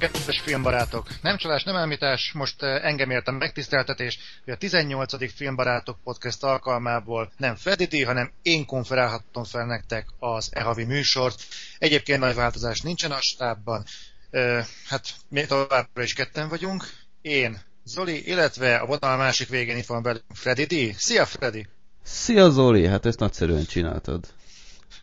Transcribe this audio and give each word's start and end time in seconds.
kedves 0.00 0.40
filmbarátok! 0.40 1.06
Nem 1.22 1.36
csalás, 1.36 1.62
nem 1.62 1.76
elmítás, 1.76 2.32
most 2.32 2.62
eh, 2.62 2.84
engem 2.84 3.10
értem 3.10 3.34
megtiszteltetés, 3.34 4.18
hogy 4.44 4.52
a 4.52 4.56
18. 4.56 5.32
Filmbarátok 5.34 5.98
podcast 6.04 6.42
alkalmából 6.42 7.32
nem 7.36 7.54
Freddy 7.54 8.02
hanem 8.02 8.32
én 8.42 8.66
konferálhattam 8.66 9.44
fel 9.44 9.66
nektek 9.66 10.06
az 10.18 10.48
e 10.52 10.84
műsort. 10.86 11.42
Egyébként 11.78 12.20
nagy 12.20 12.34
változás 12.34 12.80
nincsen 12.80 13.10
a 13.10 13.20
stábban. 13.20 13.84
Uh, 14.30 14.64
hát 14.88 15.14
mi 15.28 15.44
továbbra 15.44 16.02
is 16.02 16.12
ketten 16.12 16.48
vagyunk. 16.48 16.84
Én, 17.20 17.60
Zoli, 17.84 18.26
illetve 18.28 18.76
a 18.76 18.86
vonal 18.86 19.16
másik 19.16 19.48
végén 19.48 19.76
itt 19.76 19.86
van 19.86 20.02
velünk 20.02 20.24
Freddy 20.34 20.64
D. 20.64 20.94
Szia 20.98 21.26
Freddy! 21.26 21.66
Szia 22.02 22.50
Zoli, 22.50 22.86
hát 22.86 23.06
ezt 23.06 23.18
nagyszerűen 23.18 23.64
csináltad. 23.64 24.26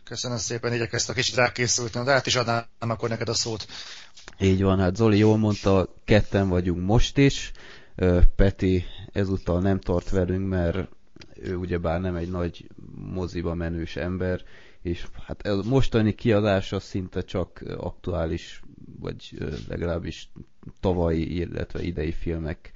Köszönöm 0.08 0.36
szépen, 0.36 0.72
igyekeztem 0.72 1.14
kicsit 1.14 1.34
rákészültem, 1.34 2.04
de 2.04 2.12
át 2.12 2.26
is 2.26 2.36
adnám 2.36 2.64
akkor 2.78 3.08
neked 3.08 3.28
a 3.28 3.34
szót. 3.34 3.66
Így 4.40 4.62
van, 4.62 4.78
hát 4.78 4.96
Zoli 4.96 5.18
jól 5.18 5.36
mondta, 5.36 5.94
ketten 6.04 6.48
vagyunk 6.48 6.86
most 6.86 7.18
is. 7.18 7.52
Peti 8.36 8.84
ezúttal 9.12 9.60
nem 9.60 9.80
tart 9.80 10.10
velünk, 10.10 10.48
mert 10.48 10.88
ő 11.34 11.56
ugyebár 11.56 12.00
nem 12.00 12.16
egy 12.16 12.30
nagy 12.30 12.68
moziba 12.94 13.54
menős 13.54 13.96
ember, 13.96 14.42
és 14.82 15.06
hát 15.26 15.42
a 15.42 15.62
mostani 15.64 16.14
kiadása 16.14 16.80
szinte 16.80 17.22
csak 17.22 17.62
aktuális, 17.76 18.62
vagy 19.00 19.38
legalábbis 19.68 20.30
tavalyi, 20.80 21.36
illetve 21.36 21.82
idei 21.82 22.12
filmek 22.12 22.72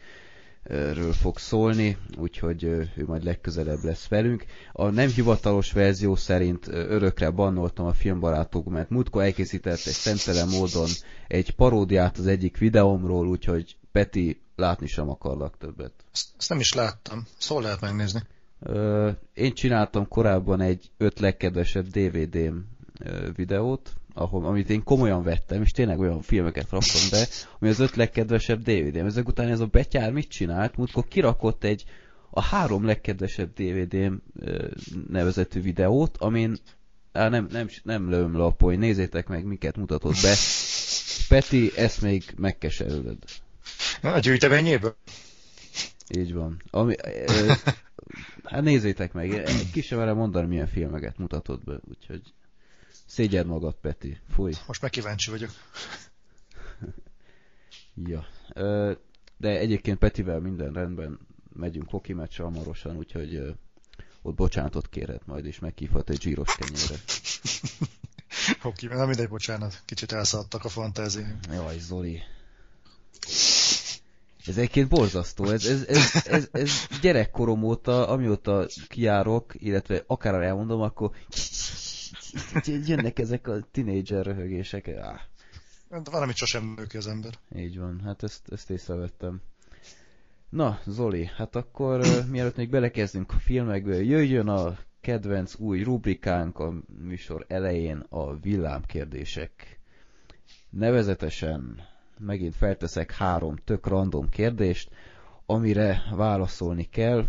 ről 0.63 1.13
fog 1.13 1.39
szólni, 1.39 1.97
úgyhogy 2.19 2.65
ő 2.65 3.05
majd 3.07 3.25
legközelebb 3.25 3.85
lesz 3.85 4.09
velünk. 4.09 4.45
A 4.73 4.89
nem 4.89 5.09
hivatalos 5.09 5.73
verzió 5.73 6.15
szerint 6.15 6.69
örökre 6.69 7.31
bannoltam 7.31 7.87
a 7.87 7.93
filmbarátok, 7.93 8.69
mert 8.69 8.91
múltkor 8.91 9.23
elkészített 9.23 9.73
egy 9.73 9.93
szemtelen 9.93 10.49
módon 10.49 10.89
egy 11.29 11.51
paródiát 11.55 12.19
az 12.19 12.27
egyik 12.27 12.59
videómról, 12.59 13.29
úgyhogy 13.29 13.77
Peti, 13.93 14.43
látni 14.57 14.87
sem 14.87 15.09
akarlak 15.09 15.59
többet. 15.59 15.93
Ezt, 16.13 16.49
nem 16.49 16.61
is 16.61 16.73
láttam. 16.73 17.27
Szól 17.39 17.63
lehet 17.63 17.81
megnézni. 17.81 18.21
Én 19.35 19.55
csináltam 19.55 20.09
korábban 20.09 20.61
egy 20.61 20.91
öt 20.97 21.21
legkedvesebb 21.21 21.87
DVD-m 21.87 22.57
videót, 23.37 23.93
ahol, 24.15 24.47
amit 24.47 24.71
én 24.71 24.83
komolyan 24.83 25.23
vettem, 25.23 25.63
és 25.63 25.71
tényleg 25.71 25.99
olyan 25.99 26.23
filmeket 26.23 26.71
raktam 26.71 27.01
be, 27.11 27.27
ami 27.59 27.71
az 27.71 27.79
öt 27.79 27.97
legkedvesebb 27.97 28.63
DVD-m. 28.63 29.07
Ezek 29.07 29.29
után 29.29 29.49
ez 29.49 29.61
a 29.61 29.67
betyár 29.67 30.13
mit 30.13 30.29
csinált? 30.29 30.77
Múltkor 30.77 31.09
kirakott 31.09 31.65
egy 31.65 31.85
a 32.31 32.41
három 32.41 32.85
legkedvesebb 32.85 33.53
DVD-m 33.55 34.15
nevezetű 35.09 35.61
videót, 35.61 36.17
amin 36.17 36.59
á, 37.13 37.29
nem, 37.29 37.47
nem, 37.51 37.69
nem 37.83 38.11
lőm 38.11 38.37
le 38.37 38.45
a 38.45 38.51
poly, 38.51 38.77
nézzétek 38.77 39.29
meg, 39.29 39.45
miket 39.45 39.77
mutatott 39.77 40.21
be. 40.23 40.35
Peti, 41.29 41.77
ezt 41.77 42.01
még 42.01 42.25
megkeserülöd. 42.37 43.19
Na, 44.03 44.13
a 44.13 44.19
gyűjteményéből? 44.19 44.97
Így 46.09 46.35
van. 46.35 46.63
Ami, 46.71 46.95
ö, 47.27 47.53
hát 48.45 48.63
nézzétek 48.63 49.13
meg, 49.13 49.43
ki 49.73 49.83
sem 49.83 50.17
mondani, 50.17 50.47
milyen 50.47 50.67
filmeket 50.67 51.19
mutatott 51.19 51.65
be, 51.65 51.81
úgyhogy 51.89 52.23
Szégyed 53.13 53.47
magad, 53.47 53.75
Peti. 53.75 54.19
Fúj. 54.35 54.53
Most 54.67 54.83
meg 54.83 54.91
kíváncsi 54.91 55.31
vagyok. 55.31 55.51
ja. 58.13 58.27
De 59.37 59.59
egyébként 59.59 59.99
Petivel 59.99 60.41
minden 60.41 60.73
rendben 60.73 61.19
megyünk 61.53 61.91
hoki 61.91 62.13
meccs 62.13 62.39
hamarosan, 62.39 62.97
úgyhogy 62.97 63.55
ott 64.23 64.35
bocsánatot 64.35 64.89
kérhet 64.89 65.27
majd, 65.27 65.45
és 65.45 65.59
meghívhat 65.59 66.11
egy 66.11 66.21
zsíros 66.21 66.55
kenyére. 66.57 67.03
Hoki, 68.63 68.87
nem 68.87 69.07
mindegy, 69.07 69.29
bocsánat. 69.29 69.83
Kicsit 69.85 70.13
elszaladtak 70.13 70.65
a 70.65 70.69
fantázi. 70.69 71.25
Jaj, 71.51 71.79
Zoli. 71.79 72.23
Ez 74.47 74.57
egyébként 74.57 74.89
borzasztó. 74.89 75.45
Ez, 75.45 75.67
ez, 75.67 75.87
ez, 75.87 76.27
ez, 76.27 76.49
ez 76.53 76.71
gyerekkorom 77.01 77.63
óta, 77.63 78.09
amióta 78.09 78.67
kiárok, 78.89 79.55
illetve 79.59 80.05
akár 80.07 80.35
elmondom, 80.35 80.81
akkor 80.81 81.11
jönnek 82.87 83.19
ezek 83.19 83.49
a 83.49 83.61
tinédzser 83.71 84.25
röhögések. 84.25 84.87
Ah. 84.87 85.21
De 86.03 86.11
valamit 86.11 86.37
sosem 86.37 86.75
nő 86.77 86.87
ki 86.87 86.97
az 86.97 87.07
ember. 87.07 87.33
Így 87.57 87.79
van, 87.79 88.01
hát 88.05 88.23
ezt, 88.23 88.53
ezt 88.53 88.71
észrevettem. 88.71 89.41
Na, 90.49 90.81
Zoli, 90.87 91.31
hát 91.37 91.57
akkor 91.57 92.01
uh, 92.01 92.27
mielőtt 92.27 92.57
még 92.57 92.71
belekezdünk 92.71 93.33
a 93.33 93.39
filmekbe, 93.39 94.03
jöjjön 94.03 94.49
a 94.49 94.79
kedvenc 95.01 95.55
új 95.59 95.83
rubrikánk 95.83 96.59
a 96.59 96.73
műsor 97.03 97.45
elején 97.49 98.05
a 98.09 98.37
villámkérdések. 98.37 99.81
Nevezetesen 100.71 101.81
megint 102.19 102.55
felteszek 102.57 103.13
három 103.13 103.57
tök 103.65 103.87
random 103.87 104.29
kérdést, 104.29 104.91
amire 105.47 106.03
válaszolni 106.15 106.85
kell 106.89 107.27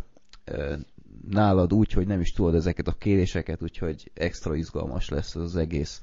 nálad 1.29 1.73
úgy, 1.73 1.91
hogy 1.91 2.07
nem 2.07 2.19
is 2.19 2.31
tudod 2.31 2.55
ezeket 2.55 2.87
a 2.87 2.91
kéréseket, 2.97 3.61
úgyhogy 3.61 4.11
extra 4.13 4.55
izgalmas 4.55 5.09
lesz 5.09 5.35
az 5.35 5.55
egész. 5.55 6.01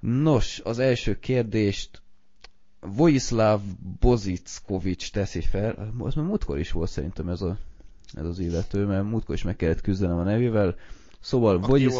Nos, 0.00 0.60
az 0.64 0.78
első 0.78 1.18
kérdést 1.18 2.02
Vojislav 2.80 3.60
Bozickovics 4.00 5.12
teszi 5.12 5.40
fel. 5.40 5.92
Az 5.98 6.14
már 6.14 6.24
múltkor 6.24 6.58
is 6.58 6.72
volt 6.72 6.90
szerintem 6.90 7.28
ez, 7.28 7.42
a, 7.42 7.58
ez 8.14 8.24
az 8.24 8.38
illető, 8.38 8.84
mert 8.84 9.04
múltkor 9.04 9.34
is 9.34 9.42
meg 9.42 9.56
kellett 9.56 9.80
küzdenem 9.80 10.18
a 10.18 10.22
nevével. 10.22 10.76
Szóval 11.20 11.58
Vojis... 11.58 11.94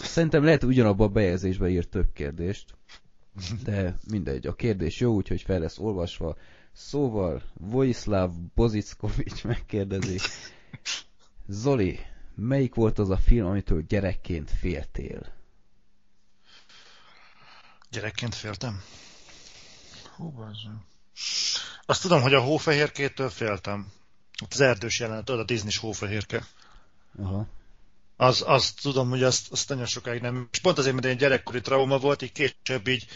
Szerintem 0.00 0.44
lehet 0.44 0.62
ugyanabban 0.62 1.08
a 1.08 1.12
bejegyzésben 1.12 1.68
írt 1.68 1.88
több 1.88 2.12
kérdést. 2.12 2.74
De 3.64 3.96
mindegy, 4.10 4.46
a 4.46 4.54
kérdés 4.54 5.00
jó, 5.00 5.14
úgyhogy 5.14 5.42
fel 5.42 5.58
lesz 5.58 5.78
olvasva. 5.78 6.36
Szóval 6.72 7.42
Vojislav 7.54 8.30
Bozickovics 8.54 9.44
megkérdezi, 9.44 10.18
Zoli, 11.48 12.00
melyik 12.34 12.74
volt 12.74 12.98
az 12.98 13.10
a 13.10 13.16
film, 13.16 13.46
amitől 13.46 13.82
gyerekként 13.82 14.50
féltél? 14.50 15.34
Gyerekként 17.90 18.34
féltem? 18.34 18.82
Hú. 20.16 20.48
Azt 21.86 22.02
tudom, 22.02 22.22
hogy 22.22 22.34
a 22.34 22.40
hófehérkétől 22.40 23.30
féltem. 23.30 23.92
Az 24.48 24.60
erdős 24.60 25.00
jelenet, 25.00 25.28
a 25.28 25.44
Disney 25.44 25.72
hófehérke. 25.80 26.46
Aha. 27.18 27.46
Az, 28.16 28.42
azt 28.46 28.80
tudom, 28.80 29.08
hogy 29.08 29.22
azt, 29.22 29.52
azt 29.52 29.68
nagyon 29.68 29.86
sokáig 29.86 30.20
nem. 30.20 30.48
És 30.52 30.58
pont 30.58 30.78
azért, 30.78 30.94
mert 30.94 31.06
egy 31.06 31.16
gyerekkori 31.16 31.60
trauma 31.60 31.98
volt, 31.98 32.22
így 32.22 32.32
később 32.32 32.86
így 32.86 33.06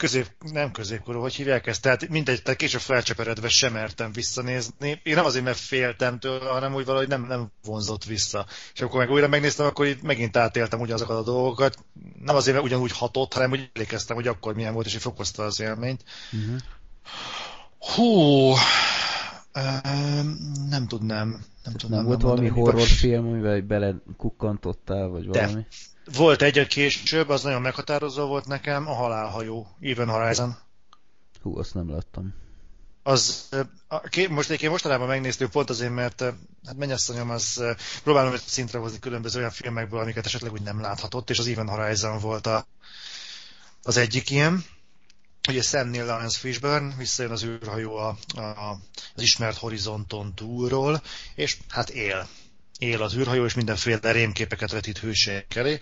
közép, 0.00 0.30
nem 0.52 0.70
középkorú, 0.70 1.20
hogy 1.20 1.34
hívják 1.34 1.66
ezt, 1.66 1.82
tehát 1.82 2.08
mindegy, 2.08 2.42
tehát 2.42 2.58
később 2.58 2.80
felcseperedve 2.80 3.48
sem 3.48 3.72
mertem 3.72 4.12
visszanézni. 4.12 5.00
Én 5.02 5.14
nem 5.14 5.24
azért, 5.24 5.44
mert 5.44 5.58
féltem 5.58 6.18
tőle, 6.18 6.50
hanem 6.50 6.74
úgy 6.74 6.84
valahogy 6.84 7.08
nem, 7.08 7.26
nem 7.26 7.52
vonzott 7.64 8.04
vissza. 8.04 8.46
És 8.74 8.80
akkor 8.80 8.98
meg 8.98 9.10
újra 9.10 9.28
megnéztem, 9.28 9.66
akkor 9.66 9.86
itt 9.86 10.02
megint 10.02 10.36
átéltem 10.36 10.80
ugyanazokat 10.80 11.16
a 11.16 11.22
dolgokat. 11.22 11.78
Nem 12.22 12.36
azért, 12.36 12.56
mert 12.56 12.68
ugyanúgy 12.68 12.92
hatott, 12.92 13.32
hanem 13.32 13.50
úgy 13.50 13.70
emlékeztem, 13.74 14.16
hogy 14.16 14.26
akkor 14.26 14.54
milyen 14.54 14.74
volt, 14.74 14.86
és 14.86 14.92
hogy 14.92 15.02
fokozta 15.02 15.42
az 15.42 15.60
élményt. 15.60 16.04
Uh-huh. 16.32 16.60
Hú, 17.78 18.52
nem 20.68 20.86
tudnám. 20.86 21.44
Nem, 21.64 21.74
tudnám, 21.74 21.98
nem 21.98 22.08
volt 22.08 22.22
valami 22.22 22.48
horrorfilm, 22.48 23.26
amivel 23.26 23.60
bele 23.60 23.94
kukkantottál, 24.16 25.08
vagy 25.08 25.26
valami? 25.26 25.52
De, 25.52 25.66
volt 26.12 26.42
egy 26.42 26.66
később, 26.66 27.28
az 27.28 27.42
nagyon 27.42 27.60
meghatározó 27.60 28.26
volt 28.26 28.46
nekem, 28.46 28.88
a 28.88 28.94
halálhajó, 28.94 29.76
Even 29.80 30.08
Horizon. 30.08 30.56
Hú, 31.42 31.58
azt 31.58 31.74
nem 31.74 31.90
láttam. 31.90 32.34
Az, 33.02 33.48
most 34.28 34.50
én 34.50 34.70
mostanában 34.70 35.06
megnéztük 35.06 35.50
pont 35.50 35.70
azért, 35.70 35.92
mert 35.92 36.20
hát 36.66 36.76
mennyasszonyom 36.76 37.30
az 37.30 37.62
próbálom 38.02 38.34
szintre 38.36 38.78
hozni 38.78 38.98
különböző 38.98 39.38
olyan 39.38 39.50
filmekből, 39.50 40.00
amiket 40.00 40.26
esetleg 40.26 40.52
úgy 40.52 40.62
nem 40.62 40.80
láthatott, 40.80 41.30
és 41.30 41.38
az 41.38 41.46
Even 41.46 41.68
Horizon 41.68 42.18
volt 42.18 42.46
a, 42.46 42.66
az 43.82 43.96
egyik 43.96 44.30
ilyen. 44.30 44.64
Ugye 45.48 45.62
Sam 45.62 45.88
Neill 45.88 46.06
Lawrence 46.06 46.38
Fishburne 46.38 46.94
visszajön 46.96 47.32
az 47.32 47.44
űrhajó 47.44 47.96
a, 47.96 48.16
a, 48.34 48.78
az 49.14 49.22
ismert 49.22 49.56
horizonton 49.56 50.34
túlról, 50.34 51.02
és 51.34 51.56
hát 51.68 51.90
él 51.90 52.28
él 52.80 53.02
az 53.02 53.16
űrhajó, 53.16 53.44
és 53.44 53.54
mindenféle 53.54 54.12
rémképeket 54.12 54.70
vetít 54.70 54.98
hőségek 54.98 55.54
elé. 55.54 55.80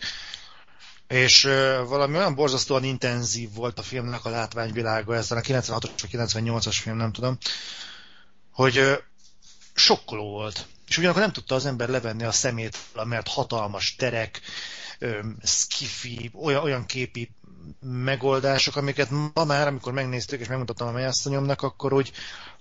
És 1.09 1.43
valami 1.87 2.17
olyan 2.17 2.35
borzasztóan 2.35 2.85
intenzív 2.85 3.53
volt 3.53 3.79
a 3.79 3.83
filmnek 3.83 4.25
a 4.25 4.31
látványvilága, 4.31 5.15
ez 5.15 5.31
a 5.31 5.41
96-os 5.41 5.91
vagy 6.01 6.11
98-as 6.13 6.77
film, 6.83 6.97
nem 6.97 7.13
tudom, 7.13 7.39
hogy 8.51 8.79
uh, 8.79 8.93
sokkoló 9.75 10.31
volt. 10.31 10.67
És 10.89 10.99
ugyanakkor 10.99 11.23
nem 11.23 11.33
tudta 11.33 11.55
az 11.55 11.67
ember 11.67 11.89
levenni 11.89 12.25
a 12.25 12.33
szemét, 12.33 12.79
mert 13.05 13.29
hatalmas 13.29 13.95
terek, 13.95 14.41
skifi, 15.43 16.31
olyan, 16.35 16.63
olyan 16.63 16.87
képi 16.87 17.31
megoldások, 17.81 18.77
amiket 18.77 19.11
ma 19.35 19.45
már, 19.45 19.67
amikor 19.67 19.93
megnéztük 19.93 20.41
és 20.41 20.49
megmutattam 20.49 20.89
a 20.89 20.93
melyasszonyomnak, 20.93 21.63
akkor 21.63 21.93
úgy, 21.93 22.13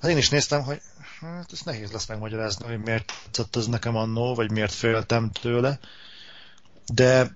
hát 0.01 0.11
én 0.11 0.17
is 0.17 0.29
néztem, 0.29 0.63
hogy 0.63 0.81
hát 1.19 1.51
ez 1.51 1.61
nehéz 1.61 1.91
lesz 1.91 2.07
megmagyarázni, 2.07 2.65
hogy 2.65 2.79
miért 2.79 3.11
tetszett 3.23 3.55
ez 3.55 3.67
nekem 3.67 3.95
annó, 3.95 4.35
vagy 4.35 4.51
miért 4.51 4.71
féltem 4.71 5.31
tőle. 5.31 5.79
De, 6.93 7.33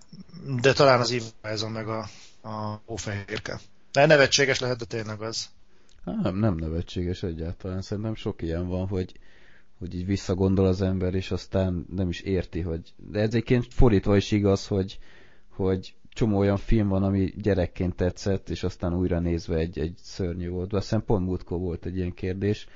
de 0.62 0.74
talán 0.74 1.00
az 1.00 1.34
Horizon 1.42 1.72
meg 1.72 1.88
a, 1.88 2.00
a 2.50 2.82
Ófehérke. 2.88 3.60
De 3.92 4.06
nevetséges 4.06 4.60
lehet, 4.60 4.78
de 4.78 4.86
tényleg 4.86 5.22
az. 5.22 5.50
Nem, 6.04 6.36
nem 6.36 6.56
nevetséges 6.56 7.24
egyáltalán. 7.24 7.82
Szerintem 7.82 8.16
sok 8.16 8.42
ilyen 8.42 8.68
van, 8.68 8.88
hogy, 8.88 9.20
hogy 9.80 9.96
így 9.96 10.06
visszagondol 10.06 10.66
az 10.66 10.82
ember, 10.82 11.14
és 11.14 11.32
aztán 11.32 11.86
nem 11.96 12.10
is 12.10 12.20
érti, 12.20 12.62
hogy... 12.62 12.94
De 12.96 13.20
egyébként 13.20 13.74
fordítva 13.74 14.16
is 14.16 14.32
igaz, 14.32 14.68
hogy, 14.68 15.00
hogy 15.50 15.96
csomó 16.14 16.38
olyan 16.38 16.58
film 16.58 16.88
van, 16.88 17.04
ami 17.04 17.34
gyerekként 17.38 17.96
tetszett, 17.96 18.50
és 18.50 18.64
aztán 18.64 18.94
újra 18.94 19.20
nézve 19.20 19.56
egy, 19.56 19.80
egy 19.80 19.98
szörnyű 20.02 20.50
volt. 20.50 20.74
Azt 20.74 20.84
hiszem 20.84 21.06
pont 21.06 21.26
múltkor 21.26 21.60
volt 21.60 21.86
egy 21.86 21.98
ilyen 21.98 22.14
kérdés. 22.14 22.68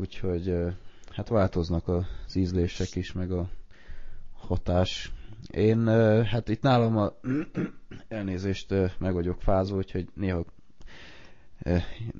Úgyhogy 0.00 0.54
hát 1.10 1.28
változnak 1.28 1.88
az 1.88 2.36
ízlések 2.36 2.94
is, 2.96 3.12
meg 3.12 3.32
a 3.32 3.48
hatás. 4.32 5.12
Én, 5.50 5.86
hát 6.24 6.48
itt 6.48 6.62
nálam 6.62 6.96
a 6.96 7.12
elnézést 8.08 8.74
meg 8.98 9.12
vagyok 9.12 9.42
fázva, 9.42 9.76
úgyhogy 9.76 10.08
néha 10.14 10.44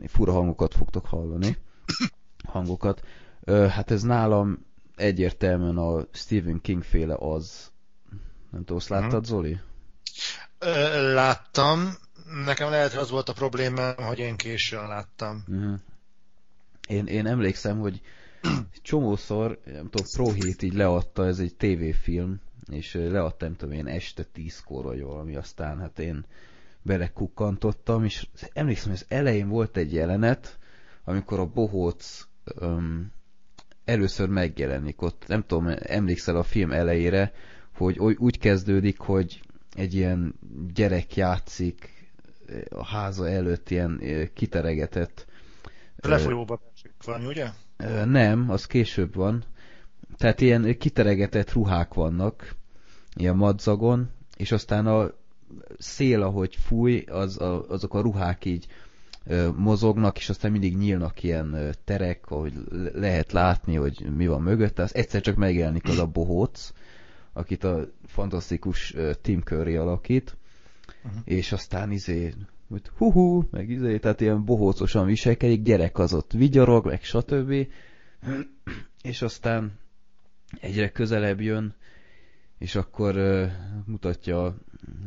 fura 0.06 0.32
hangokat 0.32 0.74
fogtok 0.74 1.06
hallani. 1.06 1.56
Hangokat. 2.44 3.06
Hát 3.46 3.90
ez 3.90 4.02
nálam 4.02 4.66
egyértelműen 4.96 5.76
a 5.76 6.04
Stephen 6.12 6.60
King 6.60 6.82
féle 6.82 7.16
az. 7.18 7.70
Nem 8.50 8.60
tudom, 8.60 8.76
azt 8.76 8.88
láttad, 8.88 9.20
mhm. 9.20 9.30
Zoli? 9.30 9.60
Láttam. 11.14 11.94
Nekem 12.44 12.70
lehet, 12.70 12.90
hogy 12.90 13.00
az 13.00 13.10
volt 13.10 13.28
a 13.28 13.32
problémám, 13.32 13.94
hogy 13.96 14.18
én 14.18 14.36
későn 14.36 14.86
láttam. 14.86 15.44
Uh-huh. 15.48 15.80
Én, 16.90 17.06
én 17.06 17.26
emlékszem, 17.26 17.78
hogy 17.78 18.00
csomószor, 18.82 19.60
nem 19.64 19.88
tudom, 19.90 20.06
Pro 20.12 20.32
7 20.32 20.62
így 20.62 20.74
leadta, 20.74 21.26
ez 21.26 21.38
egy 21.38 21.54
tévéfilm, 21.54 22.40
és 22.70 22.94
leadta, 22.94 23.44
nem 23.44 23.56
tudom 23.56 23.74
én, 23.74 23.86
este 23.86 24.22
tízkor 24.22 24.84
vagy 24.84 25.02
valami, 25.02 25.36
aztán 25.36 25.78
hát 25.78 25.98
én 25.98 26.24
belekukkantottam, 26.82 28.04
és 28.04 28.26
emlékszem, 28.52 28.90
hogy 28.90 29.00
az 29.00 29.16
elején 29.16 29.48
volt 29.48 29.76
egy 29.76 29.92
jelenet, 29.92 30.58
amikor 31.04 31.38
a 31.38 31.46
bohóc 31.46 32.26
um, 32.60 33.12
először 33.84 34.28
megjelenik 34.28 35.02
ott, 35.02 35.24
nem 35.26 35.44
tudom, 35.46 35.74
emlékszel 35.78 36.36
a 36.36 36.42
film 36.42 36.72
elejére, 36.72 37.32
hogy 37.74 37.98
úgy 37.98 38.38
kezdődik, 38.38 38.98
hogy 38.98 39.40
egy 39.76 39.94
ilyen 39.94 40.34
gyerek 40.74 41.16
játszik 41.16 41.88
a 42.70 42.84
háza 42.84 43.28
előtt 43.28 43.70
ilyen 43.70 44.00
kiteregetett 44.34 45.26
lefolyóba 45.96 46.60
van, 47.04 47.26
ugye? 47.26 47.50
Nem, 48.04 48.50
az 48.50 48.66
később 48.66 49.14
van. 49.14 49.44
Tehát 50.16 50.40
ilyen 50.40 50.78
kiteregetett 50.78 51.52
ruhák 51.52 51.94
vannak, 51.94 52.54
ilyen 53.14 53.36
madzagon, 53.36 54.10
és 54.36 54.52
aztán 54.52 54.86
a 54.86 55.10
szél, 55.78 56.22
ahogy 56.22 56.56
fúj, 56.56 57.04
az 57.08 57.40
a, 57.40 57.68
azok 57.68 57.94
a 57.94 58.00
ruhák 58.00 58.44
így 58.44 58.66
ö, 59.24 59.50
mozognak, 59.56 60.18
és 60.18 60.28
aztán 60.28 60.50
mindig 60.50 60.76
nyílnak 60.76 61.22
ilyen 61.22 61.52
ö, 61.52 61.70
terek, 61.84 62.30
ahogy 62.30 62.52
lehet 62.94 63.32
látni, 63.32 63.74
hogy 63.74 64.06
mi 64.16 64.26
van 64.26 64.42
mögötte. 64.42 64.82
Az 64.82 64.94
egyszer 64.94 65.20
csak 65.20 65.36
megjelenik 65.36 65.88
az 65.88 65.98
a 65.98 66.06
bohóc, 66.06 66.72
akit 67.32 67.64
a 67.64 67.88
fantasztikus 68.06 68.94
ö, 68.94 69.12
Tim 69.22 69.40
Curry 69.40 69.76
alakít, 69.76 70.36
uh-huh. 71.04 71.20
és 71.24 71.52
aztán 71.52 71.90
izé 71.90 72.34
hogy 72.70 72.88
hú, 72.96 73.48
meg 73.50 73.70
izé, 73.70 73.98
tehát 73.98 74.20
ilyen 74.20 74.44
bohócosan 74.44 75.06
viselkedik, 75.06 75.62
gyerek 75.62 75.98
az 75.98 76.14
ott 76.14 76.32
vigyorog, 76.32 76.86
meg 76.86 77.02
stb. 77.02 77.66
És 79.02 79.22
aztán 79.22 79.78
egyre 80.60 80.90
közelebb 80.90 81.40
jön, 81.40 81.74
és 82.58 82.74
akkor 82.74 83.16
uh, 83.16 83.50
mutatja, 83.86 84.56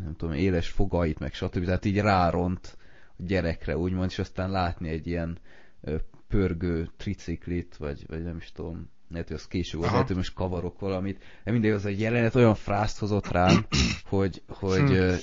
nem 0.03 0.15
tudom, 0.17 0.35
éles 0.35 0.69
fogait, 0.69 1.19
meg 1.19 1.33
stb. 1.33 1.65
Tehát 1.65 1.85
így 1.85 1.99
ráront 1.99 2.77
a 3.17 3.23
gyerekre, 3.23 3.77
úgymond, 3.77 4.09
és 4.09 4.19
aztán 4.19 4.51
látni 4.51 4.89
egy 4.89 5.07
ilyen 5.07 5.37
uh, 5.81 5.95
pörgő 6.27 6.89
triciklit, 6.97 7.75
vagy, 7.77 8.05
vagy 8.07 8.23
nem 8.23 8.37
is 8.37 8.51
tudom, 8.51 8.89
lehet, 9.09 9.27
hogy 9.27 9.37
az 9.37 9.47
később 9.47 9.79
volt, 9.79 9.91
lehet, 9.91 10.07
hogy 10.07 10.15
most 10.15 10.33
kavarok 10.33 10.79
valamit, 10.79 11.23
de 11.43 11.51
mindig 11.51 11.71
az 11.71 11.85
a 11.85 11.89
jelenet 11.89 12.35
olyan 12.35 12.55
frászt 12.55 12.99
hozott 12.99 13.27
rám, 13.27 13.65
hogy, 14.09 14.41
hogy 14.47 14.91
uh, 14.91 15.15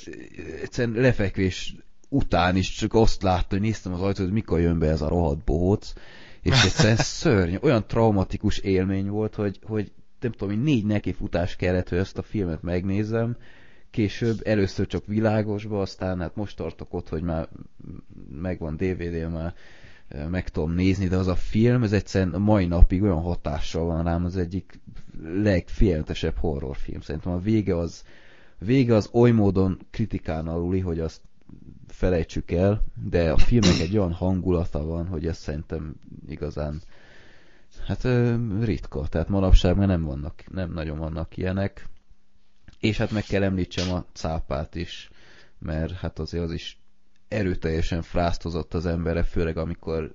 egyszerűen 0.62 1.00
lefekvés 1.00 1.74
után 2.10 2.56
is 2.56 2.70
csak 2.70 2.94
azt 2.94 3.22
látta, 3.22 3.46
hogy 3.48 3.60
néztem 3.60 3.92
az 3.92 4.00
ajtót, 4.00 4.24
hogy 4.24 4.32
mikor 4.32 4.60
jön 4.60 4.78
be 4.78 4.88
ez 4.88 5.00
a 5.00 5.08
rohadt 5.08 5.44
bohóc, 5.44 5.92
és 6.42 6.64
egyszerűen 6.64 6.96
szörny, 7.22 7.54
olyan 7.60 7.86
traumatikus 7.86 8.58
élmény 8.58 9.08
volt, 9.08 9.34
hogy, 9.34 9.58
hogy 9.62 9.92
nem 10.20 10.32
tudom, 10.32 10.54
hogy 10.54 10.62
négy 10.62 10.84
nekifutás 10.84 11.56
kellett, 11.56 11.88
hogy 11.88 11.98
ezt 11.98 12.18
a 12.18 12.22
filmet 12.22 12.62
megnézem, 12.62 13.36
később 13.90 14.40
először 14.44 14.86
csak 14.86 15.06
világosba, 15.06 15.80
aztán 15.80 16.20
hát 16.20 16.36
most 16.36 16.56
tartok 16.56 16.94
ott, 16.94 17.08
hogy 17.08 17.22
már 17.22 17.48
megvan 18.40 18.76
DVD, 18.76 19.30
már 19.30 19.54
meg 20.30 20.48
tudom 20.48 20.72
nézni, 20.72 21.08
de 21.08 21.16
az 21.16 21.26
a 21.26 21.34
film, 21.34 21.82
ez 21.82 21.92
egyszerűen 21.92 22.34
a 22.34 22.38
mai 22.38 22.66
napig 22.66 23.02
olyan 23.02 23.20
hatással 23.20 23.84
van 23.84 24.04
rám, 24.04 24.24
az 24.24 24.36
egyik 24.36 24.80
legféltesebb 25.22 26.36
horrorfilm. 26.36 27.00
Szerintem 27.00 27.32
a 27.32 27.38
vége 27.38 27.76
az, 27.76 28.04
vége 28.58 28.94
az 28.94 29.08
oly 29.12 29.30
módon 29.30 29.78
kritikán 29.90 30.48
aluli, 30.48 30.80
hogy 30.80 31.00
azt 31.00 31.20
felejtsük 32.00 32.50
el, 32.50 32.84
de 32.94 33.30
a 33.32 33.36
filmnek 33.36 33.78
egy 33.78 33.98
olyan 33.98 34.12
hangulata 34.12 34.84
van, 34.84 35.06
hogy 35.06 35.26
ez 35.26 35.36
szerintem 35.38 35.94
igazán 36.28 36.82
hát 37.86 38.08
ritka, 38.60 39.06
tehát 39.08 39.28
manapság 39.28 39.76
már 39.76 39.86
nem 39.86 40.04
vannak, 40.04 40.44
nem 40.52 40.72
nagyon 40.72 40.98
vannak 40.98 41.36
ilyenek, 41.36 41.88
és 42.78 42.96
hát 42.96 43.10
meg 43.10 43.22
kell 43.22 43.42
említsem 43.42 43.94
a 43.94 44.04
cápát 44.12 44.74
is, 44.74 45.10
mert 45.58 45.92
hát 45.92 46.18
azért 46.18 46.44
az 46.44 46.52
is 46.52 46.78
erőteljesen 47.28 48.02
fráztozott 48.02 48.74
az 48.74 48.86
embere, 48.86 49.22
főleg 49.22 49.56
amikor 49.56 50.12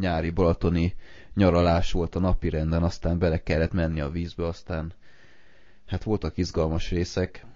nyári 0.00 0.30
balatoni 0.30 0.94
nyaralás 1.34 1.92
volt 1.92 2.14
a 2.14 2.20
napi 2.20 2.48
renden, 2.48 2.82
aztán 2.82 3.18
bele 3.18 3.42
kellett 3.42 3.72
menni 3.72 4.00
a 4.00 4.10
vízbe, 4.10 4.46
aztán 4.46 4.92
hát 5.86 6.02
voltak 6.02 6.36
izgalmas 6.36 6.90
részek, 6.90 7.46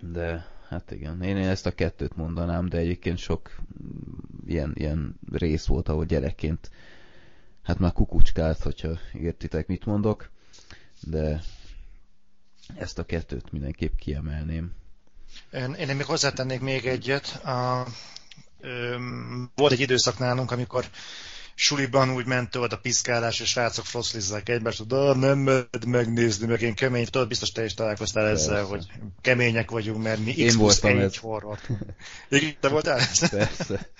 de 0.00 0.46
hát 0.72 0.90
igen. 0.90 1.22
Én, 1.22 1.36
én 1.36 1.48
ezt 1.48 1.66
a 1.66 1.74
kettőt 1.74 2.16
mondanám, 2.16 2.68
de 2.68 2.76
egyébként 2.76 3.18
sok 3.18 3.56
ilyen, 4.46 4.72
ilyen 4.74 5.18
rész 5.32 5.66
volt, 5.66 5.88
ahol 5.88 6.04
gyerekként 6.04 6.70
hát 7.62 7.78
már 7.78 7.92
kukucskált, 7.92 8.62
hogyha 8.62 8.98
értitek, 9.12 9.66
mit 9.66 9.84
mondok, 9.84 10.30
de 11.00 11.42
ezt 12.76 12.98
a 12.98 13.04
kettőt 13.04 13.52
mindenképp 13.52 13.94
kiemelném. 13.96 14.72
Én, 15.52 15.72
én 15.72 15.96
még 15.96 16.06
hozzátennék 16.06 16.60
még 16.60 16.86
egyet. 16.86 17.44
A, 17.44 17.86
ö, 18.60 18.96
volt 19.54 19.72
egy 19.72 19.80
időszak 19.80 20.18
nálunk, 20.18 20.50
amikor 20.50 20.86
suliban 21.62 22.10
úgy 22.10 22.26
ment 22.26 22.54
a 22.54 22.78
piszkálás, 22.82 23.40
és 23.40 23.48
srácok 23.48 23.84
froszlizzák 23.84 24.48
egymást, 24.48 24.82
hogy 24.88 25.18
nem 25.18 25.38
mered 25.38 25.84
megnézni, 25.86 26.46
meg 26.46 26.60
én 26.60 26.74
kemény, 26.74 27.04
tudod, 27.04 27.28
biztos 27.28 27.52
te 27.52 27.64
is 27.64 27.74
találkoztál 27.74 28.24
Persze. 28.24 28.42
ezzel, 28.42 28.64
hogy 28.64 28.86
kemények 29.20 29.70
vagyunk, 29.70 30.02
mert 30.02 30.24
mi 30.24 30.36
én 30.36 30.48
X 30.48 30.54
voltam 30.54 30.98
egy 30.98 31.16
horror. 31.16 31.58
Igen, 32.28 32.56
te 32.60 32.68
voltál 32.68 32.98
ez? 32.98 33.28
Persze. 33.28 33.90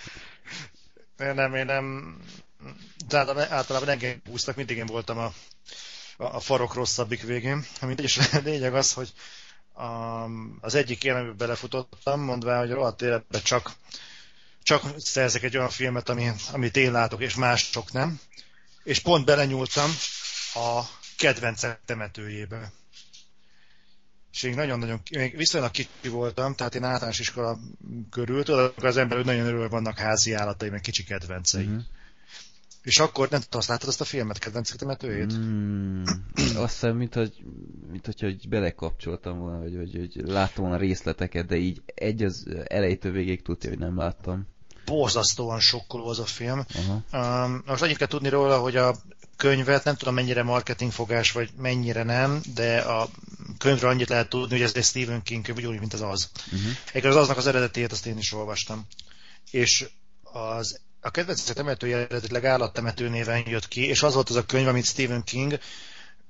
Én 1.18 1.34
nem, 1.34 1.54
én 1.54 1.64
nem, 1.64 2.16
tehát 3.08 3.50
általában 3.50 3.88
engem 3.88 4.22
húztak, 4.28 4.56
mindig 4.56 4.76
én 4.76 4.86
voltam 4.86 5.18
a, 5.18 5.32
a, 6.16 6.24
a 6.24 6.40
farok 6.40 6.74
rosszabbik 6.74 7.22
végén. 7.22 7.64
Mindegy, 7.80 8.04
és 8.04 8.18
a 8.18 8.38
lényeg 8.44 8.74
az, 8.74 8.92
hogy 8.92 9.12
a, 9.72 10.24
az 10.60 10.74
egyik 10.74 11.04
élménybe 11.04 11.32
belefutottam, 11.32 12.20
mondván, 12.20 12.58
hogy 12.58 12.70
rohadt 12.70 13.02
életben 13.02 13.42
csak 13.42 13.72
csak 14.62 14.82
szerzek 14.96 15.42
egy 15.42 15.56
olyan 15.56 15.68
filmet, 15.70 16.08
ami, 16.08 16.30
amit 16.52 16.76
én 16.76 16.92
látok, 16.92 17.20
és 17.20 17.34
mások 17.34 17.92
nem. 17.92 18.20
És 18.84 18.98
pont 18.98 19.24
belenyúltam 19.24 19.90
a 20.54 20.82
kedvencek 21.16 21.80
temetőjébe. 21.84 22.72
És 24.32 24.42
én 24.42 24.54
nagyon-nagyon, 24.54 25.00
még 25.10 25.36
viszonylag 25.36 25.70
kicsi 25.70 26.08
voltam, 26.08 26.54
tehát 26.54 26.74
én 26.74 26.84
általános 26.84 27.18
iskola 27.18 27.58
körül, 28.10 28.44
tudod, 28.44 28.74
az 28.76 28.96
ember 28.96 29.24
nagyon 29.24 29.46
örül, 29.46 29.68
vannak 29.68 29.98
házi 29.98 30.32
állatai, 30.32 30.68
meg 30.68 30.80
kicsi 30.80 31.04
kedvencei. 31.04 31.64
Uh-huh. 31.64 31.82
És 32.82 32.98
akkor 32.98 33.28
nem 33.28 33.40
tudom, 33.40 33.58
azt 33.58 33.68
láttad 33.68 33.88
azt 33.88 34.00
a 34.00 34.04
filmet, 34.04 34.38
kedvenc 34.38 34.76
temetőjét? 34.76 35.32
Mm, 35.38 36.02
azt 36.54 36.72
hiszem, 36.72 36.96
mint 36.96 37.14
hogy, 37.14 37.44
mint 37.90 38.06
hogy, 38.06 38.20
hogy 38.20 38.48
belekapcsoltam 38.48 39.38
volna, 39.38 39.58
vagy 39.58 39.76
hogy, 39.76 39.94
hogy 39.94 40.26
láttam 40.26 40.64
volna 40.64 40.78
részleteket, 40.78 41.46
de 41.46 41.56
így 41.56 41.82
egy 41.94 42.22
az 42.22 42.46
elejétől 42.64 43.12
végig 43.12 43.42
tudja, 43.42 43.70
hogy 43.70 43.78
nem 43.78 43.96
láttam 43.96 44.46
borzasztóan 44.84 45.60
sokkoló 45.60 46.08
az 46.08 46.18
a 46.18 46.24
film. 46.24 46.64
Uh-huh. 46.74 47.44
Um, 47.44 47.62
most 47.66 47.82
annyit 47.82 47.96
kell 47.96 48.06
tudni 48.06 48.28
róla, 48.28 48.58
hogy 48.58 48.76
a 48.76 48.96
könyvet, 49.36 49.84
nem 49.84 49.96
tudom 49.96 50.14
mennyire 50.14 50.42
marketingfogás, 50.42 51.32
vagy 51.32 51.50
mennyire 51.56 52.02
nem, 52.02 52.40
de 52.54 52.78
a 52.78 53.08
könyvről 53.58 53.90
annyit 53.90 54.08
lehet 54.08 54.28
tudni, 54.28 54.54
hogy 54.54 54.62
ez 54.62 54.74
egy 54.74 54.84
Stephen 54.84 55.22
King 55.22 55.44
könyv, 55.44 55.66
úgy, 55.66 55.78
mint 55.78 55.94
az 55.94 56.00
az. 56.00 56.30
Uh-huh. 56.46 56.70
Egyébként 56.88 57.14
az 57.14 57.16
aznak 57.16 57.36
az 57.36 57.46
eredetét, 57.46 57.92
azt 57.92 58.06
én 58.06 58.18
is 58.18 58.32
olvastam. 58.32 58.86
És 59.50 59.88
az, 60.22 60.80
a 61.00 61.10
kedvenc 61.10 61.42
temetője 61.42 61.96
eredetileg 61.96 62.44
állattemető 62.44 63.08
néven 63.08 63.48
jött 63.48 63.68
ki, 63.68 63.86
és 63.86 64.02
az 64.02 64.14
volt 64.14 64.30
az 64.30 64.36
a 64.36 64.46
könyv, 64.46 64.68
amit 64.68 64.84
Stephen 64.84 65.24
King 65.24 65.58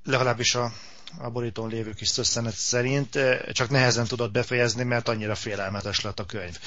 legalábbis 0.04 0.54
a 0.54 0.72
a 1.18 1.30
borítón 1.30 1.68
lévő 1.68 1.92
kis 1.92 2.08
szösszenet 2.08 2.54
szerint, 2.54 3.18
csak 3.52 3.70
nehezen 3.70 4.06
tudott 4.06 4.32
befejezni, 4.32 4.82
mert 4.82 5.08
annyira 5.08 5.34
félelmetes 5.34 6.00
lett 6.00 6.20
a 6.20 6.26
könyv. 6.26 6.58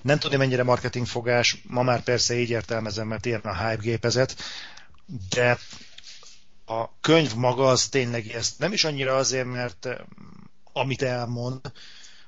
Nem 0.00 0.18
tudni, 0.18 0.36
mennyire 0.36 0.62
marketingfogás, 0.62 1.62
ma 1.66 1.82
már 1.82 2.02
persze 2.02 2.34
így 2.34 2.50
értelmezem, 2.50 3.06
mert 3.06 3.26
ilyen 3.26 3.40
a 3.40 3.68
hype 3.68 3.82
gépezet, 3.82 4.36
de 5.28 5.58
a 6.66 6.98
könyv 7.00 7.34
maga 7.34 7.68
az 7.68 7.88
tényleg 7.88 8.26
ezt 8.26 8.58
nem 8.58 8.72
is 8.72 8.84
annyira 8.84 9.16
azért, 9.16 9.46
mert 9.46 9.88
amit 10.72 11.02
elmond, 11.02 11.60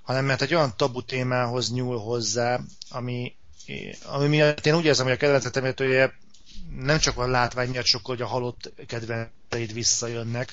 hanem 0.03 0.25
mert 0.25 0.43
egy 0.43 0.55
olyan 0.55 0.77
tabu 0.77 1.03
témához 1.03 1.73
nyúl 1.73 1.99
hozzá, 1.99 2.61
ami, 2.91 3.37
ami 4.05 4.29
miatt 4.29 4.67
én 4.67 4.75
úgy 4.75 4.85
érzem, 4.85 5.05
hogy 5.05 5.15
a 5.15 5.19
kedvencetemértője 5.19 6.15
nem 6.77 6.99
csak 6.99 7.19
a 7.19 7.27
látvány 7.27 7.69
miatt 7.69 7.85
sokkal, 7.85 8.15
hogy 8.15 8.25
a 8.25 8.29
halott 8.29 8.73
kedvenceid 8.87 9.73
visszajönnek, 9.73 10.53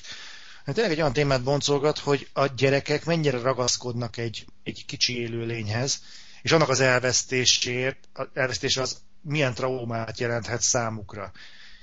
hanem 0.64 0.74
tényleg 0.74 0.92
egy 0.92 1.00
olyan 1.00 1.12
témát 1.12 1.42
boncolgat, 1.42 1.98
hogy 1.98 2.28
a 2.32 2.46
gyerekek 2.46 3.04
mennyire 3.04 3.38
ragaszkodnak 3.38 4.16
egy, 4.16 4.44
egy 4.62 4.84
kicsi 4.86 5.20
élőlényhez, 5.20 6.02
és 6.42 6.52
annak 6.52 6.68
az 6.68 6.80
elvesztésért, 6.80 8.08
az 8.12 8.26
elvesztés 8.34 8.76
az 8.76 8.96
milyen 9.20 9.54
traumát 9.54 10.18
jelenthet 10.18 10.60
számukra 10.60 11.32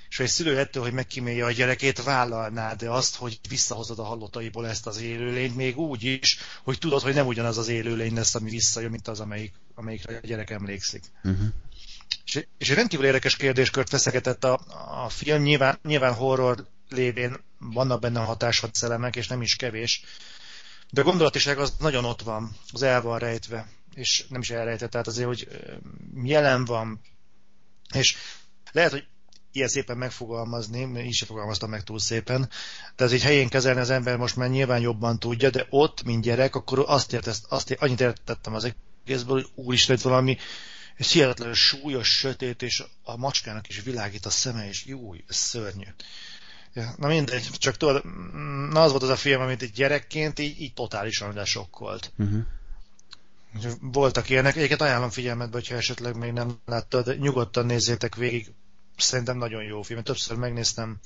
és 0.09 0.17
hogy 0.17 0.25
egy 0.25 0.31
szülő 0.31 0.59
ettől, 0.59 0.83
hogy 0.83 0.93
megkímélje 0.93 1.45
a 1.45 1.51
gyerekét, 1.51 2.03
vállalná 2.03 2.73
de 2.73 2.89
azt, 2.89 3.15
hogy 3.15 3.39
visszahozod 3.49 3.99
a 3.99 4.03
hallottaiból 4.03 4.67
ezt 4.67 4.87
az 4.87 5.01
élőlényt, 5.01 5.55
még 5.55 5.77
úgy 5.77 6.03
is, 6.03 6.37
hogy 6.63 6.77
tudod, 6.77 7.01
hogy 7.01 7.13
nem 7.13 7.27
ugyanaz 7.27 7.57
az 7.57 7.67
élőlény 7.67 8.13
lesz, 8.13 8.35
ami 8.35 8.49
visszajön, 8.49 8.91
mint 8.91 9.07
az, 9.07 9.19
amelyik, 9.19 9.53
amelyikre 9.75 10.19
a 10.23 10.27
gyerek 10.27 10.49
emlékszik. 10.49 11.03
Uh-huh. 11.23 11.47
És, 12.25 12.45
és 12.57 12.69
egy 12.69 12.75
rendkívül 12.75 13.05
érdekes 13.05 13.35
kérdéskört 13.35 13.89
feszegetett 13.89 14.43
a, 14.43 14.59
a 15.03 15.09
film, 15.09 15.41
nyilván, 15.41 15.79
nyilván 15.83 16.13
horror 16.13 16.67
lévén 16.89 17.37
vannak 17.57 17.99
benne 17.99 18.19
hatáshadszellemek, 18.19 19.15
és 19.15 19.27
nem 19.27 19.41
is 19.41 19.55
kevés, 19.55 20.03
de 20.89 21.01
a 21.01 21.03
gondolatiság 21.03 21.59
az 21.59 21.73
nagyon 21.79 22.05
ott 22.05 22.21
van, 22.21 22.55
az 22.71 22.81
el 22.81 23.01
van 23.01 23.19
rejtve, 23.19 23.67
és 23.93 24.25
nem 24.29 24.41
is 24.41 24.49
elrejtett, 24.49 24.89
tehát 24.89 25.07
azért, 25.07 25.27
hogy 25.27 25.47
jelen 26.23 26.65
van, 26.65 27.01
és 27.93 28.15
lehet, 28.71 28.91
hogy 28.91 29.07
ilyen 29.51 29.67
szépen 29.67 29.97
megfogalmazni, 29.97 31.03
így 31.05 31.13
sem 31.13 31.27
fogalmaztam 31.27 31.69
meg 31.69 31.83
túl 31.83 31.99
szépen, 31.99 32.49
de 32.95 33.03
ez 33.03 33.13
így 33.13 33.23
helyén 33.23 33.49
kezelni 33.49 33.79
az 33.79 33.89
ember 33.89 34.17
most 34.17 34.35
már 34.35 34.49
nyilván 34.49 34.79
jobban 34.79 35.19
tudja, 35.19 35.49
de 35.49 35.67
ott, 35.69 36.03
mint 36.03 36.23
gyerek, 36.23 36.55
akkor 36.55 36.83
azt, 36.87 37.13
ért, 37.13 37.27
azt 37.49 37.71
ért, 37.71 37.81
annyit 37.81 38.01
értettem 38.01 38.53
az 38.53 38.73
egészből, 39.03 39.41
hogy 39.41 39.51
úristen, 39.65 39.95
itt 39.95 40.01
valami 40.01 40.37
ez 40.97 41.11
hihetetlenül 41.11 41.53
súlyos, 41.53 42.17
sötét, 42.17 42.61
és 42.61 42.83
a 43.03 43.17
macskának 43.17 43.67
is 43.67 43.81
világít 43.81 44.25
a 44.25 44.29
szeme, 44.29 44.67
és 44.67 44.85
jó, 44.85 45.13
ez 45.13 45.35
szörnyű. 45.35 45.87
Ja, 46.79 46.93
na 46.97 47.07
mindegy, 47.07 47.49
csak 47.51 47.77
tudod, 47.77 48.03
na 48.71 48.81
az 48.81 48.91
volt 48.91 49.03
az 49.03 49.09
a 49.09 49.15
film, 49.15 49.41
amit 49.41 49.61
egy 49.61 49.71
gyerekként 49.71 50.39
így, 50.39 50.61
így 50.61 50.73
totálisan 50.73 51.33
lesokkolt. 51.33 52.11
Uh-huh. 52.17 52.41
Voltak 53.81 54.29
ilyenek, 54.29 54.55
egyébként 54.55 54.81
ajánlom 54.81 55.09
figyelmetbe, 55.09 55.57
hogyha 55.57 55.75
esetleg 55.75 56.15
még 56.15 56.31
nem 56.31 56.59
láttad, 56.65 57.19
nyugodtan 57.19 57.65
nézzétek 57.65 58.15
végig, 58.15 58.53
szerintem 58.97 59.37
nagyon 59.37 59.63
jó 59.63 59.81
film. 59.81 60.03
Többször 60.03 60.37
megnéztem, 60.37 60.99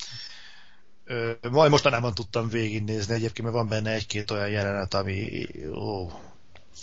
majd 1.41 1.69
mostanában 1.69 2.13
tudtam 2.13 2.49
végignézni 2.49 3.13
egyébként, 3.13 3.47
mert 3.47 3.59
van 3.59 3.67
benne 3.67 3.91
egy-két 3.91 4.31
olyan 4.31 4.49
jelenet, 4.49 4.93
ami 4.93 5.47
ó, 5.71 6.11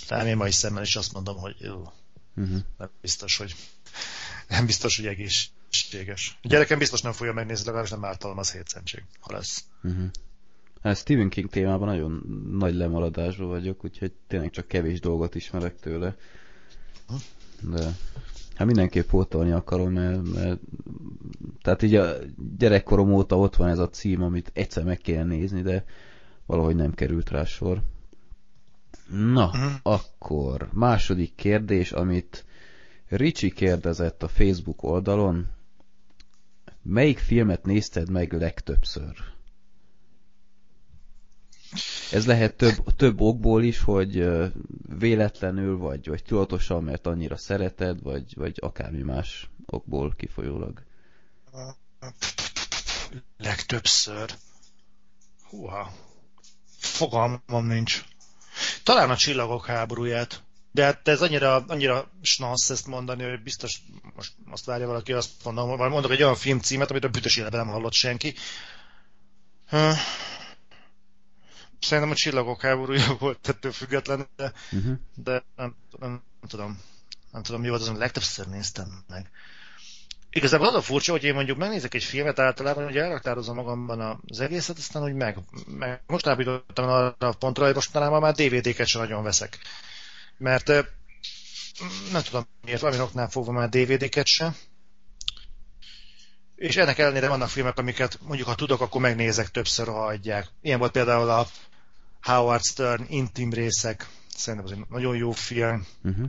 talán 0.06 0.26
én 0.26 0.37
mai 0.37 0.52
szemmel 0.52 0.82
is 0.82 0.97
azt 0.97 1.12
mondom, 1.12 1.37
hogy 1.37 1.68
ó, 1.68 1.92
uh-huh. 2.37 2.59
nem 2.78 2.90
biztos, 3.00 3.37
hogy 3.37 3.54
nem 4.49 4.66
biztos, 4.66 4.97
hogy 4.97 5.06
egészséges. 5.71 6.39
A 6.43 6.49
gyerekem 6.49 6.79
biztos 6.79 7.00
nem 7.00 7.12
fogja 7.12 7.33
megnézni, 7.33 7.65
legalábbis 7.65 7.91
nem 7.91 8.05
ártalmaz 8.05 8.53
hétszentség, 8.53 9.05
ha 9.21 9.33
lesz. 9.33 9.65
Uh-huh. 9.83 10.05
Hát 10.83 10.97
Stephen 10.97 11.29
King 11.29 11.50
témában 11.50 11.89
nagyon 11.89 12.23
nagy 12.59 12.75
lemaradásban 12.75 13.49
vagyok, 13.49 13.85
úgyhogy 13.85 14.12
tényleg 14.27 14.50
csak 14.50 14.69
kevés 14.69 15.00
dolgot 15.00 15.35
ismerek 15.35 15.81
tőle. 15.81 16.17
De 17.61 17.97
Hát 18.55 18.69
mindenképp 18.69 19.09
pótolni 19.09 19.50
akarom, 19.50 19.93
mert, 19.93 20.33
mert 20.33 20.61
tehát 21.62 21.83
így 21.83 21.95
a 21.95 22.12
gyerekkorom 22.59 23.12
óta 23.12 23.39
ott 23.39 23.57
van 23.57 23.69
ez 23.69 23.79
a 23.79 23.89
cím, 23.89 24.23
amit 24.23 24.50
egyszer 24.55 24.85
meg 24.85 24.99
kéne 24.99 25.25
nézni, 25.25 25.62
de 25.62 25.85
valahogy 26.47 26.77
nem 26.77 26.95
került 26.95 27.31
rá 27.31 27.45
sor. 27.45 27.83
Na, 29.11 29.47
uh-huh. 29.47 29.73
akkor 29.83 30.69
második 30.73 31.35
kérdés, 31.35 31.93
amit 31.93 32.45
Ricsi 33.09 33.50
kérdezett 33.50 34.23
a 34.23 34.29
Facebook 34.29 34.83
oldalon. 34.83 35.47
Melyik 36.83 37.19
filmet 37.19 37.65
nézted 37.65 38.11
meg 38.11 38.33
legtöbbször? 38.33 39.17
Ez 42.13 42.27
lehet 42.27 42.57
több, 42.57 42.97
több 42.97 43.21
okból 43.21 43.63
is, 43.63 43.81
hogy 43.81 44.29
véletlenül, 44.99 45.77
vagy, 45.77 46.09
vagy 46.09 46.23
tudatosan, 46.23 46.85
mert 46.85 47.07
annyira 47.07 47.37
szereted, 47.37 48.03
vagy, 48.03 48.35
vagy 48.37 48.59
akármi 48.61 49.03
más 49.03 49.51
okból 49.67 50.15
kifolyólag. 50.17 50.83
Legtöbbször. 53.37 54.35
Húha. 55.49 55.93
Fogalmam 56.79 57.67
nincs. 57.67 58.05
Talán 58.83 59.11
a 59.11 59.17
csillagok 59.17 59.67
háborúját. 59.67 60.43
De 60.73 60.85
hát 60.85 61.09
ez 61.09 61.23
annyira, 61.23 61.65
annyira 61.69 62.11
snassz 62.23 62.71
ezt 62.71 62.87
mondani, 62.87 63.23
hogy 63.23 63.43
biztos 63.43 63.81
most 64.15 64.33
azt 64.50 64.65
várja 64.65 64.87
valaki, 64.87 65.12
azt 65.12 65.31
mondom, 65.45 65.77
vagy 65.77 65.91
mondok 65.91 66.11
egy 66.11 66.23
olyan 66.23 66.37
filmcímet, 66.37 66.91
amit 66.91 67.05
a 67.05 67.09
bütös 67.09 67.37
életben 67.37 67.61
nem 67.61 67.75
hallott 67.75 67.93
senki. 67.93 68.35
Szerintem 71.81 72.11
a 72.11 72.15
csillagok 72.15 72.62
háborúja 72.62 73.17
volt 73.19 73.49
ettől 73.49 73.73
független, 73.73 74.29
de, 74.37 74.53
uh-huh. 74.73 74.95
de 75.15 75.45
nem, 75.57 75.77
nem, 75.99 76.23
nem, 76.41 76.49
tudom. 76.49 76.81
Nem 77.33 77.43
tudom, 77.43 77.61
mi 77.61 77.69
volt 77.69 77.81
azon, 77.81 77.97
legtöbbször 77.97 78.47
néztem 78.47 79.05
meg. 79.09 79.31
Igazából 80.31 80.67
az 80.67 80.75
a 80.75 80.81
furcsa, 80.81 81.12
hogy 81.12 81.25
én 81.25 81.35
mondjuk 81.35 81.59
megnézek 81.59 81.95
egy 81.95 82.05
filmet 82.05 82.39
általában, 82.39 82.85
hogy 82.85 82.97
elraktározom 82.97 83.57
magamban 83.57 84.21
az 84.27 84.41
egészet, 84.41 84.79
aztán 84.79 85.03
hogy 85.03 85.15
meg, 85.15 85.39
meg 85.67 86.03
most 86.07 86.27
állítottam 86.27 86.89
arra 86.89 87.15
a 87.19 87.33
pontra, 87.33 87.65
hogy 87.65 87.75
mostanában 87.75 88.21
már 88.21 88.35
DVD-ket 88.35 88.87
sem 88.87 89.00
nagyon 89.00 89.23
veszek. 89.23 89.59
Mert 90.40 90.68
nem 92.12 92.23
tudom 92.23 92.47
miért, 92.64 92.80
valami 92.80 93.00
oknál 93.00 93.28
fogva 93.28 93.52
már 93.52 93.68
DVD-ket 93.68 94.26
sem. 94.26 94.56
És 96.54 96.76
ennek 96.76 96.99
ellenére 96.99 97.28
vannak 97.28 97.49
filmek, 97.49 97.78
amiket 97.78 98.18
mondjuk 98.23 98.49
ha 98.49 98.54
tudok, 98.54 98.80
akkor 98.80 99.00
megnézek 99.00 99.49
többször, 99.49 99.87
ha 99.87 100.06
adják. 100.06 100.47
Ilyen 100.61 100.78
volt 100.78 100.92
például 100.92 101.30
a 101.30 101.47
Howard 102.23 102.62
Stern 102.62 103.04
intim 103.09 103.52
részek, 103.52 104.09
szerintem 104.37 104.73
az 104.73 104.78
egy 104.78 104.87
nagyon 104.88 105.16
jó 105.16 105.30
film. 105.30 105.87
Uh-huh. 106.02 106.28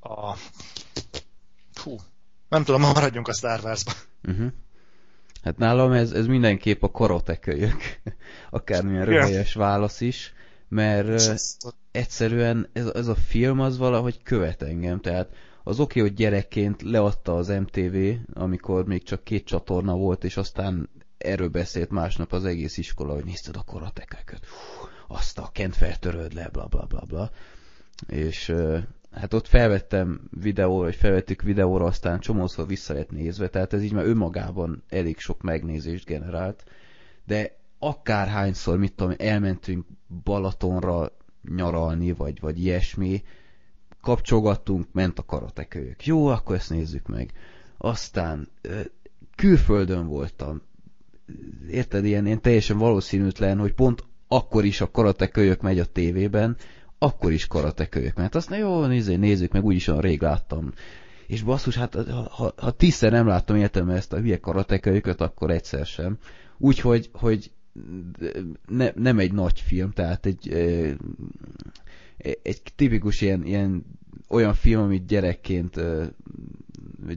A... 0.00 0.36
Hú, 1.82 1.96
nem 2.48 2.64
tudom, 2.64 2.80
maradjunk 2.80 3.28
a 3.28 3.32
Star 3.32 3.60
Wars-ba. 3.62 3.92
Uh-huh. 4.22 4.52
Hát 5.42 5.56
nálam 5.56 5.92
ez, 5.92 6.12
ez 6.12 6.26
mindenképp 6.26 6.82
a 6.82 6.90
karotekölyök. 6.90 8.00
Akármilyen 8.50 9.04
röhelyes 9.04 9.54
válasz 9.54 10.00
is, 10.00 10.32
mert 10.68 11.22
egyszerűen 11.92 12.68
ez, 12.72 12.86
ez 12.86 13.06
a 13.06 13.14
film 13.14 13.60
az 13.60 13.78
valahogy 13.78 14.22
követ 14.22 14.62
engem, 14.62 15.00
tehát 15.00 15.34
az 15.64 15.80
oké, 15.80 16.00
hogy 16.00 16.14
gyerekként 16.14 16.82
leadta 16.82 17.36
az 17.36 17.48
MTV, 17.48 17.96
amikor 18.34 18.86
még 18.86 19.02
csak 19.02 19.24
két 19.24 19.44
csatorna 19.44 19.96
volt, 19.96 20.24
és 20.24 20.36
aztán 20.36 20.88
erről 21.18 21.48
beszélt 21.48 21.90
másnap 21.90 22.32
az 22.32 22.44
egész 22.44 22.76
iskola, 22.76 23.14
hogy 23.14 23.24
nézted 23.24 23.56
a 23.56 23.64
karateköket 23.64 24.46
azt 25.10 25.38
a 25.38 25.50
kent 25.52 25.76
feltöröd 25.76 26.34
le, 26.34 26.48
bla 26.48 26.66
bla 26.66 26.86
bla 26.86 27.02
bla. 27.06 27.30
És 28.08 28.54
hát 29.10 29.34
ott 29.34 29.46
felvettem 29.46 30.20
videóra, 30.40 30.84
vagy 30.84 30.94
felvettük 30.94 31.42
videóra, 31.42 31.84
aztán 31.84 32.20
csomószor 32.20 32.66
vissza 32.66 32.92
lett 32.92 33.10
nézve, 33.10 33.48
tehát 33.48 33.72
ez 33.72 33.82
így 33.82 33.92
már 33.92 34.04
önmagában 34.06 34.82
elég 34.88 35.18
sok 35.18 35.42
megnézést 35.42 36.04
generált, 36.04 36.64
de 37.24 37.58
akárhányszor, 37.78 38.78
mit 38.78 38.92
tudom, 38.92 39.14
elmentünk 39.18 39.86
Balatonra 40.24 41.12
nyaralni, 41.48 42.12
vagy, 42.12 42.40
vagy 42.40 42.62
ilyesmi, 42.62 43.22
kapcsolgattunk, 44.00 44.86
ment 44.92 45.18
a 45.18 45.24
karatekölyök. 45.24 46.06
Jó, 46.06 46.26
akkor 46.26 46.56
ezt 46.56 46.70
nézzük 46.70 47.06
meg. 47.06 47.32
Aztán 47.78 48.48
külföldön 49.36 50.06
voltam. 50.06 50.62
Érted, 51.70 52.04
ilyen, 52.04 52.26
ilyen 52.26 52.40
teljesen 52.40 52.78
valószínűtlen, 52.78 53.58
hogy 53.58 53.72
pont 53.72 54.04
akkor 54.28 54.64
is 54.64 54.80
a 54.80 54.90
karatekölyök 54.90 55.60
megy 55.60 55.78
a 55.78 55.84
tévében, 55.84 56.56
akkor 56.98 57.32
is 57.32 57.46
karatekölyök, 57.46 58.16
mert 58.16 58.34
azt 58.34 58.56
jó, 58.56 58.84
nézzük, 58.86 59.18
nézzük 59.18 59.52
meg, 59.52 59.64
úgyis 59.64 59.86
olyan 59.86 60.00
rég 60.00 60.22
láttam. 60.22 60.72
És 61.26 61.42
basszus, 61.42 61.76
hát 61.76 61.94
ha, 61.94 62.28
ha, 62.30 62.52
ha 62.56 62.70
tízszer 62.70 63.12
nem 63.12 63.26
láttam 63.26 63.56
értem 63.56 63.90
ezt 63.90 64.12
a 64.12 64.18
hülye 64.18 64.38
karatekölyöket, 64.38 65.20
akkor 65.20 65.50
egyszer 65.50 65.86
sem. 65.86 66.18
Úgyhogy 66.58 67.10
hogy 67.12 67.50
ne, 68.68 68.90
nem 68.94 69.18
egy 69.18 69.32
nagy 69.32 69.60
film, 69.60 69.90
tehát 69.90 70.26
egy, 70.26 70.48
egy 72.42 72.62
tipikus 72.76 73.20
ilyen, 73.20 73.44
ilyen 73.44 73.84
olyan 74.28 74.54
film, 74.54 74.82
amit 74.82 75.06
gyerekként 75.06 75.80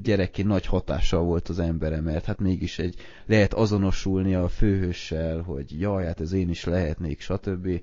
gyerekként 0.01 0.47
nagy 0.47 0.65
hatással 0.65 1.23
volt 1.23 1.49
az 1.49 1.59
emberre, 1.59 2.01
mert 2.01 2.25
hát 2.25 2.39
mégis 2.39 2.79
egy 2.79 2.95
lehet 3.25 3.53
azonosulni 3.53 4.35
a 4.35 4.47
főhőssel, 4.47 5.41
hogy 5.41 5.79
jaj, 5.79 6.05
hát 6.05 6.19
ez 6.21 6.31
én 6.31 6.49
is 6.49 6.63
lehetnék, 6.63 7.21
stb. 7.21 7.81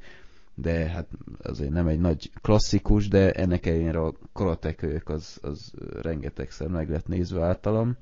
De 0.55 0.89
hát 0.89 1.09
azért 1.43 1.71
nem 1.71 1.87
egy 1.87 2.01
nagy 2.01 2.31
klasszikus, 2.41 3.09
de 3.09 3.33
ennek 3.33 3.67
ellenére 3.67 4.01
a 4.01 4.15
karatekölyök 4.33 5.09
az, 5.09 5.39
az 5.43 5.73
rengetegszer 6.03 6.69
meg 6.69 6.91
lett 6.91 7.07
nézve 7.07 7.43
általam. 7.43 7.97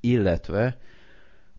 Illetve 0.00 0.78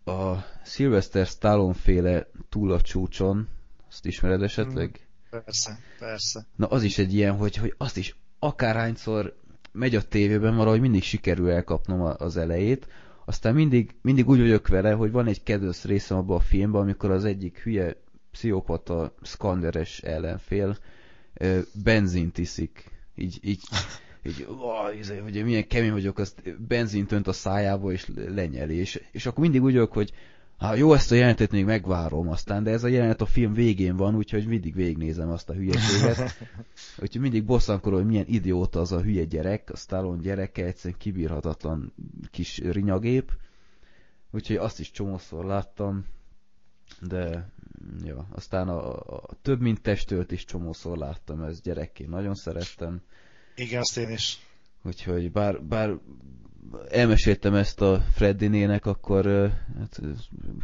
a 0.06 0.46
Sylvester 0.66 1.26
Stallone 1.26 1.74
féle 1.74 2.28
túl 2.50 2.72
a 2.72 2.82
csúcson, 2.82 3.48
azt 3.90 4.06
ismered 4.06 4.42
esetleg? 4.42 5.08
Persze, 5.30 5.80
persze. 6.00 6.46
Na 6.56 6.68
az 6.68 6.84
is 6.84 6.98
egy 6.98 7.14
ilyen, 7.14 7.36
hogy, 7.36 7.56
hogy 7.56 7.74
azt 7.78 7.98
is 7.98 8.16
akárhányszor 8.40 9.36
megy 9.72 9.96
a 9.96 10.02
tévében, 10.02 10.56
valahogy 10.56 10.80
mindig 10.80 11.04
sikerül 11.04 11.50
elkapnom 11.50 12.02
az 12.18 12.38
elejét, 12.38 12.88
aztán 13.26 13.54
mindig, 13.54 13.96
mindig 14.02 14.30
úgy 14.30 14.40
vagyok 14.40 14.68
vele, 14.68 14.92
hogy 14.92 15.12
van 15.12 15.28
egy 15.28 15.44
kedves 15.44 15.84
részem 15.84 16.18
abban 16.18 16.38
a 16.38 16.40
filmben, 16.40 16.82
amikor 16.82 17.12
az 17.12 17.26
egyik 17.26 17.60
hülye 17.60 17.96
pszichopata, 18.32 19.16
szkanderes 19.22 20.00
ellenfél 20.00 20.78
benzint 21.84 22.38
iszik. 22.38 22.92
Így, 23.16 23.40
így, 23.42 23.62
így 24.24 24.48
ó, 24.50 24.90
izé, 25.00 25.18
hogy 25.18 25.44
milyen 25.44 25.68
kemény 25.68 25.92
vagyok, 25.92 26.18
azt 26.18 26.62
benzint 26.68 27.12
önt 27.12 27.28
a 27.28 27.34
szájába, 27.34 27.92
és 27.92 28.08
lenyeli. 28.16 28.76
És, 28.76 29.02
és 29.12 29.26
akkor 29.26 29.44
mindig 29.44 29.62
úgy 29.64 29.74
vagyok, 29.74 29.94
hogy 29.94 30.14
Hát 30.64 30.78
jó, 30.78 30.94
ezt 30.94 31.12
a 31.12 31.16
jelenetet 31.16 31.52
még 31.52 31.66
megvárom 31.66 32.30
aztán, 32.30 32.64
de 32.64 32.72
ez 32.72 32.84
a 32.84 32.88
jelenet 32.88 33.22
a 33.22 33.26
film 33.26 33.54
végén 33.54 33.96
van, 33.96 34.16
úgyhogy 34.16 34.48
mindig 34.48 34.76
végignézem 34.76 35.30
azt 35.30 35.50
a 35.50 35.54
hülyeséget. 35.54 36.38
úgyhogy 37.02 37.22
mindig 37.22 37.46
bosszankolom, 37.46 38.00
hogy 38.00 38.08
milyen 38.08 38.28
idióta 38.28 38.80
az 38.80 38.92
a 38.92 39.02
hülye 39.02 39.24
gyerek, 39.24 39.70
a 39.70 39.76
Stallone 39.76 40.22
gyereke, 40.22 40.66
egyszerűen 40.66 41.00
kibírhatatlan 41.00 41.94
kis 42.32 42.58
rinyagép. 42.58 43.32
Úgyhogy 44.32 44.56
azt 44.56 44.80
is 44.80 44.92
csomószor 44.92 45.46
láttam, 45.46 46.06
de 47.02 47.50
ja, 48.04 48.28
aztán 48.32 48.68
a, 48.68 48.94
a 48.94 49.24
több 49.42 49.62
mint 49.62 49.82
testölt 49.82 50.32
is 50.32 50.46
csomószor 50.46 50.98
láttam, 50.98 51.44
ez 51.44 51.62
gyerekként 51.62 52.10
nagyon 52.10 52.36
szerettem. 52.36 53.02
Igen, 53.56 53.80
azt 53.80 53.98
én 53.98 54.10
is. 54.10 54.40
Úgyhogy 54.84 55.32
bár, 55.32 55.64
bár 55.64 55.98
elmeséltem 56.90 57.54
ezt 57.54 57.82
a 57.82 58.00
Freddinének, 58.00 58.86
akkor 58.86 59.26
hát, 59.78 60.02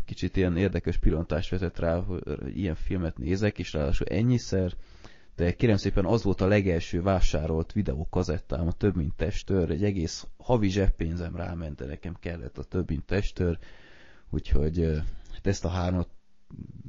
kicsit 0.05 0.37
ilyen 0.37 0.57
érdekes 0.57 0.97
pillantást 0.97 1.49
vetett 1.49 1.79
rá, 1.79 1.99
hogy 1.99 2.21
ilyen 2.57 2.75
filmet 2.75 3.17
nézek, 3.17 3.59
és 3.59 3.73
ráadásul 3.73 4.07
ennyiszer, 4.07 4.73
de 5.35 5.53
kérem 5.53 5.77
szépen 5.77 6.05
az 6.05 6.23
volt 6.23 6.41
a 6.41 6.47
legelső 6.47 7.01
vásárolt 7.01 7.71
videókazettám, 7.71 8.67
a 8.67 8.71
több 8.71 8.95
mint 8.95 9.15
testőr, 9.15 9.69
egy 9.69 9.83
egész 9.83 10.27
havi 10.37 10.69
zseppénzem 10.69 11.35
ráment, 11.35 11.75
de 11.75 11.85
nekem 11.85 12.15
kellett 12.19 12.57
a 12.57 12.63
több 12.63 12.89
mint 12.89 13.05
testőr, 13.05 13.57
úgyhogy 14.29 14.79
hát 15.31 15.47
ezt 15.47 15.65
a 15.65 15.69
hármat 15.69 16.09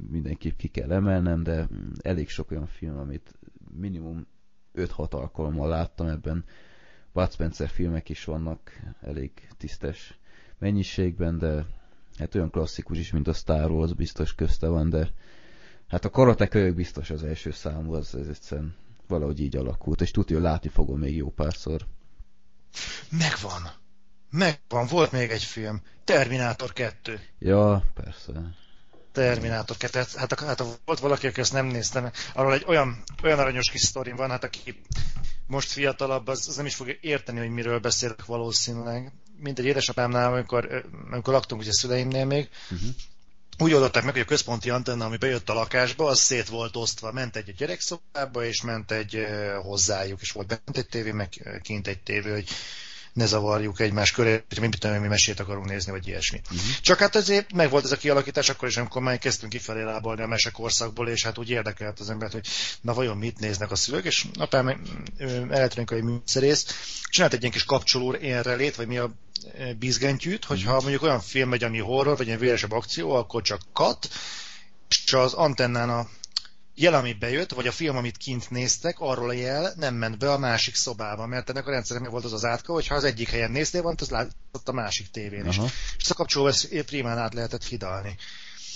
mindenképp 0.09 0.57
ki 0.57 0.67
kell 0.67 0.91
emelnem, 0.91 1.43
de 1.43 1.67
elég 2.01 2.29
sok 2.29 2.51
olyan 2.51 2.67
film, 2.67 2.97
amit 2.97 3.39
minimum 3.77 4.27
5-6 4.75 5.09
alkalommal 5.09 5.69
láttam 5.69 6.07
ebben, 6.07 6.45
Bud 7.13 7.31
Spencer 7.31 7.69
filmek 7.69 8.09
is 8.09 8.23
vannak 8.23 8.79
elég 9.01 9.31
tisztes 9.57 10.19
mennyiségben, 10.59 11.37
de 11.37 11.65
hát 12.17 12.35
olyan 12.35 12.49
klasszikus 12.49 12.97
is, 12.97 13.11
mint 13.11 13.27
a 13.27 13.33
Star 13.33 13.71
Wars 13.71 13.93
biztos 13.93 14.35
közte 14.35 14.67
van, 14.67 14.89
de 14.89 15.09
hát 15.87 16.05
a 16.05 16.09
Karate 16.09 16.71
biztos 16.71 17.09
az 17.09 17.23
első 17.23 17.51
számú, 17.51 17.93
az, 17.93 18.15
ez 18.15 18.27
egyszerűen 18.27 18.75
valahogy 19.07 19.39
így 19.39 19.55
alakult, 19.55 20.01
és 20.01 20.11
tudja, 20.11 20.39
látni 20.39 20.69
fogom 20.69 20.99
még 20.99 21.15
jó 21.15 21.29
párszor. 21.29 21.85
Megvan! 23.09 23.71
Megvan, 24.29 24.87
volt 24.87 25.11
még 25.11 25.29
egy 25.29 25.43
film. 25.43 25.81
Terminátor 26.03 26.73
2. 26.73 27.19
Ja, 27.39 27.83
persze. 27.93 28.31
Terminátor 29.11 29.77
2. 29.77 29.99
Hát, 29.99 30.13
hát, 30.15 30.39
hát 30.39 30.63
volt 30.85 30.99
valaki, 30.99 31.27
aki 31.27 31.39
ezt 31.39 31.53
nem 31.53 31.65
nézte, 31.65 32.11
arról 32.33 32.53
egy 32.53 32.63
olyan, 32.67 33.03
olyan 33.23 33.39
aranyos 33.39 33.69
kis 33.69 33.81
sztorim 33.81 34.15
van, 34.15 34.29
hát 34.29 34.43
aki 34.43 34.81
most 35.47 35.71
fiatalabb, 35.71 36.27
az, 36.27 36.47
az 36.47 36.55
nem 36.55 36.65
is 36.65 36.75
fogja 36.75 36.95
érteni, 37.01 37.39
hogy 37.39 37.49
miről 37.49 37.79
beszélek 37.79 38.25
valószínűleg. 38.25 39.11
Mint 39.37 39.59
egy 39.59 39.65
édesapámnál, 39.65 40.31
amikor, 40.31 40.85
amikor 41.11 41.33
laktunk 41.33 41.61
ugye 41.61 41.71
szüleimnél 41.71 42.25
még, 42.25 42.49
uh-huh. 42.71 42.89
úgy 43.57 43.73
oldották 43.73 44.03
meg, 44.03 44.13
hogy 44.13 44.21
a 44.21 44.25
központi 44.25 44.69
antenna, 44.69 45.05
ami 45.05 45.17
bejött 45.17 45.49
a 45.49 45.53
lakásba, 45.53 46.07
az 46.07 46.19
szét 46.19 46.47
volt 46.47 46.75
osztva. 46.75 47.11
Ment 47.11 47.35
egy 47.35 47.49
a 47.49 47.53
gyerekszobába, 47.57 48.45
és 48.45 48.61
ment 48.61 48.91
egy 48.91 49.25
hozzájuk, 49.61 50.21
és 50.21 50.31
volt 50.31 50.47
bent 50.47 50.77
egy 50.77 50.87
tévé, 50.87 51.11
meg 51.11 51.59
kint 51.61 51.87
egy 51.87 51.99
tévé, 51.99 52.31
hogy 52.31 52.49
ne 53.13 53.25
zavarjuk 53.25 53.79
egymás 53.79 54.11
köré, 54.11 54.43
hogy 54.49 54.59
mit 54.59 54.79
tudom, 54.79 55.01
mi 55.01 55.07
mesét 55.07 55.39
akarunk 55.39 55.67
nézni, 55.67 55.91
vagy 55.91 56.07
ilyesmi. 56.07 56.41
Uh-huh. 56.43 56.59
Csak 56.81 56.99
hát 56.99 57.15
azért 57.15 57.53
meg 57.53 57.69
volt 57.69 57.83
ez 57.83 57.91
a 57.91 57.97
kialakítás, 57.97 58.49
akkor 58.49 58.67
is, 58.67 58.77
amikor 58.77 59.01
már 59.01 59.17
kezdtünk 59.17 59.51
kifelé 59.51 59.83
lábalni 59.83 60.21
a 60.21 60.27
mesekorszakból, 60.27 61.07
és 61.09 61.23
hát 61.23 61.37
úgy 61.37 61.49
érdekelt 61.49 61.99
az 61.99 62.09
embert, 62.09 62.31
hogy 62.31 62.47
na 62.81 62.93
vajon 62.93 63.17
mit 63.17 63.39
néznek 63.39 63.71
a 63.71 63.75
szülők, 63.75 64.05
és 64.05 64.25
apám 64.39 64.81
elektronikai 65.49 66.01
műszerész 66.01 66.65
csinált 67.09 67.33
egy 67.33 67.39
ilyen 67.39 67.51
kis 67.51 67.65
kapcsoló 67.65 68.11
relét, 68.41 68.75
vagy 68.75 68.87
mi 68.87 68.97
a 68.97 69.11
bizgentyűt, 69.79 70.45
hogyha 70.45 70.69
uh-huh. 70.69 70.81
mondjuk 70.81 71.03
olyan 71.03 71.21
film 71.21 71.49
megy, 71.49 71.63
ami 71.63 71.79
horror, 71.79 72.17
vagy 72.17 72.27
ilyen 72.27 72.39
véresebb 72.39 72.71
akció, 72.71 73.11
akkor 73.11 73.41
csak 73.41 73.61
kat, 73.73 74.09
és 74.89 75.13
az 75.13 75.33
antennán 75.33 75.89
a 75.89 76.07
jel, 76.81 76.93
ami 76.93 77.13
bejött, 77.13 77.51
vagy 77.51 77.67
a 77.67 77.71
film, 77.71 77.95
amit 77.97 78.17
kint 78.17 78.49
néztek, 78.49 78.99
arról 78.99 79.29
a 79.29 79.33
jel 79.33 79.73
nem 79.75 79.95
ment 79.95 80.17
be 80.17 80.31
a 80.31 80.37
másik 80.37 80.75
szobába, 80.75 81.25
mert 81.25 81.49
ennek 81.49 81.67
a 81.67 81.71
rendszernek 81.71 82.09
volt 82.09 82.23
az 82.23 82.33
az 82.33 82.45
átka, 82.45 82.73
hogy 82.73 82.87
ha 82.87 82.95
az 82.95 83.03
egyik 83.03 83.29
helyen 83.29 83.51
néztél 83.51 83.81
van, 83.81 83.95
az 83.99 84.09
látott 84.09 84.67
a 84.67 84.71
másik 84.71 85.11
tévén 85.11 85.45
is. 85.45 85.57
Aha. 85.57 85.69
És 85.97 86.09
a 86.09 86.13
kapcsolóval 86.13 86.53
primán 86.85 87.17
át 87.17 87.33
lehetett 87.33 87.63
hidalni. 87.63 88.15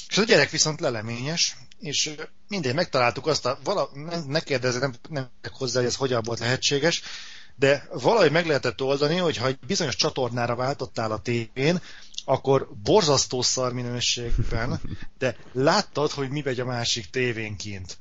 És 0.09 0.17
a 0.17 0.23
gyerek 0.23 0.49
viszont 0.49 0.79
leleményes, 0.79 1.57
és 1.79 2.15
mindegy, 2.47 2.73
megtaláltuk 2.73 3.27
azt 3.27 3.45
a, 3.45 3.59
vala, 3.63 3.89
ne 4.27 4.39
kérdezzek, 4.39 4.81
nem, 4.81 4.93
nem 5.09 5.29
hozzá, 5.51 5.79
hogy 5.79 5.89
ez 5.89 5.95
hogyan 5.95 6.21
volt 6.23 6.39
lehetséges, 6.39 7.01
de 7.55 7.87
valahogy 7.91 8.31
meg 8.31 8.45
lehetett 8.45 8.81
oldani, 8.81 9.17
hogy 9.17 9.37
ha 9.37 9.47
egy 9.47 9.59
bizonyos 9.67 9.95
csatornára 9.95 10.55
váltottál 10.55 11.11
a 11.11 11.21
tévén, 11.21 11.81
akkor 12.25 12.67
borzasztó 12.83 13.41
szar 13.41 13.73
minőségben, 13.73 14.81
de 15.17 15.35
láttad, 15.51 16.11
hogy 16.11 16.29
mi 16.29 16.41
megy 16.45 16.59
a 16.59 16.65
másik 16.65 17.09
tévén 17.09 17.55
kint. 17.55 17.97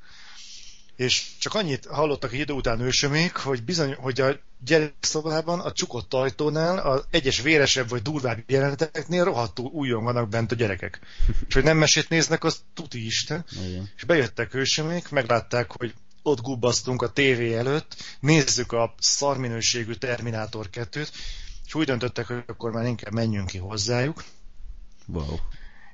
És 0.96 1.26
csak 1.38 1.54
annyit 1.54 1.86
hallottak 1.86 2.32
egy 2.32 2.38
idő 2.38 2.52
után 2.52 2.80
ősömék, 2.80 3.36
hogy 3.36 3.62
bizony, 3.62 3.94
hogy 3.94 4.20
a 4.20 4.38
gyerekszobában 4.64 5.60
a 5.60 5.72
csukott 5.72 6.14
ajtónál 6.14 6.78
az 6.78 7.04
egyes 7.10 7.40
véresebb 7.40 7.88
vagy 7.88 8.02
durvább 8.02 8.38
jeleneteknél 8.46 9.24
rohadtul 9.24 9.66
újon 9.66 10.04
vannak 10.04 10.28
bent 10.28 10.52
a 10.52 10.54
gyerekek. 10.54 11.00
És 11.48 11.54
hogy 11.54 11.64
nem 11.64 11.76
mesét 11.76 12.08
néznek, 12.08 12.44
az 12.44 12.62
tuti 12.74 13.06
isten. 13.06 13.44
Igen. 13.66 13.90
És 13.96 14.04
bejöttek 14.04 14.54
ősömék, 14.54 15.08
meglátták, 15.08 15.70
hogy 15.72 15.94
ott 16.22 16.40
gubbasztunk 16.40 17.02
a 17.02 17.12
tévé 17.12 17.54
előtt, 17.54 17.96
nézzük 18.20 18.72
a 18.72 18.94
szarminőségű 18.98 19.92
Terminátor 19.92 20.68
2-t, 20.72 21.08
és 21.66 21.74
úgy 21.74 21.86
döntöttek, 21.86 22.26
hogy 22.26 22.42
akkor 22.46 22.72
már 22.72 22.86
inkább 22.86 23.12
menjünk 23.12 23.46
ki 23.46 23.58
hozzájuk. 23.58 24.24
Wow. 25.06 25.36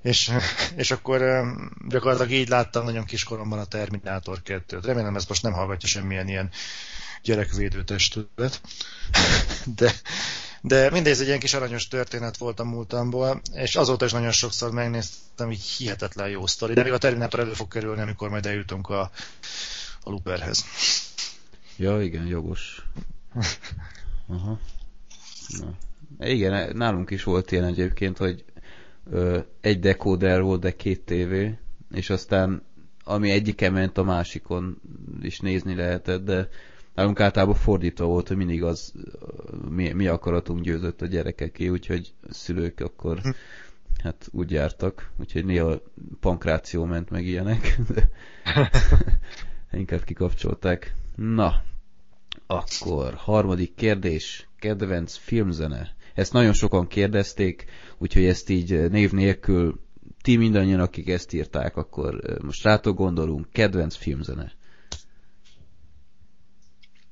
És, 0.02 0.32
és 0.76 0.90
akkor 0.90 1.44
gyakorlatilag 1.88 2.30
így 2.30 2.48
láttam 2.48 2.84
nagyon 2.84 3.04
kiskoromban 3.04 3.58
a 3.58 3.64
Terminátor 3.64 4.38
2-t. 4.44 4.80
Remélem 4.82 5.16
ez 5.16 5.26
most 5.26 5.42
nem 5.42 5.52
hallgatja 5.52 5.88
semmilyen 5.88 6.28
ilyen 6.28 6.50
gyerekvédő 7.22 7.84
testület. 7.84 8.60
De, 9.76 9.92
de 10.60 10.90
mindez 10.90 11.20
egy 11.20 11.26
ilyen 11.26 11.38
kis 11.38 11.54
aranyos 11.54 11.88
történet 11.88 12.36
volt 12.36 12.60
a 12.60 12.64
múltamból, 12.64 13.40
és 13.52 13.76
azóta 13.76 14.04
is 14.04 14.12
nagyon 14.12 14.32
sokszor 14.32 14.70
megnéztem, 14.70 15.46
hogy 15.46 15.60
hihetetlen 15.60 16.28
jó 16.28 16.46
sztori. 16.46 16.74
De 16.74 16.82
még 16.82 16.92
a 16.92 16.98
Terminátor 16.98 17.40
elő 17.40 17.52
fog 17.52 17.68
kerülni, 17.68 18.00
amikor 18.00 18.28
majd 18.28 18.46
eljutunk 18.46 18.88
a, 18.88 19.00
a 20.00 20.10
Luperhez. 20.10 20.64
Ja, 21.76 22.02
igen, 22.02 22.26
jogos. 22.26 22.82
Aha. 24.28 24.58
Na. 25.58 25.76
Igen, 26.26 26.76
nálunk 26.76 27.10
is 27.10 27.24
volt 27.24 27.52
ilyen 27.52 27.64
egyébként, 27.64 28.16
hogy 28.16 28.44
ö, 29.10 29.38
egy 29.60 29.80
dekóder 29.80 30.42
volt, 30.42 30.60
de 30.60 30.76
két 30.76 31.00
tévé, 31.00 31.58
és 31.90 32.10
aztán 32.10 32.62
ami 33.04 33.30
egyiken 33.30 33.72
ment, 33.72 33.98
a 33.98 34.02
másikon 34.02 34.80
is 35.22 35.40
nézni 35.40 35.74
lehetett, 35.74 36.24
de 36.24 36.48
nálunk 36.94 37.20
általában 37.20 37.54
fordítva 37.54 38.04
volt, 38.06 38.28
hogy 38.28 38.36
mindig 38.36 38.62
az 38.62 38.92
mi, 39.68 39.92
mi 39.92 40.06
akaratunk 40.06 40.60
győzött 40.60 41.02
a 41.02 41.06
gyerekeké, 41.06 41.68
úgyhogy 41.68 42.12
a 42.28 42.34
szülők 42.34 42.80
akkor 42.80 43.18
hm. 43.18 43.30
hát 44.02 44.28
úgy 44.30 44.50
jártak, 44.50 45.10
úgyhogy 45.16 45.44
néha 45.44 45.82
pankráció 46.20 46.84
ment 46.84 47.10
meg 47.10 47.26
ilyenek, 47.26 47.78
de 47.88 48.08
inkább 49.72 50.04
kikapcsolták. 50.04 50.94
Na, 51.14 51.62
akkor 52.50 53.14
harmadik 53.14 53.74
kérdés 53.74 54.48
kedvenc 54.58 55.16
filmzene? 55.16 55.94
Ezt 56.14 56.32
nagyon 56.32 56.52
sokan 56.52 56.86
kérdezték, 56.86 57.64
úgyhogy 57.98 58.24
ezt 58.24 58.48
így 58.48 58.90
név 58.90 59.12
nélkül 59.12 59.80
ti 60.22 60.36
mindannyian, 60.36 60.80
akik 60.80 61.08
ezt 61.08 61.32
írták, 61.32 61.76
akkor 61.76 62.38
most 62.42 62.62
rátok 62.62 62.96
gondolunk, 62.96 63.52
kedvenc 63.52 63.96
filmzene. 63.96 64.52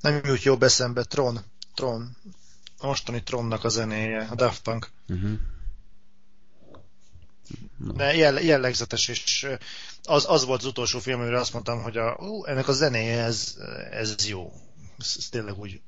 Nem 0.01 0.21
jut 0.25 0.43
jobb 0.43 0.63
eszembe, 0.63 1.03
Tron. 1.03 1.39
Tron. 1.75 2.17
A 2.79 2.87
mostani 2.87 3.23
Tronnak 3.23 3.65
a 3.65 3.69
zenéje, 3.69 4.29
a 4.31 4.35
Daft 4.35 4.63
Punk. 4.63 4.91
Uh-huh. 5.09 5.39
De 7.97 8.15
jellegzetes, 8.43 9.09
és 9.09 9.47
az, 10.03 10.27
az 10.29 10.45
volt 10.45 10.61
az 10.61 10.67
utolsó 10.67 10.99
film, 10.99 11.21
amire 11.21 11.41
azt 11.41 11.53
mondtam, 11.53 11.83
hogy 11.83 11.97
a, 11.97 12.19
ó, 12.21 12.47
ennek 12.47 12.69
a 12.69 12.73
zenéje, 12.73 13.23
ez, 13.23 13.57
ez 13.91 14.29
jó. 14.29 14.53
Ez, 14.99 15.15
ez 15.19 15.29
tényleg 15.29 15.59
úgy 15.59 15.81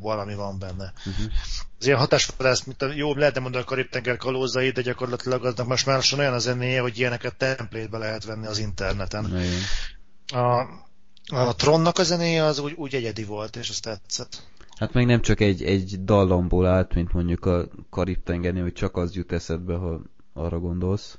valami 0.00 0.34
van 0.34 0.58
benne. 0.58 0.92
Uh-huh. 1.06 1.32
Az 1.78 1.86
ilyen 1.86 1.98
hatásvadász, 1.98 2.64
mint 2.64 2.82
a, 2.82 2.92
jó, 2.92 3.14
lehetne 3.14 3.40
mondani 3.40 3.64
a 3.64 3.66
Karib-tenger 3.66 4.16
kalózai, 4.16 4.70
de 4.70 4.82
gyakorlatilag 4.82 5.44
aznak 5.44 5.66
most 5.66 5.86
már 5.86 6.02
olyan 6.18 6.32
a 6.32 6.38
zenéje, 6.38 6.80
hogy 6.80 6.98
ilyeneket 6.98 7.36
templétbe 7.36 7.98
lehet 7.98 8.24
venni 8.24 8.46
az 8.46 8.58
interneten. 8.58 9.24
Uh-huh. 9.24 10.42
A, 10.42 11.46
a 11.48 11.54
Tronnak 11.54 11.98
a 11.98 12.02
zenéje 12.02 12.44
az 12.44 12.58
úgy, 12.58 12.72
úgy 12.72 12.94
egyedi 12.94 13.24
volt, 13.24 13.56
és 13.56 13.68
azt 13.68 13.82
tetszett. 13.82 14.46
Hát 14.78 14.92
meg 14.92 15.06
nem 15.06 15.20
csak 15.20 15.40
egy, 15.40 15.62
egy 15.62 16.04
dallamból 16.04 16.66
állt, 16.66 16.94
mint 16.94 17.12
mondjuk 17.12 17.44
a 17.44 17.68
Karib-tengernél, 17.90 18.62
hogy 18.62 18.72
csak 18.72 18.96
az 18.96 19.14
jut 19.14 19.32
eszedbe, 19.32 19.74
ha 19.74 20.00
arra 20.32 20.58
gondolsz. 20.58 21.18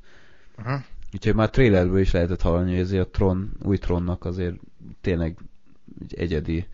Uh-huh. 0.58 0.82
Úgyhogy 1.14 1.36
már 1.36 1.50
trailerből 1.50 2.00
is 2.00 2.12
lehetett 2.12 2.42
hallani, 2.42 2.72
hogy 2.72 2.80
ezért 2.80 3.08
a 3.08 3.10
Tron, 3.10 3.52
új 3.64 3.78
Tronnak 3.78 4.26
azért 4.26 4.56
tényleg 5.02 5.38
egy 6.00 6.14
egyedi 6.20 6.68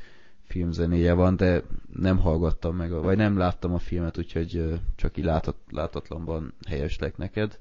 filmzenéje 0.56 1.14
van, 1.14 1.36
de 1.36 1.64
nem 1.94 2.18
hallgattam 2.18 2.76
meg, 2.76 2.92
vagy 2.92 3.18
nem 3.18 3.38
láttam 3.38 3.74
a 3.74 3.78
filmet, 3.78 4.18
úgyhogy 4.18 4.80
csak 4.96 5.18
így 5.18 5.24
látat, 5.24 5.56
látatlanban 5.72 6.54
helyeslek 6.68 7.18
neked. 7.18 7.58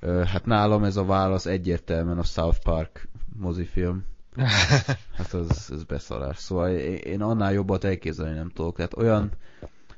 Hát 0.00 0.46
nálam 0.46 0.84
ez 0.84 0.96
a 0.96 1.04
válasz 1.04 1.46
egyértelműen 1.46 2.18
a 2.18 2.22
South 2.22 2.58
Park 2.62 3.08
mozifilm. 3.36 4.04
Hát 5.16 5.32
az, 5.32 5.70
az 5.70 5.84
beszarás. 5.84 6.38
Szóval 6.38 6.70
én 6.96 7.22
annál 7.22 7.52
jobbat 7.52 7.84
elképzelni 7.84 8.34
nem 8.34 8.48
tudok. 8.48 8.76
Tehát 8.76 8.96
olyan, 8.96 9.30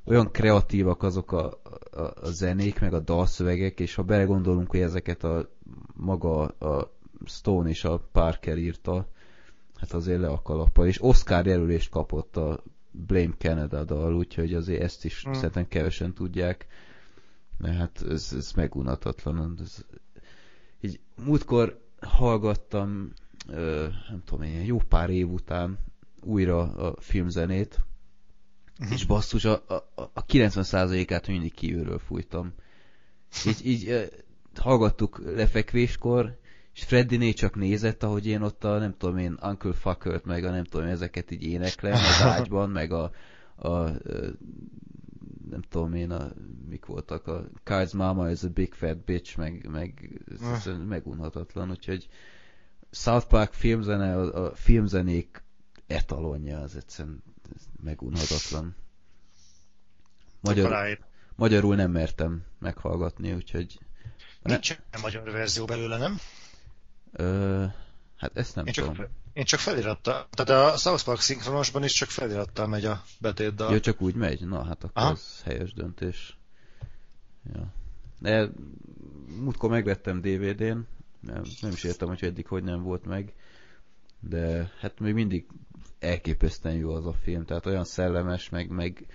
olyan 0.04 0.30
kreatívak 0.30 1.02
azok 1.02 1.32
a, 1.32 1.58
a, 1.92 2.00
a 2.00 2.30
zenék, 2.30 2.80
meg 2.80 2.94
a 2.94 3.00
dalszövegek, 3.00 3.80
és 3.80 3.94
ha 3.94 4.02
belegondolunk, 4.02 4.70
hogy 4.70 4.80
ezeket 4.80 5.24
a 5.24 5.48
maga 5.94 6.42
a 6.46 6.92
Stone 7.24 7.68
és 7.68 7.84
a 7.84 8.08
Parker 8.12 8.58
írta, 8.58 9.06
hát 9.84 9.92
azért 9.92 10.20
le 10.20 10.28
a 10.28 10.42
kalappa. 10.42 10.86
És 10.86 11.02
Oscar 11.02 11.46
jelölést 11.46 11.90
kapott 11.90 12.36
a 12.36 12.62
Blame 12.90 13.34
Canada 13.38 13.84
dal, 13.84 14.14
úgyhogy 14.14 14.54
azért 14.54 14.82
ezt 14.82 15.04
is 15.04 15.28
mm. 15.28 15.32
szerintem 15.32 15.68
kevesen 15.68 16.12
tudják. 16.12 16.66
De 17.58 17.72
hát 17.72 18.04
ez, 18.08 18.32
ez 18.36 18.52
megunatatlan. 18.52 19.58
Ez, 19.60 19.84
így 20.80 21.00
múltkor 21.24 21.80
hallgattam 22.00 23.12
nem 24.08 24.22
tudom 24.24 24.42
én, 24.42 24.64
jó 24.64 24.78
pár 24.88 25.10
év 25.10 25.30
után 25.30 25.78
újra 26.22 26.60
a 26.60 27.00
filmzenét, 27.00 27.80
uh-huh. 28.78 28.94
és 28.94 29.04
basszus, 29.04 29.44
a, 29.44 29.64
a, 29.68 29.74
a 29.94 30.24
90%-át 30.26 31.26
mindig 31.26 31.54
kívülről 31.54 31.98
fújtam. 31.98 32.52
Így, 33.46 33.66
így 33.66 34.10
hallgattuk 34.54 35.22
lefekvéskor, 35.24 36.38
és 36.74 36.84
Freddy 36.84 37.32
csak 37.32 37.54
nézett, 37.54 38.02
ahogy 38.02 38.26
én 38.26 38.42
ott 38.42 38.64
a, 38.64 38.78
nem 38.78 38.94
tudom 38.98 39.18
én, 39.18 39.38
Uncle 39.42 39.72
Fuckert, 39.72 40.24
meg 40.24 40.44
a 40.44 40.50
nem 40.50 40.64
tudom, 40.64 40.86
ezeket 40.86 41.30
így 41.30 41.42
éneklem 41.42 41.92
az 41.92 42.22
ágyban, 42.36 42.70
meg 42.70 42.92
a, 42.92 43.10
a, 43.56 43.68
a 43.68 43.90
nem 45.50 45.62
tudom 45.68 45.94
én, 45.94 46.10
a, 46.10 46.32
mik 46.68 46.86
voltak, 46.86 47.26
a 47.26 47.44
Cards 47.64 47.92
Mama 47.92 48.30
is 48.30 48.42
a 48.42 48.48
Big 48.48 48.72
Fat 48.72 49.04
Bitch, 49.04 49.36
meg, 49.36 49.68
meg 49.70 50.20
ez, 50.32 50.66
ez 50.66 50.76
megunhatatlan, 50.88 51.70
úgyhogy 51.70 52.08
South 52.90 53.26
Park 53.26 53.52
filmzene, 53.52 54.16
a, 54.16 54.44
a 54.44 54.54
filmzenék 54.54 55.42
etalonja, 55.86 56.60
az 56.60 56.76
egyszerűen 56.76 57.22
megunhatatlan. 57.82 58.76
Magyar, 60.40 60.98
magyarul 61.36 61.74
nem 61.74 61.90
mertem 61.90 62.44
meghallgatni, 62.58 63.32
úgyhogy... 63.32 63.78
Nincs 64.42 64.76
ne... 64.90 65.00
magyar 65.00 65.30
verzió 65.30 65.64
belőle, 65.64 65.98
nem? 65.98 66.18
Ö, 67.16 67.64
hát 68.16 68.36
ezt 68.36 68.54
nem 68.54 68.66
én 68.66 68.72
tudom. 68.72 68.94
Csak, 68.94 69.08
én 69.32 69.44
csak 69.44 69.60
felirattal, 69.60 70.26
tehát 70.30 70.72
a 70.74 70.76
South 70.76 71.04
Park 71.04 71.20
szinkronosban 71.20 71.84
is 71.84 71.92
csak 71.92 72.08
felirattal 72.08 72.66
megy 72.66 72.84
a 72.84 73.02
betétdal. 73.18 73.72
Jó, 73.72 73.78
csak 73.78 74.00
úgy 74.00 74.14
megy? 74.14 74.46
Na, 74.46 74.64
hát 74.64 74.84
akkor 74.84 75.02
Aha. 75.02 75.10
az 75.10 75.42
helyes 75.44 75.72
döntés. 75.72 76.36
Ja. 77.54 77.72
De 78.18 78.50
múltkor 79.40 79.70
megvettem 79.70 80.20
DVD-n, 80.20 80.78
nem, 81.20 81.42
nem 81.60 81.70
is 81.72 81.84
értem, 81.84 82.08
hogy 82.08 82.24
eddig 82.24 82.46
hogy 82.46 82.62
nem 82.62 82.82
volt 82.82 83.04
meg, 83.04 83.34
de 84.20 84.70
hát 84.80 85.00
még 85.00 85.14
mindig 85.14 85.46
elképesztően 85.98 86.74
jó 86.74 86.94
az 86.94 87.06
a 87.06 87.12
film, 87.12 87.44
tehát 87.44 87.66
olyan 87.66 87.84
szellemes, 87.84 88.48
meg, 88.48 88.68
meg 88.68 89.06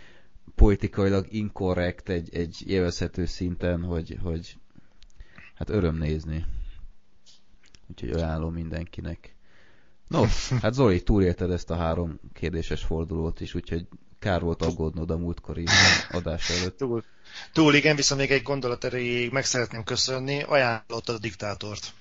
politikailag 0.56 1.34
inkorrekt 1.34 2.10
egy, 2.10 2.36
egy 2.36 2.64
élvezhető 2.68 3.26
szinten, 3.26 3.84
hogy, 3.84 4.18
hogy 4.22 4.58
hát 5.54 5.70
öröm 5.70 5.96
nézni. 5.96 6.46
Úgyhogy 7.90 8.12
ajánlom 8.12 8.54
mindenkinek. 8.54 9.36
No, 10.08 10.24
hát 10.62 10.74
Zoli, 10.74 11.04
túlélted 11.04 11.52
ezt 11.52 11.70
a 11.70 11.76
három 11.76 12.20
kérdéses 12.34 12.84
fordulót 12.84 13.42
is, 13.42 13.54
úgyhogy 13.54 13.88
kár 14.20 14.42
volt 14.42 14.62
aggódnod 14.62 15.12
a 15.12 15.18
múltkori 15.18 15.66
adás 16.12 16.50
előtt. 16.50 16.78
Túl, 16.78 17.04
túl 17.54 17.76
igen, 17.76 17.96
viszont 17.96 18.22
még 18.22 18.32
egy 18.32 18.44
gondolat 18.44 18.84
erejéig 18.84 19.32
meg 19.32 19.46
szeretném 19.46 19.84
köszönni, 19.84 20.42
ajánlottad 20.42 21.16
a 21.16 21.20
diktátort. 21.20 21.94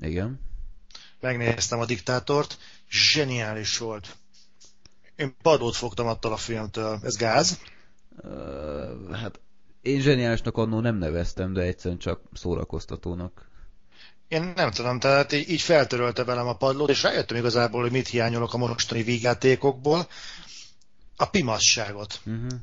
Igen. 0.00 0.40
Megnéztem 1.20 1.80
a 1.80 1.84
diktátort, 1.84 2.58
zseniális 2.90 3.78
volt. 3.78 4.16
Én 5.16 5.34
padót 5.42 5.76
fogtam 5.76 6.06
attól 6.06 6.32
a 6.32 6.36
filmtől. 6.36 6.98
Ez 7.02 7.16
gáz? 7.16 7.60
Uh, 8.22 9.14
hát 9.14 9.40
én 9.82 10.00
zseniálisnak 10.00 10.56
annól 10.56 10.80
nem 10.80 10.96
neveztem, 10.96 11.52
de 11.52 11.60
egyszerűen 11.60 11.98
csak 11.98 12.20
szórakoztatónak. 12.32 13.47
Én 14.28 14.52
nem 14.56 14.70
tudom, 14.70 14.98
tehát 14.98 15.32
így 15.32 15.60
feltörölte 15.60 16.24
velem 16.24 16.46
a 16.46 16.56
padlót, 16.56 16.88
és 16.88 17.02
rájöttem 17.02 17.36
igazából, 17.36 17.80
hogy 17.80 17.90
mit 17.90 18.08
hiányolok 18.08 18.54
a 18.54 18.56
mostani 18.56 19.02
vígjátékokból. 19.02 20.08
A 21.16 21.24
pimasságot. 21.24 22.20
Uh-huh 22.24 22.60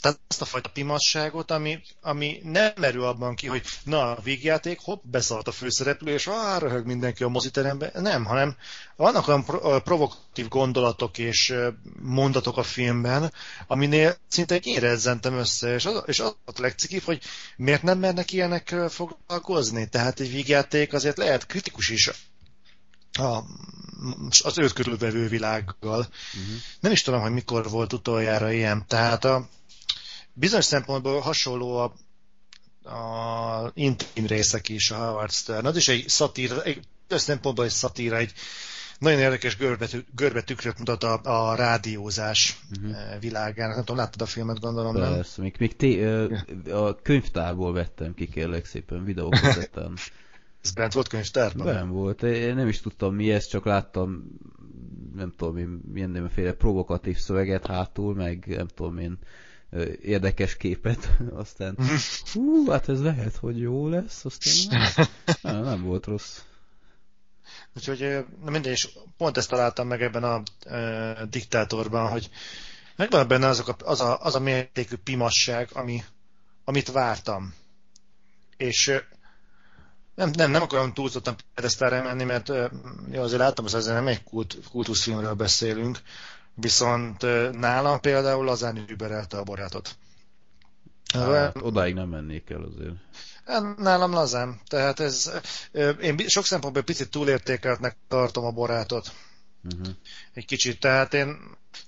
tehát 0.00 0.18
azt 0.28 0.40
a 0.40 0.44
fajta 0.44 0.68
pimasságot, 0.68 1.50
ami, 1.50 1.78
ami 2.00 2.40
nem 2.42 2.72
merül 2.76 3.04
abban 3.04 3.34
ki, 3.34 3.46
hogy 3.46 3.62
na, 3.84 4.10
a 4.10 4.20
végjáték, 4.22 4.78
hopp, 4.80 5.02
beszart 5.04 5.48
a 5.48 5.52
főszereplő, 5.52 6.12
és 6.12 6.26
ah, 6.26 6.58
röhög 6.58 6.86
mindenki 6.86 7.22
a 7.22 7.28
moziterembe. 7.28 7.90
Nem, 7.94 8.24
hanem 8.24 8.56
vannak 8.96 9.28
olyan 9.28 9.44
provokatív 9.82 10.48
gondolatok 10.48 11.18
és 11.18 11.54
mondatok 12.02 12.56
a 12.56 12.62
filmben, 12.62 13.32
aminél 13.66 14.16
szinte 14.28 14.56
én 14.56 14.80
rezzentem 14.80 15.34
össze, 15.34 15.74
és 15.74 15.84
az, 15.84 16.02
és 16.06 16.20
az 16.20 16.36
a 16.44 16.52
legcikibb, 16.56 17.02
hogy 17.02 17.22
miért 17.56 17.82
nem 17.82 17.98
mernek 17.98 18.32
ilyenek 18.32 18.74
foglalkozni. 18.88 19.88
Tehát 19.88 20.20
egy 20.20 20.30
vígjáték 20.30 20.92
azért 20.92 21.16
lehet 21.16 21.46
kritikus 21.46 21.88
is 21.88 22.10
a, 23.12 23.42
az 24.42 24.58
őt 24.58 24.72
körülvevő 24.72 25.28
világgal. 25.28 25.98
Uh-huh. 25.98 26.56
Nem 26.80 26.92
is 26.92 27.02
tudom, 27.02 27.20
hogy 27.20 27.32
mikor 27.32 27.70
volt 27.70 27.92
utoljára 27.92 28.52
ilyen. 28.52 28.84
Tehát 28.86 29.24
a, 29.24 29.48
bizonyos 30.38 30.64
szempontból 30.64 31.20
hasonló 31.20 31.76
a, 31.76 31.92
a 32.90 33.70
intim 33.74 34.26
részek 34.26 34.68
is 34.68 34.90
a 34.90 34.96
Howard 34.96 35.30
Stern. 35.30 35.66
Az 35.66 35.76
is 35.76 35.88
egy 35.88 36.08
szatíra, 36.08 36.62
egy 36.62 36.80
szempontból 37.08 37.64
egy 37.64 37.70
szatíra, 37.70 38.16
egy 38.16 38.32
nagyon 38.98 39.18
érdekes 39.18 39.56
görbetű, 39.56 39.98
görbetükröt 40.14 40.78
mutat 40.78 41.02
a, 41.04 41.20
a 41.22 41.54
rádiózás 41.54 42.60
uh-huh. 42.76 43.20
világának. 43.20 43.74
Nem 43.74 43.84
tudom, 43.84 44.00
láttad 44.00 44.20
a 44.20 44.26
filmet, 44.26 44.60
gondolom, 44.60 44.94
Persze, 44.94 45.32
nem? 45.36 45.44
még, 45.44 45.54
még 45.58 45.76
té, 45.76 46.04
a 46.70 46.96
könyvtárból 47.02 47.72
vettem 47.72 48.14
ki, 48.14 48.28
kérlek 48.28 48.64
szépen, 48.64 49.04
videókazettán. 49.04 49.92
ez 50.62 50.72
bent 50.72 50.92
volt 50.92 51.08
könyvtárban? 51.08 51.66
Ben 51.66 51.90
volt. 51.90 52.22
Én 52.22 52.54
nem 52.54 52.68
is 52.68 52.80
tudtam 52.80 53.14
mi 53.14 53.32
ez, 53.32 53.46
csak 53.46 53.64
láttam 53.64 54.24
nem 55.14 55.32
tudom 55.36 55.56
én, 55.56 55.80
milyen 55.92 56.10
mindenféle 56.10 56.52
provokatív 56.52 57.18
szöveget 57.18 57.66
hátul, 57.66 58.14
meg 58.14 58.44
nem 58.46 58.66
tudom 58.66 58.98
én 58.98 59.18
érdekes 60.02 60.56
képet, 60.56 61.08
aztán 61.42 61.78
hú, 62.32 62.68
hát 62.68 62.88
ez 62.88 63.02
lehet, 63.02 63.36
hogy 63.36 63.60
jó 63.60 63.88
lesz, 63.88 64.24
aztán 64.24 65.08
nem, 65.42 65.62
nem 65.62 65.82
volt 65.82 66.06
rossz. 66.06 66.38
Úgyhogy 67.76 68.24
na 68.44 68.50
mindegy, 68.50 68.72
és 68.72 68.88
pont 69.16 69.36
ezt 69.36 69.48
találtam 69.48 69.86
meg 69.86 70.02
ebben 70.02 70.24
a 70.24 70.42
e, 70.64 71.26
diktátorban, 71.30 72.10
hogy 72.10 72.30
megvan 72.96 73.28
benne 73.28 73.46
azok 73.46 73.68
a, 73.68 73.76
az, 73.78 74.00
a, 74.00 74.20
az 74.20 74.34
a 74.34 74.40
mértékű 74.40 74.96
pimasság, 74.96 75.68
ami, 75.72 76.04
amit 76.64 76.92
vártam. 76.92 77.54
És 78.56 79.02
nem, 80.14 80.30
nem, 80.30 80.50
nem 80.50 80.62
akarom 80.62 80.92
túlzottan 80.92 81.36
pedesztára 81.54 82.02
menni, 82.02 82.24
mert 82.24 82.48
jó, 83.10 83.22
azért 83.22 83.40
láttam, 83.40 83.64
hogy 83.64 83.74
azért 83.74 83.94
nem 83.94 84.06
egy 84.06 84.22
kult, 84.22 84.56
kultuszfilmről 84.70 85.34
beszélünk, 85.34 85.98
Viszont 86.58 87.22
nálam 87.52 88.00
például 88.00 88.48
az 88.48 88.66
überelte 88.88 89.38
a 89.38 89.42
barátot. 89.42 89.96
Hát, 91.14 91.56
odáig 91.62 91.94
nem 91.94 92.08
mennék 92.08 92.50
el 92.50 92.62
azért. 92.62 92.94
Nálam 93.76 94.12
lazán. 94.12 94.60
Tehát 94.68 95.00
ez, 95.00 95.30
én 96.00 96.18
sok 96.28 96.44
szempontból 96.44 96.82
picit 96.82 97.10
túlértékeltnek 97.10 97.96
tartom 98.08 98.44
a 98.44 98.50
barátot. 98.50 99.12
Uh-huh. 99.64 99.94
Egy 100.32 100.44
kicsit, 100.44 100.80
tehát 100.80 101.14
én 101.14 101.38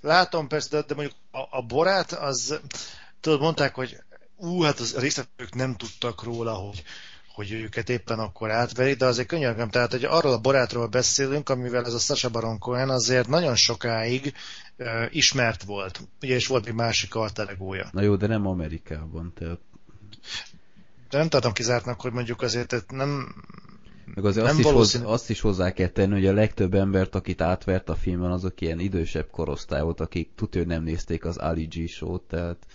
látom 0.01 0.49
persze, 0.49 0.69
de, 0.71 0.83
de 0.87 0.95
mondjuk 0.95 1.17
a, 1.31 1.57
a 1.57 1.63
borát, 1.63 2.13
az 2.13 2.61
tudod, 3.21 3.41
mondták, 3.41 3.75
hogy 3.75 3.97
ú, 4.37 4.63
hát 4.63 4.79
az, 4.79 4.95
a 4.95 5.01
részletők 5.01 5.55
nem 5.55 5.77
tudtak 5.77 6.23
róla, 6.23 6.53
hogy, 6.53 6.83
hogy 7.39 7.53
őket 7.53 7.89
éppen 7.89 8.19
akkor 8.19 8.51
átveri, 8.51 8.95
de 8.95 9.07
azért 9.07 9.29
könyörgöm, 9.29 9.69
tehát 9.69 9.91
hogy 9.91 10.05
arról 10.05 10.33
a 10.33 10.41
barátról 10.41 10.87
beszélünk, 10.87 11.49
amivel 11.49 11.85
ez 11.85 11.95
a 11.95 11.99
Sasha 11.99 12.29
Baron 12.29 12.59
Cohen 12.59 12.89
azért 12.89 13.29
nagyon 13.29 13.55
sokáig 13.55 14.33
uh, 14.79 14.87
ismert 15.11 15.63
volt. 15.63 16.01
Ugye, 16.23 16.35
és 16.35 16.47
volt 16.47 16.67
egy 16.67 16.75
másik 16.75 17.15
alteregója. 17.15 17.89
Na 17.93 18.03
jó, 18.03 18.17
de 18.17 18.27
nem 18.27 18.47
Amerikában, 18.47 19.33
tehát... 19.39 19.59
De 21.11 21.19
nem 21.19 21.29
tartom 21.29 21.53
kizártnak, 21.53 22.01
hogy 22.01 22.13
mondjuk 22.13 22.43
azért 22.43 22.85
nem... 22.89 23.35
Meg 24.15 24.25
azért 24.25 24.47
nem 24.47 24.57
azt, 24.57 24.65
is 24.65 24.73
hoz, 24.73 25.01
azt 25.05 25.31
is 25.31 25.41
hozzá 25.41 25.73
kell 25.73 25.89
tenni, 25.89 26.13
hogy 26.13 26.27
a 26.27 26.33
legtöbb 26.33 26.75
embert, 26.75 27.15
akit 27.15 27.41
átvert 27.41 27.89
a 27.89 27.95
filmben, 27.95 28.31
azok 28.31 28.61
ilyen 28.61 28.79
idősebb 28.79 29.31
korosztály 29.31 29.83
volt, 29.83 30.01
akik 30.01 30.31
tudja, 30.35 30.61
hogy 30.61 30.71
nem 30.71 30.83
nézték 30.83 31.25
az 31.25 31.37
Ali 31.37 31.65
G 31.65 31.89
show 31.89 32.19
tehát 32.19 32.67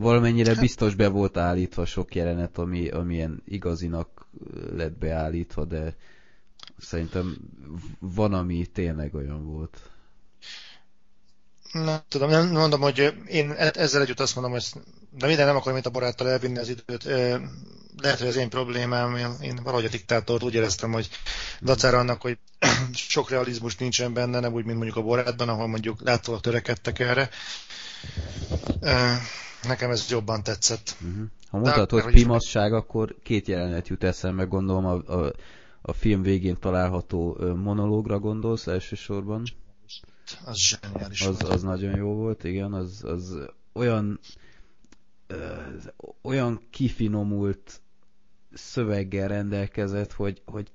valamennyire 0.00 0.50
hát- 0.50 0.60
biztos 0.60 0.94
be 0.94 1.08
volt 1.08 1.36
állítva 1.36 1.84
sok 1.84 2.14
jelenet, 2.14 2.58
ami, 2.58 2.88
amilyen 2.88 3.42
igazinak 3.46 4.26
lett 4.76 4.98
beállítva, 4.98 5.64
de 5.64 5.94
szerintem 6.78 7.36
van, 7.98 8.34
ami 8.34 8.66
tényleg 8.66 9.14
olyan 9.14 9.44
volt. 9.44 9.78
Nem 11.72 12.00
tudom, 12.08 12.30
nem 12.30 12.48
mondom, 12.48 12.80
hogy 12.80 13.14
én 13.26 13.50
e- 13.50 13.72
ezzel 13.74 14.02
együtt 14.02 14.20
azt 14.20 14.34
mondom, 14.34 14.52
hogy 14.52 14.64
de 15.10 15.26
minden 15.26 15.46
nem 15.46 15.56
akarom 15.56 15.78
itt 15.78 15.86
a 15.86 15.90
baráttal 15.90 16.28
elvinni 16.28 16.58
az 16.58 16.68
időt. 16.68 17.04
Lehet, 17.96 18.18
hogy 18.18 18.28
az 18.28 18.36
én 18.36 18.48
problémám, 18.48 19.36
én 19.42 19.60
valahogy 19.62 19.84
a 19.84 19.88
diktátort 19.88 20.42
úgy 20.42 20.54
éreztem, 20.54 20.92
hogy 20.92 21.08
dacára 21.60 21.98
annak, 21.98 22.20
hogy 22.22 22.38
sok 22.92 23.30
realizmus 23.30 23.76
nincsen 23.76 24.12
benne, 24.12 24.40
nem 24.40 24.52
úgy, 24.52 24.64
mint 24.64 24.76
mondjuk 24.76 24.96
a 24.96 25.02
barátban, 25.02 25.48
ahol 25.48 25.66
mondjuk 25.66 26.00
látólag 26.04 26.40
törekedtek 26.40 26.98
erre. 26.98 27.30
Nekem 29.62 29.90
ez 29.90 30.10
jobban 30.10 30.42
tetszett. 30.42 30.96
Uh-huh. 31.02 31.26
Ha 31.50 31.58
mondtad, 31.58 31.90
hogy 31.90 32.12
pimasság, 32.12 32.72
akkor 32.72 33.16
két 33.22 33.46
jelenet 33.46 33.88
jut 33.88 34.04
eszembe, 34.04 34.44
gondolom 34.44 34.86
a, 34.86 35.24
a, 35.24 35.32
a 35.82 35.92
film 35.92 36.22
végén 36.22 36.56
található 36.58 37.36
monológra 37.56 38.18
gondolsz 38.18 38.66
elsősorban. 38.66 39.42
Az 40.44 40.56
zseniális 40.56 41.20
az, 41.20 41.40
volt. 41.40 41.54
az 41.54 41.62
nagyon 41.62 41.96
jó 41.96 42.14
volt, 42.14 42.44
igen, 42.44 42.72
az, 42.72 43.04
az 43.04 43.36
olyan 43.72 44.20
ö, 45.26 45.54
olyan 46.22 46.60
kifinomult 46.70 47.80
szöveggel 48.52 49.28
rendelkezett, 49.28 50.12
hogy, 50.12 50.42
hogy 50.44 50.70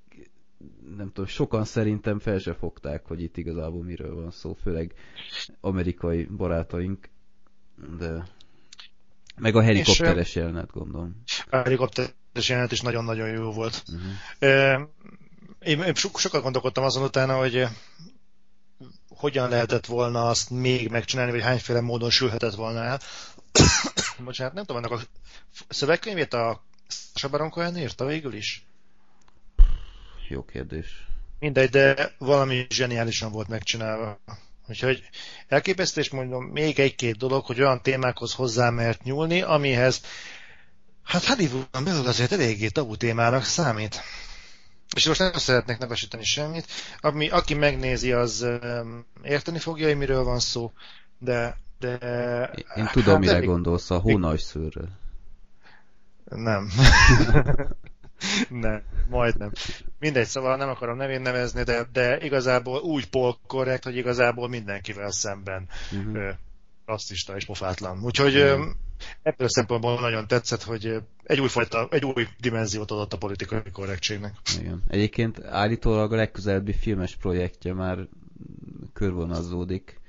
nem 0.98 1.08
tudom, 1.08 1.26
sokan 1.26 1.66
szerintem 1.66 2.20
fel 2.20 2.40
se 2.40 2.54
fogták, 2.54 3.06
hogy 3.06 3.22
itt 3.22 3.38
igazából 3.38 3.84
miről 3.84 4.16
van 4.16 4.32
szó, 4.32 4.54
főleg 4.54 4.94
amerikai 5.60 6.24
barátaink, 6.24 7.10
de 7.98 8.28
meg 9.36 9.56
a 9.56 9.62
helikopteres 9.62 10.28
és, 10.28 10.36
jelenet, 10.36 10.72
gondolom. 10.72 11.24
A 11.50 11.56
helikopteres 11.56 12.50
jelenet 12.50 12.72
is 12.72 12.82
nagyon-nagyon 12.82 13.30
jó 13.30 13.52
volt. 13.52 13.84
Uh-huh. 13.88 14.90
Én, 15.60 15.82
én 15.82 15.94
sokat 15.94 16.42
gondolkodtam 16.42 16.84
azon 16.84 17.04
utána, 17.04 17.38
hogy 17.38 17.68
hogyan 19.08 19.50
lehetett 19.50 19.86
volna 19.86 20.30
azt 20.30 20.50
még 20.50 20.90
megcsinálni, 20.90 21.32
vagy 21.32 21.42
hányféle 21.42 21.82
módon 21.82 22.10
sülhetett 22.10 22.56
volna 22.56 22.84
el. 22.84 23.00
Bocsánat, 24.26 24.54
nem 24.54 24.66
tudom, 24.66 24.84
annak 24.84 25.00
a 25.00 25.04
szövegkönyvét 25.70 26.34
a 26.34 26.64
Sabaron 27.16 27.50
Cohen 27.50 27.78
írta 27.78 28.06
végül 28.06 28.34
is? 28.34 28.66
Jó 30.28 30.46
kérdés. 30.46 31.06
Mindegy, 31.40 31.70
de 31.70 32.12
valami 32.18 32.66
zseniálisan 32.70 33.32
volt 33.32 33.48
megcsinálva. 33.48 34.20
Úgyhogy 34.68 35.04
elképesztő, 35.48 36.02
és 36.02 36.10
mondom, 36.10 36.44
még 36.46 36.80
egy-két 36.80 37.18
dolog, 37.18 37.46
hogy 37.46 37.62
olyan 37.62 37.82
témákhoz 37.82 38.34
hozzá 38.34 38.70
mert 38.70 39.04
nyúlni, 39.04 39.42
amihez 39.42 40.02
hát 41.04 41.26
Hollywoodon 41.26 41.84
belül 41.84 42.08
azért 42.08 42.32
eléggé 42.32 42.68
tabu 42.68 42.96
témának 42.98 43.44
számít. 43.44 44.02
És 44.96 45.08
most 45.08 45.20
nem 45.20 45.32
szeretnék 45.34 45.78
nevesíteni 45.78 46.24
semmit. 46.24 46.68
Ami, 47.02 47.30
aki 47.30 47.54
megnézi, 47.54 48.12
az 48.12 48.48
érteni 49.24 49.60
fogja, 49.60 49.88
hogy 49.88 49.98
miről 49.98 50.24
van 50.24 50.40
szó, 50.40 50.72
de... 51.18 51.58
de 51.80 51.98
Én 52.76 52.84
hát, 52.84 52.92
tudom, 52.92 53.20
mire 53.20 53.34
elég... 53.34 53.48
gondolsz, 53.48 53.92
a 53.92 53.98
hónajszőrről. 53.98 54.90
Nem. 56.26 56.70
nem, 58.50 58.82
majdnem. 59.10 59.52
Mindegy, 60.00 60.26
szóval 60.28 60.58
nem 60.58 60.70
akarom 60.70 60.98
nevén 60.98 61.22
nevezni, 61.22 61.64
de, 61.64 61.88
de 61.92 62.18
igazából 62.18 62.80
úgy 62.82 63.10
pol 63.10 63.38
korrekt, 63.48 63.84
hogy 63.84 63.96
igazából 63.96 64.50
mindenkivel 64.50 65.12
szemben 65.12 65.68
uh-huh. 65.92 66.28
rasszista 66.86 67.36
és 67.36 67.46
pofátlan. 67.46 68.04
Úgyhogy 68.04 68.36
uh-huh. 68.36 68.66
ebből 69.22 69.48
a 69.48 69.50
szempontból 69.50 70.00
nagyon 70.00 70.28
tetszett, 70.28 70.64
hogy 70.64 71.02
egy 71.24 71.40
újfajta, 71.40 71.88
egy 71.92 72.06
új 72.06 72.28
dimenziót 72.40 72.92
adott 72.92 73.14
a 73.14 73.18
politikai 73.18 73.72
korrektségnek. 73.72 74.34
Igen. 74.60 74.84
Egyébként 74.88 75.44
állítólag 75.44 76.14
a 76.14 76.16
legközelebbi 76.16 76.74
filmes 76.74 77.16
projektje 77.16 77.74
már 77.74 78.08
körvonalzódik. 78.94 80.00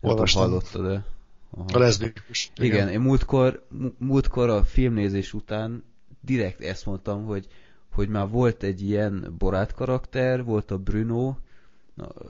Olvastam. 0.00 0.42
hallottad 0.42 0.86
de... 0.86 1.04
Aha. 1.50 1.64
A 1.72 1.78
leszbikus. 1.78 2.50
Igen, 2.54 2.72
igen 2.72 2.88
én 2.88 3.00
múltkor, 3.00 3.66
múltkor 3.98 4.48
a 4.48 4.64
filmnézés 4.64 5.32
után 5.32 5.84
direkt 6.20 6.60
ezt 6.60 6.86
mondtam, 6.86 7.24
hogy, 7.24 7.46
hogy 7.92 8.08
már 8.08 8.28
volt 8.28 8.62
egy 8.62 8.82
ilyen 8.82 9.34
borát 9.38 9.74
karakter, 9.74 10.44
volt 10.44 10.70
a 10.70 10.78
Bruno, 10.78 11.34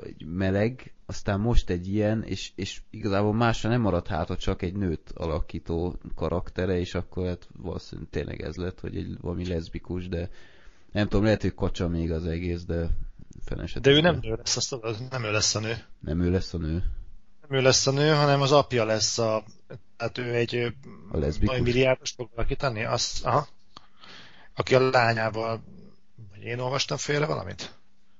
egy 0.05 0.27
meleg, 0.27 0.93
aztán 1.07 1.41
most 1.41 1.71
egy 1.71 1.89
ilyen, 1.89 2.23
és, 2.23 2.51
és 2.55 2.81
igazából 2.91 3.35
másra 3.35 3.69
nem 3.69 3.81
maradt 3.81 4.07
hát, 4.07 4.39
csak 4.39 4.63
egy 4.63 4.75
nőt 4.75 5.13
alakító 5.15 5.99
karaktere, 6.15 6.79
és 6.79 6.95
akkor 6.95 7.27
hát 7.27 7.49
valószínűleg 7.57 8.11
tényleg 8.11 8.43
ez 8.43 8.57
lett, 8.57 8.81
hogy 8.81 8.97
egy 8.97 9.21
valami 9.21 9.47
leszbikus, 9.47 10.09
de 10.09 10.31
nem 10.93 11.09
tudom, 11.09 11.25
lehet, 11.25 11.43
hogy 11.43 11.55
kacsa 11.55 11.89
még 11.89 12.13
az 12.13 12.27
egész, 12.27 12.65
de 12.65 12.89
fene 13.45 13.67
De 13.81 13.91
ő 13.91 14.01
nem 14.01 14.19
nő 14.23 14.35
lesz, 14.35 14.57
azt 14.57 14.77
nem 15.11 15.25
ő 15.25 15.31
lesz 15.31 15.55
a 15.55 15.61
nő. 15.61 15.85
Nem 16.01 16.21
ő 16.21 16.31
lesz 16.31 16.55
a 16.55 16.59
nő. 16.59 16.85
Nem 17.49 17.59
ő 17.59 17.63
lesz 17.63 17.87
a 17.87 17.91
nő, 17.91 18.11
hanem 18.11 18.41
az 18.41 18.53
apja 18.53 18.85
lesz 18.85 19.19
a... 19.19 19.45
Tehát 19.97 20.19
ő 20.19 20.35
egy... 20.35 20.75
A 21.11 21.19
leszbikus? 21.19 21.61
milliárdos 21.61 22.11
fog 22.11 22.31
alakítani? 22.35 22.85
Azt, 22.85 23.25
aha 23.25 23.49
aki 24.61 24.75
a 24.75 24.91
lányával, 24.91 25.63
vagy 26.31 26.43
én 26.43 26.59
olvastam 26.59 26.97
félre 26.97 27.27
valamit? 27.27 27.75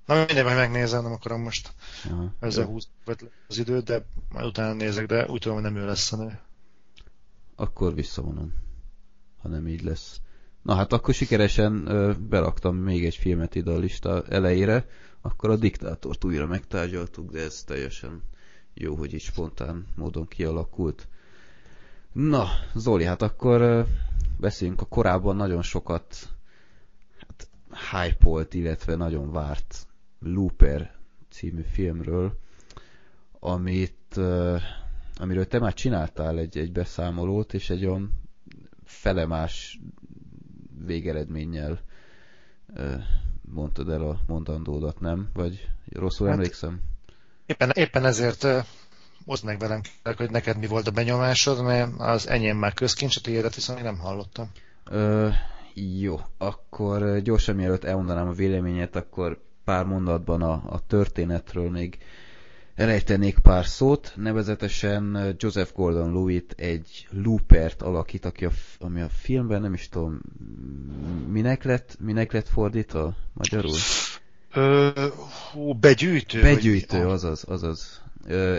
Na 0.07 0.15
mindegy, 0.15 0.45
majd 0.45 0.57
megnézem, 0.57 1.03
nem 1.03 1.13
akarom 1.13 1.43
most 1.43 1.73
Aha, 2.11 2.35
ezzel 2.41 2.65
húzni 2.65 2.91
az 3.49 3.59
időt, 3.59 3.85
de 3.85 4.05
majd 4.29 4.47
utána 4.47 4.73
nézek, 4.73 5.07
de 5.07 5.27
úgy 5.27 5.41
tudom, 5.41 5.61
hogy 5.61 5.73
nem 5.73 5.83
ő 5.83 5.87
lesz 5.87 6.13
a 6.13 6.17
nő. 6.17 6.39
Akkor 7.57 7.95
visszavonom, 7.95 8.53
ha 9.43 9.49
nem 9.49 9.69
így 9.69 9.83
lesz. 9.83 10.21
Na 10.63 10.75
hát 10.75 10.93
akkor 10.93 11.15
sikeresen 11.15 11.87
ö, 11.87 12.13
beraktam 12.29 12.77
még 12.77 13.05
egy 13.05 13.15
filmet 13.15 13.55
ide 13.55 13.71
a 13.71 13.79
lista 13.79 14.25
elejére, 14.29 14.89
akkor 15.21 15.51
a 15.51 15.57
diktátort 15.57 16.25
újra 16.25 16.47
megtárgyaltuk, 16.47 17.31
de 17.31 17.41
ez 17.41 17.63
teljesen 17.63 18.23
jó, 18.75 18.95
hogy 18.95 19.15
így 19.15 19.23
spontán 19.23 19.87
módon 19.95 20.29
kialakult. 20.29 21.09
Na, 22.13 22.49
Zoli, 22.75 23.05
hát 23.05 23.23
akkor 23.23 23.87
beszéljünk 24.41 24.81
a 24.81 24.85
korábban 24.87 25.37
nagyon 25.37 25.63
sokat 25.63 26.17
hát, 27.19 27.49
hype 27.91 28.47
illetve 28.51 28.95
nagyon 28.95 29.33
várt 29.33 29.87
Looper 30.19 30.95
című 31.31 31.63
filmről, 31.63 32.39
amit, 33.39 34.17
uh, 34.17 34.61
amiről 35.17 35.47
te 35.47 35.59
már 35.59 35.75
csináltál 35.75 36.39
egy, 36.39 36.59
egy 36.59 36.73
beszámolót, 36.73 37.55
és 37.55 37.71
egy 37.71 37.85
olyan 37.87 38.13
felemás 38.85 39.81
végeredménnyel 40.85 41.81
uh, 42.69 42.95
mondtad 43.41 43.89
el 43.89 44.03
a 44.09 44.21
mondandódat, 44.27 45.01
nem? 45.01 45.29
Vagy 45.33 45.69
rosszul 45.93 46.27
hát, 46.27 46.37
emlékszem? 46.37 46.81
Éppen, 47.47 47.71
éppen 47.75 48.05
ezért 48.05 48.47
oszd 49.31 49.45
meg 49.45 49.59
velem, 49.59 49.81
hogy 50.17 50.31
neked 50.31 50.59
mi 50.59 50.67
volt 50.67 50.87
a 50.87 50.91
benyomásod, 50.91 51.63
mert 51.63 51.91
az 51.99 52.29
enyém 52.29 52.57
már 52.57 52.75
közkincs, 52.75 53.17
a 53.17 53.21
tiédet 53.21 53.55
viszont 53.55 53.83
nem 53.83 53.99
hallottam. 53.99 54.51
Ö, 54.91 55.29
jó, 55.75 56.21
akkor 56.39 57.21
gyorsan 57.23 57.57
mielőtt 57.57 57.85
elmondanám 57.85 58.29
a 58.29 58.33
véleményet, 58.33 58.97
akkor 58.97 59.41
pár 59.65 59.85
mondatban 59.85 60.43
a, 60.43 60.53
a 60.53 60.87
történetről 60.87 61.71
még 61.71 61.99
elejtenék 62.75 63.39
pár 63.39 63.67
szót, 63.67 64.13
nevezetesen 64.17 65.35
Joseph 65.39 65.73
Gordon-Lewitt 65.75 66.53
egy 66.53 67.09
loopert 67.11 67.83
alakít, 67.83 68.25
aki 68.25 68.45
a, 68.45 68.51
ami 68.79 69.01
a 69.01 69.09
filmben, 69.09 69.61
nem 69.61 69.73
is 69.73 69.89
tudom, 69.89 70.21
minek 71.29 71.65
lett, 71.65 71.97
minek 72.01 72.33
lett 72.33 72.49
fordítva 72.49 73.15
magyarul? 73.33 73.77
Ö, 74.53 74.91
hú, 75.53 75.73
begyűjtő? 75.73 76.41
Begyűjtő, 76.41 76.99
vagy... 76.99 77.13
azaz, 77.13 77.45
azaz 77.49 78.01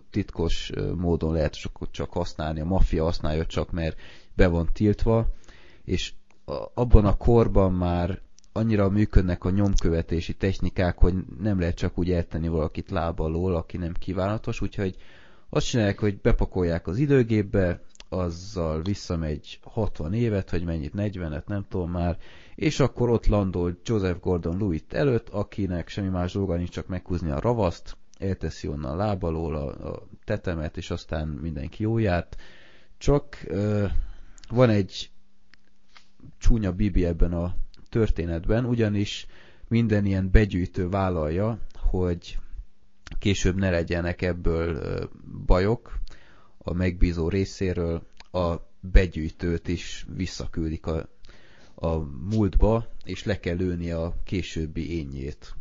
titkos 0.09 0.71
módon 0.97 1.33
lehet 1.33 1.59
csak 1.91 2.11
használni, 2.11 2.59
a 2.59 2.65
maffia 2.65 3.03
használja 3.03 3.45
csak, 3.45 3.71
mert 3.71 3.99
be 4.33 4.47
van 4.47 4.69
tiltva, 4.73 5.27
és 5.83 6.13
abban 6.73 7.05
a 7.05 7.17
korban 7.17 7.73
már 7.73 8.21
annyira 8.51 8.89
működnek 8.89 9.43
a 9.43 9.49
nyomkövetési 9.49 10.33
technikák, 10.33 10.97
hogy 10.97 11.13
nem 11.39 11.59
lehet 11.59 11.75
csak 11.75 11.97
úgy 11.97 12.11
eltenni 12.11 12.47
valakit 12.47 12.89
lába 12.91 13.23
alól, 13.23 13.55
aki 13.55 13.77
nem 13.77 13.93
kívánatos, 13.93 14.61
úgyhogy 14.61 14.95
azt 15.49 15.65
csinálják, 15.65 15.99
hogy 15.99 16.17
bepakolják 16.21 16.87
az 16.87 16.97
időgépbe, 16.97 17.81
azzal 18.09 18.81
visszamegy 18.81 19.59
60 19.63 20.13
évet, 20.13 20.49
hogy 20.49 20.63
mennyit, 20.63 20.93
40-et, 20.97 21.45
nem 21.45 21.65
tudom 21.69 21.91
már, 21.91 22.17
és 22.55 22.79
akkor 22.79 23.09
ott 23.09 23.25
landol 23.27 23.77
Joseph 23.83 24.19
Gordon-Lewitt 24.19 24.93
előtt, 24.93 25.29
akinek 25.29 25.89
semmi 25.89 26.09
más 26.09 26.33
dolga 26.33 26.55
nincs, 26.55 26.69
csak 26.69 26.87
meghúzni 26.87 27.29
a 27.29 27.39
ravaszt, 27.39 27.97
elteszi 28.19 28.67
onnan 28.67 28.91
a 28.91 28.95
lábalól 28.95 29.55
a, 29.55 29.89
a 29.93 30.07
tetemet, 30.23 30.77
és 30.77 30.89
aztán 30.89 31.27
mindenki 31.27 31.83
jó 31.83 31.97
járt. 31.97 32.35
Csak 32.97 33.37
ö, 33.47 33.85
van 34.49 34.69
egy 34.69 35.09
csúnya 36.37 36.71
bibi 36.71 37.05
ebben 37.05 37.33
a 37.33 37.55
történetben, 37.89 38.65
ugyanis 38.65 39.27
minden 39.67 40.05
ilyen 40.05 40.31
begyűjtő 40.31 40.89
vállalja, 40.89 41.59
hogy 41.79 42.37
később 43.19 43.55
ne 43.55 43.69
legyenek 43.69 44.21
ebből 44.21 44.79
bajok 45.45 45.99
a 46.57 46.73
megbízó 46.73 47.29
részéről, 47.29 48.01
a 48.31 48.55
begyűjtőt 48.79 49.67
is 49.67 50.05
visszaküldik 50.15 50.85
a, 50.85 51.09
a 51.75 51.95
múltba, 52.29 52.87
és 53.03 53.23
le 53.23 53.39
kell 53.39 53.55
lőni 53.55 53.91
a 53.91 54.15
későbbi 54.23 54.97
énjét. 54.97 55.55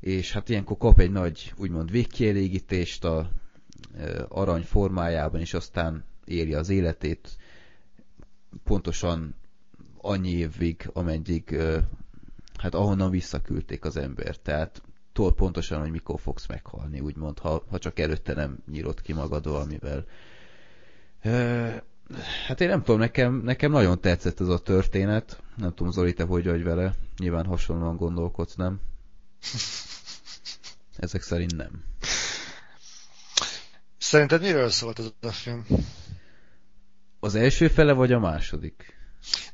És 0.00 0.32
hát 0.32 0.48
ilyenkor 0.48 0.76
kap 0.76 1.00
egy 1.00 1.10
nagy, 1.10 1.52
úgymond 1.56 1.90
végkielégítést 1.90 3.04
a 3.04 3.30
arany 4.28 4.62
formájában, 4.62 5.40
és 5.40 5.54
aztán 5.54 6.04
éri 6.24 6.54
az 6.54 6.68
életét 6.68 7.36
pontosan 8.64 9.34
annyi 10.00 10.30
évig, 10.30 10.90
ameddig 10.92 11.56
hát 12.58 12.74
ahonnan 12.74 13.10
visszaküldték 13.10 13.84
az 13.84 13.96
embert. 13.96 14.40
Tehát 14.40 14.82
tudod 15.12 15.34
pontosan, 15.34 15.80
hogy 15.80 15.90
mikor 15.90 16.20
fogsz 16.20 16.46
meghalni, 16.46 17.00
úgymond, 17.00 17.38
ha, 17.38 17.64
ha 17.70 17.78
csak 17.78 17.98
előtte 17.98 18.34
nem 18.34 18.58
nyírod 18.70 19.00
ki 19.00 19.12
magad 19.12 19.48
valamivel. 19.48 20.04
Hát 22.46 22.60
én 22.60 22.68
nem 22.68 22.82
tudom, 22.82 23.00
nekem, 23.00 23.34
nekem 23.34 23.70
nagyon 23.70 24.00
tetszett 24.00 24.40
ez 24.40 24.48
a 24.48 24.58
történet. 24.58 25.42
Nem 25.56 25.74
tudom, 25.74 25.92
Zoli, 25.92 26.12
te 26.12 26.24
hogy 26.24 26.44
vagy 26.44 26.62
vele? 26.62 26.94
Nyilván 27.18 27.46
hasonlóan 27.46 27.96
gondolkodsz, 27.96 28.54
nem? 28.54 28.80
Ezek 30.96 31.22
szerint 31.22 31.56
nem. 31.56 31.84
Szerinted 33.98 34.40
miről 34.40 34.70
szólt 34.70 34.98
ez 34.98 35.06
a 35.20 35.32
film? 35.32 35.66
Az 37.20 37.34
első 37.34 37.68
fele 37.68 37.92
vagy 37.92 38.12
a 38.12 38.18
második? 38.18 38.96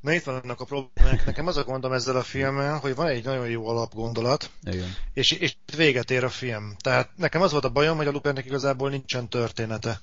Na 0.01 0.13
itt 0.13 0.25
vannak 0.25 0.61
a 0.61 0.65
problémák. 0.65 1.27
Nekem 1.27 1.47
az 1.47 1.57
a 1.57 1.65
gondom 1.65 1.93
ezzel 1.93 2.17
a 2.17 2.23
filmmel, 2.23 2.79
hogy 2.79 2.95
van 2.95 3.07
egy 3.07 3.25
nagyon 3.25 3.49
jó 3.49 3.69
alapgondolat, 3.69 4.51
Igen. 4.63 4.95
És, 5.13 5.31
és 5.31 5.57
véget 5.77 6.11
ér 6.11 6.25
a 6.25 6.29
film. 6.29 6.75
Tehát 6.79 7.11
nekem 7.17 7.43
az 7.43 7.53
volt 7.53 7.65
a 7.65 7.71
bajom, 7.71 7.97
hogy 7.97 8.07
a 8.07 8.11
Lupernek 8.11 8.45
igazából 8.45 8.91
nincsen 8.91 9.29
története. 9.29 10.01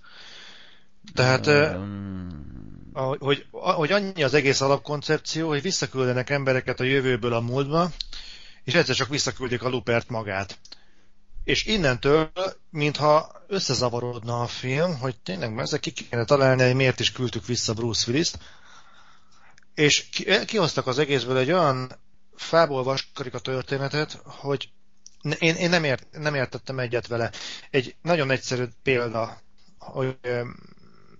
Tehát, 1.14 1.48
um... 1.48 2.92
hogy, 3.20 3.46
hogy 3.52 3.92
annyi 3.92 4.24
az 4.24 4.34
egész 4.34 4.62
alapkoncepció, 4.62 5.48
hogy 5.48 5.62
visszaküldenek 5.62 6.30
embereket 6.30 6.80
a 6.80 6.84
jövőből 6.84 7.34
a 7.34 7.42
múltba, 7.42 7.92
és 8.64 8.74
egyszer 8.74 8.96
csak 8.96 9.10
visszaküldik 9.10 9.64
a 9.64 9.70
Lupert 9.70 10.10
magát. 10.10 10.60
És 11.44 11.66
innentől, 11.66 12.32
mintha 12.70 13.44
összezavarodna 13.48 14.42
a 14.42 14.48
film, 14.48 15.00
hogy 15.00 15.20
tényleg 15.24 15.60
ezzel 15.60 15.80
ki 15.80 15.92
kéne 15.92 16.26
találni, 16.26 16.64
hogy 16.64 16.76
miért 16.76 17.00
is 17.00 17.12
küldtük 17.12 17.46
vissza 17.46 17.74
Bruce 17.74 18.12
Willis-t, 18.12 18.40
és 19.74 20.10
kihoztak 20.46 20.88
az 20.88 20.98
egészből 20.98 21.38
egy 21.38 21.52
olyan 21.52 21.92
fából 22.36 22.84
vaskarik 22.84 23.34
a 23.34 23.40
történetet, 23.40 24.22
hogy 24.26 24.70
én, 25.40 25.56
én 25.56 25.70
nem, 25.70 25.84
ért, 25.84 26.08
nem 26.12 26.36
értettem 26.36 26.80
egyet 26.80 27.08
vele. 27.08 27.32
Egy 27.70 27.96
nagyon 28.02 28.32
egyszerű 28.32 28.66
példa, 28.84 29.42
hogy 29.78 30.18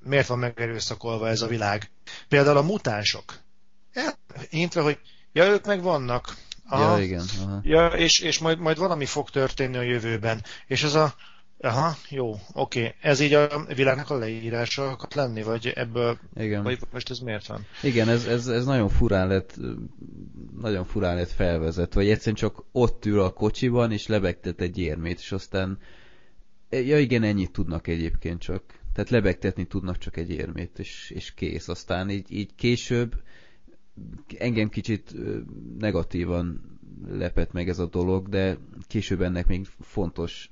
miért 0.04 0.28
van 0.28 0.40
megerőszakolva 0.40 1.30
ez 1.30 1.42
a 1.42 1.48
világ. 1.48 1.92
Például 2.28 2.58
a 2.58 2.62
mutánsok. 2.62 3.40
Hintre, 4.50 4.82
hogy 4.82 5.00
ja, 5.32 5.46
ők 5.46 5.66
meg 5.66 5.82
vannak. 5.82 6.36
Aha. 6.72 6.98
Ja, 6.98 7.04
igen. 7.04 7.26
Aha. 7.46 7.60
Ja, 7.64 7.88
és, 7.88 8.20
és 8.20 8.40
majd, 8.40 8.60
majd 8.60 8.78
valami 8.78 9.06
fog 9.06 9.30
történni 9.30 9.78
a 9.78 9.82
jövőben. 9.82 10.44
És 10.68 10.84
ez 10.84 10.94
a 10.94 11.14
Aha, 11.64 11.96
jó, 12.10 12.30
oké. 12.54 12.80
Okay. 12.80 12.94
Ez 13.02 13.20
így 13.20 13.34
a 13.34 13.66
világnak 13.76 14.10
a 14.10 14.18
leírása 14.18 14.90
akart 14.90 15.14
lenni, 15.14 15.44
vagy 15.44 15.68
ebből, 15.76 16.18
Igen. 16.36 16.64
vagy 16.64 16.80
most 16.92 17.10
ez 17.10 17.20
miért 17.20 17.48
van? 17.48 17.66
Igen, 17.84 18.10
ez, 18.10 18.26
ez, 18.26 18.48
ez 18.48 18.66
nagyon 18.66 18.90
furán 18.90 19.28
lett, 19.28 19.60
nagyon 20.62 20.86
furán 20.86 21.16
lett 21.16 21.32
felvezet, 21.32 21.94
vagy 21.94 22.10
egyszerűen 22.10 22.36
csak 22.36 22.64
ott 22.72 23.06
ül 23.06 23.20
a 23.20 23.30
kocsiban, 23.30 23.92
és 23.92 24.08
lebegtet 24.08 24.62
egy 24.62 24.78
érmét, 24.78 25.20
és 25.20 25.32
aztán, 25.32 25.78
ja 26.70 27.00
igen, 27.00 27.24
ennyit 27.24 27.52
tudnak 27.52 27.88
egyébként 27.88 28.42
csak. 28.42 28.64
Tehát 28.94 29.10
lebegtetni 29.10 29.68
tudnak 29.68 29.98
csak 29.98 30.18
egy 30.18 30.30
érmét, 30.30 30.80
és, 30.80 31.12
és 31.16 31.34
kész. 31.34 31.68
Aztán 31.68 32.10
így, 32.10 32.32
így 32.32 32.56
később 32.56 33.16
engem 34.38 34.70
kicsit 34.70 35.14
negatívan 35.78 36.62
lepett 37.10 37.52
meg 37.52 37.70
ez 37.70 37.80
a 37.80 37.86
dolog, 37.86 38.30
de 38.30 38.58
később 38.88 39.22
ennek 39.22 39.48
még 39.48 39.66
fontos 39.80 40.50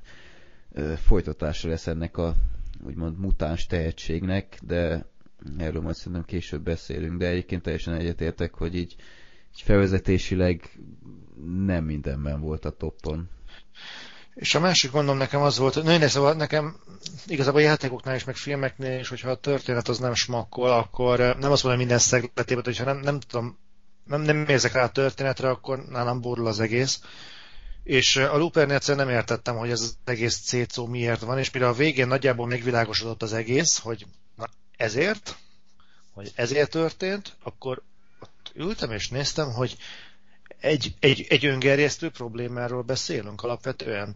folytatása 0.95 1.67
lesz 1.67 1.87
ennek 1.87 2.17
a 2.17 2.35
úgymond 2.85 3.19
mutáns 3.19 3.65
tehetségnek, 3.65 4.59
de 4.63 5.05
erről 5.57 5.81
majd 5.81 5.95
szerintem 5.95 6.23
később 6.25 6.63
beszélünk, 6.63 7.17
de 7.17 7.27
egyébként 7.27 7.61
teljesen 7.61 7.93
egyetértek, 7.93 8.53
hogy 8.53 8.75
így, 8.75 8.95
így 9.55 9.61
felvezetésileg 9.61 10.79
nem 11.65 11.83
mindenben 11.85 12.39
volt 12.41 12.65
a 12.65 12.69
toppon. 12.69 13.29
És 14.39 14.55
a 14.55 14.59
másik 14.59 14.91
gondom 14.91 15.17
nekem 15.17 15.41
az 15.41 15.57
volt, 15.57 15.73
hogy 15.73 16.09
szóval 16.09 16.33
nekem 16.33 16.79
igazából 17.27 17.61
játékoknál 17.61 18.15
is, 18.15 18.23
meg 18.23 18.35
filmeknél 18.35 18.99
is, 18.99 19.09
hogyha 19.09 19.29
a 19.29 19.35
történet 19.35 19.87
az 19.87 19.97
nem 19.97 20.13
smakkol, 20.13 20.71
akkor 20.71 21.19
nem 21.19 21.51
azt 21.51 21.63
mondom, 21.63 21.81
minden 21.81 21.99
szegletében, 21.99 22.63
hogyha 22.63 22.83
nem, 22.83 22.97
nem 22.97 23.19
tudom, 23.19 23.57
nem, 24.05 24.21
nem 24.21 24.45
érzek 24.47 24.73
rá 24.73 24.83
a 24.83 24.89
történetre, 24.89 25.49
akkor 25.49 25.85
nálam 25.89 26.21
borul 26.21 26.47
az 26.47 26.59
egész. 26.59 27.01
És 27.83 28.15
a 28.15 28.37
Loopernél 28.37 28.75
egyszerűen 28.75 29.05
nem 29.05 29.15
értettem, 29.15 29.55
hogy 29.55 29.69
ez 29.69 29.81
az 29.81 29.97
egész 30.03 30.37
cécó 30.37 30.85
miért 30.85 31.21
van, 31.21 31.37
és 31.37 31.51
mire 31.51 31.67
a 31.67 31.73
végén 31.73 32.07
nagyjából 32.07 32.47
megvilágosodott 32.47 33.21
az 33.21 33.33
egész, 33.33 33.77
hogy 33.77 34.05
na 34.35 34.49
ezért, 34.77 35.35
hogy 36.13 36.31
ezért 36.35 36.69
történt, 36.69 37.35
akkor 37.43 37.81
ott 38.19 38.51
ültem 38.53 38.91
és 38.91 39.09
néztem, 39.09 39.51
hogy 39.51 39.77
egy, 40.59 40.93
egy, 40.99 41.25
egy 41.29 41.45
öngerjesztő 41.45 42.09
problémáról 42.09 42.81
beszélünk 42.81 43.43
alapvetően. 43.43 44.15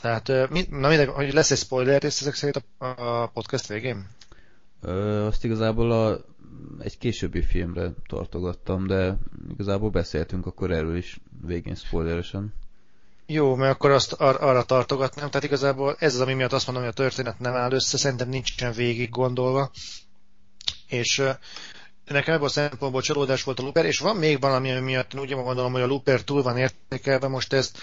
Tehát, 0.00 0.28
na 0.70 0.88
mindegy, 0.88 1.08
hogy 1.08 1.32
lesz 1.32 1.50
egy 1.50 1.58
spoiler 1.58 2.02
rész 2.02 2.20
ezek 2.20 2.34
szerint 2.34 2.64
a, 2.78 2.84
a 2.84 3.26
podcast 3.26 3.66
végén? 3.66 4.06
Ö, 4.80 5.26
azt 5.26 5.44
igazából 5.44 5.90
a, 5.90 6.18
egy 6.78 6.98
későbbi 6.98 7.42
filmre 7.42 7.90
tartogattam, 8.08 8.86
de 8.86 9.16
igazából 9.52 9.90
beszéltünk 9.90 10.46
akkor 10.46 10.70
erről 10.70 10.96
is 10.96 11.20
végén 11.46 11.74
spoileresen. 11.74 12.54
Jó, 13.26 13.54
mert 13.54 13.72
akkor 13.72 13.90
azt 13.90 14.12
ar- 14.12 14.40
arra 14.40 14.62
tartogatnám, 14.62 15.28
tehát 15.28 15.46
igazából 15.46 15.96
ez 15.98 16.14
az, 16.14 16.20
ami 16.20 16.34
miatt 16.34 16.52
azt 16.52 16.66
mondom, 16.66 16.84
hogy 16.84 16.92
a 16.92 17.02
történet 17.02 17.38
nem 17.38 17.54
áll 17.54 17.72
össze, 17.72 17.96
szerintem 17.96 18.28
nincsen 18.28 18.72
végig 18.72 19.10
gondolva, 19.10 19.70
és 20.88 21.18
uh, 21.18 21.30
nekem 22.04 22.34
ebből 22.34 22.46
a 22.46 22.50
szempontból 22.50 23.02
csalódás 23.02 23.42
volt 23.42 23.58
a 23.58 23.62
Looper, 23.62 23.84
és 23.84 23.98
van 23.98 24.16
még 24.16 24.40
valami, 24.40 24.70
ami 24.70 24.80
miatt 24.80 25.14
úgy 25.14 25.32
gondolom, 25.32 25.72
hogy 25.72 25.80
a 25.80 25.86
Looper 25.86 26.22
túl 26.22 26.42
van 26.42 26.56
értékelve, 26.56 27.28
most 27.28 27.52
ezt 27.52 27.78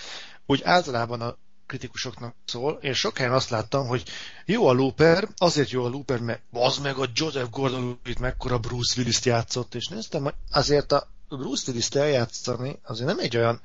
úgy 0.46 0.62
általában 0.64 1.22
a 1.22 1.38
kritikusoknak 1.70 2.36
szól, 2.46 2.78
és 2.82 2.98
sok 2.98 3.18
helyen 3.18 3.34
azt 3.34 3.50
láttam, 3.50 3.88
hogy 3.88 4.04
jó 4.46 4.68
a 4.68 4.72
Looper, 4.72 5.28
azért 5.38 5.70
jó 5.70 5.84
a 5.86 5.90
Looper, 5.90 6.20
mert 6.20 6.42
az 6.52 6.78
meg 6.78 6.98
a 6.98 7.06
Joseph 7.14 7.50
Gordon-Levitt 7.50 8.20
mekkora 8.20 8.60
Bruce 8.60 8.94
Willis-t 8.98 9.26
játszott, 9.26 9.76
és 9.76 9.88
néztem, 9.88 10.24
hogy 10.24 10.34
azért 10.52 10.92
a 10.92 11.08
Bruce 11.30 11.64
Willis-t 11.68 11.96
eljátszani 11.96 12.80
azért 12.84 13.08
nem 13.08 13.20
egy 13.20 13.38
olyan 13.38 13.62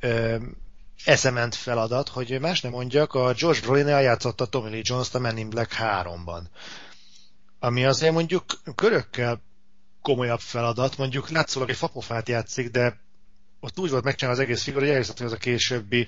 ö, 0.00 0.36
eszement 1.04 1.54
feladat, 1.54 2.08
hogy 2.08 2.40
más 2.40 2.60
nem 2.60 2.72
mondjak, 2.72 3.14
a 3.14 3.32
George 3.32 3.60
Brolin 3.60 3.88
eljátszotta 3.88 4.46
Tommy 4.46 4.70
Lee 4.70 4.82
Jones-t 4.84 5.14
a 5.14 5.18
Men 5.18 5.36
in 5.36 5.50
Black 5.50 5.76
3-ban. 5.78 6.42
Ami 7.58 7.84
azért 7.84 8.12
mondjuk 8.12 8.44
körökkel 8.74 9.42
komolyabb 10.02 10.40
feladat. 10.40 10.96
Mondjuk 10.96 11.28
látszólag 11.28 11.70
egy 11.70 11.76
fapofát 11.76 12.28
játszik, 12.28 12.70
de 12.70 13.00
ott 13.64 13.78
úgy 13.78 13.90
volt 13.90 14.04
megcsinálva 14.04 14.40
az 14.40 14.46
egész 14.46 14.62
figura, 14.62 14.84
hogy 14.84 14.94
elhiszett, 14.94 15.18
hogy 15.18 15.26
az 15.26 15.32
a 15.32 15.36
későbbi 15.36 16.06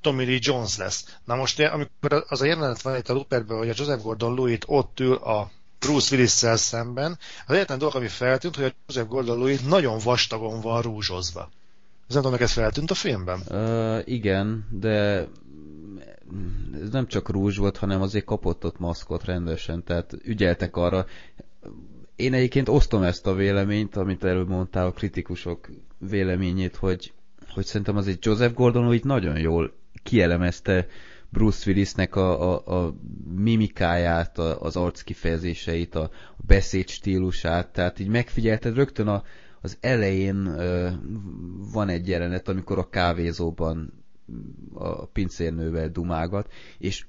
Tommy 0.00 0.24
Lee 0.24 0.38
Jones 0.40 0.76
lesz. 0.76 1.16
Na 1.24 1.34
most, 1.34 1.60
amikor 1.60 2.24
az 2.28 2.40
a 2.40 2.44
jelenet 2.44 2.82
van 2.82 2.96
itt 2.96 3.08
a 3.08 3.12
Luperben, 3.12 3.58
hogy 3.58 3.68
a 3.68 3.74
Joseph 3.76 4.02
Gordon-Lewitt 4.02 4.64
ott 4.66 5.00
ül 5.00 5.14
a 5.14 5.50
Bruce 5.78 6.14
Willis-szel 6.14 6.56
szemben, 6.56 7.18
az 7.46 7.54
egyetlen 7.54 7.78
dolog, 7.78 7.94
ami 7.94 8.08
feltűnt, 8.08 8.56
hogy 8.56 8.64
a 8.64 8.72
Joseph 8.86 9.08
Gordon-Lewitt 9.08 9.68
nagyon 9.68 9.98
vastagon 10.04 10.60
van 10.60 10.82
rúzsozva. 10.82 11.50
Ez 12.08 12.14
nem 12.14 12.22
tudom, 12.22 12.38
ez 12.40 12.52
feltűnt 12.52 12.90
a 12.90 12.94
filmben? 12.94 13.42
Uh, 13.48 14.02
igen, 14.04 14.66
de 14.70 15.28
ez 16.82 16.90
nem 16.90 17.06
csak 17.06 17.28
rúzs 17.28 17.56
volt, 17.56 17.76
hanem 17.76 18.02
azért 18.02 18.24
kapott 18.24 18.64
ott 18.64 18.78
maszkot 18.78 19.24
rendesen, 19.24 19.84
tehát 19.84 20.12
ügyeltek 20.24 20.76
arra. 20.76 21.06
Én 22.16 22.34
egyébként 22.34 22.68
osztom 22.68 23.02
ezt 23.02 23.26
a 23.26 23.34
véleményt, 23.34 23.96
amit 23.96 24.24
előbb 24.24 24.48
mondtál, 24.48 24.86
a 24.86 24.92
kritikusok 24.92 25.68
véleményét, 26.08 26.76
hogy, 26.76 27.12
hogy 27.48 27.64
szerintem 27.64 27.96
azért 27.96 28.24
Joseph 28.24 28.54
Gordon 28.54 28.94
itt 28.94 29.04
nagyon 29.04 29.38
jól 29.38 29.72
kielemezte 30.02 30.86
Bruce 31.28 31.70
Willisnek 31.70 32.16
a, 32.16 32.52
a, 32.52 32.84
a 32.84 32.94
mimikáját, 33.34 34.38
a, 34.38 34.60
az 34.60 34.76
arc 34.76 35.02
kifejezéseit, 35.02 35.94
a, 35.94 36.02
a 36.36 36.42
beszéd 36.46 36.88
stílusát, 36.88 37.72
tehát 37.72 37.98
így 37.98 38.08
megfigyelted 38.08 38.74
rögtön 38.74 39.06
a, 39.08 39.22
az 39.60 39.76
elején 39.80 40.46
ö, 40.46 40.90
van 41.72 41.88
egy 41.88 42.08
jelenet, 42.08 42.48
amikor 42.48 42.78
a 42.78 42.88
kávézóban 42.88 43.92
a 44.74 45.06
pincérnővel 45.06 45.88
dumágat, 45.88 46.52
és 46.78 47.06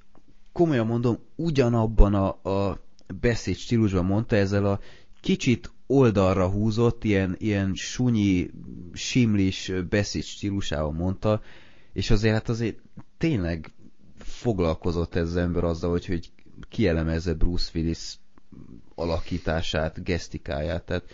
komolyan 0.52 0.86
mondom, 0.86 1.18
ugyanabban 1.36 2.14
a, 2.14 2.50
a 2.50 2.78
beszéd 3.20 3.56
stílusban 3.56 4.04
mondta 4.04 4.36
ezzel 4.36 4.66
a 4.66 4.80
kicsit 5.20 5.70
oldalra 5.92 6.48
húzott, 6.48 7.04
ilyen, 7.04 7.36
ilyen 7.38 7.74
sunyi, 7.74 8.50
simlis 8.92 9.72
beszéd 9.88 10.22
stílusával 10.22 10.92
mondta, 10.92 11.42
és 11.92 12.10
azért 12.10 12.34
hát 12.34 12.48
azért 12.48 12.76
tényleg 13.18 13.72
foglalkozott 14.18 15.14
ez 15.14 15.28
az 15.28 15.36
ember 15.36 15.64
azzal, 15.64 15.90
hogy, 15.90 16.06
hogy 16.06 16.30
kielemezze 16.68 17.34
Bruce 17.34 17.70
Willis 17.74 18.18
alakítását, 18.94 20.04
gesztikáját, 20.04 20.82
tehát 20.84 21.04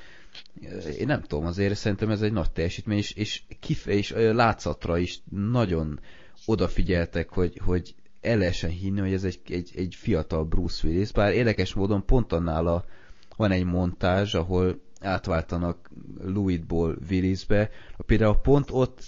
én 0.99 1.07
nem 1.07 1.23
tudom, 1.23 1.47
azért 1.47 1.77
szerintem 1.77 2.11
ez 2.11 2.23
egy 2.23 2.33
nagy 2.33 2.51
teljesítmény, 2.51 2.99
és, 2.99 3.13
és, 3.13 3.43
kife, 3.61 3.91
és 3.91 4.11
látszatra 4.17 4.99
is 4.99 5.21
nagyon 5.31 6.01
odafigyeltek, 6.47 7.29
hogy, 7.29 7.61
hogy 7.65 7.95
el 8.21 8.39
lehessen 8.39 8.71
hinni, 8.71 9.01
hogy 9.01 9.13
ez 9.13 9.25
egy, 9.25 9.41
egy, 9.49 9.71
egy 9.77 9.95
fiatal 9.95 10.45
Bruce 10.45 10.87
Willis, 10.87 11.13
bár 11.13 11.33
érdekes 11.33 11.75
módon 11.75 12.05
pont 12.05 12.33
annál 12.33 12.67
a, 12.67 12.85
van 13.39 13.51
egy 13.51 13.65
montázs, 13.65 14.35
ahol 14.35 14.81
átváltanak 15.01 15.91
Louisból 16.25 16.99
Willisbe, 17.11 17.71
például 18.07 18.37
pont 18.37 18.69
ott 18.71 19.03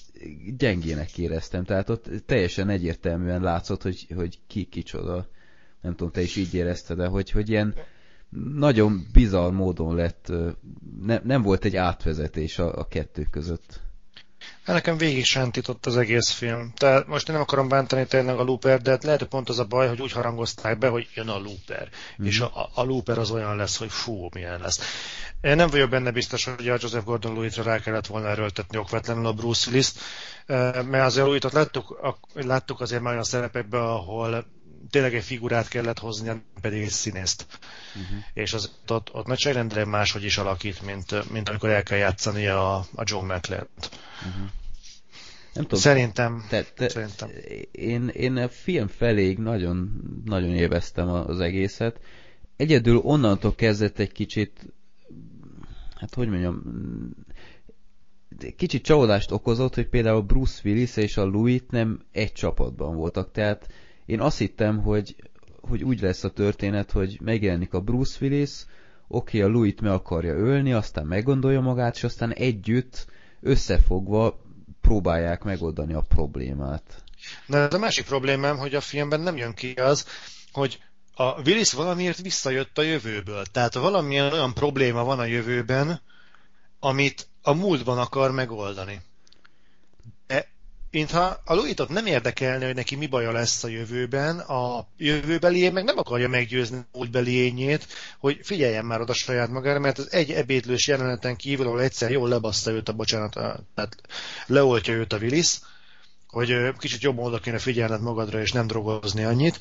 gyengének 0.59 1.18
éreztem, 1.18 1.64
tehát 1.64 1.89
ott 1.91 2.11
teljesen 2.26 2.68
egyértelműen 2.68 3.43
látszott, 3.43 3.83
hogy, 3.83 4.07
hogy 4.14 4.39
ki 4.47 4.64
kicsoda. 4.64 5.28
Nem 5.81 5.95
tudom, 5.95 6.12
te 6.12 6.20
is 6.20 6.37
így 6.37 6.55
érezted, 6.55 6.97
de 6.97 7.07
hogy, 7.07 7.31
hogy 7.31 7.49
ilyen 7.49 7.74
nagyon 8.55 9.07
bizarr 9.12 9.53
módon 9.53 9.95
lett, 9.95 10.33
ne, 11.03 11.18
nem 11.24 11.43
volt 11.43 11.64
egy 11.64 11.76
átvezetés 11.76 12.59
a, 12.59 12.78
a 12.78 12.89
kettő 12.89 13.26
között. 13.31 13.81
Hát 14.71 14.79
nekem 14.79 14.99
végig 14.99 15.25
sántított 15.25 15.87
az 15.87 15.97
egész 15.97 16.31
film. 16.31 16.73
Tehát 16.77 17.07
most 17.07 17.29
én 17.29 17.35
nem 17.35 17.43
akarom 17.43 17.68
bántani 17.68 18.07
tényleg 18.07 18.39
a 18.39 18.43
Looper, 18.43 18.81
de 18.81 18.99
lehet, 19.03 19.18
hogy 19.18 19.29
pont 19.29 19.49
az 19.49 19.59
a 19.59 19.64
baj, 19.64 19.89
hogy 19.89 20.01
úgy 20.01 20.12
harangozták 20.12 20.79
be, 20.79 20.89
hogy 20.89 21.09
jön 21.14 21.29
a 21.29 21.39
Looper. 21.39 21.89
Mm. 22.23 22.27
És 22.27 22.41
a, 22.41 22.71
a 22.75 22.83
Looper 22.83 23.18
az 23.18 23.31
olyan 23.31 23.57
lesz, 23.57 23.77
hogy 23.77 23.91
fú, 23.91 24.29
milyen 24.35 24.61
lesz. 24.61 24.81
Én 25.41 25.57
nem 25.57 25.68
vagyok 25.68 25.91
benne 25.91 26.11
biztos, 26.11 26.45
hogy 26.45 26.68
a 26.68 26.77
Joseph 26.81 27.05
Gordon-Lewitt-ra 27.05 27.62
rá 27.62 27.79
kellett 27.79 28.07
volna 28.07 28.29
erőltetni 28.29 28.79
okvetlenül 28.79 29.27
a 29.27 29.33
Bruce 29.33 29.68
Willis-t, 29.68 29.99
mert 30.47 31.05
azért 31.05 31.27
Lewitt-ot 31.27 31.53
láttuk, 31.53 32.16
láttuk 32.35 32.81
azért 32.81 33.03
már 33.03 33.12
olyan 33.12 33.25
szerepekben, 33.25 33.83
ahol 33.83 34.47
tényleg 34.91 35.14
egy 35.14 35.25
figurát 35.25 35.68
kellett 35.68 35.99
hozni, 35.99 36.43
pedig 36.61 36.83
egy 36.83 36.91
színészt. 36.91 37.47
Uh-huh. 37.95 38.18
És 38.33 38.53
az 38.53 38.71
ott, 38.89 39.14
ott 39.14 39.27
nagyságrendre 39.27 39.85
máshogy 39.85 40.25
is 40.25 40.39
alakít, 40.39 40.83
mint, 40.83 41.31
mint 41.31 41.49
amikor 41.49 41.68
el 41.68 41.83
kell 41.83 41.99
játszani 41.99 42.47
a, 42.47 42.75
a 42.77 43.03
John 43.05 43.33
McLeod-t. 43.33 43.91
Uh-huh. 44.27 44.51
Nem 45.55 45.64
tudom. 45.64 45.80
Szerintem. 45.80 46.44
Te, 46.48 46.64
te, 46.74 46.88
szerintem. 46.88 47.28
Én, 47.70 48.09
én 48.09 48.36
a 48.36 48.48
film 48.48 48.86
feléig 48.86 49.38
nagyon, 49.38 49.90
nagyon 50.24 50.51
élveztem 50.51 51.09
az 51.09 51.40
egészet. 51.40 52.01
Egyedül 52.57 52.96
onnantól 52.96 53.55
kezdett 53.55 53.98
egy 53.98 54.12
kicsit, 54.12 54.72
hát 55.94 56.14
hogy 56.14 56.28
mondjam, 56.28 56.62
kicsit 58.57 58.82
csalódást 58.82 59.30
okozott, 59.30 59.74
hogy 59.74 59.88
például 59.88 60.22
Bruce 60.22 60.61
Willis 60.64 60.96
és 60.96 61.16
a 61.16 61.24
Louis 61.24 61.61
nem 61.70 62.01
egy 62.12 62.32
csapatban 62.32 62.96
voltak. 62.96 63.32
Tehát 63.32 63.68
én 64.07 64.20
azt 64.20 64.38
hittem, 64.38 64.82
hogy, 64.82 65.16
hogy 65.61 65.82
úgy 65.82 66.01
lesz 66.01 66.24
a 66.24 66.30
történet, 66.30 66.90
hogy 66.90 67.18
megjelenik 67.22 67.74
a 67.74 67.80
Bruce 67.80 68.18
Willis, 68.20 68.64
oké, 69.09 69.38
okay, 69.38 69.51
a 69.51 69.53
Louis-t 69.53 69.80
meg 69.80 69.92
akarja 69.92 70.34
ölni, 70.34 70.72
aztán 70.72 71.07
meggondolja 71.07 71.61
magát, 71.61 71.94
és 71.94 72.05
aztán 72.05 72.32
együtt 72.32 73.07
összefogva 73.40 74.40
próbálják 74.81 75.43
megoldani 75.43 75.93
a 75.93 76.05
problémát. 76.09 77.03
Na, 77.47 77.68
de 77.68 77.76
a 77.76 77.78
másik 77.78 78.05
problémám, 78.05 78.57
hogy 78.57 78.74
a 78.74 78.81
filmben 78.81 79.20
nem 79.20 79.37
jön 79.37 79.55
ki 79.55 79.72
az, 79.72 80.07
hogy 80.53 80.83
a 81.14 81.41
Willis 81.41 81.72
valamiért 81.72 82.20
visszajött 82.20 82.78
a 82.78 82.83
jövőből. 82.83 83.45
Tehát 83.45 83.74
valamilyen 83.74 84.33
olyan 84.33 84.55
probléma 84.55 85.05
van 85.05 85.18
a 85.18 85.24
jövőben, 85.24 86.01
amit 86.81 87.28
a 87.43 87.53
múltban 87.53 87.99
akar 87.99 88.31
megoldani 88.31 89.01
mintha 90.91 91.41
a 91.45 91.55
Louitot 91.55 91.88
nem 91.88 92.07
érdekelne, 92.07 92.66
hogy 92.66 92.74
neki 92.74 92.97
mi 92.97 93.07
baja 93.07 93.32
lesz 93.32 93.64
a 93.64 93.68
jövőben, 93.68 94.38
a 94.38 94.86
jövőbeli 94.97 95.70
meg 95.70 95.84
nem 95.84 95.99
akarja 95.99 96.28
meggyőzni 96.28 96.76
a 96.76 96.86
múltbeli 96.93 97.32
ényét, 97.32 97.86
hogy 98.18 98.38
figyeljen 98.43 98.84
már 98.84 99.01
oda 99.01 99.12
saját 99.12 99.49
magára, 99.49 99.78
mert 99.78 99.99
az 99.99 100.12
egy 100.12 100.30
ebédlős 100.30 100.86
jeleneten 100.86 101.36
kívül, 101.36 101.66
ahol 101.66 101.80
egyszer 101.80 102.11
jól 102.11 102.28
lebaszta 102.28 102.70
őt 102.70 102.88
a 102.88 102.93
bocsánat, 102.93 103.32
tehát 103.74 103.97
leoltja 104.47 104.95
őt 104.95 105.12
a 105.12 105.18
Willis, 105.18 105.59
hogy 106.26 106.76
kicsit 106.78 107.03
jobban 107.03 107.24
oda 107.24 107.38
kéne 107.38 107.59
figyelned 107.59 108.01
magadra, 108.01 108.41
és 108.41 108.53
nem 108.53 108.66
drogozni 108.66 109.24
annyit. 109.24 109.59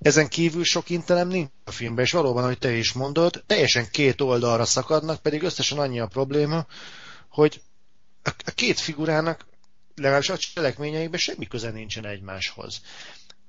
Ezen 0.00 0.28
kívül 0.28 0.64
sok 0.64 0.90
intelem 0.90 1.28
nincs 1.28 1.50
a 1.64 1.70
filmben, 1.70 2.04
és 2.04 2.12
valóban, 2.12 2.42
ahogy 2.42 2.58
te 2.58 2.72
is 2.72 2.92
mondod, 2.92 3.42
teljesen 3.46 3.90
két 3.90 4.20
oldalra 4.20 4.64
szakadnak, 4.64 5.22
pedig 5.22 5.42
összesen 5.42 5.78
annyi 5.78 6.00
a 6.00 6.06
probléma, 6.06 6.66
hogy 7.28 7.60
a 8.22 8.50
két 8.54 8.80
figurának 8.80 9.46
legalábbis 9.94 10.28
a 10.28 10.36
cselekményeikben 10.36 11.20
semmi 11.20 11.46
köze 11.46 11.70
nincsen 11.70 12.06
egymáshoz. 12.06 12.80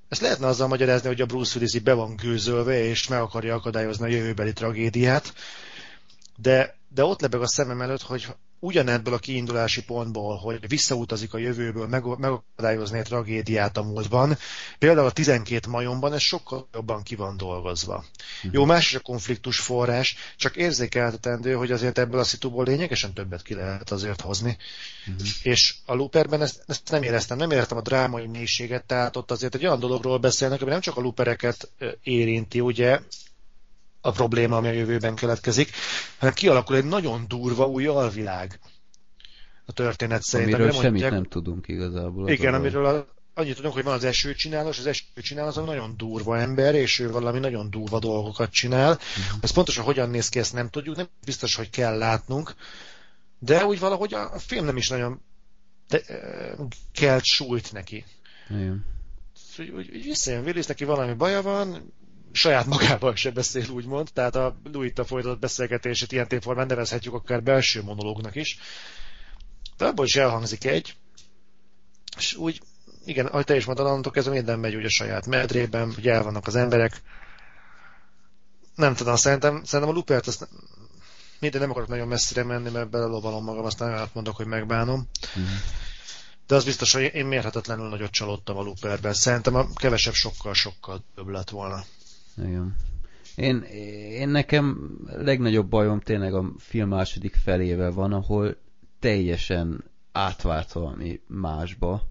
Ezt 0.09 0.21
lehetne 0.21 0.47
azzal 0.47 0.67
magyarázni, 0.67 1.07
hogy 1.07 1.21
a 1.21 1.25
Bruce 1.25 1.55
Willis 1.55 1.79
be 1.79 1.93
van 1.93 2.15
gőzölve, 2.15 2.83
és 2.83 3.07
meg 3.07 3.19
akarja 3.19 3.55
akadályozni 3.55 4.05
a 4.05 4.15
jövőbeli 4.15 4.53
tragédiát, 4.53 5.33
de, 6.35 6.77
de 6.89 7.03
ott 7.03 7.21
lebeg 7.21 7.41
a 7.41 7.47
szemem 7.47 7.81
előtt, 7.81 8.01
hogy 8.01 8.27
ugyanebből 8.65 9.13
a 9.13 9.17
kiindulási 9.17 9.83
pontból, 9.83 10.37
hogy 10.37 10.67
visszautazik 10.67 11.33
a 11.33 11.37
jövőből, 11.37 11.87
meg, 11.87 12.03
megakadályozni 12.17 12.99
a 12.99 13.03
tragédiát 13.03 13.77
a 13.77 13.83
múltban. 13.83 14.37
Például 14.79 15.07
a 15.07 15.11
12 15.11 15.69
majomban 15.69 16.13
ez 16.13 16.21
sokkal 16.21 16.67
jobban 16.73 17.03
ki 17.03 17.15
van 17.15 17.37
dolgozva. 17.37 17.95
Uh-huh. 17.95 18.53
Jó, 18.53 18.65
más 18.65 18.89
is 18.89 18.95
a 18.95 18.99
konfliktus 18.99 19.59
forrás, 19.59 20.15
csak 20.37 20.55
érzékeltetendő, 20.55 21.53
hogy 21.53 21.71
azért 21.71 21.97
ebből 21.97 22.19
a 22.19 22.23
szituból 22.23 22.63
lényegesen 22.63 23.13
többet 23.13 23.41
ki 23.41 23.53
lehet 23.53 23.91
azért 23.91 24.21
hozni. 24.21 24.57
Uh-huh. 25.07 25.27
És 25.43 25.75
a 25.85 25.93
Looperben 25.93 26.41
ezt, 26.41 26.63
ezt 26.67 26.91
nem 26.91 27.03
éreztem, 27.03 27.37
nem 27.37 27.51
éreztem 27.51 27.77
a 27.77 27.81
drámai 27.81 28.27
mélységet, 28.27 28.85
tehát 28.85 29.15
ott 29.15 29.31
azért 29.31 29.55
egy 29.55 29.65
olyan 29.65 29.79
dologról 29.79 30.17
beszélnek, 30.17 30.61
ami 30.61 30.71
nem 30.71 30.79
csak 30.79 30.97
a 30.97 31.01
loopereket 31.01 31.71
érinti, 32.03 32.59
ugye, 32.59 32.99
a 34.05 34.11
probléma, 34.11 34.57
ami 34.57 34.67
a 34.67 34.71
jövőben 34.71 35.15
keletkezik, 35.15 35.69
hanem 36.17 36.33
kialakul 36.33 36.75
egy 36.75 36.85
nagyon 36.85 37.25
durva 37.27 37.65
új 37.65 37.85
alvilág 37.85 38.59
a 39.65 39.71
történet 39.71 40.21
szerint. 40.21 40.53
Amiről 40.53 40.71
semmit 40.71 40.89
mondják, 40.89 41.11
nem 41.11 41.23
tudunk 41.23 41.67
igazából. 41.67 42.29
Igen, 42.29 42.53
amiről 42.53 42.85
a, 42.85 43.07
annyit 43.33 43.55
tudunk, 43.55 43.73
hogy 43.73 43.83
van 43.83 43.93
az 43.93 44.03
esőcsinálós, 44.03 44.79
az 44.79 44.85
esőcsinálós 44.85 45.57
az 45.57 45.65
nagyon 45.65 45.93
durva 45.97 46.37
ember, 46.37 46.75
és 46.75 46.99
ő 46.99 47.11
valami 47.11 47.39
nagyon 47.39 47.69
durva 47.69 47.99
dolgokat 47.99 48.51
csinál. 48.51 48.91
Uh-huh. 48.91 49.39
Ez 49.41 49.51
pontosan 49.51 49.83
hogyan 49.83 50.09
néz 50.09 50.29
ki, 50.29 50.39
ezt 50.39 50.53
nem 50.53 50.69
tudjuk, 50.69 50.95
nem 50.95 51.07
biztos, 51.25 51.55
hogy 51.55 51.69
kell 51.69 51.97
látnunk, 51.97 52.55
de 53.39 53.65
úgy 53.65 53.79
valahogy 53.79 54.13
a, 54.13 54.39
film 54.39 54.65
nem 54.65 54.77
is 54.77 54.89
nagyon 54.89 55.21
de, 55.87 56.01
kelt 56.93 57.23
súlyt 57.23 57.71
neki. 57.71 58.05
Igen. 58.49 58.85
Úgy, 59.57 59.69
úgy 59.69 60.03
visszajön 60.03 60.43
Willis, 60.43 60.65
neki 60.65 60.83
valami 60.83 61.13
baja 61.13 61.41
van, 61.41 61.93
saját 62.35 62.65
magával 62.65 63.15
se 63.15 63.31
beszél, 63.31 63.69
úgymond, 63.69 64.09
tehát 64.13 64.35
a 64.35 64.55
Louis-ta 64.71 65.05
folytatott 65.05 65.39
beszélgetését 65.39 66.11
ilyen 66.11 66.27
témformán 66.27 66.67
nevezhetjük 66.67 67.13
akár 67.13 67.43
belső 67.43 67.83
monológnak 67.83 68.35
is. 68.35 68.57
De 69.77 69.85
abból 69.85 70.05
is 70.05 70.15
elhangzik 70.15 70.65
egy, 70.65 70.95
és 72.17 72.35
úgy, 72.35 72.61
igen, 73.05 73.25
ahogy 73.25 73.45
te 73.45 73.55
is 73.55 73.65
mondtad, 73.65 73.87
onnantól 73.87 74.11
kezdve 74.11 74.33
minden 74.33 74.59
megy 74.59 74.75
úgy 74.75 74.85
a 74.85 74.89
saját 74.89 75.27
medrében, 75.27 75.93
hogy 75.93 76.07
el 76.07 76.23
vannak 76.23 76.47
az 76.47 76.55
emberek. 76.55 77.01
Nem 78.75 78.95
tudom, 78.95 79.15
szerintem, 79.15 79.63
szerintem 79.63 79.95
a 79.95 79.97
Lupert 79.97 80.27
azt 80.27 80.47
minden 81.39 81.61
nem 81.61 81.69
akarok 81.69 81.89
nagyon 81.89 82.07
messzire 82.07 82.43
menni, 82.43 82.69
mert 82.69 82.89
belelovalom 82.89 83.43
magam, 83.43 83.65
aztán 83.65 83.93
átmondok, 83.93 84.35
hogy 84.35 84.45
megbánom. 84.45 85.07
Mm. 85.39 85.43
De 86.47 86.55
az 86.55 86.63
biztos, 86.63 86.93
hogy 86.93 87.11
én 87.13 87.25
mérhetetlenül 87.25 87.89
nagyot 87.89 88.11
csalódtam 88.11 88.57
a 88.57 88.61
Looperben. 88.61 89.13
Szerintem 89.13 89.55
a 89.55 89.67
kevesebb 89.73 90.13
sokkal-sokkal 90.13 91.03
több 91.15 91.27
lett 91.27 91.49
volna. 91.49 91.85
Igen. 92.37 92.75
Én, 93.35 93.61
én 94.11 94.29
nekem 94.29 94.97
legnagyobb 95.05 95.69
bajom 95.69 95.99
tényleg 95.99 96.33
a 96.33 96.51
film 96.57 96.89
második 96.89 97.35
felével 97.35 97.91
van, 97.91 98.13
ahol 98.13 98.57
teljesen 98.99 99.83
átvált 100.11 100.71
valami 100.71 101.21
másba. 101.27 102.01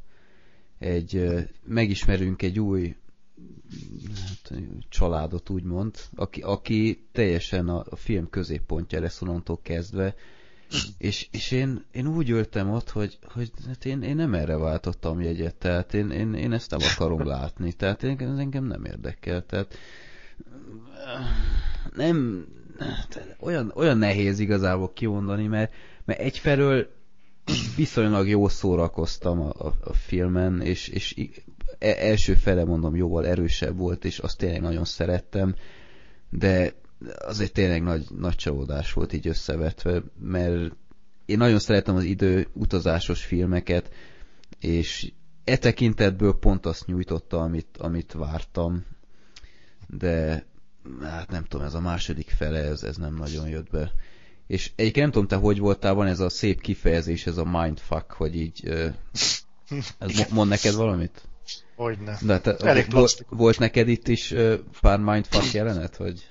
Egy, 0.78 1.28
megismerünk 1.64 2.42
egy 2.42 2.60
új 2.60 2.96
hát, 4.14 4.60
családot 4.88 5.50
úgymond, 5.50 5.94
aki, 6.14 6.40
aki 6.40 7.06
teljesen 7.12 7.68
a, 7.68 7.84
a 7.88 7.96
film 7.96 8.30
középpontja 8.30 9.00
lesz 9.00 9.22
onnantól 9.22 9.58
kezdve, 9.62 10.14
és, 10.98 11.28
és 11.30 11.50
én, 11.50 11.84
én 11.92 12.06
úgy 12.06 12.30
öltem 12.30 12.70
ott, 12.70 12.90
hogy, 12.90 13.18
hogy 13.22 13.50
hát 13.66 13.84
én, 13.84 14.02
én 14.02 14.16
nem 14.16 14.34
erre 14.34 14.56
váltottam 14.56 15.20
jegyet, 15.20 15.54
tehát 15.54 15.94
én, 15.94 16.10
én, 16.10 16.34
én 16.34 16.52
ezt 16.52 16.70
nem 16.70 16.80
akarom 16.94 17.26
látni, 17.26 17.72
tehát 17.72 18.02
én, 18.02 18.16
ez 18.18 18.38
engem 18.38 18.64
nem 18.64 18.84
érdekel, 18.84 19.46
tehát 19.46 19.74
nem, 21.96 22.46
olyan, 23.40 23.72
olyan 23.74 23.98
nehéz 23.98 24.38
igazából 24.38 24.92
kimondani, 24.92 25.46
mert, 25.46 25.72
mert 26.04 26.20
egyfelől 26.20 26.86
viszonylag 27.76 28.28
jó 28.28 28.48
szórakoztam 28.48 29.40
a, 29.40 29.48
a, 29.48 29.74
a 29.84 29.92
filmen, 29.92 30.60
és, 30.60 30.88
és 30.88 31.14
e, 31.78 31.94
első 31.98 32.34
fele 32.34 32.64
mondom 32.64 32.96
jóval 32.96 33.26
erősebb 33.26 33.76
volt, 33.76 34.04
és 34.04 34.18
azt 34.18 34.38
tényleg 34.38 34.60
nagyon 34.60 34.84
szerettem, 34.84 35.54
de 36.30 36.72
az 37.18 37.40
egy 37.40 37.52
tényleg 37.52 37.82
nagy, 37.82 38.06
nagy 38.18 38.34
csalódás 38.34 38.92
volt 38.92 39.12
így 39.12 39.28
összevetve, 39.28 40.02
mert 40.20 40.76
én 41.26 41.38
nagyon 41.38 41.58
szeretem 41.58 41.96
az 41.96 42.04
idő 42.04 42.48
utazásos 42.52 43.24
filmeket, 43.24 43.90
és 44.60 45.12
e 45.44 45.56
tekintetből 45.56 46.38
pont 46.38 46.66
azt 46.66 46.86
nyújtotta, 46.86 47.40
amit, 47.40 47.76
amit 47.78 48.12
vártam, 48.12 48.84
de 49.88 50.46
hát 51.02 51.30
nem 51.30 51.44
tudom, 51.44 51.66
ez 51.66 51.74
a 51.74 51.80
második 51.80 52.30
fele, 52.30 52.58
ez, 52.58 52.82
ez 52.82 52.96
nem 52.96 53.14
nagyon 53.14 53.48
jött 53.48 53.70
be. 53.70 53.92
És 54.46 54.70
egyébként 54.76 55.04
nem 55.04 55.10
tudom, 55.10 55.28
te 55.28 55.36
hogy 55.46 55.58
voltál, 55.58 55.94
van 55.94 56.06
ez 56.06 56.20
a 56.20 56.28
szép 56.28 56.60
kifejezés, 56.60 57.26
ez 57.26 57.36
a 57.36 57.44
mindfuck, 57.44 58.12
hogy 58.12 58.36
így... 58.36 58.68
Ez 59.98 60.30
mond 60.30 60.48
neked 60.48 60.74
valamit? 60.74 61.28
Hogyne. 61.76 62.18
De 62.22 62.40
te, 62.40 62.56
Elég 62.56 62.90
volt, 62.90 63.26
volt 63.28 63.58
neked 63.58 63.88
itt 63.88 64.08
is 64.08 64.34
pár 64.80 64.98
mindfuck 64.98 65.52
jelenet, 65.52 65.96
hogy... 65.96 66.28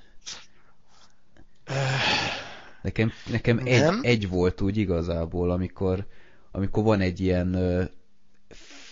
Nekem, 2.81 3.11
nekem 3.31 3.61
egy, 3.63 3.93
egy 4.01 4.29
volt 4.29 4.61
úgy 4.61 4.77
igazából, 4.77 5.51
amikor, 5.51 6.05
amikor 6.51 6.83
van 6.83 7.01
egy 7.01 7.19
ilyen 7.19 7.49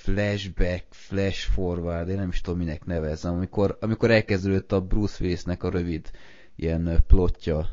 flashback, 0.01 0.85
flash 0.89 1.49
forward, 1.49 2.09
én 2.09 2.15
nem 2.15 2.29
is 2.29 2.41
tudom 2.41 2.59
minek 2.59 2.85
nevezem, 2.85 3.33
amikor, 3.33 3.77
amikor 3.81 4.11
elkezdődött 4.11 4.71
a 4.71 4.81
Bruce 4.81 5.23
Willisnek 5.23 5.63
a 5.63 5.69
rövid 5.69 6.11
ilyen 6.55 7.03
plotja, 7.07 7.69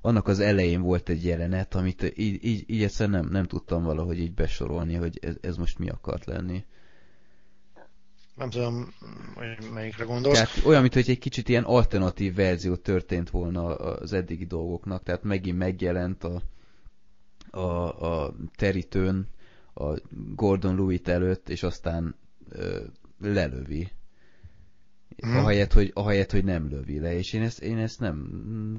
annak 0.00 0.28
az 0.28 0.38
elején 0.38 0.80
volt 0.80 1.08
egy 1.08 1.24
jelenet, 1.24 1.74
amit 1.74 2.12
így, 2.16 2.44
így, 2.44 2.64
így 2.66 2.82
egyszerűen 2.82 3.20
nem, 3.20 3.30
nem 3.30 3.44
tudtam 3.44 3.82
valahogy 3.82 4.18
így 4.18 4.34
besorolni, 4.34 4.94
hogy 4.94 5.18
ez, 5.22 5.34
ez 5.40 5.56
most 5.56 5.78
mi 5.78 5.88
akart 5.88 6.24
lenni. 6.24 6.64
Nem 8.34 8.50
tudom, 8.50 8.92
hogy 9.34 9.70
melyikre 9.72 10.04
gondolsz. 10.04 10.38
Tehát 10.38 10.64
olyan, 10.64 10.80
mint 10.80 10.94
hogy 10.94 11.10
egy 11.10 11.18
kicsit 11.18 11.48
ilyen 11.48 11.64
alternatív 11.64 12.34
verzió 12.34 12.76
történt 12.76 13.30
volna 13.30 13.74
az 13.74 14.12
eddigi 14.12 14.46
dolgoknak, 14.46 15.02
tehát 15.02 15.22
megint 15.22 15.58
megjelent 15.58 16.24
a, 16.24 16.42
a, 17.50 18.06
a 18.06 18.34
terítőn 18.56 19.28
a 19.78 19.98
Gordon 20.34 20.76
Lewitt 20.76 21.08
előtt, 21.08 21.48
és 21.48 21.62
aztán 21.62 22.14
ö, 22.50 22.80
lelövi. 23.20 23.90
Hmm. 25.16 25.36
Ahelyett, 25.36 25.72
hogy, 25.72 25.90
ahelyett, 25.94 26.30
hogy 26.30 26.44
nem 26.44 26.68
lövi 26.68 26.98
le, 27.00 27.14
és 27.14 27.32
én 27.32 27.42
ezt, 27.42 27.58
én 27.58 27.78
ezt 27.78 28.00
nem, 28.00 28.28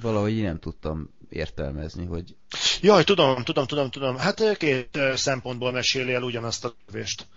valahogy 0.02 0.42
nem 0.42 0.60
tudtam 0.60 1.10
értelmezni, 1.30 2.06
hogy... 2.06 2.36
Jaj, 2.82 3.04
tudom, 3.04 3.44
tudom, 3.44 3.66
tudom, 3.66 3.90
tudom. 3.90 4.18
Hát 4.18 4.58
két 4.58 5.00
szempontból 5.16 5.72
meséli 5.72 6.14
el 6.14 6.24
ugyanazt 6.24 6.66
a 6.66 6.76
lövést, 6.88 7.28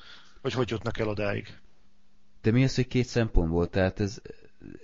hogy 0.40 0.52
hogy 0.52 0.70
jutnak 0.70 0.98
el 0.98 1.08
odáig. 1.08 1.58
De 2.42 2.50
mi 2.50 2.64
az, 2.64 2.74
hogy 2.74 2.88
két 2.88 3.06
szempontból? 3.06 3.68
Tehát 3.68 4.00
ez... 4.00 4.20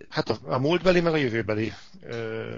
Hát 0.09 0.29
a, 0.29 0.39
a 0.43 0.59
múltbeli, 0.59 1.01
meg 1.01 1.12
a 1.12 1.16
jövőbeli 1.16 1.72
ö, 2.03 2.55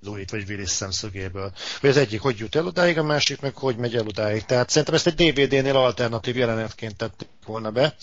Louis 0.00 0.24
vagy 0.30 0.48
Willis 0.48 0.70
szemszögéből. 0.70 1.52
Hogy 1.80 1.90
az 1.90 1.96
egyik 1.96 2.20
hogy 2.20 2.38
jut 2.38 2.54
el 2.54 2.66
odáig, 2.66 2.98
a 2.98 3.02
másik 3.02 3.40
meg 3.40 3.54
hogy 3.56 3.76
megy 3.76 3.94
el 3.94 4.06
odáig. 4.06 4.44
Tehát 4.44 4.68
szerintem 4.68 4.94
ezt 4.94 5.06
egy 5.06 5.14
DVD-nél 5.14 5.76
alternatív 5.76 6.36
jelenetként 6.36 6.96
tették 6.96 7.28
volna 7.46 7.70
be. 7.70 7.94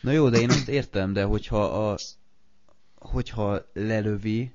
Na 0.00 0.10
jó, 0.10 0.28
de 0.28 0.40
én 0.40 0.50
azt 0.50 0.68
értem, 0.68 1.12
de 1.12 1.22
hogyha 1.22 1.64
a, 1.64 1.96
hogyha 2.98 3.66
lelövi, 3.72 4.52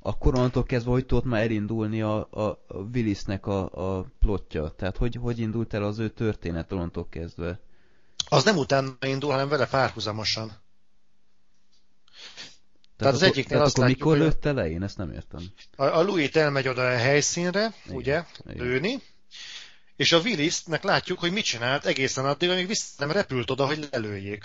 akkor 0.00 0.34
onnantól 0.34 0.62
kezdve, 0.62 0.90
hogy 0.90 1.06
tudott 1.06 1.24
már 1.24 1.42
elindulni 1.42 2.02
a, 2.02 2.28
a, 2.30 2.42
a 2.66 2.76
Willisnek 2.94 3.46
a, 3.46 3.98
a 3.98 4.06
plotja? 4.18 4.68
Tehát 4.68 4.96
hogy, 4.96 5.18
hogy 5.20 5.38
indult 5.38 5.74
el 5.74 5.82
az 5.82 5.98
ő 5.98 6.08
történet 6.08 6.72
onnantól 6.72 7.08
kezdve? 7.08 7.60
Az 8.28 8.44
nem 8.44 8.56
utána 8.56 8.96
indul, 9.00 9.30
hanem 9.30 9.48
vele 9.48 9.66
párhuzamosan. 9.66 10.52
Tehát, 12.96 13.14
tehát 13.14 13.14
az 13.14 13.22
egyiknél 13.22 13.44
tehát 13.44 13.64
azt 13.66 13.76
akkor 13.78 13.88
látjuk, 13.88 14.08
mikor 14.08 14.26
lőtte 14.26 14.52
le? 14.52 14.70
Én 14.70 14.82
ezt 14.82 14.96
nem 14.96 15.10
értem. 15.10 15.40
A, 15.76 15.84
a 15.84 16.02
Louis 16.02 16.30
elmegy 16.30 16.68
oda 16.68 16.86
a 16.86 16.96
helyszínre, 16.96 17.74
Igen. 17.84 17.96
ugye, 17.96 18.24
Igen. 18.50 18.66
lőni, 18.66 19.02
és 19.96 20.12
a 20.12 20.18
Willisnek 20.18 20.82
látjuk, 20.82 21.18
hogy 21.18 21.32
mit 21.32 21.44
csinált 21.44 21.86
egészen 21.86 22.24
addig, 22.24 22.50
amíg 22.50 22.66
vissza 22.66 22.92
nem 22.98 23.10
repült 23.10 23.50
oda, 23.50 23.66
hogy 23.66 23.88
lelőjék. 23.90 24.44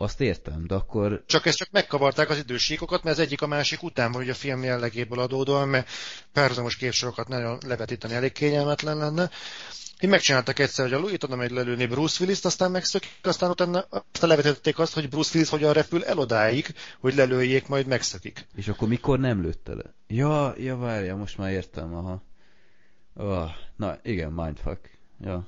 Azt 0.00 0.20
értem, 0.20 0.66
de 0.66 0.74
akkor... 0.74 1.22
Csak 1.26 1.46
ezt 1.46 1.56
csak 1.56 1.68
megkavarták 1.70 2.30
az 2.30 2.38
idősíkokat, 2.38 3.02
mert 3.02 3.16
az 3.16 3.22
egyik 3.22 3.42
a 3.42 3.46
másik 3.46 3.82
után 3.82 4.12
van, 4.12 4.20
hogy 4.20 4.30
a 4.30 4.34
film 4.34 4.62
jellegéből 4.62 5.18
adódóan, 5.18 5.68
mert 5.68 5.88
párhuzamos 6.32 6.76
képsorokat 6.76 7.28
nagyon 7.28 7.58
levetíteni 7.66 8.14
elég 8.14 8.32
kényelmetlen 8.32 8.96
lenne. 8.96 9.30
Így 10.00 10.10
megcsináltak 10.10 10.58
egyszer, 10.58 10.84
hogy 10.84 10.94
a 10.94 10.98
Louis 10.98 11.22
oda 11.22 11.36
megy 11.36 11.50
lelőni 11.50 11.86
Bruce 11.86 12.16
Willis-t, 12.20 12.44
aztán 12.44 12.70
megszökik, 12.70 13.18
aztán 13.22 13.50
utána 13.50 13.86
aztán 14.12 14.28
levetették 14.28 14.78
azt, 14.78 14.94
hogy 14.94 15.08
Bruce 15.08 15.30
Willis 15.34 15.50
hogyan 15.50 15.72
repül 15.72 16.04
el 16.04 16.18
odáig, 16.18 16.74
hogy 17.00 17.14
lelőjék, 17.14 17.68
majd 17.68 17.86
megszökik. 17.86 18.46
És 18.54 18.68
akkor 18.68 18.88
mikor 18.88 19.18
nem 19.18 19.42
lőtte 19.42 19.74
le? 19.74 19.94
Ja, 20.06 20.54
ja, 20.58 20.76
várja, 20.76 21.16
most 21.16 21.38
már 21.38 21.50
értem, 21.50 21.94
aha. 21.94 22.22
Oh, 23.14 23.50
na, 23.76 23.98
igen, 24.02 24.32
mindfuck. 24.32 24.98
Ja. 25.20 25.46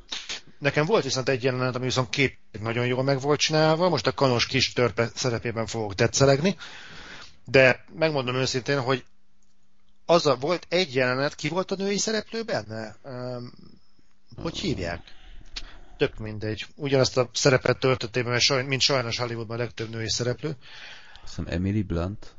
Nekem 0.60 0.86
volt 0.86 1.04
viszont 1.04 1.28
egy 1.28 1.42
jelenet, 1.42 1.74
ami 1.74 1.84
viszont 1.84 2.08
két 2.08 2.38
nagyon 2.60 2.86
jól 2.86 3.02
meg 3.02 3.20
volt 3.20 3.40
csinálva, 3.40 3.88
most 3.88 4.06
a 4.06 4.12
kanos 4.12 4.46
kis 4.46 4.72
törpe 4.72 5.08
szerepében 5.14 5.66
fogok 5.66 5.94
tetszelegni, 5.94 6.56
de 7.44 7.84
megmondom 7.98 8.34
őszintén, 8.34 8.80
hogy 8.80 9.04
az 10.04 10.26
a, 10.26 10.36
volt 10.36 10.66
egy 10.68 10.94
jelenet, 10.94 11.34
ki 11.34 11.48
volt 11.48 11.70
a 11.70 11.76
női 11.76 11.98
szereplő 11.98 12.42
benne? 12.42 12.96
Um, 13.02 13.52
hogy 14.36 14.58
hívják? 14.58 15.02
Tök 15.96 16.18
mindegy. 16.18 16.66
Ugyanazt 16.74 17.16
a 17.16 17.30
szerepet 17.32 17.78
töltötték 17.78 18.24
be, 18.24 18.62
mint 18.62 18.80
sajnos 18.80 19.18
Hollywoodban 19.18 19.56
a 19.56 19.60
legtöbb 19.60 19.90
női 19.90 20.10
szereplő. 20.10 20.56
Hiszem 21.22 21.46
Emily 21.48 21.82
Blunt. 21.82 22.34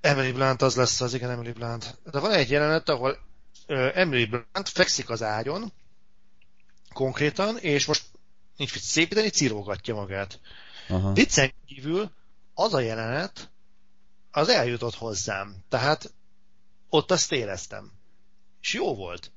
Emily 0.00 0.32
Blunt 0.32 0.62
az 0.62 0.74
lesz 0.74 1.00
az, 1.00 1.14
igen, 1.14 1.30
Emily 1.30 1.52
Blunt. 1.52 1.98
De 2.10 2.18
van 2.18 2.32
egy 2.32 2.50
jelenet, 2.50 2.88
ahol 2.88 3.18
uh, 3.68 3.90
Emily 3.94 4.24
Blunt 4.24 4.68
fekszik 4.68 5.10
az 5.10 5.22
ágyon, 5.22 5.72
konkrétan, 6.92 7.58
és 7.58 7.86
most 7.86 8.04
nincs 8.56 8.74
mit 8.74 8.82
szépíteni, 8.82 9.28
cirógatja 9.28 9.94
magát. 9.94 10.40
Aha. 10.88 11.12
Viccen 11.12 11.52
kívül 11.66 12.10
az 12.54 12.74
a 12.74 12.80
jelenet, 12.80 13.50
az 14.30 14.48
eljutott 14.48 14.94
hozzám. 14.94 15.56
Tehát 15.68 16.14
ott 16.88 17.10
azt 17.10 17.32
éreztem. 17.32 17.92
És 18.60 18.74
jó 18.74 18.94
volt. 18.94 19.32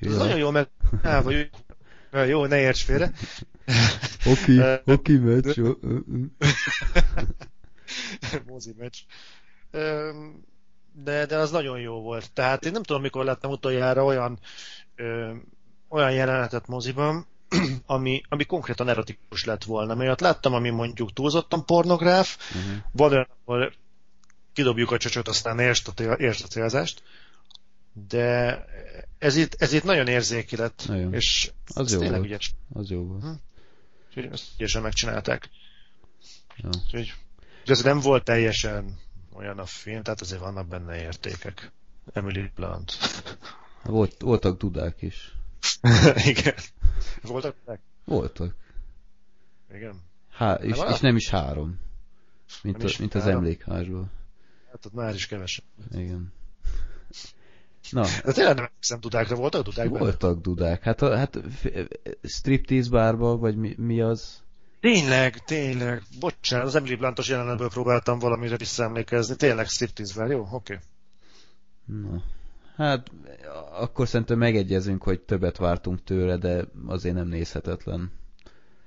Ez 0.00 0.16
nagyon 0.16 0.38
jó 0.38 0.50
meg... 0.50 0.68
Á, 1.02 1.20
vagy... 1.20 1.50
Jó, 2.12 2.46
ne 2.46 2.58
érts 2.58 2.84
félre. 2.84 3.12
Oké, 4.32 4.80
oké, 4.84 5.16
meccs. 5.16 5.58
Mozi 8.46 8.74
meccs. 8.78 8.98
De, 10.92 11.26
de 11.26 11.36
az 11.36 11.50
nagyon 11.50 11.80
jó 11.80 12.00
volt. 12.00 12.32
Tehát 12.32 12.64
én 12.64 12.72
nem 12.72 12.82
tudom, 12.82 13.02
mikor 13.02 13.24
láttam 13.24 13.50
utoljára 13.50 14.04
olyan 14.04 14.38
olyan 15.88 16.12
jelenetet 16.12 16.66
moziban, 16.66 17.26
ami, 17.86 18.22
ami 18.28 18.44
konkrétan 18.44 18.88
erotikus 18.88 19.44
lett 19.44 19.64
volna. 19.64 19.94
Mert 19.94 20.20
láttam, 20.20 20.54
ami 20.54 20.70
mondjuk 20.70 21.12
túlzottan 21.12 21.64
pornográf, 21.64 22.36
uh-huh. 22.54 22.76
van 22.92 23.12
olyan, 23.12 23.28
ahol 23.44 23.72
kidobjuk 24.52 24.90
a 24.90 24.98
csocsot, 24.98 25.28
aztán 25.28 25.58
értsd 25.58 25.88
a, 25.96 26.02
értsd 26.02 26.44
a 26.44 26.48
célzást, 26.48 27.02
de 28.08 28.64
ez 29.18 29.36
itt, 29.36 29.54
ez 29.58 29.72
itt 29.72 29.84
nagyon 29.84 30.06
érzéki 30.06 30.56
lett, 30.56 30.84
nagyon. 30.86 31.14
és 31.14 31.52
az 31.74 31.92
jó 31.92 31.98
tényleg 31.98 32.18
volt. 32.18 32.30
ügyes. 32.30 32.54
Az 32.72 32.90
jó 32.90 33.02
volt. 33.04 33.22
Hm? 33.22 33.30
Úgyhogy 34.08 34.32
ezt 34.32 34.44
ügyesen 34.56 34.82
megcsinálták. 34.82 35.50
Ja. 36.56 36.68
Úgyhogy 36.84 37.14
ez 37.64 37.82
nem 37.82 38.00
volt 38.00 38.24
teljesen 38.24 38.98
olyan 39.32 39.58
a 39.58 39.66
film, 39.66 40.02
tehát 40.02 40.20
azért 40.20 40.40
vannak 40.40 40.68
benne 40.68 41.00
értékek. 41.00 41.72
Emily 42.12 42.50
Blunt. 42.54 42.98
Volt, 43.82 44.20
voltak 44.20 44.58
dudák 44.58 45.02
is. 45.02 45.32
Igen. 46.30 46.54
Voltak? 47.22 47.54
Voltak. 48.04 48.54
Igen. 49.74 50.00
Há, 50.30 50.54
és, 50.54 50.76
Nem 50.76 50.88
és 50.92 51.00
nem 51.00 51.16
is 51.16 51.28
három. 51.28 51.80
Mint, 52.62 52.82
a, 52.82 52.86
is 52.86 52.96
mint 52.96 53.14
az 53.14 53.26
emlékházból. 53.26 54.10
Hát 54.72 54.86
ott 54.86 54.94
már 54.94 55.14
is 55.14 55.26
kevesebb. 55.26 55.64
Igen. 55.92 56.32
Na, 57.90 58.02
De 58.02 58.32
tényleg 58.32 58.54
nem 58.54 58.64
emlékszem 58.64 59.00
dudákra, 59.00 59.36
voltak 59.36 59.62
dudák 59.64 59.86
benne? 59.90 59.98
voltak 59.98 60.40
dudák. 60.40 60.82
Hát, 60.82 61.02
a, 61.02 61.16
hát 61.16 61.38
f- 61.60 61.88
striptease 62.22 62.90
bárba, 62.90 63.36
vagy 63.36 63.56
mi, 63.56 63.74
mi 63.76 64.00
az? 64.00 64.42
Tényleg, 64.80 65.44
tényleg. 65.44 66.02
Bocsánat, 66.20 66.66
az 66.66 66.74
Emily 66.74 66.94
Blantos 66.94 67.28
jelenetből 67.28 67.68
próbáltam 67.68 68.18
valamire 68.18 68.56
visszaemlékezni. 68.56 69.36
Tényleg 69.36 69.66
striptease 69.66 70.26
jó? 70.26 70.40
Oké. 70.40 70.54
Okay. 70.54 70.76
Na. 71.84 72.22
Hát, 72.78 73.10
akkor 73.78 74.08
szerintem 74.08 74.38
megegyezünk, 74.38 75.02
hogy 75.02 75.20
többet 75.20 75.56
vártunk 75.56 76.04
tőle, 76.04 76.36
de 76.36 76.64
azért 76.86 77.14
nem 77.14 77.28
nézhetetlen. 77.28 78.12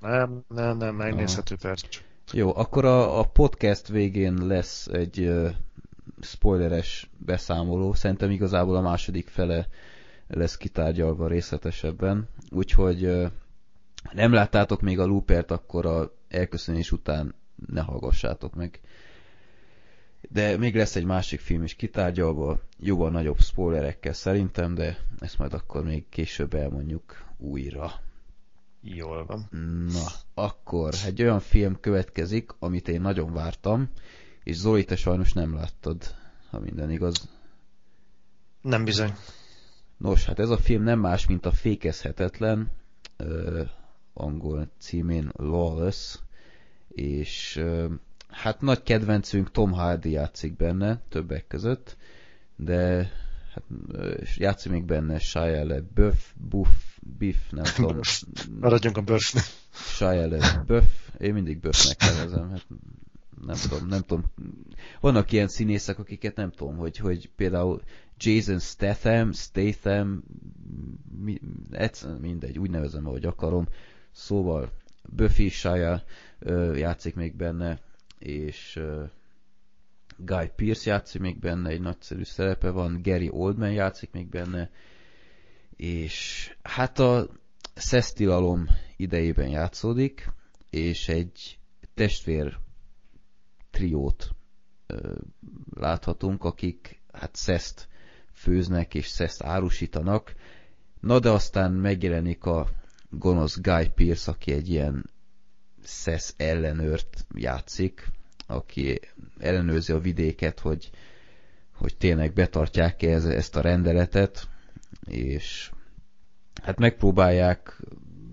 Nem, 0.02 0.44
nem, 0.48 0.78
nem, 0.78 0.96
megnézhető 0.96 1.56
perc. 1.62 1.82
Jó, 2.32 2.56
akkor 2.56 2.86
a, 2.86 3.20
a 3.20 3.24
podcast 3.24 3.88
végén 3.88 4.48
lesz 4.48 4.88
egy 4.88 5.20
uh, 5.20 5.50
spoileres 6.22 7.10
beszámoló. 7.18 7.94
Szerintem 7.94 8.30
igazából 8.30 8.76
a 8.76 8.82
második 8.82 9.28
fele 9.28 9.68
lesz 10.28 10.58
kitárgyalva 10.58 11.28
részletesebben. 11.28 12.28
Úgyhogy 12.52 13.06
uh, 13.06 13.32
nem 14.12 14.34
láttátok 14.34 14.82
még 14.82 15.00
a 15.00 15.06
loopert, 15.06 15.52
akkor 15.52 15.86
a 15.86 16.12
elköszönés 16.28 16.92
után 16.92 17.36
ne 17.68 17.82
hallgassátok 17.82 18.56
meg. 18.56 18.80
De 20.30 20.58
még 20.58 20.76
lesz 20.76 20.96
egy 20.96 21.06
másik 21.06 21.40
film 21.40 21.64
is 21.64 21.74
kitárgyalva, 21.74 22.60
jóval 22.80 23.10
nagyobb 23.10 23.40
spoilerekkel 23.40 24.14
szerintem, 24.14 24.74
de 24.74 24.98
ezt 25.20 25.38
majd 25.38 25.54
akkor 25.54 25.84
még 25.84 26.10
később 26.10 26.54
elmondjuk 26.54 27.26
újra. 27.38 27.92
Jól 28.82 29.26
van. 29.26 29.48
Na, 29.92 30.08
akkor 30.34 30.94
egy 31.06 31.22
olyan 31.22 31.40
film 31.40 31.80
következik, 31.80 32.52
amit 32.60 32.88
én 32.88 33.02
nagyon 33.02 33.34
vártam, 33.34 33.90
és 34.44 34.56
Zoli, 34.56 34.84
te 34.84 34.96
sajnos 34.96 35.34
nem 35.34 35.54
láttad, 35.56 36.16
ha 36.50 36.60
minden 36.60 36.92
igaz. 36.92 37.30
Nem 38.62 38.84
bizony. 38.84 39.14
Nos, 39.98 40.26
hát 40.26 40.40
ez 40.40 40.50
a 40.50 40.58
film 40.58 40.84
nem 40.84 41.00
más, 41.00 41.28
mint 41.28 41.46
a 41.46 41.52
Fékezhetetlen, 41.52 42.72
ö, 43.18 43.64
angol 44.14 44.68
címén 44.80 45.32
Lawless, 45.36 46.20
és 46.88 47.56
ö, 47.56 47.94
hát 48.32 48.62
nagy 48.62 48.84
kedvencünk 48.84 49.52
Tom 49.52 49.72
Hardy 49.72 50.12
játszik 50.12 50.56
benne, 50.56 51.00
többek 51.10 51.48
között, 51.48 51.98
de 52.56 53.12
hát 53.54 53.64
játszik 54.36 54.72
még 54.72 54.86
benne 54.86 55.20
Shia 55.20 55.66
LaBeouf, 55.66 56.32
Buff, 56.50 56.70
Biff, 57.18 57.38
nem 57.50 57.64
tudom, 57.76 58.00
Maradjunk 58.60 58.98
a 58.98 59.02
bőrfnél. 59.02 59.44
Shia 59.74 60.28
LaBeouf, 60.28 60.86
én 61.20 61.34
mindig 61.34 61.60
Buffnek 61.60 62.00
nevezem, 62.00 62.50
hát 62.50 62.66
nem 63.46 63.56
tudom, 63.56 63.88
nem 63.88 64.02
tudom. 64.02 64.24
Vannak 65.00 65.32
ilyen 65.32 65.48
színészek, 65.48 66.00
akiket 66.00 66.36
nem 66.36 66.52
tudom, 66.52 66.78
hogy, 66.78 66.98
hogy 66.98 67.30
például 67.36 67.82
Jason 68.18 68.60
Statham, 68.60 69.32
Statham, 69.32 70.24
mi, 71.24 71.40
mindegy, 72.20 72.60
úgy 72.60 72.70
nevezem, 72.70 73.08
ahogy 73.08 73.26
akarom. 73.26 73.68
Szóval 74.12 74.70
Buffy 75.10 75.50
Shia 75.50 76.04
ö, 76.40 76.76
játszik 76.76 77.16
még 77.16 77.36
benne, 77.36 77.80
és 78.24 78.76
ö, 78.76 79.04
Guy 80.18 80.52
Pearce 80.56 80.90
játszik 80.90 81.22
még 81.22 81.40
benne, 81.40 81.70
egy 81.70 81.82
nagyszerű 81.82 82.24
szerepe 82.24 82.70
van, 82.70 83.02
Gary 83.02 83.30
Oldman 83.30 83.72
játszik 83.72 84.12
még 84.12 84.30
benne, 84.30 84.70
és 85.76 86.50
hát 86.62 87.00
a 87.00 87.28
szesztilalom 87.74 88.68
idejében 88.98 89.48
játszódik, 89.48 90.30
és 90.70 91.08
egy 91.08 91.60
testvér 91.94 92.58
triót 93.72 94.36
ö, 94.88 95.16
láthatunk, 95.74 96.44
akik 96.44 97.02
hát 97.12 97.36
szeszt 97.36 97.88
főznek 98.34 98.94
és 98.94 99.08
szeszt 99.08 99.44
árusítanak. 99.44 100.36
Na 101.00 101.20
de 101.20 101.30
aztán 101.30 101.72
megjelenik 101.72 102.46
a 102.46 102.70
gonosz 103.10 103.60
Guy 103.62 103.90
Pearce, 103.96 104.32
aki 104.32 104.52
egy 104.52 104.70
ilyen 104.70 105.10
szesz 105.84 106.34
ellenőrt 106.38 107.26
játszik, 107.36 108.08
aki 108.48 109.00
ellenőrzi 109.40 109.92
a 109.94 110.00
vidéket, 110.00 110.60
hogy, 110.60 110.90
hogy 111.76 111.98
tényleg 111.98 112.34
betartják-e 112.34 113.10
ez, 113.10 113.26
ezt 113.26 113.56
a 113.56 113.62
rendeletet, 113.62 114.50
és 115.08 115.72
hát 116.64 116.78
megpróbálják 116.80 117.82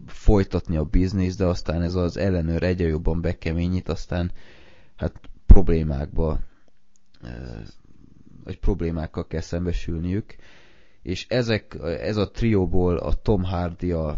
folytatni 0.07 0.77
a 0.77 0.85
bizniszt, 0.85 1.39
de 1.39 1.45
aztán 1.45 1.83
ez 1.83 1.95
az 1.95 2.17
ellenőr 2.17 2.63
egyre 2.63 2.87
jobban 2.87 3.21
bekeményít, 3.21 3.89
aztán 3.89 4.33
hát 4.97 5.21
problémákba 5.47 6.41
vagy 8.45 8.59
problémákkal 8.59 9.27
kell 9.27 9.41
szembesülniük, 9.41 10.35
és 11.03 11.27
ezek, 11.29 11.77
ez 11.83 12.17
a 12.17 12.31
trióból 12.31 12.97
a 12.97 13.15
Tom 13.15 13.43
Hardy 13.43 13.93
a, 13.93 14.17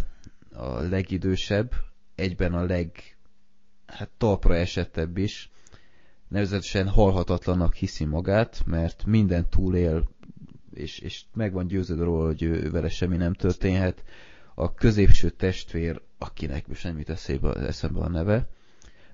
a 0.53 0.81
legidősebb, 0.81 1.73
egyben 2.15 2.53
a 2.55 2.65
leg 2.65 2.93
hát 3.91 4.09
talpra 4.19 4.57
esettebb 4.57 5.17
is, 5.17 5.51
nevezetesen 6.29 6.89
halhatatlannak 6.89 7.75
hiszi 7.75 8.05
magát, 8.05 8.63
mert 8.67 9.05
minden 9.07 9.49
túlél, 9.49 10.09
és, 10.75 10.99
és 10.99 11.23
meg 11.35 11.53
van 11.53 11.67
győződve 11.67 12.05
róla, 12.05 12.27
hogy 12.27 12.43
ő, 12.43 12.71
vele 12.71 12.89
semmi 12.89 13.17
nem 13.17 13.33
történhet. 13.33 14.05
A 14.55 14.75
középső 14.75 15.31
testvér, 15.31 16.01
akinek 16.19 16.67
most 16.67 16.85
nem 16.85 16.99
jut 16.99 17.11
eszébe, 17.11 17.53
eszembe 17.53 18.01
a 18.01 18.09
neve, 18.09 18.49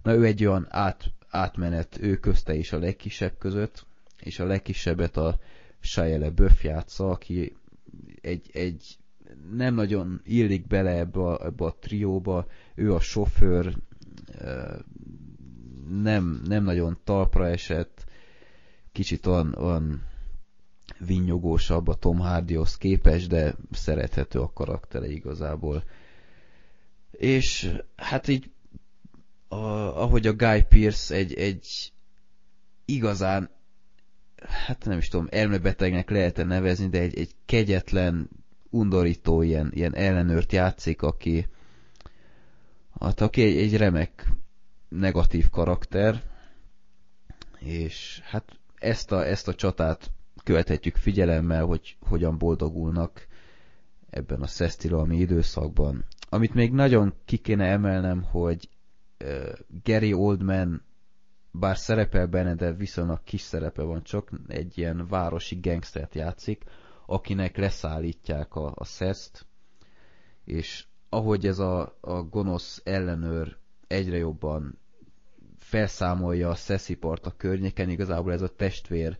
na 0.03 0.15
ő 0.15 0.25
egy 0.25 0.45
olyan 0.45 0.67
át, 0.71 1.13
átmenet 1.29 1.99
ő 2.01 2.17
közte 2.17 2.55
is 2.55 2.73
a 2.73 2.79
legkisebb 2.79 3.39
között, 3.39 3.87
és 4.23 4.39
a 4.39 4.45
legkisebbet 4.45 5.17
a 5.17 5.39
Shia 5.81 6.19
LaBeouf 6.19 6.65
játsza, 6.65 7.11
aki 7.11 7.57
egy, 8.21 8.51
egy 8.53 8.99
nem 9.53 9.75
nagyon 9.75 10.21
illik 10.25 10.67
bele 10.67 10.91
ebbe 10.91 11.21
a, 11.21 11.45
ebbe 11.45 11.65
a 11.65 11.77
trióba, 11.81 12.47
ő 12.75 12.95
a 12.95 13.01
sofőr, 13.01 13.77
nem, 16.03 16.43
nem 16.45 16.65
nagyon 16.65 16.99
talpra 17.05 17.49
esett, 17.49 18.05
kicsit 18.93 19.27
olyan, 19.27 19.55
olyan 19.55 20.03
vinnyogósabb 20.99 21.89
a 21.89 21.95
Tom 21.95 22.19
Hardyhoz 22.19 22.77
képes, 22.77 23.27
de 23.27 23.55
szerethető 23.71 24.41
a 24.41 24.53
karaktere 24.53 25.09
igazából. 25.09 25.85
És 27.11 27.73
hát 27.97 28.29
így 28.29 28.51
a, 29.49 29.57
ahogy 30.03 30.27
a 30.27 30.35
Guy 30.35 30.63
Pearce 30.69 31.15
egy, 31.15 31.35
egy 31.35 31.93
igazán, 32.85 33.51
hát 34.67 34.85
nem 34.85 34.99
is 34.99 35.09
tudom, 35.09 35.27
elmebetegnek 35.31 36.11
lehet 36.11 36.39
-e 36.39 36.45
nevezni, 36.45 36.89
de 36.89 37.01
egy, 37.01 37.19
egy 37.19 37.35
kegyetlen, 37.47 38.31
undorító 38.71 39.43
ilyen, 39.43 39.71
ilyen 39.75 39.95
ellenőrt 39.95 40.53
játszik, 40.53 41.03
aki, 41.03 41.47
hát 43.01 43.21
aki 43.21 43.43
egy, 43.43 43.57
egy 43.57 43.77
remek 43.77 44.29
negatív 44.89 45.51
karakter, 45.51 46.23
és 47.59 48.21
hát 48.25 48.59
ezt 48.75 49.13
a, 49.13 49.27
ezt 49.27 49.49
a 49.49 49.55
csatát 49.55 50.11
követhetjük 50.45 50.97
figyelemmel, 50.97 51.65
hogy 51.65 51.97
hogyan 52.01 52.39
boldogulnak 52.39 53.27
ebben 54.11 54.43
a 54.43 54.47
szesztilalmi 54.47 55.17
időszakban. 55.17 56.05
Amit 56.29 56.55
még 56.55 56.73
nagyon 56.73 57.15
ki 57.25 57.37
kéne 57.37 57.65
emelnem, 57.65 58.23
hogy 58.23 58.69
Gary 59.83 60.13
Oldman 60.13 60.83
bár 61.51 61.77
szerepel 61.77 62.27
benne, 62.27 62.55
de 62.55 62.73
viszonylag 62.73 63.23
kis 63.25 63.41
szerepe 63.41 63.83
van, 63.83 64.03
csak 64.03 64.31
egy 64.49 64.79
ilyen 64.79 65.07
városi 65.07 65.59
gangstert 65.61 66.15
játszik, 66.15 66.65
akinek 67.07 67.57
leszállítják 67.57 68.55
a, 68.55 68.73
a 68.75 68.85
szeszt, 68.85 69.47
és 70.45 70.87
ahogy 71.09 71.47
ez 71.47 71.59
a, 71.59 71.97
a 72.01 72.23
gonosz 72.23 72.81
ellenőr 72.85 73.57
egyre 73.87 74.17
jobban 74.17 74.79
felszámolja 75.59 76.49
a 76.49 76.55
szeszipart 76.55 77.27
a 77.27 77.35
környéken, 77.37 77.89
igazából 77.89 78.33
ez 78.33 78.43
a 78.43 78.55
testvér 78.55 79.19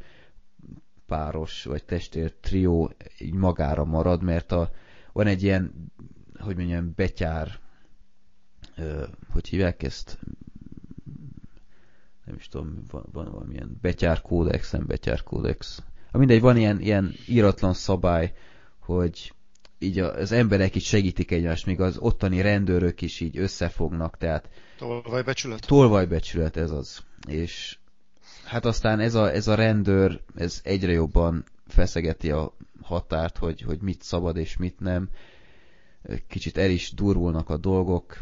páros, 1.07 1.65
vagy 1.65 1.85
testvér 1.85 2.33
trió 2.41 2.93
így 3.19 3.35
magára 3.35 3.85
marad, 3.85 4.23
mert 4.23 4.53
a, 4.53 4.71
van 5.13 5.27
egy 5.27 5.43
ilyen, 5.43 5.93
hogy 6.39 6.57
mondjam, 6.57 6.93
betyár 6.97 7.61
hogy 9.33 9.49
hívják 9.49 9.83
ezt? 9.83 10.19
Nem 12.25 12.35
is 12.35 12.49
tudom, 12.49 12.83
van, 12.91 13.05
van 13.13 13.31
valamilyen 13.31 13.79
betyár 13.81 14.21
kódex, 14.21 14.71
nem 14.71 14.87
betyár 14.87 15.23
kódex. 15.23 15.83
Ha 16.11 16.19
mindegy, 16.19 16.41
van 16.41 16.57
ilyen, 16.57 16.81
ilyen 16.81 17.13
íratlan 17.27 17.73
szabály, 17.73 18.35
hogy 18.79 19.35
így 19.79 19.99
az 19.99 20.33
emberek 20.33 20.75
is 20.75 20.85
segítik 20.85 21.31
egymást, 21.31 21.67
még 21.67 21.81
az 21.81 21.97
ottani 21.99 22.41
rendőrök 22.41 23.03
is 23.03 23.21
így 23.21 23.39
összefognak, 23.39 24.17
tehát 24.17 24.49
Tolvajbecsület? 24.79 25.67
Tolvajbecsület 25.67 26.57
ez 26.57 26.71
az. 26.71 27.05
És 27.29 27.79
hát 28.45 28.65
aztán 28.65 29.01
ez 29.01 29.15
a, 29.15 29.33
ez 29.33 29.49
a 29.49 29.55
rendőr, 29.55 30.21
ez 30.35 30.61
egyre 30.65 30.93
jobban 30.93 31.45
feszegeti 31.67 32.31
a 32.31 32.57
határt, 32.83 33.39
hogy, 33.39 33.61
hogy 33.61 33.81
mit 33.81 34.03
szabad 34.03 34.37
és 34.37 34.57
mit 34.57 34.81
nem. 34.81 35.09
Kicsit 36.29 36.57
el 36.57 36.71
is 36.71 36.93
durvulnak 36.93 37.51
a 37.51 37.57
dolgok, 37.57 38.19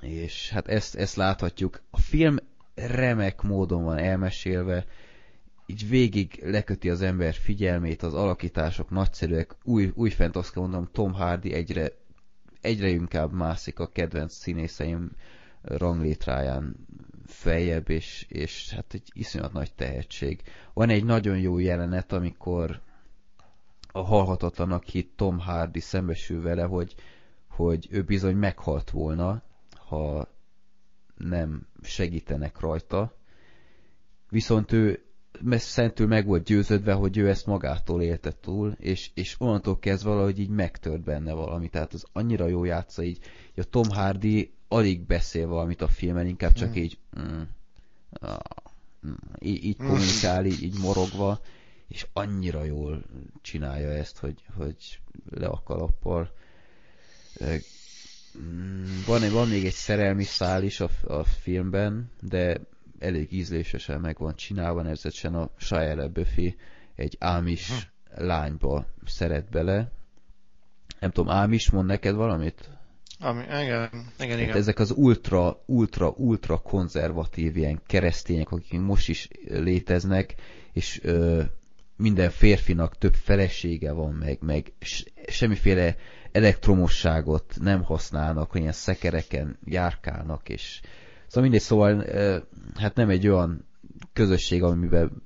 és 0.00 0.50
hát 0.50 0.68
ezt, 0.68 0.94
ezt 0.94 1.16
láthatjuk. 1.16 1.82
A 1.90 2.00
film 2.00 2.36
remek 2.74 3.42
módon 3.42 3.84
van 3.84 3.98
elmesélve, 3.98 4.86
így 5.70 5.88
végig 5.88 6.40
leköti 6.44 6.90
az 6.90 7.02
ember 7.02 7.34
figyelmét, 7.34 8.02
az 8.02 8.14
alakítások 8.14 8.90
nagyszerűek, 8.90 9.56
új, 9.64 9.92
újfent 9.94 10.36
azt 10.36 10.52
kell 10.52 10.62
mondanom, 10.62 10.88
Tom 10.92 11.12
Hardy 11.12 11.52
egyre, 11.52 11.92
egyre 12.60 12.88
inkább 12.88 13.32
mászik 13.32 13.78
a 13.78 13.86
kedvenc 13.86 14.34
színészeim 14.34 15.10
ranglétráján 15.62 16.86
feljebb, 17.26 17.90
és, 17.90 18.26
és 18.28 18.70
hát 18.70 18.94
egy 18.94 19.10
iszonyat 19.12 19.52
nagy 19.52 19.74
tehetség. 19.74 20.42
Van 20.72 20.88
egy 20.88 21.04
nagyon 21.04 21.38
jó 21.38 21.58
jelenet, 21.58 22.12
amikor 22.12 22.80
a 23.92 24.00
halhatatlanak 24.00 24.84
hit 24.84 25.12
Tom 25.16 25.38
Hardy 25.38 25.80
szembesül 25.80 26.42
vele, 26.42 26.62
hogy, 26.62 26.94
hogy 27.48 27.88
ő 27.90 28.02
bizony 28.02 28.36
meghalt 28.36 28.90
volna, 28.90 29.42
ha 29.76 30.28
nem 31.16 31.66
segítenek 31.82 32.60
rajta. 32.60 33.14
Viszont 34.28 34.72
ő 34.72 35.04
szentül 35.50 36.06
meg 36.06 36.26
volt 36.26 36.44
győződve, 36.44 36.92
hogy 36.92 37.16
ő 37.16 37.28
ezt 37.28 37.46
magától 37.46 38.02
élte 38.02 38.32
túl, 38.40 38.76
és, 38.78 39.10
és 39.14 39.34
onnantól 39.38 39.78
kezdve 39.78 40.10
valahogy 40.10 40.38
így 40.38 40.48
megtört 40.48 41.02
benne 41.02 41.32
valami. 41.32 41.68
Tehát 41.68 41.92
az 41.92 42.04
annyira 42.12 42.46
jó 42.46 42.64
játsza 42.64 43.02
így, 43.02 43.18
hogy 43.54 43.64
a 43.64 43.70
Tom 43.70 43.88
Hardy 43.88 44.52
alig 44.68 45.00
beszél 45.00 45.46
valamit 45.46 45.82
a 45.82 45.88
filmen, 45.88 46.26
inkább 46.26 46.52
csak 46.52 46.68
mm. 46.68 46.74
így 46.74 46.98
mm, 47.20 47.40
ah, 48.12 48.38
mm, 49.06 49.12
így, 49.38 49.64
így 49.64 49.76
kommunikál, 49.76 50.44
így, 50.44 50.62
így 50.62 50.78
morogva, 50.78 51.40
és 51.88 52.06
annyira 52.12 52.64
jól 52.64 53.04
csinálja 53.42 53.88
ezt, 53.88 54.18
hogy, 54.18 54.44
hogy 54.56 55.00
le 55.30 55.46
a 55.46 55.62
kalappal. 55.64 56.32
Mm, 58.38 58.84
van, 59.06 59.30
van 59.30 59.48
még 59.48 59.64
egy 59.64 59.72
szerelmi 59.72 60.24
szál 60.24 60.62
is 60.62 60.80
a, 60.80 60.90
a 61.06 61.24
filmben, 61.24 62.10
de 62.20 62.60
elég 63.00 63.32
ízlésesen 63.32 64.00
meg 64.00 64.16
van 64.18 64.34
csinálva, 64.34 64.82
nevezetesen 64.82 65.34
a 65.34 65.50
Shia 65.56 66.08
Buffy 66.08 66.56
egy 66.94 67.16
ámis 67.18 67.68
hm. 67.68 68.24
lányba 68.24 68.86
szeret 69.04 69.50
bele. 69.50 69.90
Nem 71.00 71.10
tudom, 71.10 71.32
ámis 71.32 71.70
mond 71.70 71.86
neked 71.86 72.14
valamit? 72.14 72.68
Ami, 73.18 73.42
igen, 73.42 73.90
igen, 74.18 74.38
igen. 74.38 74.56
ezek 74.56 74.78
az 74.78 74.90
ultra, 74.90 75.62
ultra, 75.66 76.08
ultra 76.16 76.58
konzervatív 76.58 77.56
ilyen 77.56 77.80
keresztények, 77.86 78.50
akik 78.50 78.80
most 78.80 79.08
is 79.08 79.28
léteznek, 79.48 80.34
és 80.72 81.00
ö, 81.02 81.42
minden 81.96 82.30
férfinak 82.30 82.98
több 82.98 83.14
felesége 83.14 83.92
van, 83.92 84.12
meg, 84.12 84.38
meg 84.40 84.72
semmiféle 85.26 85.96
elektromosságot 86.32 87.54
nem 87.60 87.82
használnak, 87.82 88.50
ilyen 88.54 88.72
szekereken 88.72 89.58
járkálnak, 89.64 90.48
és 90.48 90.80
szóval 91.30 91.42
mindegy, 91.42 91.60
szóval 91.60 92.04
hát 92.74 92.94
nem 92.94 93.08
egy 93.08 93.28
olyan 93.28 93.64
közösség, 94.12 94.62
amiben 94.62 95.22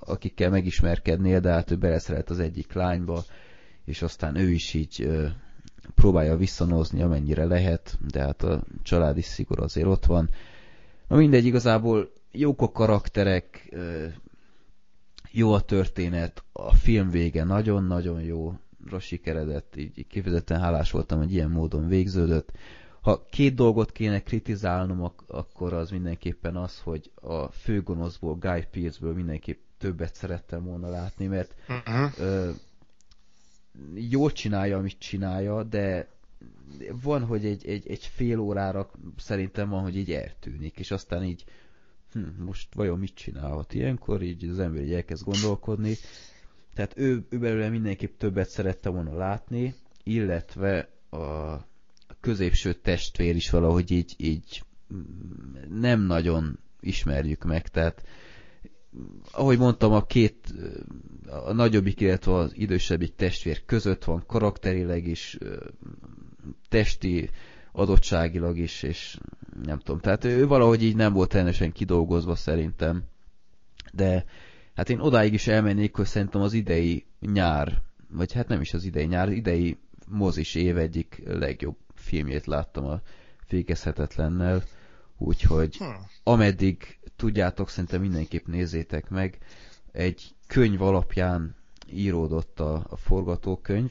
akikkel 0.00 0.50
megismerkednél, 0.50 1.40
de 1.40 1.50
hát 1.50 1.70
ő 1.70 1.76
beleszeret 1.76 2.30
az 2.30 2.38
egyik 2.38 2.72
lányba, 2.72 3.24
és 3.84 4.02
aztán 4.02 4.36
ő 4.36 4.50
is 4.50 4.74
így 4.74 5.08
próbálja 5.94 6.36
visszanozni, 6.36 7.02
amennyire 7.02 7.44
lehet, 7.44 7.98
de 8.10 8.20
hát 8.20 8.42
a 8.42 8.62
családi 8.82 9.22
szigor 9.22 9.60
azért 9.60 9.86
ott 9.86 10.04
van. 10.04 10.30
Na 11.08 11.16
mindegy, 11.16 11.44
igazából 11.44 12.12
jók 12.32 12.62
a 12.62 12.70
karakterek, 12.70 13.76
jó 15.30 15.52
a 15.52 15.60
történet, 15.60 16.44
a 16.52 16.74
film 16.74 17.10
vége 17.10 17.44
nagyon-nagyon 17.44 18.22
jó, 18.22 18.52
sikeredett, 18.98 19.76
így 19.76 20.06
kifejezetten 20.06 20.60
hálás 20.60 20.90
voltam, 20.90 21.18
hogy 21.18 21.32
ilyen 21.32 21.50
módon 21.50 21.88
végződött. 21.88 22.52
Ha 23.00 23.26
két 23.30 23.54
dolgot 23.54 23.92
kéne 23.92 24.22
kritizálnom, 24.22 25.12
akkor 25.26 25.72
az 25.72 25.90
mindenképpen 25.90 26.56
az, 26.56 26.80
hogy 26.80 27.10
a 27.14 27.46
főgonoszból, 27.46 28.34
Guy 28.34 28.64
Pearce-ből 28.70 29.14
mindenképp 29.14 29.60
többet 29.78 30.14
szerettem 30.14 30.64
volna 30.64 30.88
látni, 30.88 31.26
mert 31.26 31.54
uh-huh. 31.68 32.18
ö, 32.18 32.50
jól 33.94 34.32
csinálja, 34.32 34.76
amit 34.76 34.98
csinálja, 34.98 35.62
de 35.62 36.08
van, 37.02 37.24
hogy 37.24 37.44
egy, 37.44 37.66
egy, 37.66 37.88
egy 37.88 38.04
fél 38.04 38.38
órára 38.38 38.90
szerintem 39.16 39.68
van, 39.68 39.82
hogy 39.82 39.96
így 39.96 40.12
eltűnik, 40.12 40.78
és 40.78 40.90
aztán 40.90 41.24
így 41.24 41.44
hm, 42.12 42.42
most 42.44 42.74
vajon 42.74 42.98
mit 42.98 43.14
csinálhat 43.14 43.74
ilyenkor, 43.74 44.22
így 44.22 44.44
az 44.44 44.58
ember 44.58 44.82
így 44.82 44.92
elkezd 44.92 45.24
gondolkodni. 45.24 45.94
Tehát 46.74 46.92
ő, 46.96 47.26
ő 47.28 47.38
belőle 47.38 47.68
mindenképp 47.68 48.18
többet 48.18 48.48
szerette 48.48 48.88
volna 48.88 49.16
látni, 49.16 49.74
illetve 50.02 50.88
a 51.10 51.56
középső 52.20 52.72
testvér 52.72 53.36
is 53.36 53.50
valahogy 53.50 53.90
így, 53.90 54.14
így 54.16 54.62
nem 55.68 56.00
nagyon 56.00 56.58
ismerjük 56.80 57.44
meg, 57.44 57.68
tehát 57.68 58.04
ahogy 59.32 59.58
mondtam, 59.58 59.92
a 59.92 60.06
két, 60.06 60.54
a 61.46 61.52
nagyobbik, 61.52 62.00
illetve 62.00 62.34
az 62.34 62.52
idősebbik 62.54 63.14
testvér 63.14 63.64
között 63.64 64.04
van 64.04 64.24
karakterileg 64.26 65.06
is, 65.06 65.38
testi 66.68 67.30
adottságilag 67.72 68.58
is, 68.58 68.82
és 68.82 69.18
nem 69.62 69.78
tudom, 69.78 70.00
tehát 70.00 70.24
ő 70.24 70.46
valahogy 70.46 70.82
így 70.82 70.96
nem 70.96 71.12
volt 71.12 71.28
teljesen 71.28 71.72
kidolgozva 71.72 72.34
szerintem, 72.34 73.04
de 73.92 74.24
hát 74.74 74.90
én 74.90 75.00
odáig 75.00 75.32
is 75.32 75.46
elmennék, 75.46 75.94
hogy 75.96 76.06
szerintem 76.06 76.40
az 76.40 76.52
idei 76.52 77.04
nyár, 77.20 77.82
vagy 78.10 78.32
hát 78.32 78.48
nem 78.48 78.60
is 78.60 78.74
az 78.74 78.84
idei 78.84 79.06
nyár, 79.06 79.28
az 79.28 79.34
idei 79.34 79.78
mozis 80.08 80.54
év 80.54 80.76
egyik 80.76 81.22
legjobb 81.26 81.76
filmjét 82.08 82.46
láttam 82.46 82.84
a 82.84 83.00
Fékezhetetlennel, 83.46 84.62
úgyhogy 85.18 85.76
hmm. 85.76 86.06
ameddig 86.22 86.98
tudjátok, 87.16 87.68
szerintem 87.68 88.00
mindenképp 88.00 88.46
nézzétek 88.46 89.08
meg. 89.08 89.38
Egy 89.92 90.34
könyv 90.46 90.82
alapján 90.82 91.56
íródott 91.90 92.60
a, 92.60 92.86
a 92.88 92.96
forgatókönyv. 92.96 93.90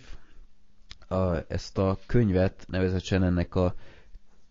A, 1.08 1.36
ezt 1.48 1.78
a 1.78 2.00
könyvet 2.06 2.66
nevezetesen 2.68 3.24
ennek 3.24 3.56
a 3.56 3.76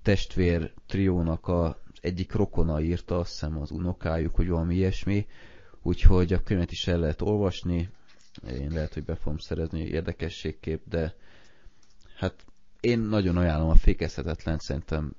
testvér 0.03 0.73
triónak 0.87 1.49
a 1.49 1.81
egyik 2.01 2.33
rokona 2.33 2.81
írta, 2.81 3.19
azt 3.19 3.31
hiszem 3.31 3.61
az 3.61 3.71
unokájuk, 3.71 4.35
hogy 4.35 4.49
valami 4.49 4.75
ilyesmi, 4.75 5.27
úgyhogy 5.83 6.33
a 6.33 6.43
könyvet 6.43 6.73
is 6.73 6.87
el 6.87 6.99
lehet 6.99 7.23
olvasni, 7.23 7.91
én 8.51 8.71
lehet, 8.73 8.95
hogy 8.95 9.05
be 9.05 9.14
fogom 9.14 9.39
szerezni 9.39 9.81
érdekességkép, 9.81 10.81
de 10.89 11.14
hát 12.17 12.45
én 12.81 12.99
nagyon 12.99 13.37
ajánlom 13.37 13.68
a 13.68 13.77
fékezhetetlen, 13.77 14.59
szerintem 14.59 15.12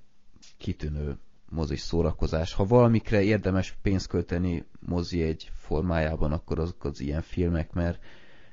kitűnő 0.58 1.18
mozis 1.50 1.80
szórakozás. 1.80 2.54
Ha 2.54 2.66
valamikre 2.66 3.22
érdemes 3.22 3.78
pénzt 3.82 4.08
költeni 4.08 4.66
mozi 4.80 5.22
egy 5.22 5.52
formájában, 5.54 6.32
akkor 6.32 6.60
azok 6.60 6.84
az 6.84 7.00
ilyen 7.00 7.22
filmek, 7.22 7.74
mert 7.74 8.04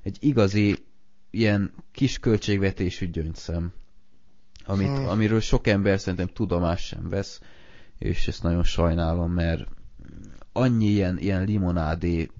egy 0.03 0.17
igazi 0.21 0.85
ilyen 1.31 1.73
kis 1.93 2.19
költségvetésű 2.19 3.11
gyöngyszem, 3.11 3.73
amit, 4.65 4.87
hmm. 4.87 5.09
amiről 5.09 5.41
sok 5.41 5.67
ember 5.67 6.01
szerintem 6.01 6.27
tudomás 6.27 6.87
sem 6.87 7.09
vesz, 7.09 7.41
és 7.99 8.29
ezt 8.29 8.43
nagyon 8.43 8.65
sajnálom, 8.65 9.33
mert 9.33 9.69
annyi 10.53 10.87
ilyen, 10.87 11.19
ilyen 11.19 11.45
limonádé 11.45 12.31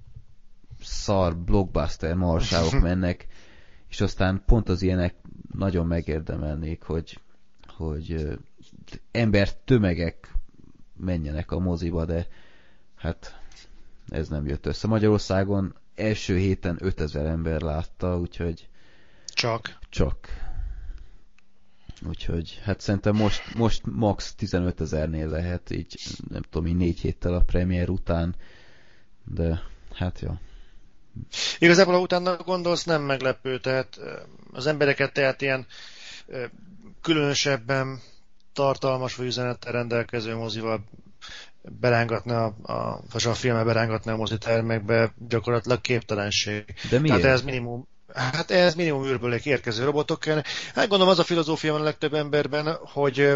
szar 0.81 1.37
blockbuster 1.37 2.15
marságok 2.15 2.81
mennek, 2.89 3.27
és 3.89 4.01
aztán 4.01 4.43
pont 4.45 4.69
az 4.69 4.81
ilyenek 4.81 5.15
nagyon 5.57 5.87
megérdemelnék, 5.87 6.83
hogy, 6.83 7.19
hogy 7.67 8.37
ember 9.11 9.53
tömegek 9.53 10.31
menjenek 10.97 11.51
a 11.51 11.59
moziba, 11.59 12.05
de 12.05 12.27
hát 12.95 13.39
ez 14.09 14.27
nem 14.27 14.47
jött 14.47 14.65
össze. 14.65 14.87
Magyarországon 14.87 15.75
első 15.95 16.37
héten 16.37 16.77
5000 16.79 17.25
ember 17.25 17.61
látta, 17.61 18.19
úgyhogy 18.19 18.67
csak. 19.25 19.77
Csak. 19.89 20.43
Úgyhogy 22.07 22.59
hát 22.63 22.79
szerintem 22.79 23.15
most, 23.15 23.55
most 23.55 23.81
max 23.85 24.33
15 24.35 24.81
ezernél 24.81 25.29
lehet, 25.29 25.69
így 25.69 25.99
nem 26.29 26.41
tudom, 26.41 26.67
így 26.67 26.75
négy 26.75 26.99
héttel 26.99 27.33
a 27.33 27.39
premier 27.39 27.89
után, 27.89 28.35
de 29.23 29.61
hát 29.93 30.19
jó. 30.19 30.37
Igazából, 31.59 31.93
ha 31.93 31.99
utána 31.99 32.37
gondolsz, 32.37 32.83
nem 32.83 33.01
meglepő, 33.01 33.59
tehát 33.59 33.99
az 34.55 34.67
embereket 34.67 35.13
tehát 35.13 35.41
ilyen 35.41 35.65
különösebben 37.01 38.01
tartalmas 38.53 39.15
vagy 39.15 39.25
üzenettel 39.25 39.71
rendelkező 39.71 40.35
mozival 40.35 40.83
berángatna 41.61 42.45
a, 42.45 42.71
a, 42.71 43.01
vagy 43.11 43.25
a 43.25 43.33
filme 43.33 43.63
berángatna 43.63 44.13
a 44.13 44.17
mozitermekbe, 44.17 45.13
gyakorlatilag 45.27 45.81
képtelenség. 45.81 46.73
De 46.89 46.99
miért? 46.99 47.21
Tehát 47.21 47.35
ez 47.35 47.41
minimum 47.41 47.87
Hát 48.13 48.51
ez 48.51 48.75
minimum 48.75 49.05
űrből 49.05 49.33
érkező 49.33 49.83
robotok 49.83 50.19
kell. 50.19 50.41
Hát 50.73 50.87
gondolom 50.87 51.07
az 51.07 51.19
a 51.19 51.23
filozófia 51.23 51.71
van 51.71 51.81
a 51.81 51.83
legtöbb 51.83 52.13
emberben, 52.13 52.77
hogy 52.81 53.33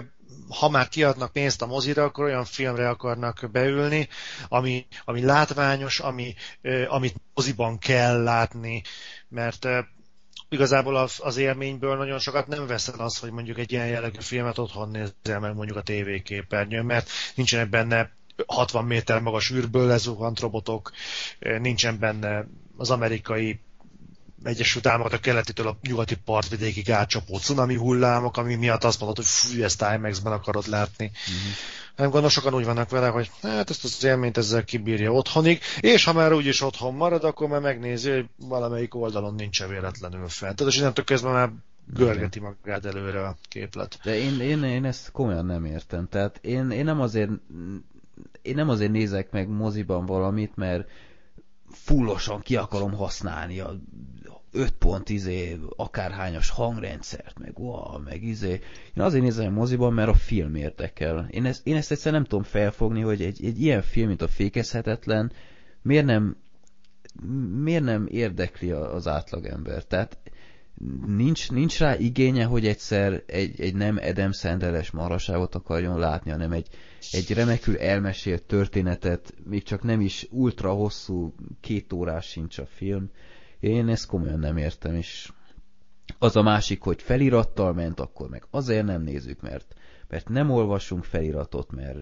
ha 0.50 0.70
már 0.70 0.88
kiadnak 0.88 1.32
pénzt 1.32 1.62
a 1.62 1.66
mozira, 1.66 2.04
akkor 2.04 2.24
olyan 2.24 2.46
filmre 2.46 2.90
akarnak 2.90 3.50
beülni, 3.52 4.08
ami, 4.48 4.86
ami 5.06 5.22
látványos, 5.22 6.00
ami, 6.00 6.36
amit 6.88 7.16
moziban 7.34 7.78
kell 7.78 8.24
látni, 8.24 8.82
mert 9.28 9.68
igazából 10.50 10.96
az, 10.96 11.20
az 11.24 11.38
élményből 11.38 11.98
nagyon 11.98 12.20
sokat 12.20 12.48
nem 12.48 12.68
veszel 12.68 13.00
az, 13.00 13.18
hogy 13.18 13.32
mondjuk 13.32 13.58
egy 13.58 13.72
ilyen 13.72 13.88
jellegű 13.88 14.20
filmet 14.20 14.58
otthon 14.58 14.90
nézel 14.90 15.40
meg 15.40 15.56
mondjuk 15.56 15.78
a 15.78 15.82
tévéképernyőn, 15.82 16.86
mert 16.86 17.10
nincsenek 17.36 17.70
benne 17.70 18.12
60 18.48 18.86
méter 18.86 19.22
magas 19.22 19.52
űrből 19.52 19.88
lezuhant 19.88 20.40
robotok, 20.40 20.92
nincsen 21.40 22.00
benne 22.00 22.46
az 22.78 22.90
amerikai 22.90 23.60
Egyesült 24.44 24.88
Államok 24.88 25.12
a 25.12 25.18
keletitől 25.18 25.68
a 25.68 25.78
nyugati 25.82 26.16
partvidékig 26.16 26.92
átcsapó 26.92 27.38
cunami 27.38 27.76
hullámok, 27.76 28.38
ami 28.38 28.56
miatt 28.56 28.84
azt 28.84 29.00
mondod, 29.00 29.18
hogy 29.18 29.26
fú, 29.26 29.64
ezt 29.64 29.86
IMAX-ben 29.96 30.34
akarod 30.34 30.68
látni. 30.68 31.06
Uh-huh. 31.06 31.54
Nem 31.96 32.06
gondolom, 32.06 32.30
sokan 32.30 32.54
úgy 32.54 32.66
vannak 32.66 32.90
vele, 32.90 33.08
hogy 33.08 33.32
hát 33.42 33.70
ezt 33.70 33.84
az 33.84 34.04
élményt 34.04 34.38
ezzel 34.38 34.64
kibírja 34.64 35.12
otthonig, 35.12 35.60
és 35.80 36.04
ha 36.04 36.14
már 36.14 36.34
úgyis 36.34 36.62
otthon 36.62 36.94
marad, 36.94 37.24
akkor 37.24 37.48
már 37.48 37.62
megnézi, 37.62 38.12
hogy 38.12 38.26
valamelyik 38.38 38.96
oldalon 38.96 39.36
nincs 39.36 39.68
véletlenül 39.68 40.28
fent. 40.28 40.56
Tehát 40.56 40.74
és 40.74 40.80
innentől 40.80 41.06
közben 41.06 41.32
már 41.32 41.50
görgeti 41.94 42.40
magát 42.40 42.86
előre 42.86 43.28
a 43.28 43.38
képlet. 43.50 44.00
De 44.04 44.18
én, 44.18 44.40
én, 44.40 44.64
én 44.64 44.86
ezt 44.86 45.12
komolyan 45.12 45.46
nem 45.46 45.66
értem. 45.66 46.08
Tehát 46.10 46.40
én, 46.42 46.72
én 46.72 46.84
nem 46.84 47.02
azért 47.02 47.30
én 48.42 48.56
nem 48.56 48.70
azért 48.70 48.92
nézek 48.92 49.32
meg 49.32 49.48
moziban 49.48 50.06
valamit, 50.06 50.56
mert 50.56 50.90
fullosan 51.72 52.42
ki 52.42 52.56
akarom 52.56 52.94
használni 52.94 53.60
a 53.60 53.80
5 54.52 54.72
pont 54.72 55.10
izé, 55.10 55.60
akárhányas 55.76 56.50
hangrendszert, 56.50 57.40
meg 57.40 57.60
wow, 57.60 58.00
meg 58.04 58.24
izé. 58.24 58.52
Én 58.96 59.04
azért 59.04 59.24
nézem 59.24 59.46
a 59.46 59.60
moziban, 59.60 59.94
mert 59.94 60.10
a 60.10 60.14
film 60.14 60.56
érdekel. 60.56 61.28
Én 61.32 61.46
ezt, 61.46 61.68
én 61.68 61.76
ezt 61.76 61.92
egyszer 61.92 62.12
nem 62.12 62.24
tudom 62.24 62.44
felfogni, 62.44 63.02
hogy 63.02 63.22
egy, 63.22 63.46
egy 63.46 63.62
ilyen 63.62 63.82
film, 63.82 64.08
mint 64.08 64.22
a 64.22 64.28
Fékezhetetlen, 64.28 65.32
miért 65.82 66.06
nem, 66.06 66.36
miért 67.64 67.84
nem 67.84 68.08
érdekli 68.12 68.72
az 68.72 69.08
átlagember. 69.08 69.84
Tehát 69.84 70.18
nincs, 71.06 71.52
nincs 71.52 71.80
rá 71.80 71.98
igénye, 71.98 72.44
hogy 72.46 72.68
egyszer 72.68 73.24
egy, 73.26 73.62
egy 73.62 73.76
nem 73.76 74.00
Adam 74.02 74.32
Sandler-es 74.32 74.92
maraságot 74.92 75.56
akarjon 75.56 76.00
látni, 76.00 76.32
hanem 76.32 76.52
egy, 76.52 76.68
egy 77.12 77.34
remekül 77.34 77.78
elmesélt 77.78 78.44
történetet, 78.44 79.34
még 79.44 79.64
csak 79.64 79.84
nem 79.84 80.02
is 80.02 80.28
ultra 80.30 80.72
hosszú, 80.74 81.34
két 81.62 81.94
órás 81.94 82.26
sincs 82.26 82.58
a 82.58 82.66
film. 82.66 83.10
Én 83.60 83.90
ezt 83.90 84.06
komolyan 84.06 84.40
nem 84.40 84.58
értem, 84.58 84.96
és 84.96 85.32
az 86.18 86.36
a 86.36 86.42
másik, 86.42 86.82
hogy 86.82 87.02
felirattal 87.02 87.74
ment, 87.74 88.00
akkor 88.00 88.30
meg 88.30 88.46
azért 88.50 88.86
nem 88.86 89.02
nézzük, 89.02 89.42
mert, 89.42 89.76
mert 90.08 90.30
nem 90.30 90.50
olvasunk 90.52 91.04
feliratot, 91.04 91.72
mert 91.72 92.00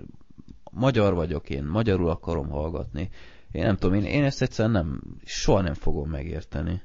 magyar 0.71 1.13
vagyok, 1.13 1.49
én 1.49 1.63
magyarul 1.63 2.09
akarom 2.09 2.49
hallgatni. 2.49 3.09
Én 3.51 3.63
nem 3.63 3.77
tudom, 3.77 3.95
én, 3.95 4.03
én 4.03 4.23
ezt 4.23 4.41
egyszerűen 4.41 4.73
nem, 4.73 5.01
soha 5.25 5.61
nem 5.61 5.73
fogom 5.73 6.09
megérteni. 6.09 6.81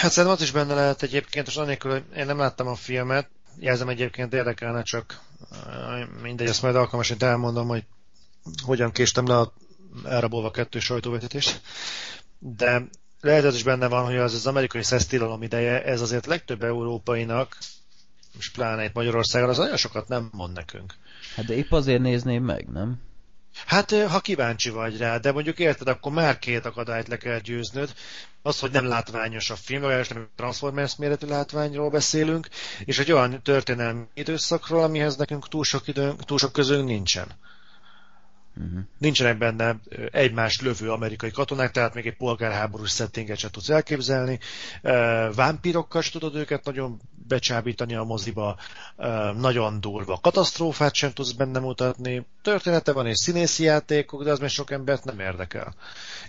Hát 0.00 0.10
szerintem 0.10 0.38
az 0.38 0.42
is 0.42 0.50
benne 0.50 0.74
lehet 0.74 1.02
egyébként, 1.02 1.46
és 1.46 1.56
anélkül, 1.56 1.90
hogy 1.90 2.04
én 2.16 2.26
nem 2.26 2.38
láttam 2.38 2.66
a 2.66 2.74
filmet, 2.74 3.28
jelzem 3.58 3.88
egyébként 3.88 4.32
érdekelne, 4.32 4.82
csak 4.82 5.20
mindegy, 6.22 6.48
ezt 6.48 6.62
majd 6.62 6.74
alkalmasint 6.74 7.22
elmondom, 7.22 7.68
hogy 7.68 7.84
hogyan 8.62 8.90
késtem 8.90 9.26
le 9.26 9.38
a 9.38 9.52
elrabolva 10.04 10.50
kettő 10.50 10.78
sajtóvetítést. 10.78 11.60
De 12.38 12.88
lehet 13.20 13.44
ez 13.44 13.54
is 13.54 13.62
benne 13.62 13.86
van, 13.88 14.04
hogy 14.04 14.16
az, 14.16 14.34
az 14.34 14.46
amerikai 14.46 14.82
szesztilalom 14.82 15.42
ideje, 15.42 15.84
ez 15.84 16.00
azért 16.00 16.26
legtöbb 16.26 16.62
európainak, 16.62 17.56
és 18.38 18.50
pláne 18.50 18.84
itt 18.84 18.92
Magyarországon, 18.92 19.48
az 19.48 19.56
nagyon 19.56 19.76
sokat 19.76 20.08
nem 20.08 20.28
mond 20.32 20.54
nekünk. 20.54 20.94
Hát 21.34 21.44
de 21.44 21.54
épp 21.54 21.72
azért 21.72 22.00
nézném 22.02 22.44
meg, 22.44 22.68
nem? 22.68 23.00
Hát, 23.66 23.90
ha 23.90 24.20
kíváncsi 24.20 24.70
vagy 24.70 24.98
rá, 24.98 25.16
de 25.18 25.32
mondjuk 25.32 25.58
érted, 25.58 25.88
akkor 25.88 26.12
már 26.12 26.38
két 26.38 26.66
akadályt 26.66 27.08
le 27.08 27.16
kell 27.16 27.38
győznöd. 27.38 27.94
Az, 28.42 28.58
hogy 28.58 28.70
nem 28.70 28.86
látványos 28.86 29.50
a 29.50 29.56
film, 29.56 29.80
legalábbis 29.80 30.08
nem 30.08 30.28
Transformers 30.36 30.96
méretű 30.96 31.26
látványról 31.26 31.90
beszélünk, 31.90 32.48
és 32.84 32.98
egy 32.98 33.12
olyan 33.12 33.42
történelmi 33.42 34.04
időszakról, 34.14 34.82
amihez 34.82 35.16
nekünk 35.16 35.48
túl 35.48 35.64
sok, 35.64 35.88
időnk, 35.88 36.24
túl 36.24 36.38
sok 36.38 36.52
közünk 36.52 36.84
nincsen. 36.84 37.26
Uh-huh. 38.58 38.80
Nincsenek 38.98 39.38
benne 39.38 39.76
egymást 40.10 40.62
lövő 40.62 40.90
amerikai 40.90 41.30
katonák, 41.30 41.70
tehát 41.70 41.94
még 41.94 42.06
egy 42.06 42.16
polgárháborús 42.16 42.94
settinget 42.94 43.38
sem 43.38 43.50
tudsz 43.50 43.68
elképzelni. 43.68 44.38
Vámpirokkal 45.34 46.02
sem 46.02 46.20
tudod 46.20 46.34
őket 46.40 46.64
nagyon 46.64 47.00
becsábítani 47.28 47.94
a 47.94 48.04
moziba, 48.04 48.56
nagyon 49.36 49.80
durva 49.80 50.18
katasztrófát 50.22 50.94
sem 50.94 51.12
tudsz 51.12 51.32
benne 51.32 51.58
mutatni. 51.58 52.26
Története 52.42 52.92
van 52.92 53.06
és 53.06 53.18
színészi 53.18 53.64
játékok, 53.64 54.24
de 54.24 54.30
az 54.30 54.38
még 54.38 54.48
sok 54.48 54.70
embert 54.70 55.04
nem 55.04 55.20
érdekel. 55.20 55.74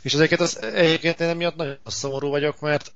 És 0.02 0.14
ezeket 0.14 0.40
az, 0.40 0.62
egyébként 0.62 1.20
én 1.20 1.30
emiatt 1.30 1.56
nagyon 1.56 1.78
szomorú 1.86 2.30
vagyok, 2.30 2.60
mert 2.60 2.94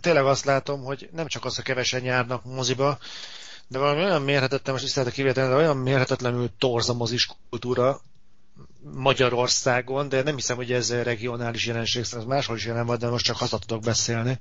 tényleg 0.00 0.24
azt 0.24 0.44
látom, 0.44 0.84
hogy 0.84 1.08
nem 1.12 1.26
csak 1.26 1.44
az, 1.44 1.54
hogy 1.54 1.64
kevesen 1.64 2.04
járnak 2.04 2.44
moziba, 2.44 2.98
de 3.68 3.78
valami 3.78 4.02
olyan 4.02 4.22
mérhetetlen, 4.22 4.72
most 4.72 4.84
tisztelt 4.84 5.06
a 5.06 5.10
kivétel, 5.10 5.48
de 5.48 5.54
olyan 5.54 5.76
mérhetetlenül 5.76 6.50
torz 6.58 6.88
a 6.88 6.94
mozis 6.94 7.28
kultúra, 7.50 8.00
Magyarországon, 8.92 10.08
de 10.08 10.22
nem 10.22 10.34
hiszem, 10.34 10.56
hogy 10.56 10.72
ez 10.72 11.02
regionális 11.02 11.66
jelenség, 11.66 12.02
ez 12.02 12.24
máshol 12.24 12.56
is 12.56 12.66
jelen 12.66 12.86
van, 12.86 12.98
de 12.98 13.08
most 13.08 13.24
csak 13.24 13.36
haza 13.36 13.58
tudok 13.58 13.82
beszélni. 13.82 14.38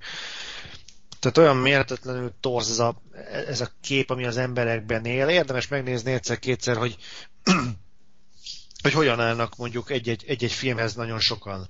Tehát 1.20 1.38
olyan 1.38 1.58
mérhetetlenül 1.58 2.34
torz 2.40 2.70
ez 2.70 2.80
a, 2.80 3.02
ez 3.48 3.62
a 3.62 3.72
kép, 3.82 4.10
ami 4.10 4.26
az 4.26 4.38
emberekben 4.38 5.06
él. 5.06 5.28
Érdemes 5.28 5.68
megnézni 5.68 6.12
egyszer-kétszer, 6.12 6.78
hogy, 6.78 6.98
hogy 8.84 8.94
hogyan 8.94 9.20
állnak 9.20 9.56
mondjuk 9.56 9.92
egy-egy, 9.92 10.24
egy-egy 10.28 10.52
filmhez 10.52 10.94
nagyon 10.94 11.20
sokan. 11.20 11.68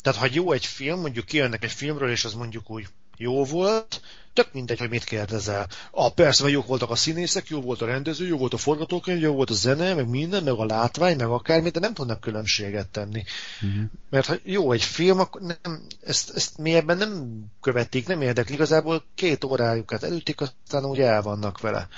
Tehát 0.00 0.18
ha 0.18 0.28
jó 0.32 0.52
egy 0.52 0.66
film, 0.66 1.00
mondjuk 1.00 1.24
kijönnek 1.24 1.64
egy 1.64 1.72
filmről, 1.72 2.10
és 2.10 2.24
az 2.24 2.34
mondjuk 2.34 2.70
úgy 2.70 2.86
jó 3.16 3.44
volt, 3.44 4.00
tök 4.34 4.52
mindegy, 4.52 4.78
hogy 4.78 4.88
mit 4.88 5.04
kérdezel. 5.04 5.66
Ah, 5.90 6.12
persze, 6.12 6.42
mert 6.42 6.54
jók 6.54 6.66
voltak 6.66 6.90
a 6.90 6.96
színészek, 6.96 7.48
jó 7.48 7.60
volt 7.60 7.82
a 7.82 7.86
rendező, 7.86 8.26
jó 8.26 8.36
volt 8.36 8.54
a 8.54 8.56
forgatókönyv, 8.56 9.20
jó 9.20 9.34
volt 9.34 9.50
a 9.50 9.54
zene, 9.54 9.94
meg 9.94 10.08
minden, 10.08 10.42
meg 10.42 10.54
a 10.54 10.64
látvány, 10.64 11.16
meg 11.16 11.28
akármit, 11.28 11.72
de 11.72 11.80
nem 11.80 11.94
tudnak 11.94 12.20
különbséget 12.20 12.88
tenni. 12.88 13.24
Uh-huh. 13.62 13.82
Mert 14.10 14.26
ha 14.26 14.34
jó 14.42 14.72
egy 14.72 14.82
film, 14.82 15.18
akkor 15.18 15.40
nem, 15.40 15.82
ezt, 16.00 16.30
ezt 16.34 16.58
mélyebben 16.58 16.96
nem 16.96 17.44
követik, 17.60 18.06
nem 18.06 18.22
érdekli. 18.22 18.54
Igazából 18.54 19.04
két 19.14 19.44
órájukat 19.44 20.02
elütik, 20.02 20.40
aztán 20.40 20.84
úgy 20.84 21.00
el 21.00 21.22
vannak 21.22 21.60
vele. 21.60 21.88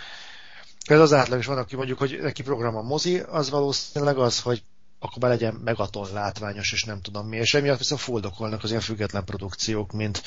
Ez 0.86 1.00
az 1.00 1.12
átlag 1.12 1.38
is 1.38 1.46
van, 1.46 1.58
aki 1.58 1.76
mondjuk, 1.76 1.98
hogy 1.98 2.18
neki 2.22 2.42
program 2.42 2.76
a 2.76 2.82
mozi, 2.82 3.18
az 3.18 3.50
valószínűleg 3.50 4.18
az, 4.18 4.40
hogy 4.40 4.62
akkor 4.98 5.18
be 5.18 5.28
legyen 5.28 5.54
megaton 5.64 6.08
látványos, 6.12 6.72
és 6.72 6.84
nem 6.84 7.00
tudom 7.00 7.28
mi. 7.28 7.36
És 7.36 7.54
emiatt 7.54 7.78
viszont 7.78 8.00
fuldokolnak 8.00 8.62
az 8.62 8.68
ilyen 8.70 8.82
független 8.82 9.24
produkciók, 9.24 9.92
mint 9.92 10.22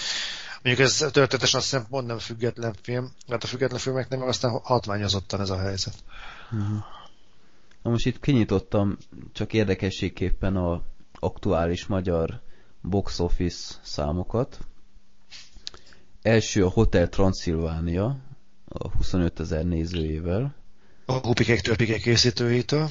mondjuk 0.63 0.87
ez 0.87 0.97
történetesen 0.97 1.59
azt 1.59 1.69
hiszem 1.69 1.87
pont 1.89 2.07
nem 2.07 2.17
független 2.17 2.75
film, 2.81 3.11
mert 3.27 3.43
a 3.43 3.47
független 3.47 3.79
filmeknek 3.79 4.19
meg 4.19 4.27
aztán 4.27 4.59
hatványozottan 4.63 5.41
ez 5.41 5.49
a 5.49 5.59
helyzet. 5.59 5.95
Uh-huh. 6.51 6.83
Na 7.81 7.89
most 7.89 8.05
itt 8.05 8.19
kinyitottam 8.19 8.97
csak 9.33 9.53
érdekességképpen 9.53 10.55
a 10.55 10.81
aktuális 11.19 11.85
magyar 11.85 12.41
box 12.81 13.19
office 13.19 13.75
számokat. 13.81 14.59
Első 16.21 16.65
a 16.65 16.69
Hotel 16.69 17.09
Transylvania, 17.09 18.17
a 18.65 18.89
25 18.89 19.39
ezer 19.39 19.65
nézőjével. 19.65 20.55
A 21.05 21.13
Hupikék 21.13 21.61
Törpikék 21.61 22.01
készítőitől. 22.01 22.89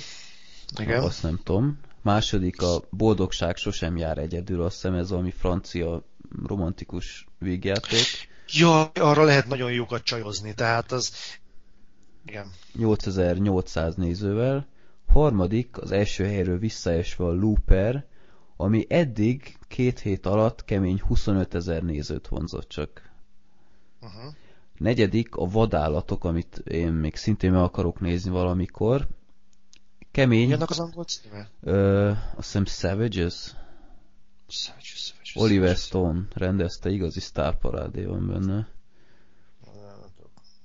Igen. 0.80 1.02
Azt 1.02 1.22
nem 1.22 1.40
tudom. 1.44 1.78
Második 2.02 2.62
a 2.62 2.80
Boldogság 2.90 3.56
sosem 3.56 3.96
jár 3.96 4.18
egyedül, 4.18 4.62
azt 4.62 4.74
hiszem 4.74 4.94
ez 4.94 5.10
valami 5.10 5.30
francia 5.30 6.02
romantikus 6.46 7.26
végjáték. 7.38 8.28
Ja, 8.52 8.84
arra 8.84 9.22
lehet 9.22 9.46
nagyon 9.46 9.72
jókat 9.72 10.02
csajozni, 10.02 10.54
tehát 10.54 10.92
az... 10.92 11.12
Igen. 12.26 12.50
8800 12.72 13.94
nézővel. 13.94 14.66
Harmadik, 15.06 15.78
az 15.78 15.90
első 15.90 16.24
helyről 16.24 16.58
visszaesve 16.58 17.24
a 17.24 17.32
Looper, 17.32 18.06
ami 18.56 18.86
eddig 18.88 19.58
két 19.68 19.98
hét 19.98 20.26
alatt 20.26 20.64
kemény 20.64 21.00
25 21.06 21.54
ezer 21.54 21.82
nézőt 21.82 22.28
vonzott 22.28 22.68
csak. 22.68 23.10
Uh-huh. 24.00 24.34
Negyedik 24.76 25.36
a 25.36 25.46
vadállatok, 25.46 26.24
amit 26.24 26.58
én 26.58 26.92
még 26.92 27.16
szintén 27.16 27.52
meg 27.52 27.62
akarok 27.62 28.00
nézni 28.00 28.30
valamikor. 28.30 29.08
Kemény. 30.18 30.48
Jönnek 30.48 30.70
az 30.70 30.78
angol 30.78 31.04
címe? 31.04 31.48
Ö, 31.60 32.08
azt 32.08 32.52
hiszem 32.52 32.64
Savages. 32.64 33.54
Savages, 34.48 35.14
Savages. 35.22 35.36
Oliver 35.36 35.76
Stone 35.76 36.20
rendezte, 36.34 36.90
igazi 36.90 37.20
sztárparádé 37.20 38.04
van 38.04 38.26
benne. 38.26 38.68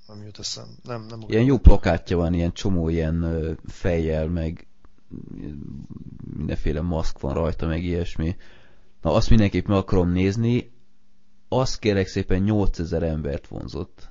Nem 0.07 0.23
jut 0.23 0.39
eszem. 0.39 0.67
Nem, 0.83 1.05
nem 1.09 1.19
ilyen 1.27 1.43
jó 1.43 1.57
plakátja 1.57 2.17
van, 2.17 2.33
ilyen 2.33 2.53
csomó 2.53 2.89
ilyen 2.89 3.57
fejjel, 3.67 4.27
meg 4.27 4.67
mindenféle 6.35 6.81
maszk 6.81 7.19
van 7.19 7.33
rajta, 7.33 7.67
meg 7.67 7.83
ilyesmi. 7.83 8.35
Na, 9.01 9.13
azt 9.13 9.29
mindenképp 9.29 9.67
meg 9.67 9.77
akarom 9.77 10.09
nézni. 10.09 10.71
az 11.47 11.79
kérek 11.79 12.07
szépen 12.07 12.41
8000 12.41 13.03
embert 13.03 13.47
vonzott. 13.47 14.09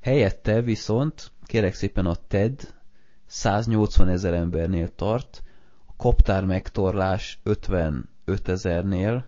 Helyette 0.00 0.62
viszont, 0.62 1.32
kérek 1.44 1.74
szépen 1.74 2.06
a 2.06 2.14
TED 2.14 2.80
180 3.32 4.08
ezer 4.08 4.34
embernél 4.34 4.94
tart, 4.94 5.42
a 5.86 5.92
koptár 5.96 6.44
megtorlás 6.44 7.38
55 7.42 8.48
ezernél, 8.48 9.24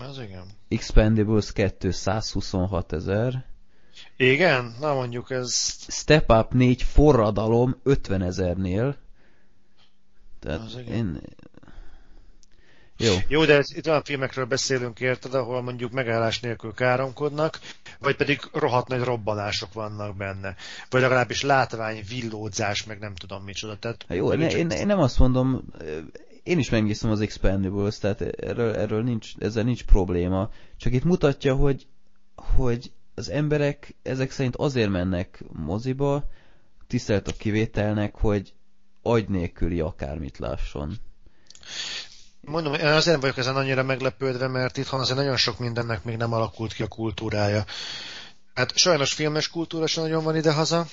Az 0.00 0.18
igen. 0.18 0.44
Expendables 0.68 1.52
2 1.52 1.90
126 1.90 2.92
ezer, 2.92 3.44
Igen? 4.16 4.74
Na 4.80 4.94
mondjuk 4.94 5.30
ez... 5.30 5.52
Step 5.88 6.30
Up 6.30 6.52
4 6.52 6.82
forradalom 6.82 7.76
50 7.82 8.22
ezernél. 8.22 8.96
Tehát 10.40 10.60
Az 10.60 10.76
igen. 10.78 10.94
én... 10.94 11.20
Jó. 12.98 13.14
Jó, 13.28 13.44
de 13.44 13.56
ez, 13.56 13.74
itt 13.74 13.88
olyan 13.88 14.02
filmekről 14.02 14.44
beszélünk, 14.44 15.00
érted, 15.00 15.34
ahol 15.34 15.62
mondjuk 15.62 15.92
megállás 15.92 16.40
nélkül 16.40 16.72
káromkodnak, 16.72 17.58
vagy 17.98 18.16
pedig 18.16 18.40
rohadt 18.52 18.88
nagy 18.88 19.02
robbanások 19.02 19.72
vannak 19.72 20.16
benne. 20.16 20.54
Vagy 20.90 21.00
legalábbis 21.00 21.42
látvány, 21.42 22.02
villódzás, 22.08 22.84
meg 22.84 22.98
nem 22.98 23.14
tudom 23.14 23.44
micsoda. 23.44 23.76
Tehát, 23.76 24.04
Hát 24.08 24.18
jó, 24.18 24.32
ne, 24.32 24.50
én, 24.50 24.70
én 24.70 24.86
nem 24.86 24.98
azt 24.98 25.18
mondom, 25.18 25.64
én 26.42 26.58
is 26.58 26.70
megnéztem 26.70 27.10
az 27.10 27.20
Expendables, 27.20 27.98
tehát 27.98 28.20
erről, 28.20 28.74
erről 28.74 29.02
nincs, 29.02 29.32
ezzel 29.38 29.64
nincs 29.64 29.84
probléma. 29.84 30.50
Csak 30.76 30.92
itt 30.92 31.04
mutatja, 31.04 31.54
hogy, 31.54 31.86
hogy 32.34 32.92
az 33.14 33.30
emberek 33.30 33.94
ezek 34.02 34.30
szerint 34.30 34.56
azért 34.56 34.90
mennek 34.90 35.44
moziba, 35.52 36.24
tisztelt 36.86 37.28
a 37.28 37.32
kivételnek, 37.32 38.14
hogy 38.14 38.52
agy 39.02 39.28
nélküli 39.28 39.80
akármit 39.80 40.38
lásson. 40.38 40.94
Mondom, 42.46 42.74
én 42.74 42.86
azért 42.86 43.06
nem 43.06 43.20
vagyok 43.20 43.36
ezen 43.36 43.56
annyira 43.56 43.82
meglepődve, 43.82 44.48
mert 44.48 44.76
itthon 44.76 45.00
azért 45.00 45.18
nagyon 45.18 45.36
sok 45.36 45.58
mindennek 45.58 46.04
még 46.04 46.16
nem 46.16 46.32
alakult 46.32 46.72
ki 46.72 46.82
a 46.82 46.88
kultúrája. 46.88 47.64
Hát 48.54 48.76
sajnos 48.76 49.12
filmes 49.12 49.48
kultúra 49.48 49.86
sem 49.86 50.02
nagyon 50.02 50.24
van 50.24 50.36
idehaza, 50.36 50.86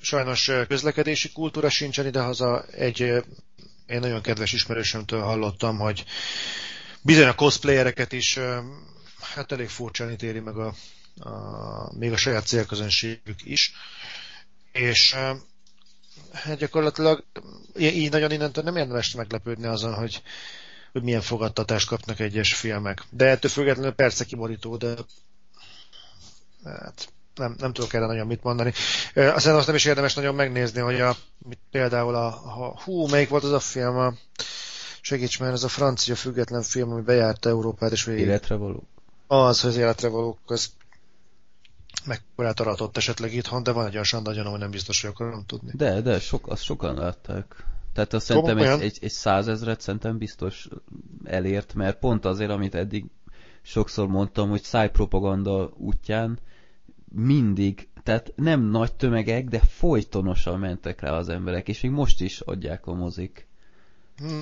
sajnos 0.00 0.50
közlekedési 0.68 1.32
kultúra 1.32 1.70
sincsen 1.70 2.06
idehaza. 2.06 2.64
Egy 2.64 3.00
én 3.86 4.00
nagyon 4.00 4.22
kedves 4.22 4.52
ismerősömtől 4.52 5.22
hallottam, 5.22 5.78
hogy 5.78 6.04
bizony 7.00 7.26
a 7.26 7.34
cosplayereket 7.34 8.12
is 8.12 8.38
hát 9.34 9.52
elég 9.52 9.68
furcsán 9.68 10.10
ítéli 10.10 10.40
meg 10.40 10.56
a, 10.56 10.74
a, 11.18 11.98
még 11.98 12.12
a 12.12 12.16
saját 12.16 12.46
célközönségük 12.46 13.44
is. 13.44 13.72
És 14.72 15.16
hát 16.32 16.56
gyakorlatilag 16.58 17.24
így 17.76 18.10
nagyon 18.10 18.30
innentől 18.30 18.64
nem 18.64 18.76
érdemes 18.76 19.14
meglepődni 19.14 19.66
azon, 19.66 19.94
hogy 19.94 20.22
hogy 20.92 21.02
milyen 21.02 21.20
fogadtatást 21.20 21.88
kapnak 21.88 22.20
egyes 22.20 22.54
filmek. 22.54 23.04
De 23.10 23.26
ettől 23.26 23.50
függetlenül 23.50 23.92
persze 23.92 24.24
kiborító, 24.24 24.76
de 24.76 24.94
hát 26.64 27.12
nem, 27.34 27.54
nem 27.58 27.72
tudok 27.72 27.92
erre 27.92 28.06
nagyon 28.06 28.26
mit 28.26 28.42
mondani. 28.42 28.72
Aztán 29.14 29.54
azt 29.54 29.66
nem 29.66 29.76
is 29.76 29.84
érdemes 29.84 30.14
nagyon 30.14 30.34
megnézni, 30.34 30.80
hogy 30.80 31.00
a, 31.00 31.16
mit, 31.38 31.58
például 31.70 32.14
a, 32.14 32.26
a, 32.26 32.80
hú, 32.84 33.06
melyik 33.06 33.28
volt 33.28 33.44
az 33.44 33.52
a 33.52 33.60
film, 33.60 33.96
a, 33.96 34.14
segíts 35.00 35.40
már, 35.40 35.52
ez 35.52 35.62
a 35.62 35.68
francia 35.68 36.14
független 36.14 36.62
film, 36.62 36.92
ami 36.92 37.02
bejárta 37.02 37.48
Európát, 37.48 37.92
és 37.92 38.04
végig 38.04 38.24
Életre 38.24 38.54
való. 38.54 38.82
az, 39.26 39.60
hogy 39.60 39.70
az 39.70 39.76
életre 39.76 40.08
valók, 40.08 40.38
az 40.46 40.70
mekkorát 42.04 42.60
aratott 42.60 42.96
esetleg 42.96 43.34
itthon, 43.34 43.62
de 43.62 43.72
van 43.72 43.86
egy 43.86 43.92
olyan 43.92 44.04
sanda 44.04 44.32
gyanúm, 44.32 44.50
hogy 44.50 44.60
nem 44.60 44.70
biztos, 44.70 45.00
hogy 45.00 45.10
akarom 45.10 45.44
tudni. 45.46 45.70
De, 45.74 46.00
de, 46.00 46.20
sok, 46.20 46.48
azt 46.48 46.62
sokan 46.62 46.94
látták. 46.94 47.64
Tehát 48.00 48.14
azt 48.14 48.26
szerintem 48.26 48.58
egy, 48.58 48.80
egy, 48.80 48.98
egy 49.00 49.10
százezret 49.10 49.80
szerintem 49.80 50.18
biztos 50.18 50.68
elért, 51.24 51.74
mert 51.74 51.98
pont 51.98 52.24
azért, 52.24 52.50
amit 52.50 52.74
eddig 52.74 53.04
sokszor 53.62 54.08
mondtam, 54.08 54.50
hogy 54.50 54.62
szájpropaganda 54.62 55.72
útján 55.76 56.38
mindig, 57.14 57.88
tehát 58.02 58.32
nem 58.36 58.60
nagy 58.60 58.94
tömegek, 58.94 59.48
de 59.48 59.58
folytonosan 59.58 60.58
mentek 60.58 61.00
rá 61.00 61.10
az 61.10 61.28
emberek, 61.28 61.68
és 61.68 61.80
még 61.80 61.90
most 61.90 62.20
is 62.20 62.40
adják 62.40 62.86
a 62.86 62.92
mozik. 62.92 63.48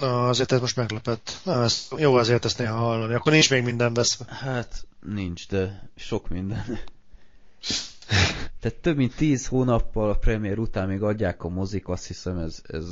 Na, 0.01 0.29
azért 0.29 0.53
ez 0.53 0.61
most 0.61 0.77
meglepett. 0.77 1.41
Na, 1.45 1.63
ez, 1.63 1.89
jó 1.97 2.15
azért 2.15 2.45
ezt 2.45 2.59
néha 2.59 2.77
hallani. 2.77 3.15
Akkor 3.15 3.33
nincs 3.33 3.51
még 3.51 3.65
minden 3.65 3.95
veszve. 3.95 4.25
Hát 4.29 4.87
nincs, 5.01 5.49
de 5.49 5.91
sok 5.97 6.29
minden. 6.29 6.65
Tehát 8.61 8.79
több 8.81 8.97
mint 8.97 9.17
10 9.17 9.47
hónappal 9.47 10.11
a 10.11 10.19
premier 10.19 10.59
után 10.59 10.89
még 10.89 11.03
adják 11.03 11.45
a 11.45 11.49
mozik, 11.49 11.89
azt 11.89 12.07
hiszem 12.07 12.39
ez, 12.39 12.63
ez 12.67 12.85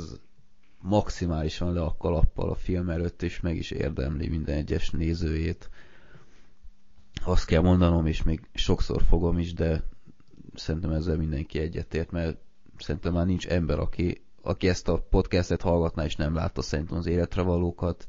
maximálisan 0.87 1.73
le 1.73 1.81
a 1.81 1.95
kalappal 1.97 2.49
a 2.49 2.55
film 2.55 2.89
előtt, 2.89 3.21
és 3.21 3.39
meg 3.39 3.55
is 3.55 3.71
érdemli 3.71 4.27
minden 4.27 4.55
egyes 4.55 4.89
nézőjét. 4.89 5.69
Azt 7.23 7.45
kell 7.45 7.61
mondanom, 7.61 8.05
és 8.05 8.23
még 8.23 8.47
sokszor 8.53 9.01
fogom 9.01 9.37
is, 9.39 9.53
de 9.53 9.83
szerintem 10.55 10.91
ezzel 10.91 11.17
mindenki 11.17 11.59
egyetért, 11.59 12.11
mert 12.11 12.37
szerintem 12.77 13.13
már 13.13 13.25
nincs 13.25 13.47
ember, 13.47 13.79
aki, 13.79 14.21
aki 14.41 14.67
ezt 14.67 14.87
a 14.87 15.05
podcastet 15.09 15.61
hallgatná, 15.61 16.05
és 16.05 16.15
nem 16.15 16.33
látta 16.33 16.61
szerintem 16.61 16.97
az 16.97 17.05
életre 17.05 17.41
valókat. 17.41 18.05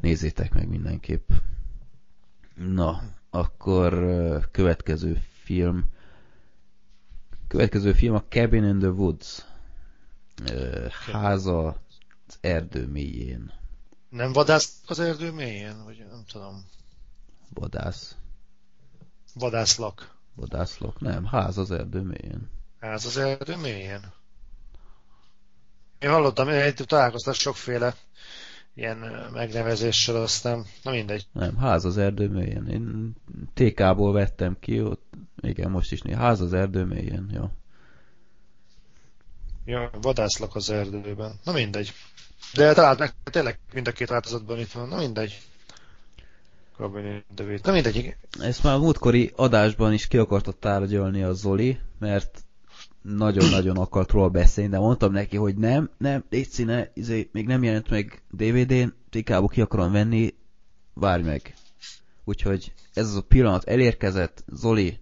Nézzétek 0.00 0.54
meg 0.54 0.68
mindenképp. 0.68 1.30
Na, 2.54 3.00
akkor 3.30 3.92
következő 4.50 5.22
film. 5.42 5.84
Következő 7.48 7.92
film 7.92 8.14
a 8.14 8.22
Cabin 8.28 8.64
in 8.64 8.78
the 8.78 8.90
Woods. 8.90 9.46
Háza 11.12 11.76
az 12.28 12.38
erdő 12.40 12.86
mélyén. 12.86 13.52
Nem 14.08 14.32
vadásznak 14.32 14.90
az 14.90 14.98
erdő 14.98 15.32
mélyén? 15.32 15.84
Vagy 15.84 16.06
nem 16.10 16.24
tudom. 16.32 16.64
Vadász. 17.54 18.16
Vadászlak. 19.34 20.16
Vadászlak? 20.34 21.00
Nem, 21.00 21.24
ház 21.24 21.58
az 21.58 21.70
erdő 21.70 22.00
mélyén. 22.00 22.50
Ez 22.78 23.04
az 23.04 23.16
erdő 23.16 23.56
mélyén? 23.56 24.00
Én 25.98 26.10
hallottam, 26.10 26.48
én 26.48 26.74
találkoztam 26.74 27.32
sokféle 27.32 27.94
ilyen 28.74 28.98
megnevezéssel, 29.32 30.16
aztán, 30.16 30.64
na 30.82 30.90
mindegy. 30.90 31.26
Nem, 31.32 31.56
ház 31.56 31.84
az 31.84 31.98
erdő 31.98 32.28
mélyén. 32.28 32.66
Én 32.66 33.14
TK-ból 33.54 34.12
vettem 34.12 34.56
ki, 34.60 34.82
ott, 34.82 35.14
igen, 35.40 35.70
most 35.70 35.92
is 35.92 36.02
né. 36.02 36.12
Ház 36.12 36.40
az 36.40 36.52
erdő 36.52 36.84
mélyén, 36.84 37.30
jó. 37.34 37.50
Ja, 39.68 39.90
vadászlak 40.00 40.54
az 40.54 40.70
erdőben. 40.70 41.40
Na 41.44 41.52
mindegy. 41.52 41.92
De 42.54 42.72
talált 42.74 42.98
meg, 42.98 43.14
tényleg 43.24 43.58
mind 43.72 43.88
a 43.88 43.92
két 43.92 44.08
változatban 44.08 44.58
itt 44.58 44.72
van. 44.72 44.88
Na 44.88 44.96
mindegy. 44.96 45.40
Na 47.62 47.72
mindegy. 47.72 47.96
igen. 47.96 48.14
Ezt 48.40 48.62
már 48.62 48.74
a 48.74 48.78
múltkori 48.78 49.32
adásban 49.36 49.92
is 49.92 50.06
ki 50.06 50.18
akarta 50.18 50.52
tárgyalni 50.52 51.22
a 51.22 51.32
Zoli, 51.32 51.78
mert 51.98 52.44
nagyon-nagyon 53.02 53.76
akart 53.76 54.10
róla 54.10 54.28
beszélni, 54.28 54.70
de 54.70 54.78
mondtam 54.78 55.12
neki, 55.12 55.36
hogy 55.36 55.56
nem, 55.56 55.90
nem, 55.98 56.24
légy 56.30 56.48
színe, 56.48 56.90
izé, 56.94 57.28
még 57.32 57.46
nem 57.46 57.62
jelent 57.62 57.90
meg 57.90 58.22
DVD-n, 58.30 58.94
TK-ból 59.10 59.48
ki 59.48 59.60
akarom 59.60 59.92
venni, 59.92 60.34
várj 60.94 61.22
meg. 61.22 61.54
Úgyhogy 62.24 62.72
ez 62.94 63.06
az 63.06 63.16
a 63.16 63.22
pillanat 63.22 63.64
elérkezett, 63.64 64.44
Zoli, 64.52 65.00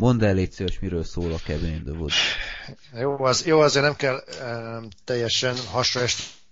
mondd 0.00 0.24
el, 0.24 0.34
légy 0.34 0.52
szíves, 0.52 0.78
miről 0.78 1.04
szól 1.04 1.32
a 1.32 1.38
Cabin 1.38 1.74
in 1.74 1.82
the 1.84 1.92
Woods. 1.92 2.16
Jó, 2.92 3.24
az, 3.24 3.46
jó, 3.46 3.60
azért 3.60 3.84
nem 3.84 3.96
kell 3.96 4.24
um, 4.42 4.88
teljesen 5.04 5.56
hasra 5.66 6.04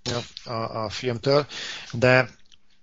a, 0.05 0.51
a, 0.51 0.85
a 0.85 0.89
filmtől, 0.89 1.47
de 1.93 2.31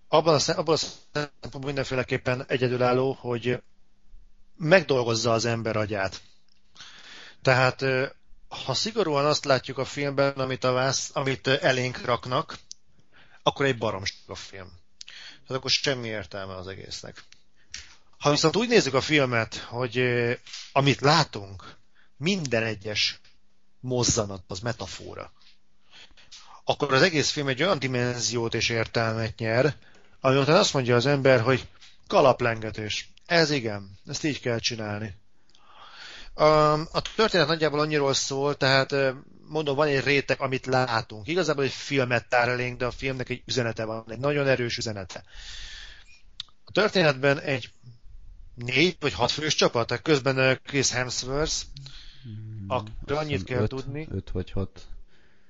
abban 0.07 0.35
a, 0.35 0.57
abban 0.57 0.75
a 0.75 0.77
szempontból 1.11 1.61
mindenféleképpen 1.65 2.45
egyedülálló, 2.47 3.17
hogy 3.19 3.61
megdolgozza 4.57 5.31
az 5.31 5.45
ember 5.45 5.75
agyát. 5.75 6.21
Tehát, 7.41 7.85
ha 8.65 8.73
szigorúan 8.73 9.25
azt 9.25 9.45
látjuk 9.45 9.77
a 9.77 9.85
filmben, 9.85 10.31
amit, 10.31 10.63
a 10.63 10.71
vász, 10.71 11.09
amit 11.13 11.47
elénk 11.47 12.05
raknak, 12.05 12.57
akkor 13.43 13.65
egy 13.65 13.77
baromság 13.77 14.17
a 14.27 14.35
film. 14.35 14.71
Tehát 15.47 15.61
akkor 15.61 15.69
semmi 15.69 16.07
értelme 16.07 16.55
az 16.55 16.67
egésznek. 16.67 17.23
Ha 18.25 18.31
viszont 18.31 18.55
úgy 18.55 18.67
nézzük 18.67 18.93
a 18.93 19.01
filmet, 19.01 19.55
hogy 19.55 20.03
amit 20.71 21.01
látunk, 21.01 21.75
minden 22.17 22.63
egyes 22.63 23.19
mozzanat 23.79 24.43
az 24.47 24.59
metafora, 24.59 25.31
akkor 26.63 26.93
az 26.93 27.01
egész 27.01 27.29
film 27.29 27.47
egy 27.47 27.63
olyan 27.63 27.79
dimenziót 27.79 28.53
és 28.53 28.69
értelmet 28.69 29.37
nyer, 29.37 29.75
ami 30.19 30.37
után 30.37 30.55
azt 30.55 30.73
mondja 30.73 30.95
az 30.95 31.05
ember, 31.05 31.41
hogy 31.41 31.67
kalaplengetés. 32.07 33.09
Ez 33.25 33.51
igen, 33.51 33.99
ezt 34.05 34.23
így 34.23 34.39
kell 34.39 34.59
csinálni. 34.59 35.15
A, 36.33 37.01
történet 37.15 37.47
nagyjából 37.47 37.79
annyiról 37.79 38.13
szól, 38.13 38.57
tehát 38.57 38.95
mondom, 39.47 39.75
van 39.75 39.87
egy 39.87 40.03
réteg, 40.03 40.41
amit 40.41 40.65
látunk. 40.65 41.27
Igazából 41.27 41.63
egy 41.63 41.71
filmet 41.71 42.29
tár 42.29 42.49
elénk, 42.49 42.77
de 42.77 42.85
a 42.85 42.91
filmnek 42.91 43.29
egy 43.29 43.41
üzenete 43.45 43.85
van, 43.85 44.05
egy 44.07 44.19
nagyon 44.19 44.47
erős 44.47 44.77
üzenete. 44.77 45.23
A 46.63 46.71
történetben 46.71 47.39
egy 47.39 47.69
négy 48.55 48.97
vagy 48.99 49.13
hat 49.13 49.31
fős 49.31 49.55
csapat, 49.55 49.87
tehát 49.87 50.03
közben 50.03 50.59
Chris 50.63 50.91
Hemsworth, 50.91 51.55
akkor 52.67 53.17
annyit 53.17 53.43
kell 53.43 53.61
öt, 53.61 53.69
tudni. 53.69 54.07
Öt 54.11 54.31
vagy 54.31 54.51
hat. 54.51 54.87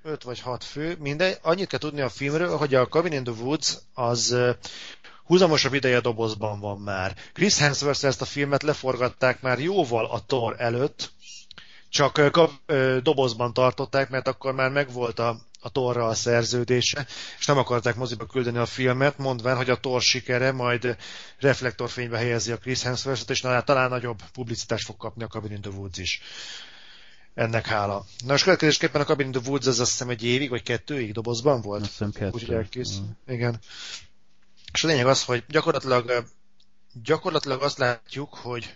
5 0.05 0.23
vagy 0.23 0.39
6 0.39 0.63
fő, 0.63 0.97
mindegy. 0.99 1.37
Annyit 1.41 1.67
kell 1.67 1.79
tudni 1.79 2.01
a 2.01 2.09
filmről, 2.09 2.57
hogy 2.57 2.75
a 2.75 2.87
Cabin 2.87 3.11
in 3.11 3.23
the 3.23 3.33
Woods 3.33 3.77
az 3.93 4.35
húzamosabb 5.23 5.73
ideje 5.73 5.99
dobozban 5.99 6.59
van 6.59 6.79
már. 6.79 7.15
Chris 7.33 7.57
Hemsworth 7.57 8.05
ezt 8.05 8.21
a 8.21 8.25
filmet 8.25 8.63
leforgatták 8.63 9.41
már 9.41 9.59
jóval 9.59 10.05
a 10.05 10.23
Thor 10.25 10.55
előtt, 10.57 11.11
csak 11.95 12.31
kap, 12.31 12.51
dobozban 13.01 13.53
tartották, 13.53 14.09
mert 14.09 14.27
akkor 14.27 14.53
már 14.53 14.71
megvolt 14.71 15.19
a, 15.19 15.39
a 15.61 15.69
Torra 15.69 16.07
a 16.07 16.13
szerződése, 16.13 17.05
és 17.39 17.45
nem 17.45 17.57
akarták 17.57 17.95
moziba 17.95 18.25
küldeni 18.25 18.57
a 18.57 18.65
filmet, 18.65 19.17
mondván, 19.17 19.55
hogy 19.55 19.69
a 19.69 19.79
Tor 19.79 20.01
sikere 20.01 20.51
majd 20.51 20.97
reflektorfénybe 21.39 22.17
helyezi 22.17 22.51
a 22.51 22.57
Chris 22.57 22.81
Hemsworth-ot, 22.81 23.29
és 23.29 23.39
talán 23.39 23.89
nagyobb 23.89 24.21
publicitást 24.33 24.85
fog 24.85 24.97
kapni 24.97 25.23
a 25.23 25.27
Cabin 25.27 25.51
in 25.51 25.61
the 25.61 25.71
Woods 25.71 25.97
is. 25.97 26.21
Ennek 27.33 27.65
hála. 27.65 28.05
Na, 28.25 28.33
és 28.33 28.43
következésképpen 28.43 29.01
a 29.01 29.05
Cabin 29.05 29.25
in 29.25 29.31
the 29.31 29.49
Woods 29.49 29.67
az 29.67 29.79
azt 29.79 29.91
hiszem 29.91 30.09
egy 30.09 30.23
évig, 30.23 30.49
vagy 30.49 30.63
kettőig 30.63 31.13
dobozban 31.13 31.61
volt? 31.61 31.81
Azt 31.81 31.89
hiszem 31.89 32.11
kettő. 32.11 32.31
Úgy 32.31 32.53
elkész. 32.53 32.99
Mm. 32.99 33.33
Igen. 33.33 33.59
És 34.73 34.83
a 34.83 34.87
lényeg 34.87 35.07
az, 35.07 35.23
hogy 35.23 35.43
gyakorlatilag, 35.47 36.25
gyakorlatilag 37.03 37.61
azt 37.61 37.77
látjuk, 37.77 38.33
hogy 38.33 38.75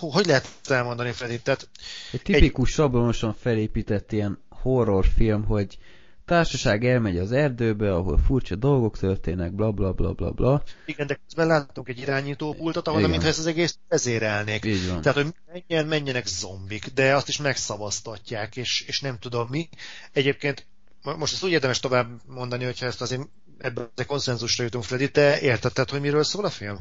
hogy 0.00 0.26
lehet 0.26 0.48
elmondani, 0.64 1.12
Freddy? 1.12 1.40
Tehát 1.40 1.68
egy 2.12 2.22
tipikus 2.22 2.68
egy... 2.68 2.74
sablonosan 2.74 3.34
felépített 3.34 4.12
ilyen 4.12 4.38
horrorfilm, 4.48 5.44
hogy 5.44 5.78
társaság 6.24 6.84
elmegy 6.84 7.18
az 7.18 7.32
erdőbe, 7.32 7.94
ahol 7.94 8.18
furcsa 8.18 8.54
dolgok 8.54 8.98
történnek, 8.98 9.52
bla 9.52 9.70
bla 9.70 9.92
bla 9.92 10.12
bla 10.12 10.30
bla. 10.30 10.62
Igen, 10.86 11.06
de 11.06 11.20
közben 11.26 11.46
láttunk 11.46 11.88
egy 11.88 11.98
irányítópultot, 11.98 12.88
ahol 12.88 13.08
mintha 13.08 13.28
ezt 13.28 13.38
az 13.38 13.46
egész 13.46 13.78
vezérelnék. 13.88 14.64
Így 14.64 14.88
van. 14.88 15.00
Tehát, 15.00 15.22
hogy 15.22 15.34
menjen, 15.52 15.86
menjenek 15.86 16.26
zombik, 16.26 16.86
de 16.86 17.14
azt 17.14 17.28
is 17.28 17.38
megszavaztatják, 17.38 18.56
és, 18.56 18.84
és 18.86 19.00
nem 19.00 19.18
tudom 19.18 19.46
mi. 19.50 19.68
Egyébként 20.12 20.66
most 21.02 21.32
ezt 21.32 21.44
úgy 21.44 21.50
érdemes 21.50 21.80
tovább 21.80 22.20
mondani, 22.26 22.64
hogyha 22.64 22.86
ezt 22.86 23.00
azért 23.00 23.28
ebben 23.58 23.90
a 23.96 24.04
konszenzusra 24.04 24.64
jutunk, 24.64 24.84
Freddy, 24.84 25.10
te 25.10 25.40
értetted, 25.40 25.90
hogy 25.90 26.00
miről 26.00 26.24
szól 26.24 26.44
a 26.44 26.50
film? 26.50 26.78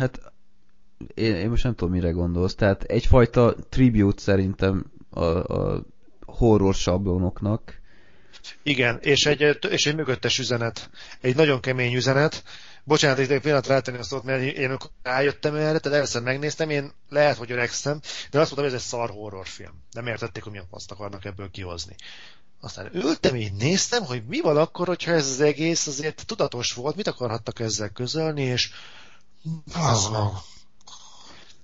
Hát 0.00 0.20
én, 1.14 1.34
én 1.34 1.48
most 1.48 1.64
nem 1.64 1.74
tudom, 1.74 1.92
mire 1.92 2.10
gondolsz. 2.10 2.54
Tehát 2.54 2.82
egyfajta 2.82 3.54
tribute 3.68 4.20
szerintem 4.20 4.84
a, 5.10 5.24
a 5.24 5.84
horror 6.24 6.74
sablonoknak. 6.74 7.80
Igen, 8.62 8.98
és 9.00 9.26
egy, 9.26 9.58
és 9.70 9.86
egy 9.86 9.94
mögöttes 9.94 10.38
üzenet. 10.38 10.90
Egy 11.20 11.36
nagyon 11.36 11.60
kemény 11.60 11.94
üzenet. 11.94 12.42
Bocsánat, 12.84 13.18
egy 13.18 13.40
pillanat 13.40 13.66
rátenni 13.66 13.98
a 13.98 14.02
szót, 14.02 14.24
mert 14.24 14.42
én 14.42 14.76
rájöttem 15.02 15.54
erre, 15.54 15.78
tehát 15.78 15.98
először 15.98 16.22
megnéztem, 16.22 16.70
én 16.70 16.92
lehet, 17.08 17.36
hogy 17.36 17.50
öregszem, 17.50 18.00
de 18.30 18.40
azt 18.40 18.50
mondtam, 18.50 18.64
hogy 18.64 18.74
ez 18.74 18.80
egy 18.80 18.86
szar 18.86 19.10
horrorfilm. 19.10 19.82
Nem 19.92 20.06
értették, 20.06 20.42
hogy 20.42 20.52
mi 20.52 20.60
azt 20.70 20.90
akarnak 20.90 21.24
ebből 21.24 21.50
kihozni. 21.50 21.94
Aztán 22.60 22.90
ültem, 22.92 23.36
így 23.36 23.52
néztem, 23.52 24.04
hogy 24.04 24.22
mi 24.26 24.40
van 24.40 24.56
akkor, 24.56 24.86
hogyha 24.86 25.12
ez 25.12 25.28
az 25.28 25.40
egész 25.40 25.86
azért 25.86 26.26
tudatos 26.26 26.72
volt, 26.72 26.96
mit 26.96 27.06
akarhattak 27.06 27.60
ezzel 27.60 27.88
közölni, 27.88 28.42
és 28.42 28.70
az 29.74 30.10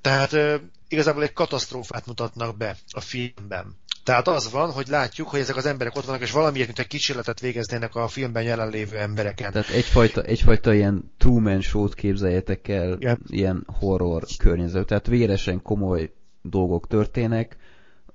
Tehát 0.00 0.32
uh, 0.32 0.54
igazából 0.88 1.22
egy 1.22 1.32
katasztrófát 1.32 2.06
mutatnak 2.06 2.56
be 2.56 2.76
a 2.90 3.00
filmben. 3.00 3.76
Tehát 4.04 4.28
az 4.28 4.50
van, 4.50 4.72
hogy 4.72 4.88
látjuk, 4.88 5.28
hogy 5.28 5.40
ezek 5.40 5.56
az 5.56 5.66
emberek 5.66 5.96
ott 5.96 6.04
vannak, 6.04 6.22
és 6.22 6.30
valamiért, 6.30 6.66
mint 6.66 6.78
egy 6.78 6.86
kísérletet 6.86 7.40
végeznének 7.40 7.94
a 7.94 8.08
filmben 8.08 8.42
jelenlévő 8.42 8.98
embereken. 8.98 9.52
Tehát 9.52 9.68
egyfajta, 9.68 10.22
egyfajta 10.22 10.74
ilyen 10.74 11.12
Truman 11.18 11.60
Show-t 11.60 11.94
képzeljetek 11.94 12.68
el, 12.68 12.96
Igen. 12.98 13.20
ilyen 13.26 13.66
horror 13.78 14.24
környezet. 14.38 14.86
Tehát 14.86 15.06
véresen 15.06 15.62
komoly 15.62 16.12
dolgok 16.42 16.86
történnek, 16.86 17.56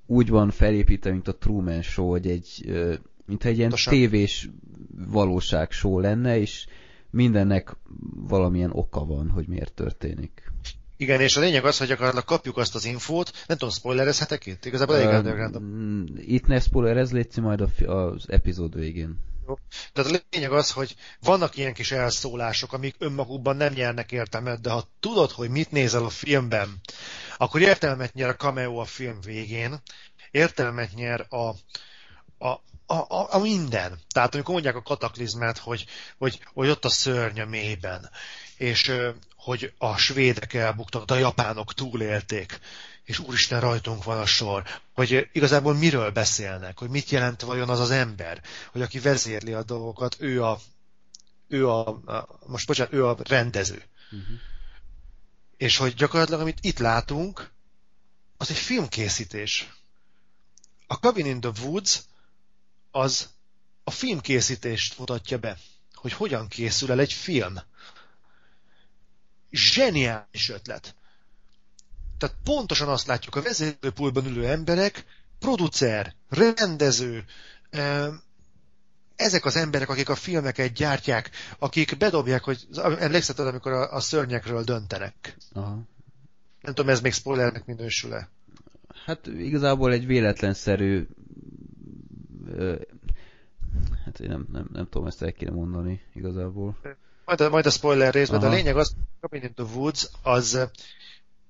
úgy 0.05 0.29
van 0.29 0.49
felépítve, 0.49 1.11
mint 1.11 1.27
a 1.27 1.35
Truman 1.35 1.81
Show, 1.81 2.09
hogy 2.09 2.27
egy, 2.27 2.71
mint 3.25 3.45
egy 3.45 3.57
ilyen 3.57 3.69
Tosan. 3.69 3.93
tévés 3.93 4.49
valóság 5.09 5.71
show 5.71 5.99
lenne, 5.99 6.39
és 6.39 6.65
mindennek 7.11 7.75
valamilyen 8.27 8.71
oka 8.73 9.05
van, 9.05 9.29
hogy 9.29 9.47
miért 9.47 9.73
történik. 9.73 10.51
Igen, 10.97 11.21
és 11.21 11.37
a 11.37 11.39
lényeg 11.39 11.65
az, 11.65 11.77
hogy 11.77 11.87
gyakorlatilag 11.87 12.25
kapjuk 12.25 12.57
azt 12.57 12.75
az 12.75 12.85
infót, 12.85 13.31
nem 13.47 13.57
tudom, 13.57 13.73
spoilerezhetek 13.73 14.45
itt? 14.45 14.65
Igazából 14.65 14.95
elég. 14.97 15.57
Mm, 15.59 16.05
itt 16.15 16.45
ne 16.45 16.59
spoilerez, 16.59 17.11
légy 17.11 17.37
majd 17.37 17.61
az 17.85 18.25
epizód 18.27 18.75
végén. 18.75 19.19
Jó. 19.47 19.57
Tehát 19.93 20.11
a 20.11 20.19
lényeg 20.29 20.51
az, 20.51 20.71
hogy 20.71 20.95
vannak 21.19 21.57
ilyen 21.57 21.73
kis 21.73 21.91
elszólások, 21.91 22.73
amik 22.73 22.95
önmagukban 22.97 23.55
nem 23.55 23.73
nyernek 23.73 24.11
értelmet, 24.11 24.61
de 24.61 24.69
ha 24.69 24.87
tudod, 24.99 25.31
hogy 25.31 25.49
mit 25.49 25.71
nézel 25.71 26.03
a 26.03 26.09
filmben, 26.09 26.79
akkor 27.37 27.61
értelmet 27.61 28.13
nyer 28.13 28.29
a 28.29 28.35
cameo 28.35 28.77
a 28.77 28.85
film 28.85 29.21
végén, 29.21 29.81
értelmet 30.31 30.93
nyer 30.95 31.25
a, 31.29 31.51
a, 32.41 32.61
a, 32.85 32.93
a, 32.93 33.33
a 33.33 33.37
minden. 33.37 33.99
Tehát 34.09 34.33
amikor 34.33 34.53
mondják 34.53 34.75
a 34.75 34.81
kataklizmát, 34.81 35.57
hogy, 35.57 35.85
hogy, 36.17 36.39
hogy 36.53 36.69
ott 36.69 36.85
a 36.85 36.89
szörny 36.89 37.39
a 37.39 37.45
mélyben, 37.45 38.09
és 38.57 38.91
hogy 39.35 39.73
a 39.77 39.97
svédek 39.97 40.53
elbuktak, 40.53 41.05
de 41.05 41.13
a 41.13 41.17
japánok 41.17 41.73
túlélték, 41.73 42.59
és 43.03 43.19
úristen 43.19 43.59
rajtunk 43.59 44.03
van 44.03 44.19
a 44.19 44.25
sor, 44.25 44.63
hogy 44.93 45.29
igazából 45.31 45.73
miről 45.73 46.11
beszélnek, 46.11 46.79
hogy 46.79 46.89
mit 46.89 47.09
jelent 47.09 47.41
vajon 47.41 47.69
az 47.69 47.79
az 47.79 47.91
ember, 47.91 48.41
hogy 48.71 48.81
aki 48.81 48.99
vezérli 48.99 49.53
a 49.53 49.63
dolgokat, 49.63 50.15
ő 50.19 50.43
a, 50.43 50.59
ő 51.47 51.69
a, 51.69 51.87
a 51.87 52.39
most 52.45 52.67
bocsánat, 52.67 52.93
ő 52.93 53.05
a 53.05 53.17
rendező. 53.23 53.83
Uh-huh. 54.11 54.37
És 55.57 55.77
hogy 55.77 55.93
gyakorlatilag, 55.93 56.41
amit 56.41 56.57
itt 56.61 56.79
látunk, 56.79 57.51
az 58.37 58.49
egy 58.49 58.57
filmkészítés. 58.57 59.73
A 60.87 60.93
Cabin 60.93 61.25
in 61.25 61.39
the 61.39 61.51
Woods 61.61 62.01
az 62.91 63.29
a 63.83 63.91
filmkészítést 63.91 64.99
mutatja 64.99 65.37
be, 65.37 65.57
hogy 65.93 66.13
hogyan 66.13 66.47
készül 66.47 66.91
el 66.91 66.99
egy 66.99 67.13
film. 67.13 67.53
Zseniális 69.51 70.49
ötlet. 70.49 70.95
Tehát 72.17 72.35
pontosan 72.43 72.87
azt 72.87 73.07
látjuk, 73.07 73.35
a 73.35 73.41
vezetőpultban 73.41 74.25
ülő 74.25 74.47
emberek, 74.47 75.05
producer, 75.39 76.15
rendező, 76.29 77.25
ezek 79.15 79.45
az 79.45 79.55
emberek, 79.55 79.89
akik 79.89 80.09
a 80.09 80.15
filmeket 80.15 80.73
gyártják, 80.73 81.29
akik 81.59 81.97
bedobják, 81.97 82.43
hogy 82.43 82.67
emlékszeted, 82.99 83.47
amikor 83.47 83.71
a, 83.71 83.93
a 83.93 83.99
szörnyekről 83.99 84.63
döntenek. 84.63 85.37
Aha. 85.53 85.79
Nem 86.61 86.73
tudom, 86.73 86.89
ez 86.89 87.01
még 87.01 87.13
spoilernek 87.13 87.65
minősül-e? 87.65 88.29
Hát 89.05 89.27
igazából 89.27 89.91
egy 89.91 90.05
véletlenszerű 90.05 91.07
hát 94.05 94.19
én 94.19 94.29
nem, 94.29 94.47
nem, 94.51 94.69
nem 94.73 94.87
tudom 94.89 95.07
ezt 95.07 95.21
el 95.21 95.31
kéne 95.31 95.51
mondani 95.51 96.01
igazából. 96.13 96.77
Majd 97.25 97.41
a, 97.41 97.49
majd 97.49 97.65
a 97.65 97.69
spoiler 97.69 98.13
részben, 98.13 98.39
de 98.39 98.45
a 98.45 98.49
lényeg 98.49 98.77
az, 98.77 98.93
hogy 98.93 99.05
Cabin 99.19 99.43
in 99.43 99.53
the 99.53 99.75
Woods 99.75 100.09
az 100.21 100.67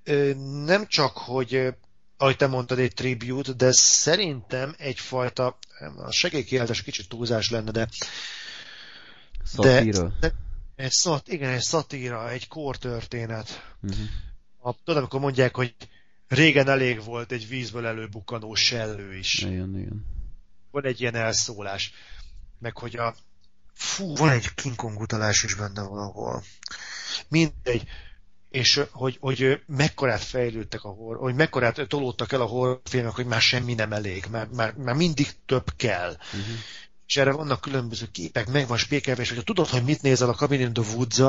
ö, 0.03 0.33
nem 0.65 0.87
csak, 0.87 1.17
hogy 1.17 1.73
ahogy 2.17 2.35
te 2.35 2.47
mondtad, 2.47 2.79
egy 2.79 2.93
tribute, 2.93 3.53
de 3.53 3.71
szerintem 3.71 4.75
egyfajta, 4.77 5.57
a 5.97 6.11
segélykiáltás 6.11 6.81
kicsit 6.81 7.09
túlzás 7.09 7.49
lenne, 7.49 7.71
de 7.71 7.87
Szatíra. 9.43 10.07
De, 10.19 10.27
de, 10.27 10.33
egy 10.75 10.91
szat, 10.91 11.27
igen, 11.27 11.49
egy 11.49 11.61
szatíra, 11.61 12.29
egy 12.29 12.47
kortörténet. 12.47 13.75
Uh-huh. 13.81 14.05
A, 14.59 14.73
tudod, 14.83 14.97
amikor 14.97 15.19
mondják, 15.19 15.55
hogy 15.55 15.75
régen 16.27 16.67
elég 16.67 17.03
volt 17.03 17.31
egy 17.31 17.47
vízből 17.47 17.85
előbukkanó 17.85 18.55
sellő 18.55 19.15
is. 19.15 19.39
Igen, 19.39 19.77
igen. 19.77 20.05
Van 20.71 20.85
egy 20.85 21.01
ilyen 21.01 21.15
elszólás. 21.15 21.93
Meg 22.59 22.77
hogy 22.77 22.95
a... 22.95 23.15
Fú, 23.73 24.15
van 24.15 24.29
egy 24.29 24.53
King 24.53 24.75
Kong 24.75 24.99
utalás 24.99 25.43
is 25.43 25.53
benne 25.53 25.81
valahol. 25.81 26.43
Mindegy. 27.27 27.83
És 28.49 28.81
hogy, 28.91 29.17
hogy 29.19 29.61
mekkorát 29.65 30.23
fejlődtek 30.23 30.83
a 30.83 30.89
horror, 30.89 31.21
hogy 31.21 31.35
mekkorát 31.35 31.87
tolódtak 31.87 32.31
el 32.31 32.41
a 32.41 32.45
horrorfilmek, 32.45 33.13
hogy 33.13 33.25
már 33.25 33.41
semmi 33.41 33.73
nem 33.73 33.93
elég, 33.93 34.25
már, 34.31 34.47
már, 34.47 34.73
már 34.73 34.95
mindig 34.95 35.27
több 35.45 35.73
kell. 35.75 36.11
Uh-huh 36.11 36.59
és 37.11 37.17
erre 37.17 37.31
vannak 37.31 37.61
különböző 37.61 38.07
képek, 38.11 38.47
meg 38.47 38.67
van 38.67 38.77
spékelve, 38.77 39.21
és 39.21 39.27
hogyha 39.27 39.43
tudod, 39.43 39.67
hogy 39.67 39.83
mit 39.83 40.01
nézel 40.01 40.29
a 40.29 40.33
Cabin 40.33 40.59
in 40.59 40.73
the 40.73 40.93
woods 40.93 41.19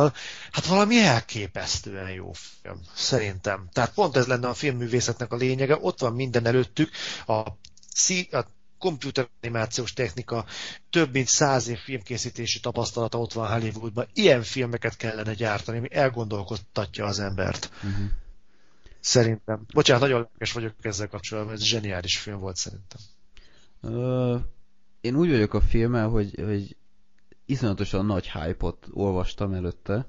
hát 0.52 0.66
valami 0.66 0.98
elképesztően 0.98 2.10
jó 2.10 2.32
film, 2.32 2.80
szerintem. 2.94 3.68
Tehát 3.72 3.94
pont 3.94 4.16
ez 4.16 4.26
lenne 4.26 4.48
a 4.48 4.54
filmművészetnek 4.54 5.32
a 5.32 5.36
lényege, 5.36 5.78
ott 5.80 6.00
van 6.00 6.12
minden 6.12 6.46
előttük, 6.46 6.90
a, 7.26 7.32
a 7.32 8.46
komputeranimációs 8.82 9.92
technika, 9.92 10.44
több 10.90 11.12
mint 11.12 11.26
száz 11.26 11.68
év 11.68 11.78
filmkészítési 11.78 12.60
tapasztalata 12.60 13.18
ott 13.18 13.32
van 13.32 13.50
Hollywoodban. 13.50 14.06
Ilyen 14.12 14.42
filmeket 14.42 14.96
kellene 14.96 15.34
gyártani, 15.34 15.78
ami 15.78 15.94
elgondolkodtatja 15.94 17.04
az 17.04 17.18
embert. 17.18 17.70
Uh-huh. 17.76 18.04
Szerintem. 19.00 19.64
Bocsánat, 19.72 20.02
nagyon 20.02 20.20
lelkes 20.20 20.52
vagyok 20.52 20.74
ezzel 20.80 21.08
kapcsolatban, 21.08 21.54
ez 21.54 21.62
zseniális 21.62 22.18
film 22.18 22.38
volt 22.38 22.56
szerintem. 22.56 23.00
Uh, 23.80 24.40
én 25.00 25.16
úgy 25.16 25.30
vagyok 25.30 25.54
a 25.54 25.60
filmmel, 25.60 26.08
hogy, 26.08 26.34
hogy 26.44 26.76
iszonyatosan 27.46 28.06
nagy 28.06 28.30
hype-ot 28.30 28.86
olvastam 28.92 29.52
előtte, 29.52 30.06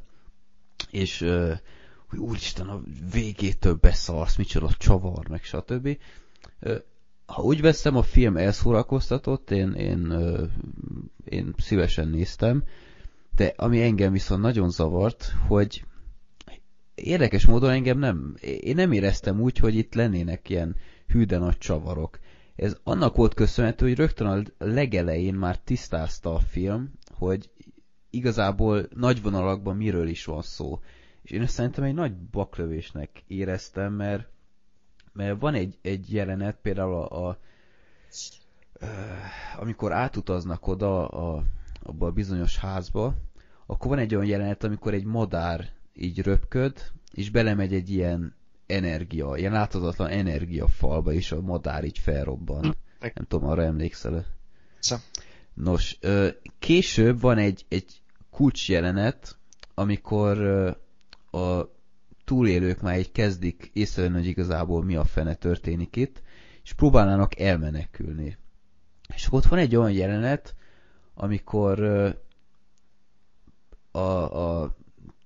és 0.90 1.22
uh, 1.22 1.58
hogy 2.08 2.20
úristen, 2.20 2.68
a 2.68 2.82
végétől 3.12 3.74
beszarsz, 3.74 4.36
micsoda 4.36 4.70
csavar, 4.78 5.28
meg 5.28 5.44
stb. 5.44 5.98
Uh, 6.62 6.82
ha 7.26 7.42
úgy 7.42 7.62
veszem, 7.62 7.96
a 7.96 8.02
film 8.02 8.38
elszórakoztatott, 8.38 9.52
én, 9.52 9.74
én, 9.74 10.14
én 11.26 11.54
szívesen 11.58 12.08
néztem, 12.08 12.64
de 13.36 13.54
ami 13.56 13.82
engem 13.82 14.12
viszont 14.12 14.42
nagyon 14.42 14.70
zavart, 14.70 15.34
hogy 15.48 15.84
érdekes 16.96 17.46
módon 17.46 17.70
engem 17.70 18.00
nem, 18.00 18.36
én 18.42 18.76
nem 18.76 18.92
éreztem 18.92 19.42
úgy, 19.42 19.58
hogy 19.58 19.76
itt 19.76 19.94
lennének 19.94 20.50
ilyen 20.50 20.76
hűde 21.08 21.38
nagy 21.38 21.58
csavarok. 21.58 22.20
Ez 22.56 22.78
annak 22.84 23.16
volt 23.16 23.34
köszönhető, 23.34 23.88
hogy 23.88 23.96
rögtön 23.96 24.28
a 24.28 24.66
legelején 24.66 25.34
már 25.34 25.58
tisztázta 25.58 26.34
a 26.34 26.40
film, 26.40 26.92
hogy 27.12 27.50
igazából 28.10 28.88
nagy 28.96 29.22
vonalakban 29.22 29.76
miről 29.76 30.08
is 30.08 30.26
van 30.26 30.42
szó. 30.42 30.80
És 31.22 31.32
én 31.32 31.42
ezt 31.42 31.54
szerintem 31.54 31.84
egy 31.84 31.94
nagy 31.94 32.16
baklövésnek 32.16 33.24
éreztem, 33.28 33.94
mert, 33.94 34.33
mert 35.14 35.40
van 35.40 35.54
egy, 35.54 35.78
egy 35.82 36.14
jelenet, 36.14 36.58
például 36.62 36.94
a, 36.94 37.28
a 37.28 37.38
amikor 39.60 39.92
átutaznak 39.92 40.68
oda 40.68 41.08
a, 41.08 41.44
abba 41.84 42.06
a 42.06 42.12
bizonyos 42.12 42.58
házba, 42.58 43.16
akkor 43.66 43.90
van 43.90 44.00
egy 44.00 44.16
olyan 44.16 44.28
jelenet, 44.28 44.64
amikor 44.64 44.94
egy 44.94 45.04
madár 45.04 45.70
így 45.94 46.22
röpköd, 46.22 46.92
és 47.14 47.30
belemegy 47.30 47.74
egy 47.74 47.90
ilyen 47.90 48.36
energia, 48.66 49.36
ilyen 49.36 49.52
láthatatlan 49.52 50.10
energiafalba, 50.10 51.14
és 51.14 51.32
a 51.32 51.42
madár 51.42 51.84
így 51.84 52.00
felrobban. 52.00 52.76
Nem 53.00 53.26
tudom, 53.28 53.50
arra 53.50 53.64
emlékszel? 53.64 54.26
Nos, 55.54 56.00
később 56.60 57.22
van 57.22 57.38
egy, 57.38 57.66
egy 57.68 58.02
kulcsjelenet, 58.32 59.38
amikor 59.74 60.38
a 61.32 61.62
túlélők 62.24 62.82
már 62.82 62.96
egy 62.96 63.12
kezdik 63.12 63.70
észrevenni, 63.74 64.16
hogy 64.16 64.28
igazából 64.28 64.84
mi 64.84 64.96
a 64.96 65.04
fene 65.04 65.34
történik 65.34 65.96
itt, 65.96 66.22
és 66.64 66.74
próbálnának 66.74 67.40
elmenekülni. 67.40 68.38
És 69.16 69.28
ott 69.32 69.46
van 69.46 69.60
egy 69.60 69.76
olyan 69.76 69.92
jelenet, 69.92 70.56
amikor 71.14 71.80
a, 73.92 74.00
a 74.00 74.76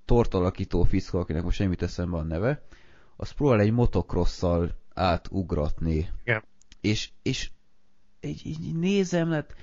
tortalakító 0.06 0.84
fiszka, 0.84 1.19
akinek 1.19 1.44
most 1.44 1.57
semmit 1.57 1.82
eszembe 1.82 2.18
a 2.18 2.24
neve, 2.24 2.65
az 3.15 3.32
próbál 3.32 3.60
egy 3.60 3.72
motocrosszal 3.72 4.76
átugratni. 4.94 6.10
Igen. 6.24 6.44
És, 6.82 7.10
és 7.22 7.52
így, 8.22 8.41
így 8.45 8.76
nézem, 8.76 9.30
hát 9.30 9.56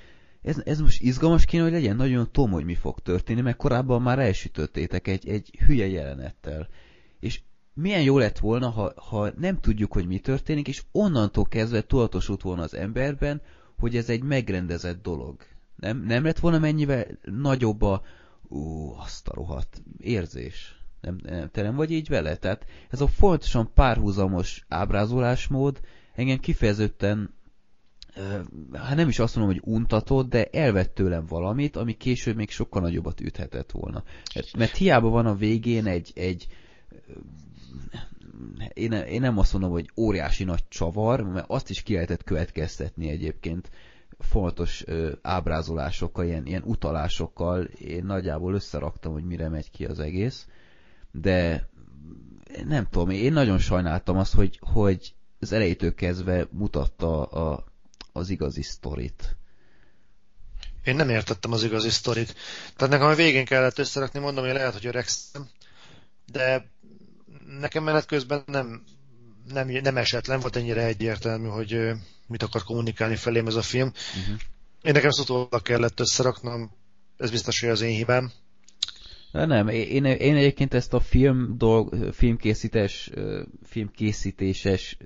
ez, 0.43 0.62
ez 0.65 0.81
most 0.81 1.02
izgalmas 1.02 1.44
kéne, 1.44 1.62
hogy 1.62 1.73
legyen, 1.73 1.97
nagyon 1.97 2.28
tudom, 2.32 2.51
hogy 2.51 2.65
mi 2.65 2.74
fog 2.74 2.98
történni, 3.01 3.40
mert 3.40 3.56
korábban 3.56 4.02
már 4.02 4.19
elsütöttétek 4.19 5.06
egy, 5.06 5.28
egy 5.28 5.51
hülye 5.66 5.86
jelenettel. 5.86 6.69
És 7.24 7.40
milyen 7.72 8.02
jó 8.02 8.18
lett 8.18 8.38
volna, 8.38 8.68
ha, 8.68 8.92
ha 8.96 9.32
nem 9.38 9.60
tudjuk, 9.60 9.92
hogy 9.92 10.06
mi 10.06 10.18
történik, 10.18 10.68
és 10.68 10.82
onnantól 10.92 11.44
kezdve 11.44 11.82
tudatosult 11.82 12.42
volna 12.42 12.62
az 12.62 12.74
emberben, 12.74 13.42
hogy 13.78 13.96
ez 13.96 14.09
egy 14.09 14.22
megrendezett 14.22 15.02
dolog. 15.02 15.36
Nem, 15.76 16.05
nem 16.05 16.24
lett 16.24 16.38
volna 16.38 16.59
mennyivel 16.59 17.06
nagyobb 17.22 17.82
a, 17.82 18.02
ú, 18.48 18.92
azt 18.92 19.28
a 19.28 19.34
rohadt 19.34 19.82
érzés. 19.98 20.84
Nem, 21.01 21.18
nem, 21.22 21.51
te 21.51 21.62
nem 21.62 21.74
vagy 21.74 21.90
így 21.90 22.09
vele? 22.09 22.36
Tehát 22.36 22.66
ez 22.90 23.01
a 23.01 23.06
folyamatosan 23.06 23.70
párhuzamos 23.74 24.64
ábrázolásmód 24.68 25.80
engem 26.14 26.38
kifejezetten 26.38 27.34
hát 28.72 28.96
nem 28.96 29.09
is 29.09 29.18
azt 29.18 29.36
mondom, 29.36 29.55
hogy 29.55 29.74
untatott, 29.74 30.28
de 30.28 30.44
elvett 30.44 30.94
tőlem 30.94 31.26
valamit, 31.26 31.76
ami 31.76 31.92
később 31.92 32.36
még 32.36 32.51
sokkal 32.51 32.82
nagyobbat 32.82 33.20
üthetett 33.20 33.70
volna. 33.70 34.02
Mert, 34.34 34.56
mert 34.56 34.76
hiába 34.76 35.09
van 35.09 35.26
a 35.26 35.34
végén 35.34 35.86
egy, 35.86 36.12
egy 36.14 36.46
én, 38.72 38.93
én 38.93 39.20
nem 39.20 39.39
azt 39.39 39.52
mondom, 39.52 39.70
hogy 39.70 39.90
óriási 39.97 40.44
nagy 40.44 40.68
csavar, 40.68 41.22
mert 41.22 41.47
azt 41.48 41.70
is 41.70 41.82
ki 41.82 41.94
lehetett 41.94 42.24
következtetni 42.24 43.09
egyébként 43.09 43.70
fontos 44.18 44.85
ábrázolásokkal, 45.22 46.24
ilyen, 46.24 46.47
ilyen 46.47 46.62
utalásokkal. 46.62 47.64
Én 47.64 48.05
nagyjából 48.05 48.55
összeraktam, 48.55 49.12
hogy 49.12 49.24
mire 49.24 49.48
megy 49.48 49.70
ki 49.70 49.85
az 49.85 49.98
egész, 49.98 50.47
de 51.10 51.68
nem 52.64 52.89
tudom, 52.90 53.10
én 53.10 53.32
nagyon 53.32 53.59
sajnáltam 53.59 54.16
azt, 54.16 54.35
hogy, 54.35 54.59
hogy 54.62 55.14
az 55.40 55.52
elejétől 55.52 55.94
kezdve 55.94 56.47
mutatta 56.51 57.24
a, 57.24 57.64
az 58.12 58.31
igazi 58.31 58.62
sztorit. 58.62 59.36
Én 60.85 60.97
nem 60.97 61.09
értettem 61.09 61.52
az 61.52 61.62
igazi 61.64 61.90
sztorit. 61.90 62.35
Tehát 62.76 62.93
nekem 62.93 63.09
a 63.09 63.14
végén 63.14 63.44
kellett 63.44 63.78
összerakni, 63.78 64.20
mondom, 64.20 64.44
hogy 64.44 64.55
lehet, 64.55 64.72
hogy 64.72 64.86
öregszem, 64.86 65.48
de 66.32 66.72
nekem 67.60 67.84
menet 67.84 68.06
közben 68.06 68.42
nem, 68.46 68.82
nem, 69.52 69.68
nem 69.68 69.96
esett, 69.96 70.26
nem 70.26 70.40
volt 70.40 70.56
ennyire 70.56 70.84
egyértelmű, 70.84 71.48
hogy 71.48 71.90
mit 72.26 72.42
akar 72.42 72.62
kommunikálni 72.62 73.16
felém 73.16 73.46
ez 73.46 73.54
a 73.54 73.62
film. 73.62 73.92
Uh-huh. 74.20 74.40
Én 74.82 74.92
nekem 74.92 75.10
szótólag 75.10 75.62
kellett 75.62 76.00
összeraknom, 76.00 76.70
ez 77.16 77.30
biztos, 77.30 77.60
hogy 77.60 77.68
az 77.68 77.80
én 77.80 77.96
hibám. 77.96 78.32
Nem, 79.32 79.68
én, 79.68 80.04
én 80.04 80.36
egyébként 80.36 80.74
ezt 80.74 80.94
a 80.94 81.00
film 81.00 81.54
dolg, 81.56 82.12
filmkészítés, 82.12 83.10
filmkészítéses 83.62 84.96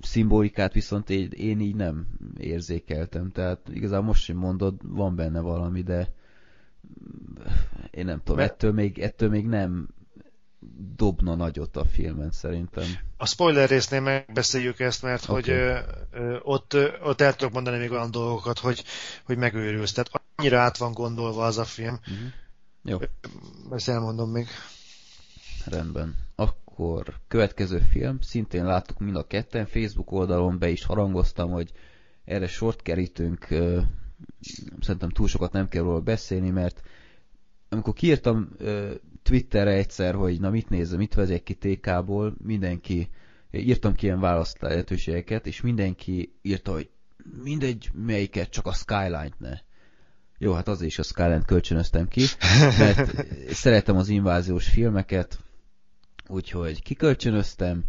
szimbolikát 0.00 0.72
viszont 0.72 1.10
én, 1.10 1.30
én 1.30 1.60
így 1.60 1.74
nem 1.74 2.06
érzékeltem. 2.38 3.30
Tehát 3.30 3.60
igazából 3.72 4.06
most 4.06 4.22
sem 4.22 4.36
mondod, 4.36 4.74
van 4.82 5.16
benne 5.16 5.40
valami, 5.40 5.82
de 5.82 6.12
én 7.90 8.04
nem 8.04 8.18
tudom, 8.18 8.36
Mert... 8.36 8.52
ettől, 8.52 8.72
még, 8.72 8.98
ettől 8.98 9.28
még 9.28 9.46
nem 9.46 9.88
dobna 10.96 11.34
nagyot 11.34 11.76
a 11.76 11.84
filmen 11.84 12.30
szerintem. 12.30 12.84
A 13.16 13.26
spoiler 13.26 13.68
résznél 13.68 14.00
megbeszéljük 14.00 14.80
ezt, 14.80 15.02
mert 15.02 15.28
okay. 15.28 15.34
hogy 15.34 15.50
ö, 15.50 15.78
ö, 16.10 16.38
ott, 16.42 16.72
ö, 16.72 16.88
ott 17.02 17.20
el 17.20 17.34
tudok 17.34 17.52
mondani 17.52 17.78
még 17.78 17.90
olyan 17.90 18.10
dolgokat, 18.10 18.58
hogy, 18.58 18.84
hogy 19.24 19.36
megőrülsz. 19.36 19.92
Tehát 19.92 20.10
annyira 20.34 20.60
át 20.60 20.76
van 20.76 20.92
gondolva 20.92 21.44
az 21.44 21.58
a 21.58 21.64
film. 21.64 21.94
Uh-huh. 22.00 22.28
Jó. 22.82 22.98
Ezt 23.70 23.88
elmondom 23.88 24.30
még. 24.30 24.46
Rendben. 25.64 26.14
Akkor 26.34 27.20
következő 27.28 27.78
film, 27.90 28.20
szintén 28.20 28.64
láttuk 28.64 28.98
mind 28.98 29.16
a 29.16 29.26
ketten, 29.26 29.66
Facebook 29.66 30.12
oldalon 30.12 30.58
be 30.58 30.68
is 30.68 30.84
harangoztam, 30.84 31.50
hogy 31.50 31.72
erre 32.24 32.46
sort 32.46 32.82
kerítünk, 32.82 33.46
szerintem 34.80 35.10
túl 35.10 35.28
sokat 35.28 35.52
nem 35.52 35.68
kell 35.68 35.82
róla 35.82 36.00
beszélni, 36.00 36.50
mert 36.50 36.82
amikor 37.68 37.92
kiírtam 37.92 38.56
Twitterre 39.22 39.70
egyszer, 39.70 40.14
hogy 40.14 40.40
na 40.40 40.50
mit 40.50 40.68
nézem, 40.68 40.98
mit 40.98 41.14
vezek 41.14 41.42
ki 41.42 41.54
TK-ból, 41.54 42.34
mindenki, 42.44 43.08
írtam 43.50 43.94
ki 43.94 44.06
ilyen 44.06 44.20
választ 44.20 44.60
lehetőségeket, 44.60 45.46
és 45.46 45.60
mindenki 45.60 46.32
írta, 46.42 46.72
hogy 46.72 46.90
mindegy 47.42 47.90
melyiket, 47.94 48.50
csak 48.50 48.66
a 48.66 48.72
Skyline-t 48.72 49.38
ne. 49.38 49.58
Jó, 50.38 50.52
hát 50.52 50.68
azért 50.68 50.90
is 50.90 50.98
a 50.98 51.02
Skyline-t 51.02 51.44
kölcsönöztem 51.44 52.08
ki, 52.08 52.24
mert 52.78 53.26
szeretem 53.62 53.96
az 53.96 54.08
inváziós 54.08 54.68
filmeket, 54.68 55.38
úgyhogy 56.26 56.82
kikölcsönöztem, 56.82 57.84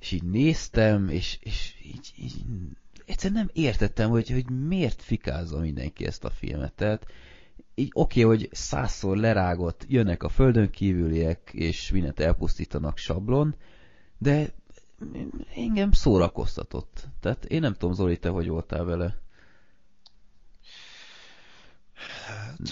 és 0.00 0.12
így 0.12 0.24
néztem, 0.24 1.08
és, 1.08 1.38
és 1.40 1.74
így, 1.82 2.12
így 2.16 2.44
egyszerűen 3.06 3.40
nem 3.40 3.64
értettem, 3.64 4.10
hogy, 4.10 4.30
hogy 4.30 4.50
miért 4.50 5.02
fikázza 5.02 5.58
mindenki 5.58 6.06
ezt 6.06 6.24
a 6.24 6.30
filmet. 6.30 6.72
Tehát 6.72 7.06
így 7.78 7.90
oké, 7.92 8.24
okay, 8.24 8.36
hogy 8.36 8.48
százszor 8.52 9.16
lerágott, 9.16 9.84
jönnek 9.88 10.22
a 10.22 10.28
földön 10.28 10.70
kívüliek, 10.70 11.50
és 11.52 11.90
mindent 11.90 12.20
elpusztítanak 12.20 12.98
sablon, 12.98 13.54
de 14.18 14.52
engem 15.54 15.92
szórakoztatott. 15.92 17.08
Tehát 17.20 17.44
én 17.44 17.60
nem 17.60 17.72
tudom, 17.72 17.94
Zoli, 17.94 18.18
te 18.18 18.28
hogy 18.28 18.48
voltál 18.48 18.84
vele? 18.84 19.18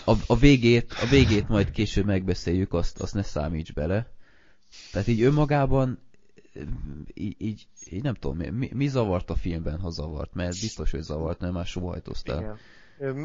A, 0.05 0.13
a, 0.27 0.37
végét, 0.37 0.93
a 0.93 1.07
végét 1.07 1.49
majd 1.49 1.71
később 1.71 2.05
megbeszéljük, 2.05 2.73
azt, 2.73 3.01
azt 3.01 3.15
ne 3.15 3.23
számíts 3.23 3.73
bele. 3.73 4.13
Tehát 4.93 5.09
így 5.09 5.23
önmagában 5.23 5.99
így, 7.15 7.35
így, 7.39 7.67
így 7.91 8.03
nem 8.03 8.15
tudom, 8.15 8.37
mi, 8.37 8.71
mi 8.73 8.87
zavart 8.87 9.31
a 9.31 9.35
filmben, 9.35 9.81
ha 9.81 9.91
zavart, 9.91 10.35
mert 10.35 10.61
biztos, 10.61 10.91
hogy 10.91 11.03
zavart, 11.03 11.41
mert 11.41 11.53
már 11.53 11.67
sohajtoztál. 11.67 12.41
Igen. 12.41 12.59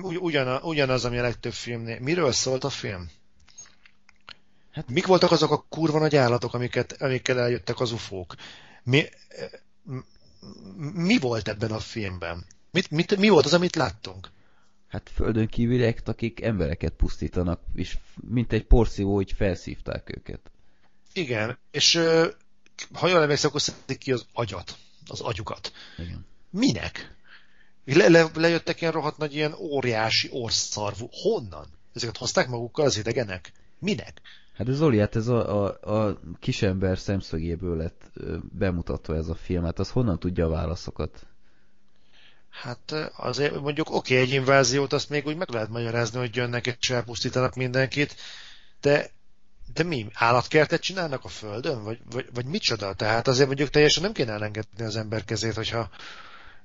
Ugyan, 0.01 0.61
ugyanaz, 0.61 1.05
ami 1.05 1.17
a 1.17 1.21
legtöbb 1.21 1.53
filmnél. 1.53 1.99
Miről 1.99 2.31
szólt 2.31 2.63
a 2.63 2.69
film? 2.69 3.09
Hát... 4.71 4.89
Mik 4.89 5.05
voltak 5.05 5.31
azok 5.31 5.51
a 5.51 5.65
kurva 5.69 5.99
nagy 5.99 6.15
állatok, 6.15 6.53
amiket, 6.53 7.01
amikkel 7.01 7.39
eljöttek 7.39 7.79
az 7.79 7.91
ufók? 7.91 8.35
Mi, 8.83 9.05
mi 10.93 11.17
volt 11.17 11.47
ebben 11.47 11.71
a 11.71 11.79
filmben? 11.79 12.45
Mit, 12.71 12.89
mit, 12.91 13.17
mi 13.17 13.29
volt 13.29 13.45
az, 13.45 13.53
amit 13.53 13.75
láttunk? 13.75 14.29
Hát 14.87 15.09
földön 15.13 15.47
kívüliek, 15.47 16.01
akik 16.05 16.41
embereket 16.41 16.93
pusztítanak, 16.93 17.61
és 17.73 17.97
mint 18.27 18.53
egy 18.53 18.63
porszívó, 18.63 19.15
hogy 19.15 19.31
felszívták 19.31 20.17
őket. 20.17 20.51
Igen, 21.13 21.57
és 21.71 21.95
ha 22.93 23.07
jól 23.07 23.21
emlékszem, 23.21 23.49
akkor 23.49 23.61
szedik 23.61 23.97
ki 23.97 24.11
az 24.11 24.25
agyat, 24.33 24.77
az 25.07 25.21
agyukat. 25.21 25.71
Igen. 25.97 26.25
Minek? 26.49 27.15
Le, 27.95 28.09
le, 28.09 28.29
lejöttek 28.33 28.81
ilyen 28.81 28.93
rohadt 28.93 29.17
nagy, 29.17 29.35
ilyen 29.35 29.53
óriási 29.53 30.29
orszarvú. 30.31 31.07
Honnan? 31.11 31.65
Ezeket 31.93 32.17
hozták 32.17 32.47
magukkal 32.47 32.85
az 32.85 32.97
idegenek? 32.97 33.51
Minek? 33.79 34.21
Hát 34.53 34.67
ez 34.67 34.75
Zoli, 34.75 34.99
hát 34.99 35.15
ez 35.15 35.27
a, 35.27 35.63
a, 35.63 35.95
a 35.95 36.19
kisember 36.39 36.97
szemszögéből 36.97 37.77
lett 37.77 38.11
bemutatva 38.57 39.15
ez 39.15 39.27
a 39.27 39.35
film. 39.35 39.63
Hát 39.63 39.79
az 39.79 39.89
honnan 39.89 40.19
tudja 40.19 40.45
a 40.45 40.49
válaszokat? 40.49 41.27
Hát 42.49 42.91
azért 43.17 43.59
mondjuk 43.59 43.89
oké, 43.89 44.13
okay, 44.13 44.25
egy 44.25 44.33
inváziót 44.33 44.93
azt 44.93 45.09
még 45.09 45.25
úgy 45.25 45.35
meg 45.35 45.49
lehet 45.49 45.69
magyarázni, 45.69 46.19
hogy 46.19 46.35
jönnek 46.35 46.77
és 46.79 46.89
elpusztítanak 46.89 47.55
mindenkit, 47.55 48.15
de 48.81 49.09
de 49.73 49.83
mi? 49.83 50.07
Állatkertet 50.13 50.81
csinálnak 50.81 51.23
a 51.23 51.27
Földön? 51.27 51.83
Vagy, 51.83 51.99
vagy, 52.11 52.29
vagy 52.33 52.45
micsoda? 52.45 52.93
Tehát 52.93 53.27
azért 53.27 53.47
mondjuk 53.47 53.69
teljesen 53.69 54.03
nem 54.03 54.11
kéne 54.11 54.31
elengedni 54.31 54.83
az 54.83 54.95
ember 54.95 55.25
kezét, 55.25 55.53
hogyha 55.53 55.89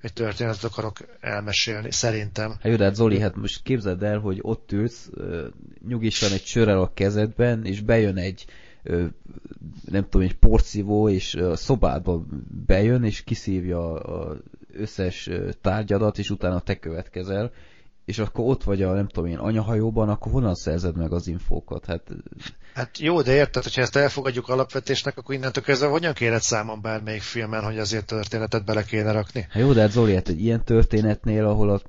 egy 0.01 0.13
történetet 0.13 0.65
akarok 0.65 0.99
elmesélni, 1.21 1.93
szerintem. 1.93 2.51
Hát 2.51 2.65
jó, 2.65 2.77
de 2.77 2.85
hát 2.85 2.95
Zoli, 2.95 3.19
hát 3.19 3.37
most 3.37 3.63
képzeld 3.63 4.03
el, 4.03 4.19
hogy 4.19 4.39
ott 4.43 4.73
ülsz, 4.73 5.11
nyugisan 5.89 6.33
egy 6.33 6.45
sörrel 6.45 6.81
a 6.81 6.93
kezedben, 6.95 7.65
és 7.65 7.81
bejön 7.81 8.17
egy 8.17 8.45
nem 9.85 10.03
tudom, 10.09 10.27
egy 10.27 10.37
porcivó, 10.37 11.09
és 11.09 11.35
a 11.35 11.57
szobádba 11.57 12.25
bejön, 12.67 13.05
és 13.05 13.23
kiszívja 13.23 13.93
az 13.93 14.37
összes 14.73 15.31
tárgyadat, 15.61 16.19
és 16.19 16.31
utána 16.31 16.61
te 16.61 16.79
következel, 16.79 17.53
és 18.05 18.19
akkor 18.19 18.45
ott 18.49 18.63
vagy 18.63 18.83
a, 18.83 18.93
nem 18.93 19.09
tudom 19.09 19.31
én, 19.31 19.37
anyahajóban, 19.37 20.09
akkor 20.09 20.33
honnan 20.33 20.55
szerzed 20.55 20.97
meg 20.97 21.13
az 21.13 21.27
infókat? 21.27 21.85
Hát, 21.85 22.11
hát 22.75 22.99
jó, 22.99 23.23
de 23.23 23.33
érted, 23.33 23.63
hogyha 23.63 23.81
ezt 23.81 23.97
elfogadjuk 23.97 24.49
alapvetésnek, 24.49 25.19
akkor 25.19 25.35
innentől 25.35 25.65
kezdve 25.65 25.87
hogyan 25.87 26.13
kéred 26.13 26.41
számon 26.41 26.81
bármelyik 26.81 27.23
filmen, 27.23 27.65
hogy 27.65 27.79
azért 27.79 28.07
történetet 28.07 28.65
bele 28.65 28.85
kéne 28.85 29.13
rakni? 29.13 29.47
Hát 29.51 29.63
jó, 29.63 29.73
de 29.73 29.81
hát 29.81 29.91
Zoli, 29.91 30.15
hát 30.15 30.29
egy 30.29 30.41
ilyen 30.41 30.65
történetnél, 30.65 31.45
ahol 31.45 31.71
a, 31.71 31.81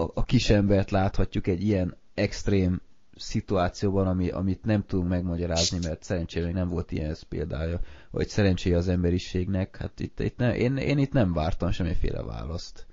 a, 0.00 0.10
a 0.14 0.24
kisembert 0.24 0.90
láthatjuk 0.90 1.46
egy 1.46 1.62
ilyen 1.62 1.96
extrém 2.14 2.80
szituációban, 3.16 4.06
ami, 4.06 4.28
amit 4.28 4.64
nem 4.64 4.84
tudunk 4.86 5.08
megmagyarázni, 5.08 5.78
mert 5.82 6.02
szerencsére 6.02 6.52
nem 6.52 6.68
volt 6.68 6.92
ilyen 6.92 7.10
ez 7.10 7.22
példája, 7.22 7.80
vagy 8.10 8.28
szerencséje 8.28 8.76
az 8.76 8.88
emberiségnek, 8.88 9.76
hát 9.76 10.00
itt, 10.00 10.20
itt 10.20 10.36
ne, 10.36 10.56
én, 10.56 10.76
én 10.76 10.98
itt 10.98 11.12
nem 11.12 11.32
vártam 11.32 11.70
semmiféle 11.70 12.22
választ. 12.22 12.86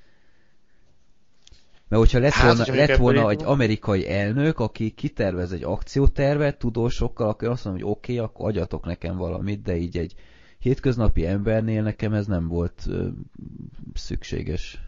Mert 1.89 2.01
hogyha 2.01 2.19
lett 2.19 2.31
hát, 2.31 2.55
volna, 2.57 2.75
lett 2.75 2.95
volna 2.95 3.29
egy 3.29 3.43
amerikai 3.43 4.09
elnök, 4.09 4.59
aki 4.59 4.91
kitervez 4.91 5.51
egy 5.51 5.63
akciótervet 5.63 6.57
tudósokkal, 6.57 7.29
akkor 7.29 7.47
azt 7.47 7.65
mondom, 7.65 7.83
hogy 7.83 7.91
oké, 7.91 8.13
okay, 8.13 8.25
akkor 8.25 8.47
adjatok 8.47 8.85
nekem 8.85 9.17
valamit, 9.17 9.61
de 9.61 9.75
így 9.75 9.97
egy 9.97 10.15
hétköznapi 10.59 11.25
embernél 11.25 11.81
nekem 11.81 12.13
ez 12.13 12.25
nem 12.25 12.47
volt 12.47 12.83
ö, 12.87 13.07
szükséges. 13.93 14.79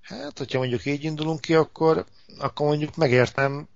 Hát, 0.00 0.38
hogyha 0.38 0.58
mondjuk 0.58 0.84
így 0.84 1.04
indulunk 1.04 1.40
ki, 1.40 1.54
akkor, 1.54 2.04
akkor 2.38 2.66
mondjuk 2.66 2.96
megértem, 2.96 3.68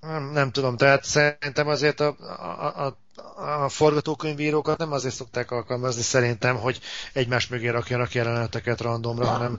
nem, 0.00 0.30
nem 0.32 0.50
tudom, 0.50 0.76
tehát 0.76 1.04
szerintem 1.04 1.68
azért 1.68 2.00
a, 2.00 2.16
a, 2.18 2.86
a, 2.86 2.98
a 3.36 3.68
forgatókönyvírókat 3.68 4.78
nem 4.78 4.92
azért 4.92 5.14
szokták 5.14 5.50
alkalmazni 5.50 6.02
szerintem, 6.02 6.56
hogy 6.56 6.80
egymás 7.12 7.48
mögé 7.48 7.68
rakjanak 7.68 8.12
jeleneteket 8.12 8.80
randomra, 8.80 9.26
hanem 9.26 9.58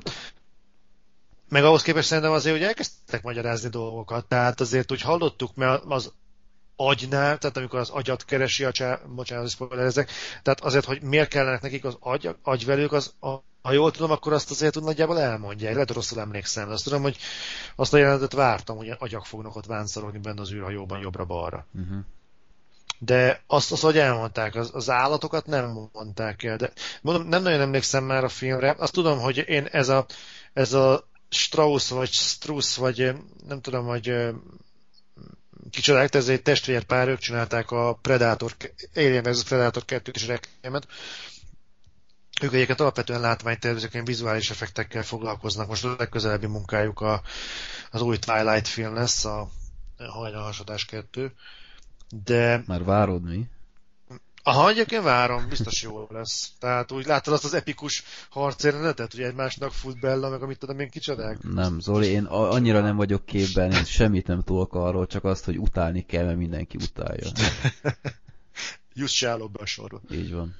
meg 1.49 1.63
ahhoz 1.63 1.81
képest 1.81 2.07
szerintem 2.07 2.33
azért, 2.33 2.55
hogy 2.55 2.65
elkezdtek 2.65 3.23
magyarázni 3.23 3.69
dolgokat, 3.69 4.25
tehát 4.25 4.59
azért 4.59 4.91
úgy 4.91 5.01
hallottuk, 5.01 5.55
mert 5.55 5.83
az 5.87 6.11
agynál, 6.75 7.37
tehát 7.37 7.57
amikor 7.57 7.79
az 7.79 7.89
agyat 7.89 8.25
keresi 8.25 8.63
a 8.63 8.71
csá... 8.71 8.99
bocsánat, 9.15 9.49
spoilerezek, 9.49 10.11
tehát 10.43 10.61
azért, 10.61 10.85
hogy 10.85 11.01
miért 11.01 11.29
kellenek 11.29 11.61
nekik 11.61 11.85
az 11.85 11.97
agy, 11.99 12.35
agyvelők, 12.41 12.91
az, 12.91 13.13
a, 13.19 13.35
ha 13.61 13.71
jól 13.71 13.91
tudom, 13.91 14.11
akkor 14.11 14.33
azt 14.33 14.51
azért 14.51 14.77
úgy 14.77 14.83
nagyjából 14.83 15.19
elmondják. 15.19 15.73
Lehet, 15.73 15.91
rosszul 15.91 16.19
emlékszem, 16.19 16.67
de 16.67 16.73
azt 16.73 16.83
tudom, 16.83 17.01
hogy 17.01 17.17
azt 17.75 17.93
a 17.93 17.97
jelenetet 17.97 18.33
vártam, 18.33 18.77
hogy 18.77 18.95
agyak 18.99 19.25
fognak 19.25 19.55
ott 19.55 19.65
vánszorogni 19.65 20.19
benne 20.19 20.41
az 20.41 20.51
űrhajóban 20.51 20.99
jobbra-balra. 20.99 21.65
Uh-huh. 21.73 21.97
De 23.05 23.43
azt, 23.47 23.71
azt, 23.71 23.81
hogy 23.81 23.97
elmondták, 23.97 24.55
az, 24.55 24.69
az 24.73 24.89
állatokat 24.89 25.45
nem 25.45 25.89
mondták 25.93 26.43
el, 26.43 26.57
de 26.57 26.71
mondom, 27.01 27.27
nem 27.27 27.41
nagyon 27.41 27.61
emlékszem 27.61 28.03
már 28.03 28.23
a 28.23 28.29
filmre. 28.29 28.75
Azt 28.77 28.93
tudom, 28.93 29.19
hogy 29.19 29.37
én 29.47 29.65
ez 29.65 29.89
a, 29.89 30.05
ez 30.53 30.73
a 30.73 31.07
Strauss, 31.29 31.89
vagy 31.89 32.11
Struss, 32.11 32.75
vagy 32.75 33.11
nem 33.47 33.61
tudom, 33.61 33.85
hogy 33.85 34.13
kicsodák, 35.69 36.13
ez 36.13 36.27
egy 36.27 36.41
testvérpár, 36.41 37.07
ők 37.07 37.19
csinálták 37.19 37.71
a 37.71 37.93
Predator, 38.01 38.55
Alien 38.95 39.23
vs. 39.23 39.43
Predator 39.43 39.83
2-t 39.87 40.15
és 40.15 40.27
Requiemet. 40.27 40.87
Ők 42.41 42.53
egyébként 42.53 42.79
alapvetően 42.79 43.21
látványtervezők, 43.21 43.93
ilyen 43.93 44.05
vizuális 44.05 44.49
effektekkel 44.49 45.03
foglalkoznak. 45.03 45.67
Most 45.67 45.85
a 45.85 45.95
legközelebbi 45.97 46.45
munkájuk 46.45 47.01
a, 47.01 47.21
az 47.91 48.01
új 48.01 48.17
Twilight 48.17 48.67
film 48.67 48.93
lesz, 48.93 49.25
a 49.25 49.49
Hajnalhasadás 49.97 50.85
2. 50.85 51.33
De... 52.23 52.63
Már 52.67 52.83
várod 52.83 53.23
mi? 53.23 53.47
Aha, 54.45 54.69
egyébként 54.69 55.03
várom, 55.03 55.49
biztos 55.49 55.81
jó 55.81 56.07
lesz. 56.09 56.51
Tehát 56.59 56.91
úgy 56.91 57.05
láttad 57.05 57.33
azt 57.33 57.43
az 57.43 57.53
epikus 57.53 58.03
harcérenetet, 58.29 59.11
hogy 59.11 59.21
egymásnak 59.21 59.73
fut 59.73 59.99
Bella, 59.99 60.29
meg 60.29 60.41
amit 60.41 60.59
tudom 60.59 60.79
én 60.79 60.89
kicsodák? 60.89 61.37
Nem, 61.41 61.79
Zoli, 61.79 62.07
én 62.07 62.23
annyira 62.25 62.79
nem 62.79 62.95
vagyok 62.95 63.25
képben, 63.25 63.71
én 63.71 63.83
semmit 63.83 64.27
nem 64.27 64.43
tudok 64.43 64.73
arról, 64.73 65.07
csak 65.07 65.23
azt, 65.23 65.45
hogy 65.45 65.57
utálni 65.57 66.05
kell, 66.05 66.25
mert 66.25 66.37
mindenki 66.37 66.77
utálja. 66.77 67.27
Állok 69.25 69.51
be 69.51 69.59
a 69.61 69.65
sorba. 69.65 70.01
Így 70.11 70.33
van. 70.33 70.55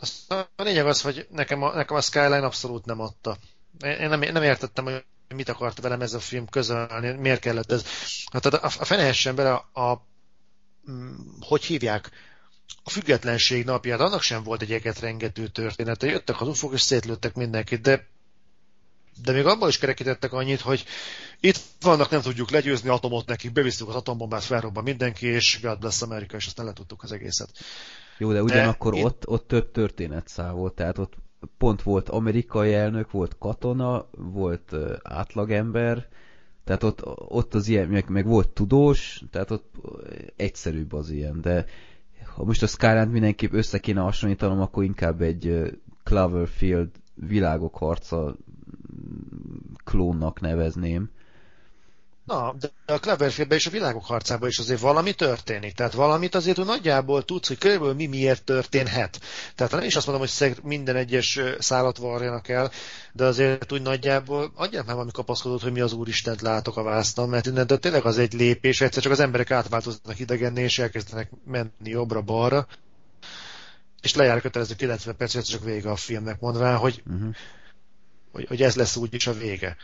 Aztán 0.00 0.46
a 0.56 0.62
lényeg 0.62 0.86
az, 0.86 1.00
hogy 1.00 1.26
nekem 1.30 1.62
a, 1.62 1.74
nekem 1.74 1.96
a 1.96 2.00
Skyline 2.00 2.44
abszolút 2.44 2.84
nem 2.84 3.00
adta. 3.00 3.36
Én 3.80 4.08
nem, 4.08 4.20
nem 4.20 4.42
értettem, 4.42 4.84
hogy 4.84 5.04
mit 5.34 5.48
akart 5.48 5.80
velem 5.80 6.00
ez 6.00 6.14
a 6.14 6.20
film 6.20 6.46
közölni, 6.46 7.12
miért 7.12 7.40
kellett 7.40 7.72
ez. 7.72 7.84
Hát 8.32 8.46
a, 8.46 8.58
a, 8.62 8.68
fenehessen 8.68 9.34
bele 9.34 9.52
a, 9.52 9.80
a 9.80 10.06
hogy 11.40 11.64
hívják, 11.64 12.10
a 12.84 12.90
függetlenség 12.90 13.64
napját, 13.64 14.00
annak 14.00 14.22
sem 14.22 14.42
volt 14.42 14.62
egy 14.62 14.72
eget 14.72 15.00
rengető 15.00 15.48
története. 15.48 16.06
Jöttek 16.06 16.40
az 16.40 16.48
ufók 16.48 16.72
és 16.72 16.80
szétlőttek 16.80 17.34
mindenkit, 17.34 17.80
de 17.80 18.12
de 19.22 19.32
még 19.32 19.46
abban 19.46 19.68
is 19.68 19.78
kerekítettek 19.78 20.32
annyit, 20.32 20.60
hogy 20.60 20.84
itt 21.40 21.60
vannak, 21.80 22.10
nem 22.10 22.20
tudjuk 22.20 22.50
legyőzni 22.50 22.88
atomot 22.88 23.26
nekik, 23.26 23.52
bevisztük 23.52 23.88
az 23.88 23.94
atombombát, 23.94 24.44
felrobban 24.44 24.82
mindenki, 24.82 25.26
és 25.26 25.58
God 25.62 25.78
bless 25.78 26.02
America, 26.02 26.36
és 26.36 26.46
aztán 26.46 26.66
letudtuk 26.66 27.02
az 27.02 27.12
egészet. 27.12 27.50
Jó, 28.18 28.32
de 28.32 28.42
ugyanakkor 28.42 28.94
de 28.94 29.04
ott, 29.04 29.28
ott 29.28 29.48
több 29.48 29.70
történetszál 29.70 30.52
volt, 30.52 30.74
tehát 30.74 30.98
ott 30.98 31.14
pont 31.58 31.82
volt 31.82 32.08
amerikai 32.08 32.74
elnök, 32.74 33.10
volt 33.10 33.36
katona, 33.38 34.08
volt 34.10 34.72
átlagember, 35.02 36.08
tehát 36.64 36.82
ott, 36.82 37.02
ott 37.16 37.54
az 37.54 37.68
ilyen, 37.68 37.88
meg, 37.88 38.08
meg 38.08 38.26
volt 38.26 38.48
tudós, 38.48 39.22
tehát 39.30 39.50
ott 39.50 39.74
egyszerűbb 40.36 40.92
az 40.92 41.10
ilyen, 41.10 41.40
de 41.40 41.64
ha 42.34 42.44
most 42.44 42.62
a 42.62 42.66
Skyline 42.66 43.04
mindenképp 43.04 43.52
össze 43.52 43.78
kéne 43.78 44.00
hasonlítanom, 44.00 44.60
akkor 44.60 44.84
inkább 44.84 45.20
egy 45.22 45.72
Cloverfield 46.02 46.90
világok 47.14 47.76
harca 47.76 48.36
klónnak 49.84 50.40
nevezném. 50.40 51.10
Na, 52.24 52.54
de 52.58 52.70
a 52.86 52.98
Cloverfieldben 52.98 53.58
és 53.58 53.66
a 53.66 53.70
világok 53.70 54.04
harcában 54.04 54.48
is 54.48 54.58
azért 54.58 54.80
valami 54.80 55.12
történik. 55.12 55.74
Tehát 55.74 55.92
valamit 55.92 56.34
azért 56.34 56.56
hogy 56.56 56.66
nagyjából 56.66 57.24
tudsz, 57.24 57.48
hogy 57.48 57.58
körülbelül 57.58 57.94
mi 57.94 58.06
miért 58.06 58.44
történhet. 58.44 59.20
Tehát 59.54 59.72
nem 59.72 59.82
is 59.82 59.96
azt 59.96 60.06
mondom, 60.06 60.26
hogy 60.38 60.56
minden 60.62 60.96
egyes 60.96 61.40
szállat 61.58 61.96
varjanak 61.96 62.48
el, 62.48 62.70
de 63.12 63.24
azért 63.24 63.72
úgy 63.72 63.82
nagyjából 63.82 64.52
adják 64.54 64.84
már 64.84 64.94
valami 64.94 65.10
kapaszkodót, 65.12 65.62
hogy 65.62 65.72
mi 65.72 65.80
az 65.80 65.92
Úristent 65.92 66.40
látok 66.40 66.76
a 66.76 66.82
vásznon, 66.82 67.28
mert 67.28 67.46
innentől 67.46 67.78
tényleg 67.78 68.04
az 68.04 68.18
egy 68.18 68.32
lépés, 68.32 68.80
egyszer 68.80 69.02
csak 69.02 69.12
az 69.12 69.20
emberek 69.20 69.50
átváltoznak 69.50 70.18
idegenné, 70.18 70.62
és 70.62 70.78
elkezdenek 70.78 71.30
menni 71.46 71.68
jobbra-balra, 71.82 72.66
és 74.02 74.14
lejár 74.14 74.40
kötelező 74.40 74.74
90 74.74 75.16
perc, 75.16 75.34
és 75.34 75.44
csak 75.44 75.64
vége 75.64 75.90
a 75.90 75.96
filmnek, 75.96 76.40
mondván, 76.40 76.76
hogy, 76.76 77.02
uh-huh. 77.06 77.34
hogy, 78.32 78.46
hogy 78.46 78.62
ez 78.62 78.74
lesz 78.74 78.96
úgyis 78.96 79.26
a 79.26 79.32
vége. 79.32 79.76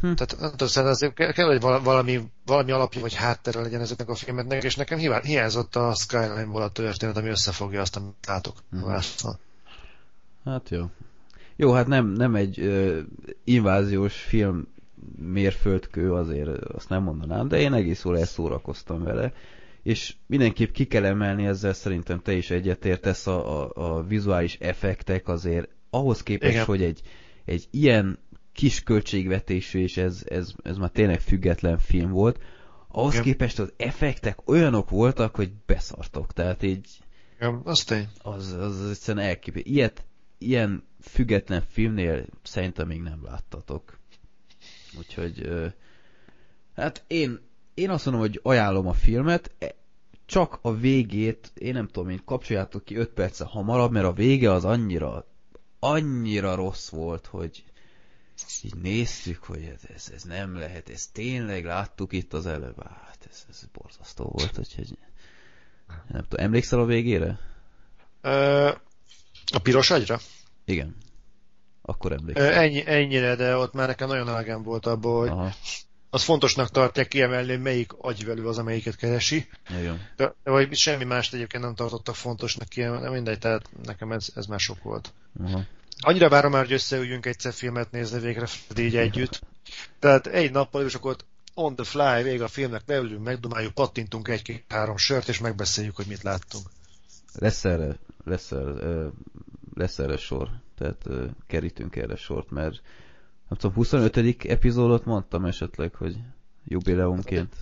Hm. 0.00 0.12
Tehát 0.12 0.36
nem 0.40 0.50
tudom, 0.50 0.68
szerintem 0.68 0.90
azért 0.90 1.34
kell, 1.34 1.46
hogy 1.46 1.60
valami, 1.60 2.20
valami 2.46 2.70
alapja 2.70 3.00
vagy 3.00 3.14
háttere 3.14 3.60
legyen 3.60 3.80
ezeknek 3.80 4.08
a 4.08 4.14
filmeknek, 4.14 4.64
és 4.64 4.76
nekem 4.76 4.98
hiányzott 5.22 5.76
a 5.76 5.94
Skyline-ból 5.94 6.62
a 6.62 6.70
történet, 6.70 7.16
ami 7.16 7.28
összefogja 7.28 7.80
azt, 7.80 7.96
amit 7.96 8.26
látok 8.26 8.56
hm. 8.70 8.90
Hát 10.44 10.68
jó. 10.68 10.84
Jó, 11.56 11.72
hát 11.72 11.86
nem, 11.86 12.06
nem 12.06 12.34
egy 12.34 12.60
uh, 12.60 12.98
inváziós 13.44 14.14
film 14.14 14.66
mérföldkő, 15.16 16.12
azért 16.12 16.48
azt 16.48 16.88
nem 16.88 17.02
mondanám, 17.02 17.48
de 17.48 17.58
én 17.58 17.72
egész 17.72 18.04
jól 18.04 18.18
elszórakoztam 18.18 19.02
vele, 19.02 19.32
és 19.82 20.14
mindenképp 20.26 20.70
ki 20.70 20.86
kell 20.86 21.04
emelni 21.04 21.46
ezzel, 21.46 21.72
szerintem 21.72 22.20
te 22.20 22.32
is 22.32 22.50
egyetértesz, 22.50 23.26
a, 23.26 23.62
a, 23.62 23.70
a 23.74 24.02
vizuális 24.02 24.56
effektek 24.60 25.28
azért 25.28 25.68
ahhoz 25.90 26.22
képest, 26.22 26.52
Igen. 26.52 26.64
hogy 26.64 26.82
egy, 26.82 27.00
egy 27.44 27.68
ilyen 27.70 28.18
kis 28.60 28.82
költségvetésű, 28.82 29.80
és 29.80 29.96
ez, 29.96 30.22
ez, 30.28 30.52
ez 30.62 30.76
már 30.76 30.90
tényleg 30.90 31.20
független 31.20 31.78
film 31.78 32.10
volt, 32.10 32.40
ahhoz 32.88 33.12
Igen. 33.12 33.24
képest 33.24 33.58
az 33.58 33.72
effektek 33.76 34.48
olyanok 34.48 34.90
voltak, 34.90 35.34
hogy 35.36 35.52
beszartok, 35.66 36.32
tehát 36.32 36.62
így... 36.62 36.88
Igen, 37.36 37.60
az 37.64 37.84
tény. 37.84 38.08
Az, 38.22 38.52
az, 38.52 38.80
az 38.80 38.90
egyszerűen 38.90 39.26
elképő. 39.26 39.60
Ilyet, 39.62 40.04
ilyen 40.38 40.84
független 41.00 41.64
filmnél 41.68 42.26
szerintem 42.42 42.86
még 42.86 43.00
nem 43.00 43.20
láttatok. 43.24 43.98
Úgyhogy, 44.98 45.48
hát 46.74 47.04
én, 47.06 47.40
én 47.74 47.90
azt 47.90 48.04
mondom, 48.04 48.22
hogy 48.22 48.40
ajánlom 48.42 48.86
a 48.86 48.92
filmet, 48.92 49.54
e, 49.58 49.74
csak 50.26 50.58
a 50.62 50.74
végét, 50.74 51.52
én 51.54 51.72
nem 51.72 51.86
tudom, 51.86 52.08
én 52.08 52.22
kapcsoljátok 52.24 52.84
ki 52.84 52.96
5 52.96 53.08
perce 53.08 53.44
hamarabb, 53.44 53.92
mert 53.92 54.06
a 54.06 54.12
vége 54.12 54.52
az 54.52 54.64
annyira, 54.64 55.26
annyira 55.78 56.54
rossz 56.54 56.88
volt, 56.88 57.26
hogy 57.26 57.64
így 58.62 58.74
néztük, 58.74 59.44
hogy 59.44 59.72
ez, 59.94 60.08
ez, 60.14 60.22
nem 60.22 60.56
lehet, 60.56 60.88
ez 60.88 61.06
tényleg 61.06 61.64
láttuk 61.64 62.12
itt 62.12 62.32
az 62.32 62.46
előbb, 62.46 62.82
hát 62.82 63.26
ez, 63.30 63.44
ez 63.50 63.62
borzasztó 63.72 64.24
volt, 64.24 64.54
hogy 64.54 64.98
nem 66.08 66.22
tudom, 66.28 66.44
emlékszel 66.44 66.80
a 66.80 66.84
végére? 66.84 67.38
Ö, 68.20 68.68
a 69.52 69.58
piros 69.58 69.90
agyra? 69.90 70.20
Igen. 70.64 70.96
Akkor 71.82 72.12
emlékszem. 72.12 72.52
Ennyi, 72.52 72.82
ennyire, 72.86 73.34
de 73.34 73.56
ott 73.56 73.72
már 73.72 73.86
nekem 73.86 74.08
nagyon 74.08 74.28
elegem 74.28 74.62
volt 74.62 74.86
abból, 74.86 75.20
hogy 75.20 75.28
Aha. 75.28 75.54
az 76.10 76.22
fontosnak 76.22 76.70
tartják 76.70 77.08
kiemelni, 77.08 77.50
hogy 77.50 77.62
melyik 77.62 77.92
agyvelő 77.92 78.46
az, 78.46 78.58
amelyiket 78.58 78.96
keresi. 78.96 79.48
Igen. 79.78 80.08
De, 80.16 80.34
vagy 80.44 80.76
semmi 80.76 81.04
mást 81.04 81.34
egyébként 81.34 81.62
nem 81.62 81.74
tartottak 81.74 82.14
fontosnak 82.14 82.68
kiemelni, 82.68 83.08
mindegy, 83.08 83.38
tehát 83.38 83.70
nekem 83.82 84.12
ez, 84.12 84.28
ez 84.34 84.46
már 84.46 84.60
sok 84.60 84.82
volt. 84.82 85.12
Aha. 85.44 85.64
Annyira 86.00 86.28
várom 86.28 86.50
már, 86.50 86.64
hogy 86.64 86.72
összeüljünk 86.72 87.26
egyszer 87.26 87.52
filmet 87.52 87.90
nézni 87.90 88.20
végre 88.20 88.46
így 88.78 88.96
együtt. 88.96 89.40
Tehát 89.98 90.26
egy 90.26 90.50
nappal, 90.50 90.84
és 90.84 90.94
akkor 90.94 91.16
on 91.54 91.74
the 91.74 91.84
fly, 91.84 92.22
vég 92.22 92.42
a 92.42 92.48
filmnek 92.48 92.82
leülünk, 92.86 93.24
megdomáljuk, 93.24 93.74
pattintunk 93.74 94.28
egy-két-három 94.28 94.96
sört, 94.96 95.28
és 95.28 95.38
megbeszéljük, 95.38 95.96
hogy 95.96 96.06
mit 96.06 96.22
láttunk. 96.22 96.66
Lesz 97.34 97.64
erre, 97.64 97.98
lesz 98.24 98.52
erre, 98.52 99.08
lesz 99.74 99.98
erre 99.98 100.16
sor, 100.16 100.48
tehát 100.78 101.04
kerítünk 101.46 101.96
erre 101.96 102.16
sort, 102.16 102.50
mert 102.50 102.80
nem 103.48 103.58
tudom, 103.58 103.74
25. 103.74 104.44
epizódot 104.44 105.04
mondtam 105.04 105.44
esetleg, 105.44 105.94
hogy 105.94 106.16
jubileumként. 106.64 107.54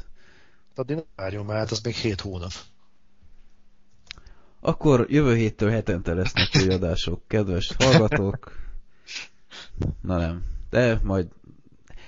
Addig 0.74 0.96
nem 0.96 1.04
várjon 1.16 1.44
már, 1.44 1.56
hát 1.56 1.70
az 1.70 1.80
még 1.80 1.94
7 1.94 2.20
hónap. 2.20 2.52
Akkor 4.60 5.06
jövő 5.08 5.34
héttől 5.34 5.70
hetente 5.70 6.14
lesznek 6.14 6.48
új 6.62 6.74
adások, 6.74 7.22
kedves 7.26 7.74
hallgatók. 7.78 8.52
Na 10.00 10.16
nem, 10.16 10.44
de 10.70 11.00
majd 11.02 11.28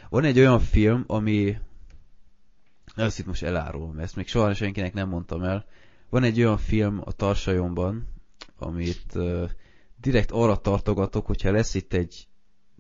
van 0.09 0.25
egy 0.25 0.39
olyan 0.39 0.61
film, 0.61 1.05
ami 1.07 1.59
ezt 2.95 3.19
itt 3.19 3.27
most 3.27 3.43
elárulom, 3.43 3.99
ezt 3.99 4.17
még 4.17 4.29
soha 4.29 4.55
senkinek 4.55 4.93
nem 4.93 5.09
mondtam 5.09 5.43
el. 5.43 5.67
Van 6.09 6.23
egy 6.23 6.39
olyan 6.39 6.59
film 6.59 7.01
a 7.05 7.13
tarsajomban, 7.13 8.09
amit 8.59 9.19
direkt 10.01 10.31
arra 10.31 10.57
tartogatok, 10.57 11.27
hogyha 11.27 11.51
lesz 11.51 11.75
itt 11.75 11.93
egy 11.93 12.29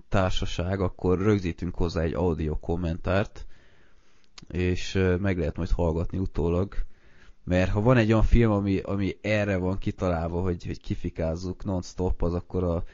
társaság, 0.09 0.81
akkor 0.81 1.19
rögzítünk 1.19 1.75
hozzá 1.75 2.01
egy 2.01 2.15
audio 2.15 2.59
kommentárt, 2.59 3.47
és 4.49 4.93
meg 5.19 5.39
lehet 5.39 5.57
majd 5.57 5.71
hallgatni 5.71 6.19
utólag. 6.19 6.75
Mert 7.45 7.71
ha 7.71 7.81
van 7.81 7.97
egy 7.97 8.13
olyan 8.13 8.25
film, 8.25 8.51
ami, 8.51 8.79
ami 8.79 9.17
erre 9.21 9.57
van 9.57 9.79
kitalálva, 9.79 10.41
hogy, 10.41 10.67
hogy 10.67 10.81
kifikázzuk 10.81 11.65
non-stop, 11.65 12.23
az 12.23 12.35
akkor 12.35 12.65
a 12.65 12.85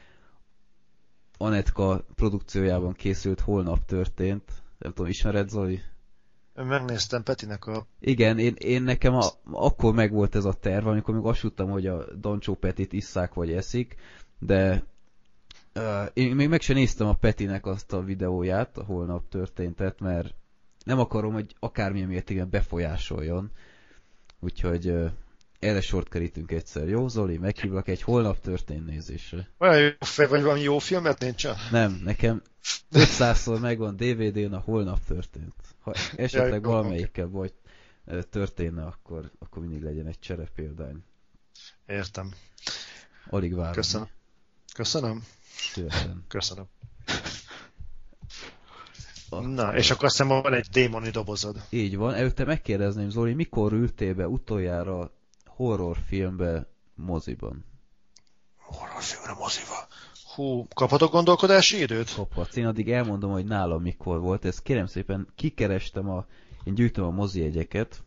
Anetka 1.37 2.05
produkciójában 2.15 2.93
készült 2.93 3.39
Holnap 3.39 3.85
történt. 3.85 4.51
Nem 4.77 4.93
tudom, 4.93 5.09
ismered 5.09 5.49
Zoli? 5.49 5.81
Megnéztem 6.53 7.23
Petinek 7.23 7.65
a... 7.65 7.85
Igen, 7.99 8.39
én, 8.39 8.53
én 8.57 8.83
nekem 8.83 9.13
a, 9.13 9.25
akkor 9.51 9.93
megvolt 9.93 10.35
ez 10.35 10.45
a 10.45 10.53
terv, 10.53 10.87
amikor 10.87 11.15
még 11.15 11.23
azt 11.23 11.41
tudtam, 11.41 11.69
hogy 11.69 11.87
a 11.87 12.15
Doncsó 12.15 12.55
Petit 12.55 12.93
isszák 12.93 13.33
vagy 13.33 13.51
eszik, 13.51 13.95
de 14.39 14.83
uh, 15.75 16.05
én 16.13 16.35
még 16.35 16.49
meg 16.49 16.61
sem 16.61 16.75
néztem 16.75 17.07
a 17.07 17.13
Petinek 17.13 17.65
azt 17.65 17.93
a 17.93 18.03
videóját, 18.03 18.77
a 18.77 18.83
holnap 18.83 19.29
történtet, 19.29 19.99
mert 19.99 20.33
nem 20.85 20.99
akarom, 20.99 21.33
hogy 21.33 21.55
akármilyen 21.59 22.07
mértékben 22.07 22.49
befolyásoljon. 22.49 23.51
Úgyhogy 24.39 24.93
erre 25.59 25.81
sort 25.81 26.09
kerítünk 26.09 26.51
egyszer. 26.51 26.87
Jó, 26.87 27.07
Zoli, 27.07 27.37
meghívlak 27.37 27.87
egy 27.87 28.01
holnap 28.01 28.39
történt 28.39 28.85
nézésre. 28.85 29.47
Olyan 29.57 29.79
jó, 29.79 29.89
vagy 30.27 30.41
valami 30.41 30.61
jó 30.61 30.79
filmet 30.79 31.19
nincs? 31.19 31.47
Nem, 31.71 32.01
nekem 32.03 32.41
500-szor 32.91 33.59
megvan 33.59 33.95
DVD-n 33.95 34.53
a 34.53 34.59
holnap 34.59 34.99
történt. 35.05 35.53
Ha 35.79 35.93
esetleg 36.15 36.61
ja, 36.61 36.69
valamelyikkel 36.69 37.27
vagy 37.27 37.53
történne, 38.29 38.85
akkor, 38.85 39.31
akkor 39.39 39.61
mindig 39.61 39.83
legyen 39.83 40.07
egy 40.07 40.19
csere 40.19 40.47
példány. 40.55 41.03
Értem. 41.85 42.33
Alig 43.29 43.55
várom. 43.55 43.73
Köszönöm. 43.73 44.07
Köszönöm. 44.73 45.23
Szívesen. 45.55 46.23
Köszönöm. 46.27 46.65
Na, 49.29 49.75
és 49.75 49.91
akkor 49.91 50.05
azt 50.05 50.17
hiszem 50.17 50.41
van 50.41 50.53
egy 50.53 50.67
démoni 50.71 51.09
dobozod. 51.09 51.55
Így 51.69 51.97
van. 51.97 52.13
Előtte 52.13 52.45
megkérdezném, 52.45 53.09
Zoli, 53.09 53.33
mikor 53.33 53.73
ültél 53.73 54.13
be 54.13 54.27
utoljára 54.27 55.11
horrorfilmbe 55.45 56.67
moziban? 56.95 57.65
Horrorfilmre 58.57 59.33
moziba? 59.33 59.87
Hú, 60.35 60.67
kaphatok 60.75 61.11
gondolkodási 61.11 61.81
időt? 61.81 62.13
Kaphatsz. 62.13 62.55
Én 62.55 62.65
addig 62.65 62.91
elmondom, 62.91 63.31
hogy 63.31 63.45
nálam 63.45 63.81
mikor 63.81 64.19
volt. 64.19 64.45
Ezt 64.45 64.61
kérem 64.61 64.85
szépen, 64.85 65.27
kikerestem 65.35 66.09
a... 66.09 66.25
Én 66.63 66.73
gyűjtöm 66.73 67.05
a 67.05 67.09
mozi 67.09 67.41
jegyeket. 67.41 68.03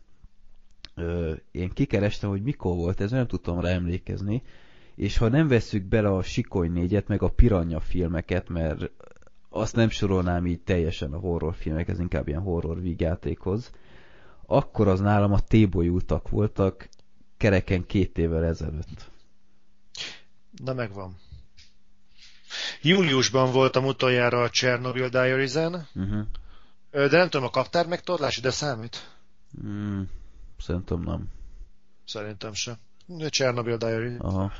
Ö, 0.95 1.33
én 1.51 1.69
kikerestem, 1.69 2.29
hogy 2.29 2.41
mikor 2.41 2.75
volt, 2.75 3.01
ez 3.01 3.11
nem 3.11 3.27
tudtam 3.27 3.59
rá 3.59 3.69
emlékezni. 3.69 4.43
És 4.95 5.17
ha 5.17 5.27
nem 5.27 5.47
vesszük 5.47 5.83
bele 5.83 6.09
a 6.09 6.21
Sikoly 6.23 6.67
négyet, 6.67 7.07
meg 7.07 7.21
a 7.21 7.29
Piranya 7.29 7.79
filmeket, 7.79 8.49
mert 8.49 8.91
azt 9.53 9.75
nem 9.75 9.89
sorolnám 9.89 10.45
így 10.45 10.61
teljesen 10.61 11.13
a 11.13 11.19
horrorfilmek, 11.19 11.87
ez 11.87 11.99
inkább 11.99 12.27
ilyen 12.27 12.41
horror 12.41 12.81
vígjátékhoz, 12.81 13.71
akkor 14.45 14.87
az 14.87 14.99
nálam 14.99 15.33
a 15.33 15.39
tébolyultak 15.39 16.29
voltak 16.29 16.89
kereken 17.37 17.85
két 17.85 18.17
évvel 18.17 18.43
ezelőtt. 18.43 19.09
Na 20.63 20.73
megvan. 20.73 21.17
Júliusban 22.81 23.51
voltam 23.51 23.85
utoljára 23.85 24.41
a 24.41 24.49
Chernobyl 24.49 25.09
Diaries-en, 25.09 25.87
uh-huh. 25.95 26.25
de 26.91 27.17
nem 27.17 27.29
tudom, 27.29 27.45
a 27.45 27.49
kaptár 27.49 27.87
megtorlás 27.87 28.37
ide 28.37 28.51
számít? 28.51 29.15
Mm, 29.65 30.01
szerintem 30.57 31.01
nem. 31.01 31.29
Szerintem 32.05 32.53
sem. 32.53 32.75
Chernobyl 33.29 33.77
Diaries. 33.77 34.19
Aha. 34.19 34.51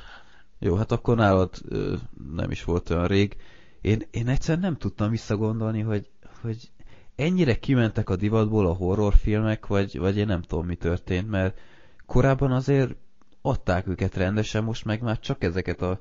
Jó, 0.60 0.76
hát 0.76 0.92
akkor 0.92 1.16
nálad 1.16 1.56
ö, 1.70 1.96
nem 2.34 2.52
is 2.52 2.64
volt 2.64 2.90
olyan 2.90 3.08
rég. 3.08 3.38
Én, 3.82 4.08
én 4.12 4.28
egyszerűen 4.28 4.64
nem 4.64 4.78
tudtam 4.78 5.10
visszagondolni, 5.10 5.82
hogy, 5.82 6.10
hogy 6.42 6.72
ennyire 7.16 7.60
kimentek 7.60 8.10
a 8.10 8.16
divatból 8.16 8.68
a 8.68 8.74
horrorfilmek, 8.74 9.68
vagy, 9.68 9.98
vagy 9.98 10.18
én 10.18 10.26
nem 10.26 10.42
tudom, 10.42 10.66
mi 10.66 10.76
történt, 10.76 11.30
mert 11.30 11.60
korábban 12.06 12.52
azért 12.52 12.96
adták 13.42 13.88
őket 13.88 14.16
rendesen, 14.16 14.64
most 14.64 14.86
meg 14.86 15.02
már 15.02 15.20
csak 15.20 15.44
ezeket 15.44 15.82
a 15.82 16.00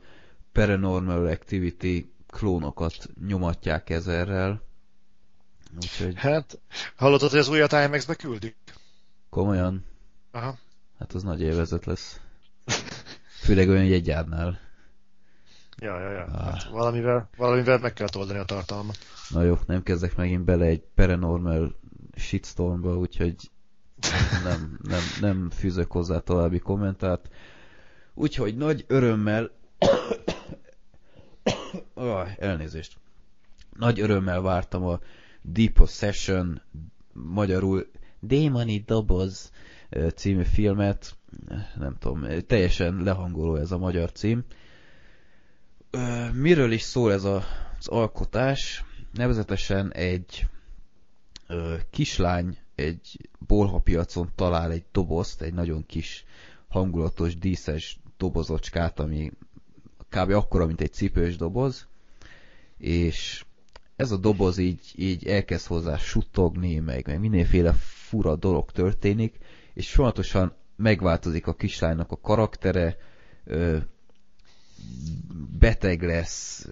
Paranormal 0.52 1.26
Activity 1.26 2.12
klónokat 2.26 3.08
nyomatják 3.26 3.90
ezerrel. 3.90 4.62
Úgyhogy... 5.74 6.14
Hát, 6.16 6.60
hallottad, 6.96 7.30
hogy 7.30 7.38
az 7.38 7.48
újat 7.48 7.72
IMAX-be 7.72 8.14
küldik? 8.14 8.56
Komolyan? 9.28 9.84
Aha. 10.30 10.58
Hát 10.98 11.12
az 11.12 11.22
nagy 11.22 11.40
élvezet 11.40 11.84
lesz. 11.84 12.20
Főleg 13.42 13.68
olyan 13.68 13.84
jegyárnál. 13.84 14.58
Ja, 15.80 16.00
ja, 16.00 16.10
ja. 16.10 16.24
Ah. 16.24 16.44
Hát 16.44 16.64
valamivel, 16.64 17.28
valamivel 17.36 17.78
meg 17.78 17.92
kell 17.92 18.06
oldani 18.16 18.38
a 18.38 18.44
tartalmat. 18.44 18.98
Na 19.28 19.42
jó, 19.42 19.58
nem 19.66 19.82
kezdek 19.82 20.16
megint 20.16 20.44
bele 20.44 20.64
egy 20.64 20.82
paranormal 20.94 21.74
shitstormba, 22.14 22.96
úgyhogy 22.96 23.36
nem, 24.44 24.78
nem, 24.82 25.00
nem 25.20 25.50
fűzök 25.50 25.92
hozzá 25.92 26.18
további 26.18 26.58
kommentárt. 26.58 27.28
Úgyhogy 28.14 28.56
nagy 28.56 28.84
örömmel 28.88 29.50
oh, 31.94 32.28
elnézést. 32.38 32.96
Nagy 33.76 34.00
örömmel 34.00 34.40
vártam 34.40 34.84
a 34.84 35.00
Deep 35.42 35.72
Possession, 35.72 36.60
magyarul 37.12 37.90
Démoni 38.18 38.82
Doboz 38.86 39.50
című 40.14 40.42
filmet. 40.42 41.16
Nem 41.78 41.96
tudom, 41.98 42.26
teljesen 42.46 43.02
lehangoló 43.02 43.56
ez 43.56 43.72
a 43.72 43.78
magyar 43.78 44.12
cím. 44.12 44.44
Miről 46.32 46.72
is 46.72 46.82
szól 46.82 47.12
ez 47.12 47.24
a, 47.24 47.44
az 47.78 47.88
alkotás? 47.88 48.84
Nevezetesen 49.12 49.92
egy 49.92 50.46
kislány 51.90 52.58
egy 52.74 53.30
bolhapiacon 53.38 54.30
talál 54.34 54.70
egy 54.72 54.84
dobozt, 54.92 55.42
egy 55.42 55.52
nagyon 55.52 55.86
kis 55.86 56.24
hangulatos, 56.68 57.38
díszes 57.38 58.00
dobozocskát, 58.16 59.00
ami 59.00 59.32
kb. 60.08 60.30
akkora, 60.30 60.66
mint 60.66 60.80
egy 60.80 60.92
cipős 60.92 61.36
doboz, 61.36 61.88
és 62.78 63.44
ez 63.96 64.10
a 64.10 64.16
doboz 64.16 64.58
így, 64.58 64.92
így 64.96 65.26
elkezd 65.26 65.66
hozzá 65.66 65.96
suttogni, 65.96 66.78
meg, 66.78 67.06
meg 67.06 67.20
mindenféle 67.20 67.72
fura 67.72 68.36
dolog 68.36 68.70
történik, 68.70 69.38
és 69.74 69.90
folyamatosan 69.90 70.54
megváltozik 70.76 71.46
a 71.46 71.54
kislánynak 71.54 72.10
a 72.10 72.20
karaktere, 72.20 72.96
beteg 75.58 76.02
lesz, 76.02 76.68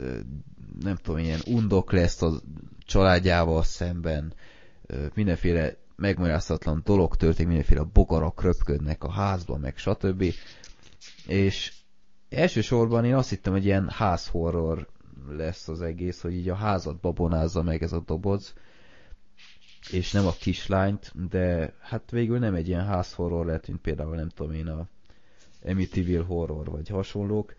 nem 0.80 0.96
tudom, 0.96 1.20
ilyen 1.20 1.40
undok 1.46 1.92
lesz 1.92 2.22
a 2.22 2.40
családjával 2.86 3.62
szemben, 3.62 4.32
mindenféle 5.14 5.76
megmagyarázatlan 5.96 6.82
dolog 6.84 7.16
történik, 7.16 7.46
mindenféle 7.46 7.82
bogarak 7.92 8.42
röpködnek 8.42 9.04
a 9.04 9.10
házban, 9.10 9.60
meg 9.60 9.76
stb. 9.76 10.24
És 11.26 11.72
elsősorban 12.28 13.04
én 13.04 13.14
azt 13.14 13.28
hittem, 13.28 13.52
hogy 13.52 13.64
ilyen 13.64 13.88
házhorror 13.88 14.88
lesz 15.28 15.68
az 15.68 15.80
egész, 15.82 16.20
hogy 16.20 16.34
így 16.34 16.48
a 16.48 16.54
házat 16.54 17.00
babonázza 17.00 17.62
meg 17.62 17.82
ez 17.82 17.92
a 17.92 18.02
doboz, 18.06 18.54
és 19.90 20.12
nem 20.12 20.26
a 20.26 20.32
kislányt, 20.40 21.28
de 21.28 21.74
hát 21.80 22.10
végül 22.10 22.38
nem 22.38 22.54
egy 22.54 22.68
ilyen 22.68 22.84
házhorror 22.86 23.46
lett, 23.46 23.66
mint 23.68 23.80
például 23.80 24.14
nem 24.14 24.28
tudom 24.28 24.52
én 24.52 24.66
a 24.66 24.88
Amityville 25.64 26.24
horror, 26.24 26.70
vagy 26.70 26.88
hasonlók. 26.88 27.54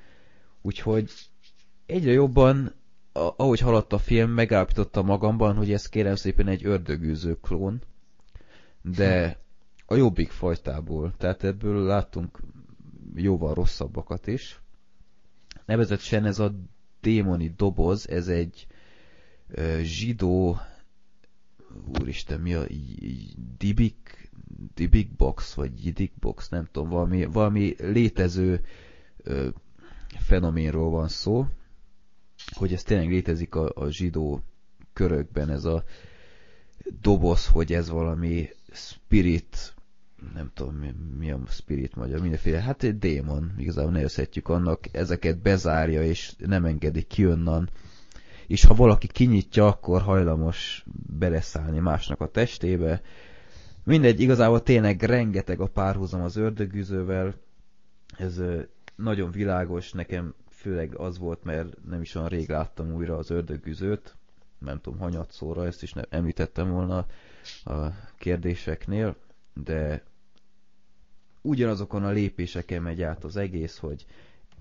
Úgyhogy 0.61 1.11
egyre 1.85 2.11
jobban, 2.11 2.73
ahogy 3.11 3.59
haladt 3.59 3.93
a 3.93 3.97
film, 3.97 4.31
megállapította 4.31 5.01
magamban, 5.01 5.55
hogy 5.55 5.71
ez 5.71 5.89
kérem 5.89 6.15
szépen 6.15 6.47
egy 6.47 6.65
ördögűző 6.65 7.37
klón, 7.41 7.81
de 8.81 9.39
a 9.85 9.95
jobbik 9.95 10.29
fajtából. 10.29 11.13
Tehát 11.17 11.43
ebből 11.43 11.83
láttunk 11.83 12.39
jóval 13.15 13.53
rosszabbakat 13.53 14.27
is. 14.27 14.61
Nevezetesen 15.65 16.25
ez 16.25 16.39
a 16.39 16.53
démoni 17.01 17.53
doboz, 17.57 18.09
ez 18.09 18.27
egy 18.27 18.67
ö, 19.47 19.79
zsidó 19.81 20.59
úristen, 21.99 22.39
mi 22.39 22.53
a 22.53 22.65
Dibik, 23.57 24.29
Dibik 24.73 25.15
box, 25.15 25.53
vagy 25.53 25.85
Yidik 25.85 26.11
box, 26.19 26.49
nem 26.49 26.67
tudom, 26.71 26.89
valami, 26.89 27.25
valami 27.25 27.75
létező 27.77 28.61
ö, 29.17 29.49
fenoménról 30.17 30.89
van 30.89 31.07
szó, 31.07 31.45
hogy 32.51 32.73
ez 32.73 32.83
tényleg 32.83 33.09
létezik 33.09 33.55
a, 33.55 33.71
a 33.75 33.89
zsidó 33.89 34.41
körökben, 34.93 35.49
ez 35.49 35.65
a 35.65 35.83
doboz, 37.01 37.47
hogy 37.47 37.73
ez 37.73 37.89
valami 37.89 38.49
spirit, 38.71 39.73
nem 40.33 40.51
tudom 40.53 40.75
mi, 40.75 40.93
mi 41.17 41.31
a 41.31 41.39
spirit 41.47 41.95
magyar, 41.95 42.19
mindenféle, 42.19 42.61
hát 42.61 42.83
egy 42.83 42.97
démon, 42.97 43.53
igazából 43.57 43.91
nevezhetjük 43.91 44.47
annak, 44.47 44.79
ezeket 44.91 45.41
bezárja 45.41 46.03
és 46.03 46.33
nem 46.37 46.65
engedik 46.65 47.07
ki 47.07 47.27
onnan, 47.27 47.69
és 48.47 48.63
ha 48.63 48.73
valaki 48.73 49.07
kinyitja, 49.07 49.67
akkor 49.67 50.01
hajlamos 50.01 50.85
beleszállni 51.17 51.79
másnak 51.79 52.21
a 52.21 52.27
testébe. 52.31 53.01
Mindegy, 53.83 54.19
igazából 54.19 54.63
tényleg 54.63 55.03
rengeteg 55.03 55.59
a 55.59 55.67
párhuzam 55.67 56.21
az 56.21 56.35
ördögűzővel, 56.35 57.33
ez 58.17 58.41
nagyon 59.01 59.31
világos, 59.31 59.91
nekem 59.91 60.33
főleg 60.49 60.95
az 60.95 61.17
volt, 61.17 61.43
mert 61.43 61.85
nem 61.85 62.01
is 62.01 62.15
olyan 62.15 62.27
rég 62.27 62.49
láttam 62.49 62.93
újra 62.93 63.17
az 63.17 63.29
ördögűzőt, 63.29 64.15
nem 64.57 64.81
tudom, 64.81 64.99
hanyatszóra, 64.99 65.65
ezt 65.65 65.83
is 65.83 65.93
nem 65.93 66.05
említettem 66.09 66.71
volna 66.71 67.05
a 67.63 67.87
kérdéseknél, 68.17 69.15
de 69.53 70.03
ugyanazokon 71.41 72.03
a 72.03 72.09
lépéseken 72.09 72.81
megy 72.81 73.01
át 73.01 73.23
az 73.23 73.35
egész, 73.35 73.77
hogy 73.77 74.05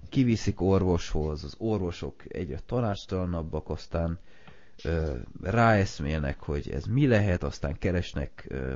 kiviszik 0.09 0.61
orvoshoz, 0.61 1.45
az 1.45 1.55
orvosok 1.59 2.15
egyre 2.29 2.59
tanácstalanabbak, 2.67 3.69
aztán 3.71 4.19
ö, 4.85 5.17
ráeszmélnek, 5.43 6.41
hogy 6.41 6.71
ez 6.71 6.85
mi 6.85 7.07
lehet, 7.07 7.43
aztán 7.43 7.79
keresnek 7.79 8.45
ö, 8.49 8.75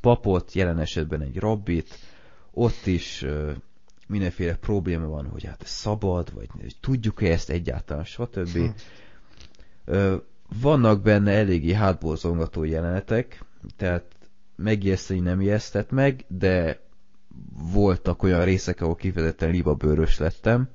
papot, 0.00 0.52
jelen 0.52 0.78
esetben 0.78 1.20
egy 1.20 1.38
rabbit, 1.38 1.98
ott 2.50 2.86
is 2.86 3.22
ö, 3.22 3.52
mindenféle 4.10 4.54
probléma 4.54 5.06
van, 5.06 5.26
hogy 5.26 5.44
hát 5.44 5.62
ez 5.62 5.68
szabad, 5.70 6.34
vagy 6.34 6.76
tudjuk-e 6.80 7.30
ezt 7.30 7.50
egyáltalán, 7.50 8.04
stb. 8.04 8.48
Hm. 8.48 8.64
Ö, 9.84 10.16
vannak 10.60 11.02
benne 11.02 11.32
eléggé 11.32 11.72
hátborzongató 11.72 12.64
jelenetek, 12.64 13.44
tehát 13.76 14.04
megijeszteni 14.56 15.20
nem 15.20 15.40
ijesztett 15.40 15.90
meg, 15.90 16.24
de 16.28 16.80
voltak 17.72 18.22
olyan 18.22 18.44
részek, 18.44 18.80
ahol 18.80 18.94
kifejezetten 18.94 19.50
libabőrös 19.50 20.18
lettem. 20.18 20.68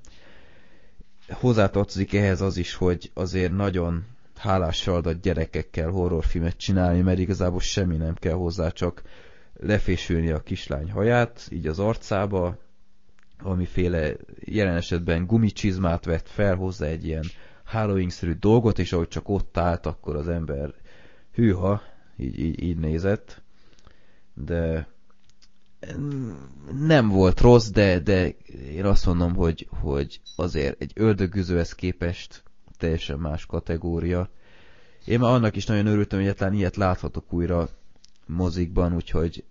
Hozzátartozik 1.30 2.14
ehhez 2.14 2.42
az 2.42 2.58
is, 2.58 2.74
hogy 2.74 3.12
azért 3.14 3.56
nagyon 3.56 4.06
hálással 4.36 4.96
adott 4.96 5.22
gyerekekkel 5.22 5.90
horrorfilmet 5.90 6.58
csinálni, 6.58 7.02
mert 7.02 7.20
igazából 7.20 7.60
semmi 7.60 7.98
nem 7.98 8.14
kell 8.14 8.34
hozzá, 8.34 8.70
csak 8.70 9.02
lefésülni 9.60 10.30
a 10.30 10.40
kislány 10.40 10.92
haját, 10.92 11.48
így 11.52 11.68
az 11.68 11.80
arcába, 11.80 12.58
valamiféle 13.42 14.16
jelen 14.40 14.76
esetben 14.76 15.26
gumicsizmát 15.26 16.06
vett 16.06 16.28
fel 16.28 16.56
hozzá 16.56 16.86
egy 16.86 17.06
ilyen 17.06 17.26
Halloween-szerű 17.64 18.34
dolgot, 18.34 18.80
és 18.80 18.94
ahogy 18.94 19.08
csak 19.08 19.30
ott 19.30 19.58
állt, 19.58 19.86
akkor 19.86 20.16
az 20.16 20.28
ember 20.28 20.74
hűha, 21.34 21.82
így, 22.18 22.40
így, 22.40 22.64
így 22.64 22.78
nézett. 22.78 23.42
De 24.34 24.88
nem 26.80 27.10
volt 27.10 27.42
rossz, 27.42 27.70
de, 27.70 28.00
de 28.00 28.28
én 28.72 28.86
azt 28.86 29.06
mondom, 29.06 29.36
hogy, 29.36 29.68
hogy 29.70 30.22
azért 30.36 30.82
egy 30.82 30.92
ördögüzőhez 30.96 31.76
képest 31.76 32.44
teljesen 32.78 33.20
más 33.20 33.46
kategória. 33.46 34.30
Én 35.06 35.20
már 35.20 35.34
annak 35.34 35.56
is 35.56 35.66
nagyon 35.66 35.86
örültem, 35.86 36.20
hogy 36.20 36.28
egyáltalán 36.28 36.54
ilyet 36.54 36.76
láthatok 36.76 37.34
újra 37.34 37.70
mozikban, 38.26 38.96
úgyhogy 38.96 39.44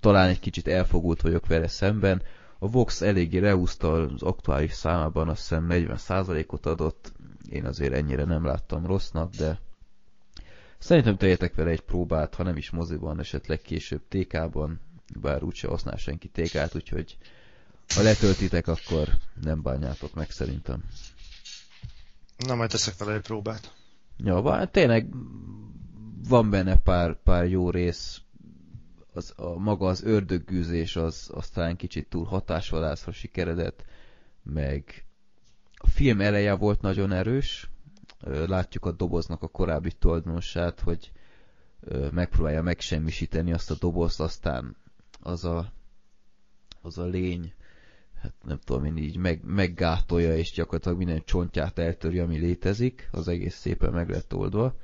talán 0.00 0.28
egy 0.28 0.40
kicsit 0.40 0.68
elfogult 0.68 1.20
vagyok 1.20 1.46
vele 1.46 1.68
szemben. 1.68 2.22
A 2.62 2.68
Vox 2.68 3.00
eléggé 3.00 3.38
leúzta 3.38 3.92
az 3.92 4.22
aktuális 4.22 4.72
számában, 4.72 5.28
azt 5.28 5.40
hiszem 5.40 5.66
40%-ot 5.70 6.66
adott, 6.66 7.12
én 7.50 7.64
azért 7.66 7.92
ennyire 7.92 8.24
nem 8.24 8.44
láttam 8.44 8.86
rossznak, 8.86 9.34
de 9.34 9.58
szerintem 10.78 11.16
tegyetek 11.16 11.54
vele 11.54 11.70
egy 11.70 11.80
próbát, 11.80 12.34
ha 12.34 12.42
nem 12.42 12.56
is 12.56 12.70
moziban, 12.70 13.20
esetleg 13.20 13.60
később 13.60 14.00
TK-ban, 14.08 14.80
bár 15.20 15.42
úgyse 15.42 15.68
használ 15.68 15.96
senki 15.96 16.28
tékát, 16.28 16.74
úgyhogy 16.74 17.18
ha 17.94 18.02
letöltitek, 18.02 18.66
akkor 18.66 19.08
nem 19.42 19.62
bánjátok 19.62 20.14
meg 20.14 20.30
szerintem. 20.30 20.84
Na, 22.36 22.54
majd 22.54 22.70
teszek 22.70 22.96
vele 22.96 23.14
egy 23.14 23.20
próbát. 23.20 23.74
Ja, 24.16 24.42
bár 24.42 24.68
tényleg 24.68 25.06
van 26.28 26.50
benne 26.50 26.76
pár, 26.76 27.16
pár 27.22 27.48
jó 27.48 27.70
rész, 27.70 28.21
az, 29.12 29.32
a, 29.36 29.58
maga 29.58 29.86
az 29.86 30.02
ördöggűzés 30.02 30.96
az 30.96 31.30
aztán 31.34 31.76
kicsit 31.76 32.08
túl 32.08 32.24
hatásvadászra 32.24 33.12
sikeredett, 33.12 33.84
meg 34.42 35.04
a 35.74 35.86
film 35.86 36.20
eleje 36.20 36.54
volt 36.54 36.80
nagyon 36.80 37.12
erős, 37.12 37.70
látjuk 38.24 38.84
a 38.84 38.92
doboznak 38.92 39.42
a 39.42 39.48
korábbi 39.48 39.92
tulajdonosát, 39.92 40.80
hogy 40.80 41.12
megpróbálja 42.10 42.62
megsemmisíteni 42.62 43.52
azt 43.52 43.70
a 43.70 43.76
dobozt, 43.80 44.20
aztán 44.20 44.76
az 45.20 45.44
a, 45.44 45.72
az 46.82 46.98
a 46.98 47.04
lény, 47.04 47.52
hát 48.20 48.32
nem 48.44 48.58
tudom 48.64 48.84
én 48.84 48.96
így 48.96 49.16
meg, 49.16 49.40
meggátolja, 49.44 50.36
és 50.36 50.52
gyakorlatilag 50.52 50.98
minden 50.98 51.22
csontját 51.24 51.78
eltöri, 51.78 52.18
ami 52.18 52.38
létezik, 52.38 53.08
az 53.12 53.28
egész 53.28 53.56
szépen 53.56 53.92
meg 53.92 54.08
lett 54.08 54.34
oldva. 54.34 54.76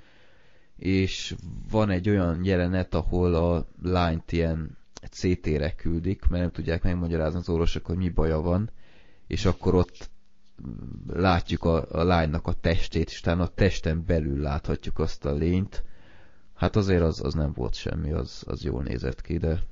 És 0.78 1.34
van 1.70 1.90
egy 1.90 2.08
olyan 2.08 2.44
jelenet, 2.44 2.94
ahol 2.94 3.34
a 3.34 3.66
lányt 3.82 4.32
ilyen 4.32 4.76
CT-re 5.10 5.74
küldik, 5.74 6.28
mert 6.28 6.42
nem 6.42 6.52
tudják 6.52 6.82
megmagyarázni 6.82 7.38
az 7.38 7.48
orvosok, 7.48 7.86
hogy 7.86 7.96
mi 7.96 8.08
baja 8.08 8.40
van, 8.40 8.70
és 9.26 9.44
akkor 9.44 9.74
ott 9.74 10.10
látjuk 11.06 11.64
a, 11.64 11.86
a 11.90 12.02
lánynak 12.02 12.46
a 12.46 12.52
testét, 12.52 13.10
és 13.10 13.20
utána 13.20 13.42
a 13.42 13.54
testen 13.54 14.04
belül 14.06 14.40
láthatjuk 14.40 14.98
azt 14.98 15.24
a 15.24 15.32
lényt. 15.32 15.84
Hát 16.54 16.76
azért 16.76 17.02
az, 17.02 17.24
az 17.24 17.34
nem 17.34 17.52
volt 17.52 17.74
semmi, 17.74 18.12
az, 18.12 18.42
az 18.46 18.62
jól 18.62 18.82
nézett 18.82 19.20
ki, 19.20 19.36
de 19.36 19.62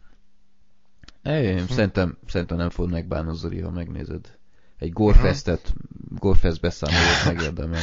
én 1.32 1.66
hm. 1.66 1.72
szerintem, 1.72 2.18
szerintem 2.26 2.56
nem 2.56 2.70
fog 2.70 2.90
megbánni 2.90 3.36
Zoli, 3.36 3.60
ha 3.60 3.70
megnézed. 3.70 4.38
Egy 4.78 4.92
Gorefestet, 4.92 5.72
Gorefest 6.08 6.60
beszámolót 6.60 7.24
megérdemel. 7.24 7.82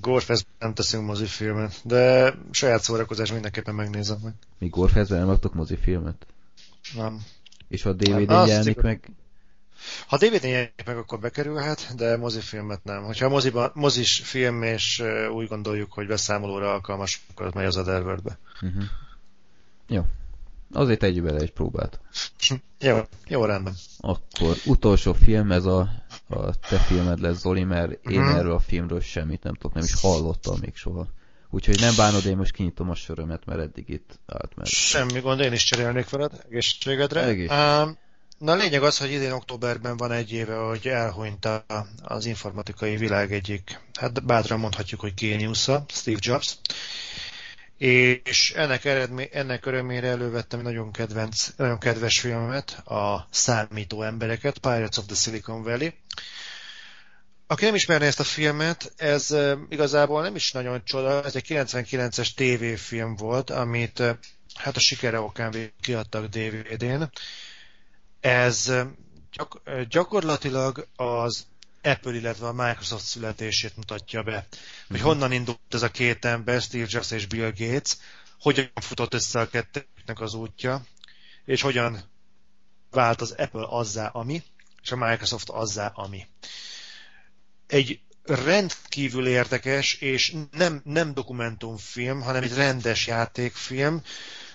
Gorefest 0.00 0.46
nem 0.58 0.74
teszünk 0.74 1.06
mozifilmet, 1.06 1.80
de 1.84 2.34
saját 2.50 2.82
szórakozás 2.82 3.32
mindenképpen 3.32 3.74
megnézem 3.74 4.18
meg. 4.22 4.32
Mi 4.58 4.68
Gorefestben 4.68 5.18
nem 5.18 5.28
adtok 5.28 5.54
mozifilmet? 5.54 6.26
Nem. 6.94 7.24
És 7.68 7.82
ha 7.82 7.92
DVD-n 7.92 8.46
jelenik 8.46 8.80
meg? 8.80 9.10
Ha 10.06 10.16
DVD-n 10.16 10.46
jelenik 10.46 10.82
meg, 10.84 10.96
akkor 10.96 11.18
bekerülhet, 11.18 11.94
de 11.96 12.16
mozifilmet 12.16 12.84
nem. 12.84 13.02
Hogyha 13.02 13.28
moziban, 13.28 13.70
mozis 13.74 14.20
film, 14.24 14.62
és 14.62 15.02
úgy 15.32 15.48
gondoljuk, 15.48 15.92
hogy 15.92 16.06
beszámolóra 16.06 16.72
alkalmas, 16.72 17.22
akkor 17.30 17.46
az 17.46 17.52
megy 17.52 17.64
az 17.64 17.76
Otherworld-be. 17.76 18.38
Uh-huh. 18.62 18.82
Jó, 19.88 20.06
Azért 20.72 20.98
tegyük 20.98 21.24
bele 21.24 21.40
egy 21.40 21.52
próbát. 21.52 22.00
Jó, 22.82 22.98
jó 23.26 23.44
rendben. 23.44 23.74
Akkor 23.98 24.56
utolsó 24.64 25.12
film, 25.12 25.52
ez 25.52 25.64
a, 25.64 25.88
a 26.28 26.54
te 26.68 26.78
filmed 26.78 27.20
lesz, 27.20 27.38
Zoli, 27.38 27.64
mert 27.64 27.90
én 28.06 28.20
uh-huh. 28.20 28.36
erről 28.36 28.52
a 28.52 28.60
filmről 28.60 29.00
semmit 29.00 29.42
nem 29.42 29.54
tudok, 29.54 29.74
nem 29.74 29.84
is 29.84 30.00
hallottam 30.00 30.58
még 30.60 30.76
soha. 30.76 31.06
Úgyhogy 31.50 31.80
nem 31.80 31.94
bánod, 31.96 32.26
én 32.26 32.36
most 32.36 32.52
kinyitom 32.52 32.90
a 32.90 32.94
sörömet, 32.94 33.44
mert 33.44 33.60
eddig 33.60 33.88
itt 33.88 34.18
állt 34.26 34.56
meg. 34.56 34.66
Semmi 34.66 35.20
gond, 35.20 35.40
én 35.40 35.52
is 35.52 35.64
cserélnék 35.64 36.08
veled, 36.08 36.44
egészségedre. 36.48 37.22
Egész. 37.24 37.50
Um, 37.50 37.98
na 38.38 38.52
a 38.52 38.54
lényeg 38.54 38.82
az, 38.82 38.98
hogy 38.98 39.10
idén 39.10 39.32
októberben 39.32 39.96
van 39.96 40.12
egy 40.12 40.32
éve, 40.32 40.56
hogy 40.56 40.86
elhunyt 40.86 41.48
az 42.02 42.26
informatikai 42.26 42.96
világ 42.96 43.32
egyik, 43.32 43.80
hát 44.00 44.24
bátran 44.24 44.58
mondhatjuk, 44.58 45.00
hogy 45.00 45.14
géniusza, 45.14 45.84
Steve 45.88 46.18
Jobs 46.20 46.56
és 47.80 48.52
ennek, 48.56 48.84
eredmény, 48.84 49.28
ennek 49.32 49.66
örömére 49.66 50.08
elővettem 50.08 50.60
nagyon, 50.60 50.92
kedvenc, 50.92 51.46
nagyon 51.56 51.78
kedves 51.78 52.20
filmet, 52.20 52.70
a 52.70 53.28
Számító 53.30 54.02
embereket, 54.02 54.58
Pirates 54.58 54.96
of 54.96 55.06
the 55.06 55.14
Silicon 55.14 55.62
Valley. 55.62 55.88
Aki 57.46 57.64
nem 57.64 57.74
ismerné 57.74 58.06
ezt 58.06 58.20
a 58.20 58.24
filmet, 58.24 58.92
ez 58.96 59.36
igazából 59.68 60.22
nem 60.22 60.34
is 60.34 60.52
nagyon 60.52 60.84
csoda, 60.84 61.24
ez 61.24 61.36
egy 61.36 61.46
99-es 61.48 62.34
tévéfilm 62.34 63.16
volt, 63.16 63.50
amit 63.50 64.02
hát 64.54 64.76
a 64.76 64.80
sikere 64.80 65.20
okán 65.20 65.72
kiadtak 65.80 66.26
DVD-n. 66.26 67.10
Ez 68.20 68.72
gyak, 69.32 69.62
gyakorlatilag 69.88 70.86
az 70.96 71.46
Apple, 71.82 72.14
illetve 72.14 72.46
a 72.46 72.52
Microsoft 72.52 73.04
születését 73.04 73.76
mutatja 73.76 74.22
be. 74.22 74.46
Hogy 74.88 74.96
mhm. 74.98 75.06
honnan 75.06 75.32
indult 75.32 75.58
ez 75.68 75.82
a 75.82 75.90
két 75.90 76.24
ember, 76.24 76.60
Steve 76.60 76.86
Jobs 76.88 77.10
és 77.10 77.26
Bill 77.26 77.52
Gates, 77.56 77.96
hogyan 78.40 78.70
futott 78.74 79.14
össze 79.14 79.40
a 79.40 79.48
kettőknek 79.48 80.20
az 80.20 80.34
útja, 80.34 80.84
és 81.44 81.60
hogyan 81.60 82.10
vált 82.90 83.20
az 83.20 83.30
Apple 83.30 83.66
azzá, 83.68 84.06
ami, 84.06 84.42
és 84.82 84.90
a 84.90 84.96
Microsoft 84.96 85.48
azzá, 85.48 85.86
ami. 85.86 86.26
Egy 87.66 88.00
rendkívül 88.22 89.26
érdekes, 89.26 89.94
és 89.94 90.34
nem, 90.50 90.80
nem 90.84 91.14
dokumentumfilm, 91.14 92.20
hanem 92.20 92.42
egy 92.42 92.54
rendes 92.54 93.06
játékfilm. 93.06 94.02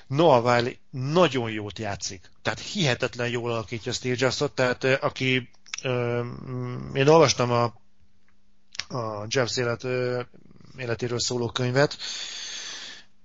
Noah 0.07 0.43
Wiley 0.43 0.73
nagyon 0.89 1.51
jót 1.51 1.79
játszik. 1.79 2.29
Tehát 2.41 2.59
hihetetlen 2.59 3.29
jól 3.29 3.51
alakítja 3.51 3.91
Steve 3.91 4.15
Jobsot, 4.17 4.55
tehát 4.55 4.83
aki 4.83 5.49
én 6.93 7.07
olvastam 7.07 7.51
a, 7.51 7.63
a 8.87 9.25
Jeffs 9.27 9.57
élet, 9.57 9.83
életéről 10.77 11.19
szóló 11.19 11.47
könyvet, 11.47 11.97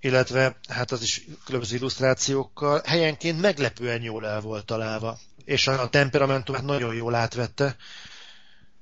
illetve 0.01 0.57
hát 0.69 0.91
az 0.91 1.03
is 1.03 1.25
különböző 1.45 1.77
illusztrációkkal, 1.77 2.83
helyenként 2.85 3.41
meglepően 3.41 4.03
jól 4.03 4.27
el 4.27 4.41
volt 4.41 4.65
találva, 4.67 5.19
és 5.45 5.67
a 5.67 5.89
temperamentumát 5.89 6.63
nagyon 6.63 6.95
jól 6.95 7.15
átvette. 7.15 7.77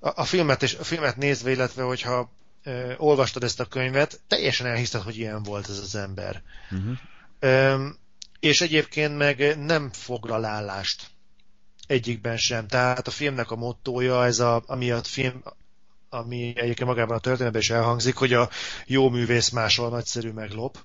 A, 0.01 0.21
a, 0.21 0.25
filmet, 0.25 0.63
és, 0.63 0.75
a 0.75 0.85
filmet 0.85 1.17
nézve, 1.17 1.51
illetve 1.51 1.83
hogyha 1.83 2.33
ö, 2.63 2.93
olvastad 2.97 3.43
ezt 3.43 3.61
a 3.61 3.65
könyvet, 3.65 4.21
teljesen 4.27 4.67
elhiszed, 4.67 5.03
hogy 5.03 5.17
ilyen 5.17 5.43
volt 5.43 5.69
ez 5.69 5.79
az 5.79 5.95
ember. 5.95 6.43
Uh-huh. 6.71 6.97
Ö, 7.39 7.87
és 8.41 8.61
egyébként 8.61 9.17
meg 9.17 9.59
nem 9.59 9.91
foglal 9.93 10.45
állást 10.45 11.11
egyikben 11.89 12.37
sem. 12.37 12.67
Tehát 12.67 13.07
a 13.07 13.11
filmnek 13.11 13.51
a 13.51 13.57
mottója, 13.57 14.25
ez 14.25 14.39
a, 14.39 14.63
ami 14.67 14.91
a 14.91 15.03
film, 15.03 15.43
ami 16.09 16.53
egyébként 16.57 16.89
magában 16.89 17.17
a 17.17 17.21
történetben 17.21 17.61
is 17.61 17.71
elhangzik, 17.71 18.17
hogy 18.17 18.33
a 18.33 18.49
jó 18.87 19.09
művész 19.09 19.49
máshol 19.49 19.89
nagyszerű 19.89 20.31
meglop. 20.31 20.79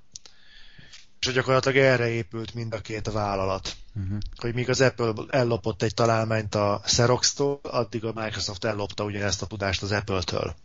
És 1.20 1.34
gyakorlatilag 1.34 1.78
erre 1.78 2.10
épült 2.10 2.54
mind 2.54 2.74
a 2.74 2.82
két 2.82 3.12
vállalat. 3.12 3.76
Uh-huh. 3.96 4.18
Hogy 4.36 4.54
míg 4.54 4.70
az 4.70 4.82
Apple 4.82 5.14
ellopott 5.30 5.82
egy 5.82 5.94
találmányt 5.94 6.56
a 6.56 6.82
Xerox-tól, 6.84 7.60
addig 7.64 8.04
a 8.04 8.12
Microsoft 8.16 8.64
ellopta 8.64 9.04
ugyanezt 9.04 9.42
a 9.42 9.46
tudást 9.46 9.82
az 9.82 9.92
Apple-től. 9.92 10.56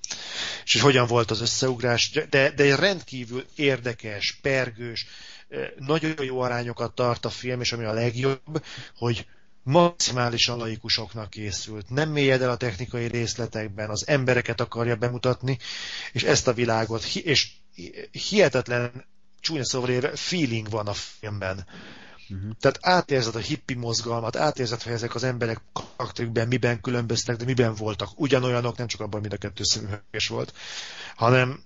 És 0.65 0.73
hogy 0.73 0.83
hogyan 0.83 1.07
volt 1.07 1.31
az 1.31 1.41
összeugrás, 1.41 2.11
de, 2.11 2.51
de 2.51 2.63
egy 2.63 2.75
rendkívül 2.75 3.45
érdekes, 3.55 4.39
pergős, 4.43 5.07
eh, 5.49 5.71
nagyon 5.77 6.23
jó 6.23 6.41
arányokat 6.41 6.95
tart 6.95 7.25
a 7.25 7.31
film, 7.31 7.61
és 7.61 7.73
ami 7.73 7.85
a 7.85 7.93
legjobb, 7.93 8.65
hogy 8.97 9.27
maximálisan 9.69 10.59
laikusoknak 10.59 11.31
készült. 11.31 11.91
Nem 11.91 12.11
mélyed 12.11 12.43
el 12.43 12.51
a 12.51 12.57
technikai 12.57 13.07
részletekben, 13.07 13.91
az 13.91 14.07
embereket 14.07 14.61
akarja 14.61 14.97
bemutatni, 14.97 15.59
és 16.13 16.23
ezt 16.23 16.49
a 16.49 16.53
világot, 16.53 17.05
és 17.05 17.51
hihetetlen 18.29 19.05
csúnya 19.41 19.65
szóval 19.65 19.91
éve, 19.91 20.17
feeling 20.17 20.71
van 20.71 20.87
a 20.87 20.93
filmben. 20.93 21.67
Uh-huh. 22.29 22.51
Tehát 22.61 22.79
átérzed 22.81 23.35
a 23.35 23.39
hippi 23.39 23.75
mozgalmat, 23.75 24.37
átérzed, 24.37 24.83
hogy 24.83 24.93
ezek 24.93 25.15
az 25.15 25.25
emberek 25.25 25.61
karakterükben 25.73 26.49
miben 26.49 26.81
különböztek, 26.81 27.37
de 27.37 27.45
miben 27.45 27.75
voltak. 27.75 28.21
Ugyanolyanok, 28.21 28.77
nem 28.77 28.87
csak 28.87 29.01
abban, 29.01 29.21
mint 29.21 29.33
a 29.33 29.37
kettő 29.37 29.65
szemüveges 29.65 30.29
volt, 30.29 30.55
hanem 31.17 31.63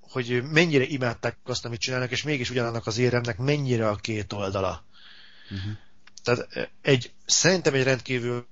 hogy 0.00 0.42
mennyire 0.50 0.84
imádták 0.84 1.36
azt, 1.44 1.64
amit 1.64 1.80
csinálnak, 1.80 2.10
és 2.10 2.22
mégis 2.22 2.50
ugyanannak 2.50 2.86
az 2.86 2.98
éremnek 2.98 3.38
mennyire 3.38 3.88
a 3.88 3.96
két 3.96 4.32
oldala. 4.32 4.84
Uh-huh. 5.50 5.72
Tehát 6.22 6.70
egy, 6.82 7.12
szerintem 7.26 7.74
egy 7.74 7.82
rendkívül 7.82 8.46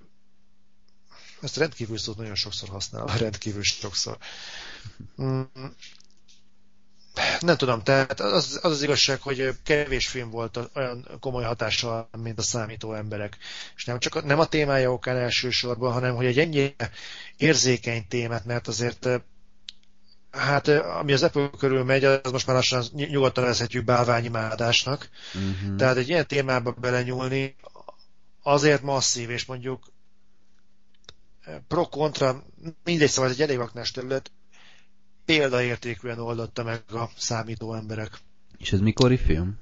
ezt 1.42 1.56
rendkívül 1.56 1.98
szót 1.98 2.16
nagyon 2.16 2.34
sokszor 2.34 2.68
használ, 2.68 3.06
rendkívül 3.06 3.62
sokszor. 3.62 4.18
Mm. 5.22 5.42
Nem 7.40 7.56
tudom, 7.56 7.82
tehát 7.82 8.20
az, 8.20 8.58
az 8.62 8.72
az 8.72 8.82
igazság, 8.82 9.20
hogy 9.20 9.56
kevés 9.62 10.08
film 10.08 10.30
volt 10.30 10.58
olyan 10.74 11.08
komoly 11.20 11.44
hatással, 11.44 12.08
mint 12.18 12.38
a 12.38 12.42
számító 12.42 12.94
emberek. 12.94 13.36
És 13.76 13.84
nem 13.84 13.98
csak 13.98 14.14
a, 14.14 14.20
nem 14.20 14.38
a 14.38 14.46
témája 14.46 14.92
okán 14.92 15.16
elsősorban, 15.16 15.92
hanem 15.92 16.14
hogy 16.14 16.26
egy 16.26 16.38
ennyire 16.38 16.90
érzékeny 17.36 18.06
témát, 18.08 18.44
mert 18.44 18.68
azért 18.68 19.08
Hát, 20.30 20.68
ami 20.68 21.12
az 21.12 21.22
Apple 21.22 21.50
körül 21.58 21.84
megy, 21.84 22.04
az 22.04 22.30
most 22.32 22.46
már 22.46 22.56
lassan 22.56 22.84
nyugodtan 22.92 23.44
vezhetjük 23.44 23.84
bálványimádásnak. 23.84 25.08
Uh-huh. 25.34 25.76
Tehát 25.76 25.96
egy 25.96 26.08
ilyen 26.08 26.26
témába 26.26 26.72
belenyúlni 26.72 27.56
azért 28.42 28.82
masszív, 28.82 29.30
és 29.30 29.44
mondjuk 29.44 29.92
pro-kontra, 31.68 32.44
mindegy, 32.84 33.08
szóval 33.08 33.30
egy 33.30 33.42
elég 33.42 33.56
vaknás 33.56 33.90
terület, 33.90 34.32
példaértékűen 35.24 36.18
oldotta 36.18 36.62
meg 36.62 36.82
a 36.88 37.10
számító 37.16 37.74
emberek. 37.74 38.18
És 38.58 38.72
ez 38.72 38.80
mikori 38.80 39.16
film? 39.16 39.58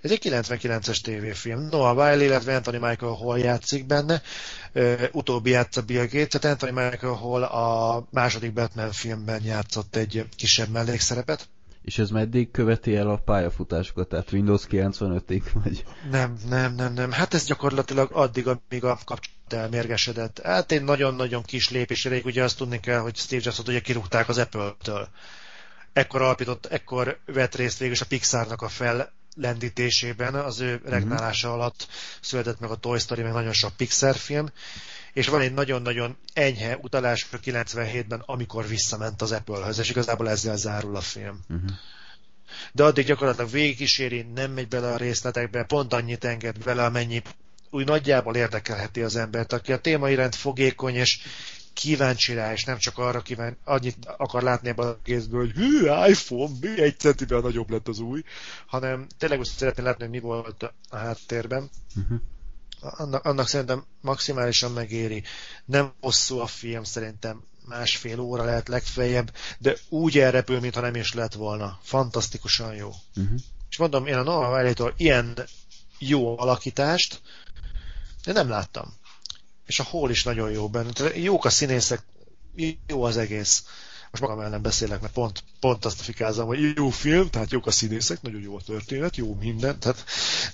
Ez 0.00 0.10
egy 0.10 0.20
99-es 0.22 1.00
tévéfilm. 1.00 1.68
Noah 1.70 1.96
Wiley, 1.96 2.26
illetve 2.26 2.54
Anthony 2.54 2.80
Michael 2.80 3.12
Hall 3.12 3.38
játszik 3.38 3.86
benne. 3.86 4.22
utóbbi 5.12 5.50
játsza 5.50 5.82
Bill 5.82 6.06
Gates, 6.06 6.28
tehát 6.28 6.62
Anthony 6.62 6.84
Michael 6.84 7.12
Hall 7.12 7.42
a 7.42 8.06
második 8.10 8.52
Batman 8.52 8.92
filmben 8.92 9.42
játszott 9.44 9.96
egy 9.96 10.26
kisebb 10.36 10.68
mellékszerepet. 10.68 11.48
És 11.88 11.98
ez 11.98 12.10
meddig 12.10 12.50
követi 12.50 12.96
el 12.96 13.10
a 13.10 13.16
pályafutásokat? 13.16 14.08
Tehát 14.08 14.32
Windows 14.32 14.62
95-ig? 14.70 15.42
Vagy? 15.52 15.84
Nem, 16.10 16.36
nem, 16.48 16.74
nem, 16.74 16.92
nem. 16.92 17.10
Hát 17.10 17.34
ez 17.34 17.44
gyakorlatilag 17.44 18.10
addig, 18.12 18.46
amíg 18.46 18.84
a 18.84 18.98
kapcsolat 19.04 19.52
elmérgesedett. 19.52 20.40
Hát 20.42 20.72
egy 20.72 20.82
nagyon-nagyon 20.82 21.42
kis 21.42 21.70
lépés 21.70 22.04
elég, 22.04 22.24
ugye 22.24 22.42
azt 22.42 22.56
tudni 22.56 22.80
kell, 22.80 22.98
hogy 22.98 23.16
Steve 23.16 23.42
Jobs-ot 23.44 23.68
ugye 23.68 23.80
kirúgták 23.80 24.28
az 24.28 24.38
Apple-től. 24.38 25.08
Ekkor 25.92 26.22
alapított, 26.22 26.66
ekkor 26.66 27.18
vett 27.26 27.54
részt 27.54 27.78
végül 27.78 27.96
a 28.00 28.04
Pixarnak 28.08 28.62
a 28.62 28.68
fel 28.68 29.12
lendítésében, 29.40 30.34
az 30.34 30.60
ő 30.60 30.74
mhm. 30.74 30.90
regnálása 30.90 31.48
mm-hmm. 31.48 31.56
alatt 31.56 31.88
született 32.20 32.60
meg 32.60 32.70
a 32.70 32.76
Toy 32.76 32.98
Story, 32.98 33.22
meg 33.22 33.32
nagyon 33.32 33.52
sok 33.52 33.76
Pixar 33.76 34.16
film, 34.16 34.48
és 35.12 35.28
van 35.28 35.40
egy 35.40 35.52
nagyon-nagyon 35.52 36.16
enyhe 36.32 36.78
utalás 36.80 37.26
97-ben, 37.44 38.22
amikor 38.26 38.66
visszament 38.66 39.22
az 39.22 39.32
Apple-höz, 39.32 39.78
és 39.78 39.90
igazából 39.90 40.30
ezzel 40.30 40.56
zárul 40.56 40.96
a 40.96 41.00
film. 41.00 41.40
Uh-huh. 41.48 41.70
De 42.72 42.84
addig 42.84 43.06
gyakorlatilag 43.06 43.50
végigkíséri, 43.50 44.26
nem 44.34 44.50
megy 44.50 44.68
bele 44.68 44.92
a 44.92 44.96
részletekbe, 44.96 45.64
pont 45.64 45.92
annyit 45.92 46.24
enged 46.24 46.58
bele, 46.58 46.84
amennyi 46.84 47.22
úgy 47.70 47.86
nagyjából 47.86 48.36
érdekelheti 48.36 49.02
az 49.02 49.16
embert, 49.16 49.52
aki 49.52 49.72
a 49.72 49.78
téma 49.78 50.10
iránt 50.10 50.34
fogékony, 50.34 50.94
és 50.94 51.20
kíváncsi 51.78 52.34
rá, 52.34 52.52
és 52.52 52.64
nem 52.64 52.78
csak 52.78 52.98
arra 52.98 53.20
kíván, 53.20 53.56
annyit 53.64 54.06
akar 54.16 54.42
látni 54.42 54.68
ebben 54.68 54.86
a 54.86 55.02
kézből, 55.02 55.40
hogy 55.40 55.50
hű, 55.50 55.80
iPhone, 56.08 56.52
mi 56.60 56.80
egy 56.80 56.98
centivel 56.98 57.40
nagyobb 57.40 57.70
lett 57.70 57.88
az 57.88 57.98
új, 57.98 58.22
hanem 58.66 59.06
tényleg 59.18 59.38
úgy 59.38 59.46
szeretné 59.56 59.82
látni, 59.82 60.02
hogy 60.02 60.12
mi 60.12 60.20
volt 60.20 60.62
a 60.62 60.96
háttérben. 60.96 61.70
Uh-huh. 61.96 62.18
Annak, 62.80 63.24
annak 63.24 63.48
szerintem 63.48 63.84
maximálisan 64.00 64.72
megéri. 64.72 65.22
Nem 65.64 65.92
hosszú 66.00 66.38
a 66.38 66.46
film, 66.46 66.84
szerintem 66.84 67.42
másfél 67.66 68.20
óra 68.20 68.44
lehet 68.44 68.68
legfeljebb, 68.68 69.34
de 69.58 69.76
úgy 69.88 70.18
elrepül, 70.18 70.60
mintha 70.60 70.80
nem 70.80 70.94
is 70.94 71.12
lett 71.12 71.34
volna. 71.34 71.78
Fantasztikusan 71.82 72.74
jó. 72.74 72.90
Uh-huh. 73.16 73.38
És 73.70 73.76
mondom, 73.76 74.06
én 74.06 74.16
a 74.16 74.22
Noah 74.22 74.52
Wiley-tól 74.52 74.94
ilyen 74.96 75.38
jó 75.98 76.38
alakítást 76.38 77.20
de 78.24 78.32
nem 78.32 78.48
láttam 78.48 78.94
és 79.68 79.80
a 79.80 79.82
hol 79.82 80.10
is 80.10 80.24
nagyon 80.24 80.50
jó 80.50 80.68
benne. 80.68 80.90
Jók 81.14 81.44
a 81.44 81.50
színészek, 81.50 82.02
jó 82.86 83.02
az 83.02 83.16
egész. 83.16 83.64
Most 84.10 84.22
magam 84.22 84.40
ellen 84.40 84.62
beszélek, 84.62 85.00
mert 85.00 85.12
pont, 85.12 85.44
pont 85.60 85.84
azt 85.84 86.00
fikázom, 86.00 86.46
hogy 86.46 86.76
jó 86.76 86.88
film, 86.88 87.30
tehát 87.30 87.50
jók 87.50 87.66
a 87.66 87.70
színészek, 87.70 88.22
nagyon 88.22 88.40
jó 88.40 88.56
a 88.56 88.60
történet, 88.60 89.16
jó 89.16 89.34
minden, 89.40 89.78
tehát, 89.78 90.04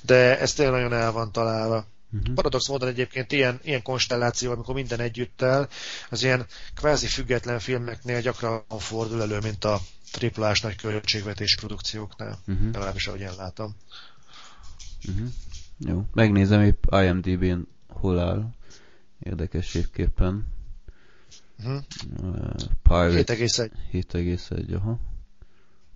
de 0.03 0.39
ez 0.39 0.53
tényleg 0.53 0.75
nagyon 0.75 0.93
el 0.99 1.13
van 1.13 1.33
találva. 1.33 1.87
Uh-huh. 2.13 2.35
Paradox 2.35 2.69
módon 2.69 2.89
egyébként 2.89 3.33
ilyen, 3.33 3.61
ilyen 3.63 3.83
konstelláció, 3.83 4.51
amikor 4.53 4.75
minden 4.75 5.01
együttel, 5.01 5.69
az 6.11 6.23
ilyen 6.23 6.47
kvázi 6.75 7.07
független 7.07 7.59
filmeknél 7.59 8.21
gyakran 8.21 8.65
fordul 8.79 9.23
elő, 9.23 9.39
mint 9.39 9.65
a 9.65 9.81
triplás 10.13 10.61
nagy 10.61 10.77
költségvetés 10.77 11.57
produkcióknál. 11.57 12.39
Uh-huh. 12.47 12.73
Legalábbis 12.73 13.07
ahogy 13.07 13.21
én 13.21 13.35
látom. 13.37 13.77
Uh-huh. 15.09 15.29
Jó, 15.79 16.05
megnézem 16.13 16.63
épp 16.63 16.85
IMDb-n 16.91 17.59
hol 17.89 18.19
áll 18.19 18.53
érdekességképpen. 19.25 20.47
Uh-huh. 21.59 21.83
Pirate 22.83 23.37
7,1. 23.37 23.71
7,1, 23.93 24.77
aha. 24.77 24.99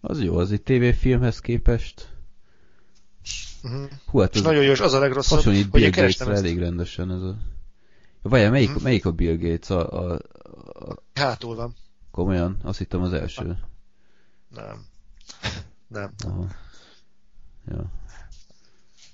Az 0.00 0.22
jó, 0.22 0.36
az 0.36 0.52
egy 0.52 0.62
tévéfilmhez 0.62 1.40
képest. 1.40 2.16
Uh-huh. 3.62 3.90
Hú, 4.06 4.18
hát 4.18 4.34
ez 4.36 4.42
nagyon 4.42 4.62
jó, 4.62 4.70
és 4.70 4.80
az 4.80 4.92
a 4.92 4.98
legrosszabb, 4.98 5.38
hasonlít 5.38 5.70
hogy 5.70 5.80
Bill 5.80 5.90
gates 5.90 6.20
elég 6.20 6.58
rendesen 6.58 7.10
ez 7.10 7.22
a... 7.22 7.36
Várjál, 8.22 8.50
melyik, 8.50 8.70
Mhm. 8.74 8.82
melyik 8.82 9.06
a 9.06 9.12
Bill 9.12 9.36
Gates? 9.36 9.70
A, 9.70 9.92
a, 9.92 10.18
a, 10.88 11.02
hátul 11.14 11.54
van. 11.54 11.74
komolyan? 12.10 12.56
Azt 12.62 12.78
hittem 12.78 13.02
az 13.02 13.12
első. 13.12 13.58
Nem. 14.54 14.84
Nem. 15.88 16.12
Aha. 16.26 16.46
Ja. 17.68 17.90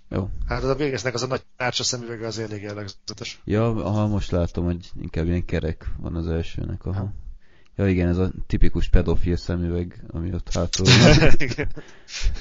Jó. 0.09 0.29
Hát 0.47 0.63
az 0.63 0.69
a 0.69 0.75
Bill 0.75 0.95
az 0.95 1.23
a 1.23 1.27
nagy 1.27 1.43
tárcsa 1.57 1.83
szemüvege 1.83 2.27
az 2.27 2.39
elég 2.39 2.63
jellegzetes. 2.63 3.41
Ja, 3.45 3.85
aha, 3.85 4.07
most 4.07 4.31
látom, 4.31 4.65
hogy 4.65 4.91
inkább 5.01 5.27
ilyen 5.27 5.45
kerek 5.45 5.91
van 5.99 6.15
az 6.15 6.29
elsőnek, 6.29 6.85
aha. 6.85 7.13
Ja 7.77 7.89
igen, 7.89 8.09
ez 8.09 8.19
a 8.19 8.31
tipikus 8.47 8.89
pedofil 8.89 9.37
szemüveg, 9.37 10.05
ami 10.09 10.33
ott 10.33 10.53
hátul 10.53 10.87
van. 10.87 11.31
Igen. 11.49 11.69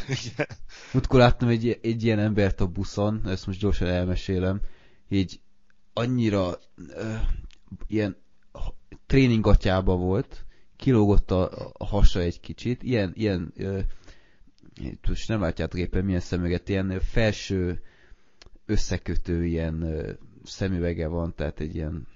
Igen. 0.08 0.48
Múltkor 0.94 1.20
láttam 1.20 1.48
egy, 1.48 1.80
egy 1.82 2.04
ilyen 2.04 2.20
embert 2.20 2.62
a 2.62 2.68
buszon, 2.68 3.22
ezt 3.26 3.46
most 3.46 3.60
gyorsan 3.60 3.88
elmesélem, 3.88 4.62
így 5.10 5.40
annyira 5.94 6.60
ö, 6.96 7.14
ilyen 7.88 8.16
tréningatjába 9.08 9.96
volt, 9.96 10.46
kilógott 10.78 11.32
a, 11.32 11.72
a 11.74 11.86
hasa 11.86 12.20
egy 12.20 12.40
kicsit, 12.40 12.84
ilyen, 12.84 13.12
ilyen 13.16 13.54
ö, 13.58 13.80
most 15.08 15.28
nem 15.28 15.42
látjátok 15.42 15.80
éppen 15.80 16.06
milyen 16.06 16.20
szemüveget, 16.20 16.70
ilyen 16.70 17.00
felső 17.00 17.82
összekötő 18.66 19.46
ilyen 19.46 20.06
szemüvege 20.44 21.08
van, 21.08 21.34
tehát 21.36 21.60
egy 21.60 21.76
ilyen 21.76 22.08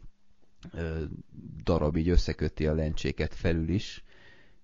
darab 1.63 1.95
így 1.95 2.09
összeköti 2.09 2.67
a 2.67 2.73
lencséket 2.73 3.33
felül 3.33 3.69
is, 3.69 4.03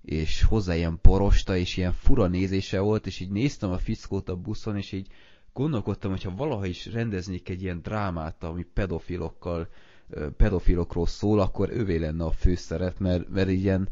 és 0.02 0.44
hozzá 0.44 0.76
ilyen 0.76 1.00
porosta, 1.02 1.58
és 1.58 1.78
ilyen 1.78 1.94
fura 1.94 2.28
nézése 2.28 2.80
volt, 2.80 3.06
és 3.06 3.20
így 3.20 3.30
néztem 3.30 3.72
a 3.72 3.78
fickót 3.78 4.30
a 4.30 4.36
buszon, 4.36 4.78
és 4.78 4.92
így 4.92 5.08
gondolkodtam, 5.54 6.12
hogyha 6.12 6.36
valaha 6.36 6.66
is 6.66 6.86
rendeznék 6.86 7.50
egy 7.50 7.62
ilyen 7.62 7.82
drámát, 7.82 8.44
ami 8.44 8.66
pedofilokkal, 8.74 9.68
pedofilokról 10.38 11.08
szól, 11.08 11.40
akkor 11.40 11.70
ővé 11.70 11.98
lenne 11.98 12.24
a 12.24 12.32
főszerep, 12.32 13.00
mert, 13.00 13.30
mert 13.30 13.50
ilyen, 13.50 13.90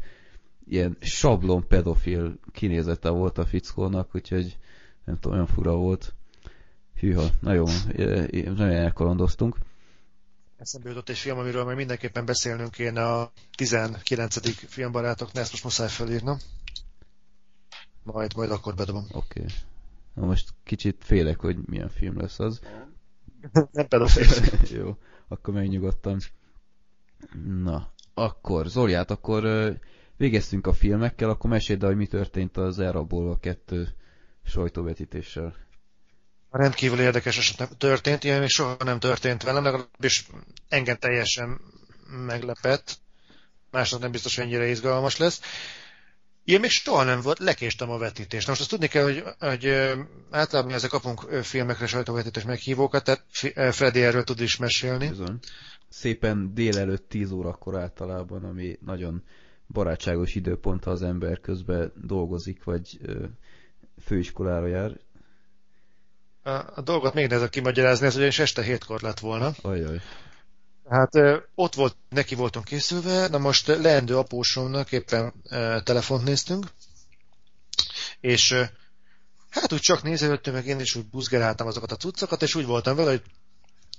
ilyen 0.66 0.96
sablon 1.00 1.66
pedofil 1.66 2.38
kinézete 2.52 3.08
volt 3.08 3.38
a 3.38 3.46
fickónak, 3.46 4.14
úgyhogy 4.14 4.58
nem 5.04 5.18
tudom, 5.18 5.32
olyan 5.32 5.46
fura 5.46 5.74
volt. 5.74 6.14
Hűha, 6.94 7.24
na 7.40 7.52
jó, 7.52 7.66
ö, 7.92 8.24
ö, 8.30 8.42
nagyon 8.42 8.70
elkalandoztunk. 8.70 9.56
Eszembe 10.56 10.88
jutott 10.88 11.08
egy 11.08 11.18
film, 11.18 11.38
amiről 11.38 11.64
meg 11.64 11.76
mindenképpen 11.76 12.24
beszélnünk 12.24 12.70
kéne 12.70 13.06
a 13.06 13.32
19. 13.56 14.40
filmbarátoknál, 14.50 15.42
ezt 15.42 15.50
most 15.50 15.64
muszáj 15.64 15.88
felírnom. 15.88 16.38
Majd, 18.02 18.36
majd 18.36 18.50
akkor 18.50 18.74
bedobom. 18.74 19.04
Oké. 19.12 19.40
Okay. 19.40 19.54
Na 20.14 20.26
most 20.26 20.48
kicsit 20.64 21.04
félek, 21.04 21.40
hogy 21.40 21.56
milyen 21.66 21.88
film 21.88 22.18
lesz 22.18 22.38
az. 22.38 22.60
Nem 23.72 23.88
pedofil. 23.88 24.26
Jó, 24.78 24.96
akkor 25.28 25.54
megnyugodtam. 25.54 26.16
Na, 27.62 27.92
akkor, 28.14 28.66
Zoliát, 28.66 29.10
akkor 29.10 29.44
végeztünk 30.16 30.66
a 30.66 30.72
filmekkel, 30.72 31.30
akkor 31.30 31.50
meséld 31.50 31.82
el, 31.82 31.88
hogy 31.88 31.98
mi 31.98 32.06
történt 32.06 32.56
az 32.56 32.78
Elrabolva 32.78 33.38
2 33.40 33.88
sajtóvetítéssel. 34.44 35.54
Rendkívül 36.50 37.00
érdekes 37.00 37.38
eset 37.38 37.76
történt, 37.78 38.24
ilyen 38.24 38.40
még 38.40 38.48
soha 38.48 38.76
nem 38.84 38.98
történt 38.98 39.42
velem, 39.42 39.64
legalábbis 39.64 40.26
engem 40.68 40.96
teljesen 40.96 41.60
meglepett. 42.26 42.98
Másnak 43.70 44.00
nem 44.00 44.10
biztos, 44.10 44.36
hogy 44.36 44.44
ennyire 44.44 44.66
izgalmas 44.66 45.16
lesz. 45.16 45.40
Ilyen 46.44 46.60
még 46.60 46.70
soha 46.70 47.02
nem 47.02 47.20
volt, 47.20 47.38
lekéstem 47.38 47.90
a 47.90 47.98
vetítést. 47.98 48.48
Most 48.48 48.60
azt 48.60 48.70
tudni 48.70 48.86
kell, 48.86 49.02
hogy, 49.02 49.24
hogy 49.38 49.66
általában 50.30 50.72
ezek 50.72 50.90
kapunk 50.90 51.20
filmekre 51.20 51.86
sajtóvetítés 51.86 52.42
meghívókat, 52.42 53.04
tehát 53.04 53.24
Freddy 53.74 54.02
erről 54.02 54.24
tud 54.24 54.40
is 54.40 54.56
mesélni. 54.56 55.08
Bizony. 55.08 55.38
Szépen 55.88 56.54
délelőtt 56.54 57.08
10 57.08 57.30
órakor 57.30 57.76
általában, 57.76 58.44
ami 58.44 58.78
nagyon 58.84 59.22
barátságos 59.72 60.34
időpont, 60.34 60.84
ha 60.84 60.90
az 60.90 61.02
ember 61.02 61.40
közben 61.40 61.92
dolgozik, 62.04 62.64
vagy 62.64 63.00
főiskolára 64.04 64.66
jár. 64.66 64.98
A, 66.42 66.50
a 66.50 66.80
dolgot 66.84 67.14
még 67.14 67.26
nehezebb 67.28 67.50
kimagyarázni, 67.50 68.06
ez 68.06 68.16
ugyanis 68.16 68.38
este 68.38 68.62
hétkor 68.62 69.00
lett 69.00 69.18
volna. 69.18 69.52
Ajaj. 69.62 70.00
Hát 70.88 71.10
ott 71.54 71.74
volt, 71.74 71.96
neki 72.08 72.34
voltunk 72.34 72.64
készülve, 72.64 73.28
na 73.28 73.38
most 73.38 73.66
leendő 73.66 74.16
apósomnak 74.16 74.92
éppen 74.92 75.32
ö, 75.50 75.78
telefont 75.84 76.24
néztünk, 76.24 76.66
és 78.20 78.50
ö, 78.50 78.62
hát 79.50 79.72
úgy 79.72 79.80
csak 79.80 80.02
nézelődtünk, 80.02 80.56
meg 80.56 80.66
én 80.66 80.80
is 80.80 80.94
úgy 80.94 81.06
buzgeráltam 81.06 81.66
azokat 81.66 81.92
a 81.92 81.96
cuccokat, 81.96 82.42
és 82.42 82.54
úgy 82.54 82.66
voltam 82.66 82.96
vele, 82.96 83.10
hogy 83.10 83.22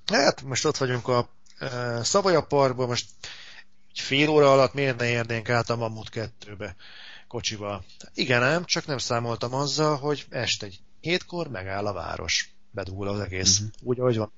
hát 0.05 0.41
most 0.41 0.65
ott 0.65 0.77
vagyunk 0.77 1.07
a 1.07 1.29
Szavaja 2.01 2.41
Parkban, 2.41 2.87
most 2.87 3.05
egy 3.93 3.99
fél 3.99 4.29
óra 4.29 4.51
alatt 4.51 4.73
miért 4.73 4.97
ne 4.97 5.09
érnénk 5.09 5.49
át 5.49 5.69
a 5.69 5.75
Mammut 5.75 6.09
2-be 6.13 6.75
kocsival. 7.27 7.85
Igen 8.13 8.43
ám, 8.43 8.65
csak 8.65 8.85
nem 8.85 8.97
számoltam 8.97 9.53
azzal, 9.53 9.97
hogy 9.97 10.25
este 10.29 10.65
egy 10.65 10.79
hétkor 10.99 11.47
megáll 11.47 11.85
a 11.85 11.93
város. 11.93 12.49
Bedugul 12.71 13.07
az 13.07 13.19
egész. 13.19 13.59
Mhm. 13.59 13.67
Úgy, 13.81 13.99
ahogy 13.99 14.17
van. 14.17 14.31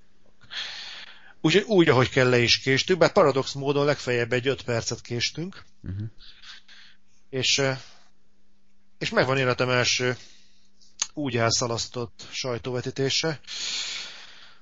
Úgy, 1.41 1.57
úgy, 1.57 1.89
ahogy 1.89 2.09
kell 2.09 2.29
le 2.29 2.39
is 2.39 2.59
késtünk, 2.59 2.99
bár 2.99 3.11
paradox 3.11 3.53
módon 3.53 3.85
legfeljebb 3.85 4.33
egy 4.33 4.47
5 4.47 4.61
percet 4.61 5.01
késtünk, 5.01 5.63
Uh-huh. 5.83 6.07
és, 7.29 7.61
és 8.97 9.09
megvan 9.09 9.37
életem 9.37 9.69
első 9.69 10.17
úgy 11.13 11.37
elszalasztott 11.37 12.27
sajtóvetítése, 12.31 13.39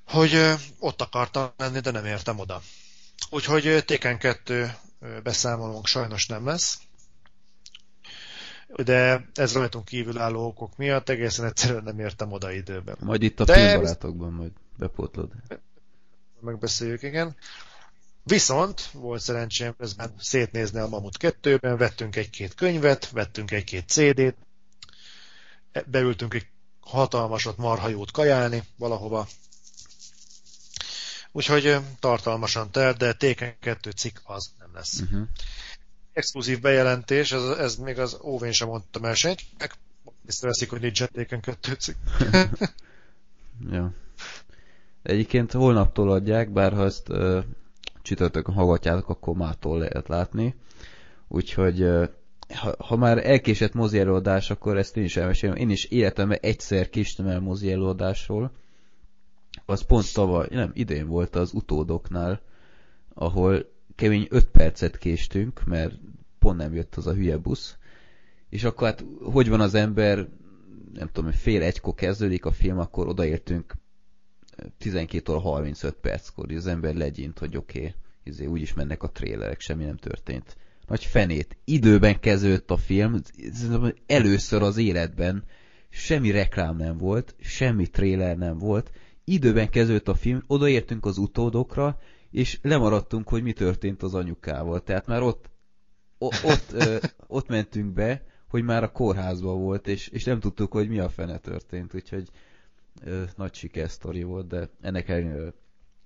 hogy 0.08 0.54
ott 0.80 1.02
akartam 1.02 1.52
lenni, 1.58 1.80
de 1.80 1.92
nem 1.92 2.06
értem 2.06 2.40
oda. 2.40 2.62
Úgyhogy 3.30 3.84
Téken 3.86 4.18
2 4.18 4.62
eh, 4.64 4.76
beszámolónk 5.24 5.88
sajnos 5.88 6.28
nem 6.28 6.46
lesz, 6.46 6.80
de 8.76 9.30
ez 9.34 9.54
rajtunk 9.54 9.86
kívül 9.86 10.20
álló 10.20 10.46
okok 10.46 10.78
miatt 10.78 11.10
egészen 11.10 11.46
egyszerűen 11.46 11.84
nem 11.84 12.00
értem 12.00 12.32
oda 12.32 12.52
időben. 12.52 12.98
Majd 13.00 13.24
itt 13.24 13.40
a 13.40 13.44
De- 13.44 13.54
filmbarátokban 13.54 14.32
majd 14.34 14.52
bepótlod. 14.78 15.32
megbeszéljük, 16.40 17.02
igen. 17.02 17.36
Viszont 18.24 18.90
volt 18.92 19.22
szerencsém 19.22 19.76
közben 19.78 20.14
szétnézni 20.18 20.80
a 20.80 20.88
Mamut 20.88 21.18
2-ben, 21.20 21.78
vettünk 21.78 22.16
egy-két 22.16 22.54
könyvet, 22.54 23.10
vettünk 23.10 23.52
egy-két 23.52 23.88
CD-t, 23.90 24.36
e- 25.72 25.84
beültünk 25.88 26.34
egy 26.34 26.48
hatalmasat 26.80 27.58
marhajót 27.58 28.12
kajálni 28.12 28.64
valahova. 28.78 29.28
Úgyhogy 31.36 31.78
tartalmasan 32.00 32.72
telt, 32.72 32.98
de 32.98 33.14
Téken 33.14 33.54
2 33.60 33.90
cikk 33.90 34.16
az 34.24 34.52
nem 34.60 34.70
lesz. 34.74 35.00
Uh-huh. 35.00 35.28
Exkluzív 36.14 36.60
bejelentés, 36.60 37.32
ez, 37.32 37.44
ez 37.44 37.76
még 37.76 38.00
az 38.00 38.20
óvén 38.24 38.52
sem 38.52 38.68
mondtam 38.68 39.06
el 39.06 39.14
senkinek, 39.14 39.76
észreveszik, 40.28 40.70
hogy 40.70 40.82
nincsen 40.82 41.10
Téken 41.12 41.42
2 41.42 41.74
cikk. 41.74 41.96
Ja. 43.72 43.94
Egyébként 45.04 45.52
holnaptól 45.52 46.12
adják, 46.12 46.50
bár 46.52 46.74
ha 46.74 46.84
ezt 46.84 47.10
ö, 47.10 47.40
csütörtökön 48.02 48.56
hallgatjátok, 48.56 49.10
akkor 49.10 49.36
mától 49.36 49.80
lehet 49.80 50.08
látni. 50.08 50.56
Úgyhogy 51.28 51.82
ö, 51.82 52.06
ha, 52.54 52.76
ha 52.78 52.96
már 52.96 53.26
elkésett 53.28 53.74
mozi 53.74 54.00
előadás, 54.00 54.50
akkor 54.50 54.78
ezt 54.78 54.98
én 54.98 55.04
is 55.04 55.18
elmesélem. 55.18 55.56
Én 55.56 55.70
is 55.70 55.86
életemben 55.86 56.38
egyszer 56.42 56.90
késtem 56.90 57.28
el 57.28 57.40
mozi 57.40 57.72
előadásról. 57.72 58.52
Az 59.66 59.82
pont 59.82 60.14
tavaly, 60.14 60.48
nem, 60.52 60.72
idén 60.74 61.08
volt 61.08 61.36
az 61.36 61.54
utódoknál, 61.54 62.42
ahol 63.14 63.72
kemény 63.96 64.28
5 64.30 64.46
percet 64.46 64.98
késtünk, 64.98 65.64
mert 65.66 66.00
pont 66.40 66.58
nem 66.58 66.74
jött 66.74 66.96
az 66.96 67.08
a 67.08 67.14
hülye 67.14 67.38
busz. 67.38 67.78
És 68.50 68.64
akkor 68.64 68.88
hát, 68.88 69.06
hogy 69.22 69.50
van 69.50 69.62
az 69.62 69.74
ember, 69.74 70.28
nem 70.94 71.10
tudom, 71.12 71.32
fél 71.32 71.62
egykor 71.62 71.94
kezdődik 71.94 72.46
a 72.46 72.52
film, 72.52 72.80
akkor 72.80 73.08
odaértünk 73.08 73.74
12 74.78 75.32
óra 75.32 75.42
35 75.42 75.94
perckor, 75.94 76.52
és 76.52 76.58
az 76.58 76.68
ember 76.68 76.96
legyint, 76.96 77.40
hogy 77.40 77.58
oké, 77.58 77.78
okay, 77.78 77.94
izé, 78.24 78.46
úgyis 78.46 78.74
mennek 78.74 79.04
a 79.04 79.12
trélerek, 79.12 79.60
semmi 79.60 79.84
nem 79.84 79.98
történt. 79.98 80.58
Nagy 80.88 81.06
fenét. 81.06 81.58
Időben 81.64 82.20
kezdődött 82.20 82.72
a 82.72 82.78
film, 82.78 83.22
először 84.06 84.62
az 84.62 84.78
életben 84.78 85.44
semmi 85.90 86.32
reklám 86.32 86.78
nem 86.78 86.98
volt, 86.98 87.36
semmi 87.40 87.88
tréler 87.88 88.38
nem 88.38 88.58
volt, 88.58 88.92
időben 89.24 89.70
kezdődött 89.70 90.08
a 90.08 90.16
film, 90.16 90.44
odaértünk 90.48 91.06
az 91.06 91.18
utódokra, 91.18 92.00
és 92.32 92.60
lemaradtunk, 92.62 93.30
hogy 93.30 93.44
mi 93.44 93.54
történt 93.54 94.04
az 94.04 94.14
anyukával. 94.14 94.84
Tehát 94.84 95.08
már 95.08 95.22
ott, 95.22 95.50
ott, 96.18 96.72
ö, 96.72 96.98
ott 97.28 97.48
mentünk 97.48 97.94
be, 97.94 98.26
hogy 98.48 98.64
már 98.64 98.84
a 98.84 98.92
kórházban 98.92 99.60
volt, 99.60 99.88
és, 99.88 100.08
és 100.08 100.24
nem 100.24 100.40
tudtuk, 100.40 100.72
hogy 100.72 100.90
mi 100.90 101.00
a 101.00 101.10
fene 101.10 101.38
történt, 101.38 101.94
úgyhogy 101.94 102.30
ö, 103.04 103.24
nagy 103.36 103.54
sikersztori 103.54 104.24
volt, 104.24 104.48
de 104.48 104.70
ennek 104.82 105.10
ellenére 105.10 105.54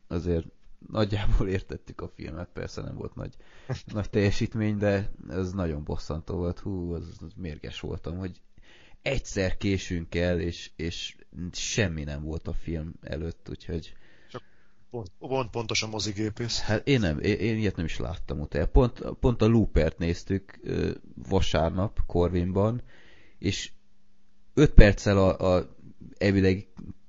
azért 0.07 0.45
nagyjából 0.87 1.47
értettük 1.57 2.01
a 2.01 2.07
filmet, 2.07 2.49
persze 2.53 2.81
nem 2.81 2.95
volt 2.95 3.15
nagy, 3.15 3.35
nagy 3.93 4.09
teljesítmény, 4.09 4.77
de 4.77 5.11
ez 5.29 5.51
nagyon 5.51 5.83
bosszantó 5.83 6.35
volt, 6.35 6.59
hú, 6.59 6.93
az, 6.93 7.17
az 7.21 7.33
mérges 7.35 7.79
voltam, 7.79 8.17
hogy 8.17 8.41
egyszer 9.07 9.57
késünk 9.57 10.15
el, 10.15 10.39
és, 10.39 10.71
és 10.75 11.15
semmi 11.51 12.03
nem 12.03 12.23
volt 12.23 12.47
a 12.47 12.53
film 12.53 12.93
előtt, 13.01 13.47
úgyhogy... 13.49 13.93
Csak 14.31 14.43
pont, 14.89 15.11
pont 15.19 15.49
pontos 15.49 15.83
a 15.83 15.87
mozigépész. 15.87 16.59
Hát 16.59 16.87
én 16.87 16.99
nem, 16.99 17.19
én, 17.19 17.37
én 17.37 17.57
ilyet 17.57 17.75
nem 17.75 17.85
is 17.85 17.97
láttam 17.97 18.39
utána. 18.39 18.65
Pont, 18.65 19.01
pont 19.19 19.41
a 19.41 19.47
Loopert 19.47 19.97
néztük 19.97 20.59
vasárnap 21.29 21.99
Corvinban, 22.05 22.81
és 23.39 23.71
öt 24.53 24.73
perccel 24.73 25.17
a, 25.17 25.55
a 25.55 25.75
elvileg 26.17 26.67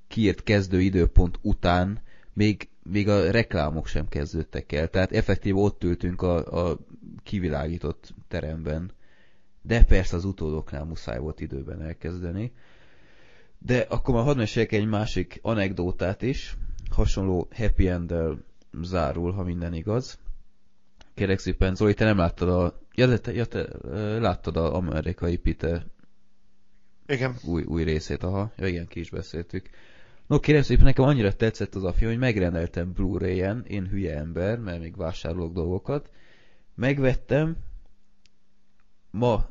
kiírt 0.08 0.42
kezdő 0.42 0.80
időpont 0.80 1.38
után 1.42 2.02
még, 2.32 2.68
még 2.82 3.08
a 3.08 3.30
reklámok 3.30 3.86
sem 3.86 4.08
kezdődtek 4.08 4.72
el. 4.72 4.88
Tehát 4.88 5.12
effektív 5.12 5.56
ott 5.56 5.84
ültünk 5.84 6.22
a, 6.22 6.68
a 6.68 6.78
kivilágított 7.22 8.14
teremben. 8.28 8.92
De 9.62 9.84
persze 9.84 10.16
az 10.16 10.24
utódoknál 10.24 10.84
muszáj 10.84 11.18
volt 11.18 11.40
időben 11.40 11.82
elkezdeni. 11.82 12.52
De 13.58 13.86
akkor 13.88 14.14
már 14.14 14.24
hadd 14.24 14.36
meséljek 14.36 14.72
egy 14.72 14.86
másik 14.86 15.38
anekdótát 15.42 16.22
is. 16.22 16.56
Hasonló 16.90 17.48
happy 17.54 17.88
end 17.88 18.14
zárul, 18.82 19.32
ha 19.32 19.42
minden 19.42 19.74
igaz. 19.74 20.18
Kérlek 21.14 21.38
szépen, 21.38 21.74
Zoli, 21.74 21.94
te 21.94 22.04
nem 22.04 22.16
láttad 22.16 22.48
a... 22.48 22.80
Ja, 22.94 23.18
te, 23.18 23.32
ja, 23.32 23.44
te 23.44 23.66
láttad 24.18 24.56
a 24.56 24.74
amerikai 24.74 25.36
Peter 25.36 25.86
igen. 27.08 27.34
Új, 27.44 27.62
új 27.62 27.82
részét, 27.82 28.22
aha. 28.22 28.52
Ja, 28.56 28.66
igen, 28.66 28.86
ki 28.86 29.00
is 29.00 29.10
beszéltük. 29.10 29.68
No, 30.26 30.40
kérem 30.40 30.62
szépen, 30.62 30.84
nekem 30.84 31.04
annyira 31.04 31.32
tetszett 31.32 31.74
az 31.74 31.84
a 31.84 31.92
film, 31.92 32.10
hogy 32.10 32.18
megrendeltem 32.18 32.92
Blu-ray-en, 32.92 33.64
én 33.68 33.88
hülye 33.88 34.16
ember, 34.16 34.58
mert 34.58 34.80
még 34.80 34.96
vásárolok 34.96 35.52
dolgokat. 35.52 36.10
Megvettem, 36.74 37.56
ma, 39.10 39.48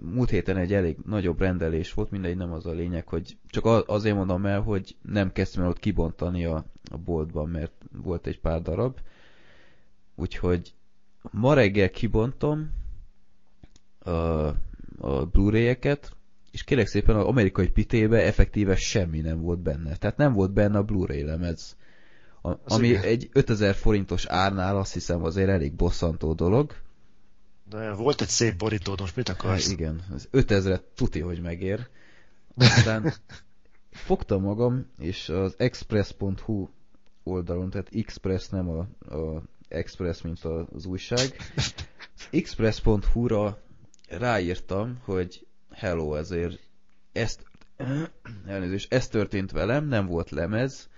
múlt 0.00 0.30
héten 0.30 0.56
egy 0.56 0.72
elég 0.72 0.96
nagyobb 1.06 1.38
rendelés 1.38 1.94
volt, 1.94 2.10
mindegy, 2.10 2.36
nem 2.36 2.52
az 2.52 2.66
a 2.66 2.72
lényeg, 2.72 3.08
hogy 3.08 3.36
csak 3.46 3.88
azért 3.88 4.16
mondom 4.16 4.46
el, 4.46 4.60
hogy 4.60 4.96
nem 5.02 5.32
kezdtem 5.32 5.62
el 5.62 5.68
ott 5.68 5.78
kibontani 5.78 6.44
a, 6.44 6.64
a 6.90 6.96
boltban, 6.96 7.48
mert 7.48 7.72
volt 8.02 8.26
egy 8.26 8.40
pár 8.40 8.62
darab. 8.62 8.98
Úgyhogy 10.14 10.74
ma 11.30 11.54
reggel 11.54 11.90
kibontom 11.90 12.70
a, 13.98 14.10
a 14.98 15.26
Blu-ray-eket, 15.32 16.16
és 16.50 16.64
kérlek 16.64 16.86
szépen 16.86 17.16
az 17.16 17.26
amerikai 17.26 17.68
pitébe 17.68 18.22
effektíve 18.22 18.76
semmi 18.76 19.20
nem 19.20 19.40
volt 19.40 19.58
benne. 19.58 19.96
Tehát 19.96 20.16
nem 20.16 20.32
volt 20.32 20.52
benne 20.52 20.78
a 20.78 20.82
Blu-ray 20.82 21.22
lemez. 21.22 21.76
A, 22.42 22.52
ami 22.64 22.88
igen. 22.88 23.02
egy 23.02 23.28
5000 23.32 23.74
forintos 23.74 24.26
árnál 24.26 24.76
azt 24.76 24.92
hiszem 24.92 25.24
azért 25.24 25.48
elég 25.48 25.74
bosszantó 25.74 26.32
dolog. 26.32 26.74
De 27.70 27.92
volt 27.92 28.20
egy 28.20 28.28
szép 28.28 28.56
borítód, 28.56 29.00
most 29.00 29.16
mit 29.16 29.28
akarsz? 29.28 29.62
Hát 29.62 29.78
igen, 29.78 30.04
az 30.14 30.28
5000 30.30 30.80
tuti, 30.94 31.20
hogy 31.20 31.40
megér. 31.40 31.88
Aztán 32.56 33.12
fogtam 33.90 34.42
magam, 34.42 34.86
és 34.98 35.28
az 35.28 35.54
express.hu 35.58 36.68
oldalon, 37.22 37.70
tehát 37.70 37.88
Express 37.94 38.48
nem 38.48 38.68
a, 38.68 38.78
a 39.14 39.42
Express, 39.68 40.20
mint 40.20 40.44
az 40.44 40.84
újság. 40.84 41.36
Express.hu-ra 42.30 43.62
ráírtam, 44.08 44.98
hogy 45.04 45.46
hello, 45.70 46.14
ezért 46.14 46.60
ezt, 47.12 47.44
elnézést, 48.46 48.92
ez 48.92 49.08
történt 49.08 49.50
velem, 49.50 49.86
nem 49.86 50.06
volt 50.06 50.30
lemez, 50.30 50.88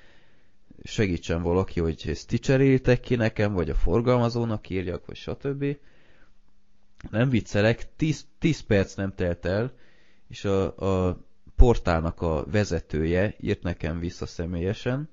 segítsen 0.83 1.43
valaki, 1.43 1.81
hogy 1.81 2.03
ezt 2.07 2.27
ti 2.27 2.39
ki 3.01 3.15
nekem, 3.15 3.53
vagy 3.53 3.71
a 3.71 3.75
forgalmazónak 3.75 4.69
írjak, 4.71 5.07
vagy 5.07 5.17
stb. 5.17 5.65
Nem 7.11 7.29
viccelek, 7.29 7.97
10, 7.97 8.27
10 8.39 8.61
perc 8.61 8.95
nem 8.95 9.15
telt 9.15 9.45
el, 9.45 9.73
és 10.29 10.45
a, 10.45 10.77
a 11.09 11.19
portálnak 11.57 12.23
a 12.23 12.45
vezetője 12.51 13.35
írt 13.41 13.63
nekem 13.63 13.99
vissza 13.99 14.27
személyesen, 14.27 15.09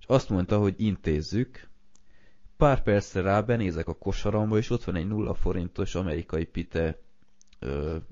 és 0.00 0.04
azt 0.06 0.28
mondta, 0.28 0.58
hogy 0.58 0.74
intézzük. 0.76 1.68
Pár 2.56 2.82
percre 2.82 3.20
rá 3.20 3.40
benézek 3.40 3.88
a 3.88 3.94
kosaramba, 3.94 4.56
és 4.56 4.70
ott 4.70 4.84
van 4.84 4.96
egy 4.96 5.06
nulla 5.06 5.34
forintos 5.34 5.94
amerikai 5.94 6.44
pite 6.44 6.98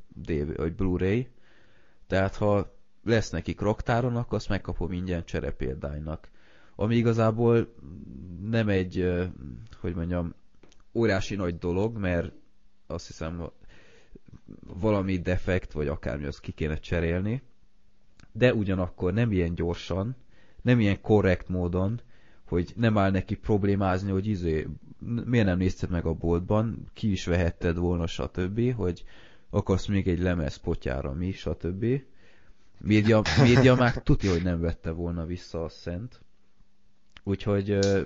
DV, 0.08 0.56
vagy 0.56 0.74
Blu-ray, 0.74 1.28
tehát 2.06 2.36
ha 2.36 2.74
lesz 3.04 3.30
nekik 3.30 3.60
raktáron, 3.60 4.16
akkor 4.16 4.38
azt 4.38 4.48
megkapom 4.48 4.92
ingyen 4.92 5.24
cserepéldánynak. 5.24 6.28
Ami 6.74 6.96
igazából 6.96 7.74
nem 8.42 8.68
egy, 8.68 9.12
hogy 9.80 9.94
mondjam, 9.94 10.34
óriási 10.92 11.34
nagy 11.34 11.58
dolog, 11.58 11.96
mert 11.96 12.32
azt 12.86 13.06
hiszem 13.06 13.50
valami 14.60 15.18
defekt, 15.18 15.72
vagy 15.72 15.88
akármi, 15.88 16.24
azt 16.24 16.40
ki 16.40 16.52
kéne 16.52 16.78
cserélni, 16.78 17.42
de 18.32 18.54
ugyanakkor 18.54 19.12
nem 19.12 19.32
ilyen 19.32 19.54
gyorsan, 19.54 20.16
nem 20.62 20.80
ilyen 20.80 21.00
korrekt 21.00 21.48
módon, 21.48 22.00
hogy 22.44 22.72
nem 22.76 22.98
áll 22.98 23.10
neki 23.10 23.34
problémázni, 23.34 24.10
hogy 24.10 24.26
izé, 24.26 24.66
miért 25.24 25.46
nem 25.46 25.58
nézted 25.58 25.90
meg 25.90 26.04
a 26.04 26.14
boltban, 26.14 26.90
ki 26.92 27.10
is 27.10 27.24
vehetted 27.26 27.76
volna, 27.76 28.06
stb., 28.06 28.74
hogy 28.74 29.04
akarsz 29.50 29.86
még 29.86 30.08
egy 30.08 30.18
lemez 30.18 30.56
potyára, 30.56 31.12
mi, 31.12 31.32
stb. 31.32 31.86
Média, 32.80 33.22
média 33.42 33.74
már 33.74 34.02
tudja, 34.02 34.30
hogy 34.30 34.42
nem 34.42 34.60
vette 34.60 34.90
volna 34.90 35.26
vissza 35.26 35.64
a 35.64 35.68
szent. 35.68 36.20
Úgyhogy 37.22 37.70
ö, 37.70 38.00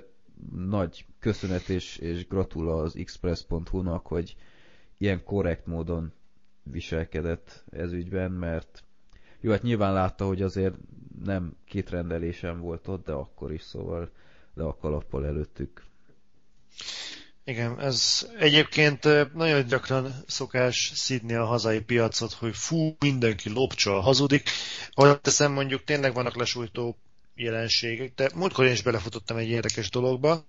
nagy 0.55 1.05
köszönet 1.19 1.69
és, 1.69 1.97
és 1.97 2.27
gratula 2.27 2.75
az 2.75 2.95
express.hu-nak, 2.95 4.07
hogy 4.07 4.35
ilyen 5.01 5.23
korrekt 5.23 5.65
módon 5.65 6.13
viselkedett 6.63 7.63
ez 7.71 7.91
ügyben, 7.91 8.31
mert 8.31 8.83
jó, 9.39 9.51
hát 9.51 9.61
nyilván 9.61 9.93
látta, 9.93 10.25
hogy 10.25 10.41
azért 10.41 10.75
nem 11.23 11.57
két 11.65 11.89
rendelésem 11.89 12.59
volt 12.59 12.87
ott, 12.87 13.05
de 13.05 13.11
akkor 13.11 13.53
is, 13.53 13.61
szóval 13.61 14.09
le 14.53 14.63
a 14.63 14.77
kalappal 14.77 15.25
előttük. 15.25 15.83
Igen, 17.43 17.79
ez 17.79 18.27
egyébként 18.39 19.33
nagyon 19.33 19.65
gyakran 19.67 20.13
szokás 20.27 20.91
szidni 20.95 21.33
a 21.33 21.45
hazai 21.45 21.79
piacot, 21.79 22.33
hogy 22.33 22.55
fú, 22.55 22.95
mindenki 22.99 23.49
lopcsal, 23.49 24.01
hazudik. 24.01 24.49
Ahogy 24.91 25.21
teszem, 25.21 25.51
mondjuk 25.51 25.83
tényleg 25.83 26.13
vannak 26.13 26.35
lesújtó 26.35 26.97
jelenségek, 27.35 28.13
de 28.15 28.29
múltkor 28.35 28.65
én 28.65 28.71
is 28.71 28.81
belefutottam 28.81 29.37
egy 29.37 29.49
érdekes 29.49 29.89
dologba, 29.89 30.45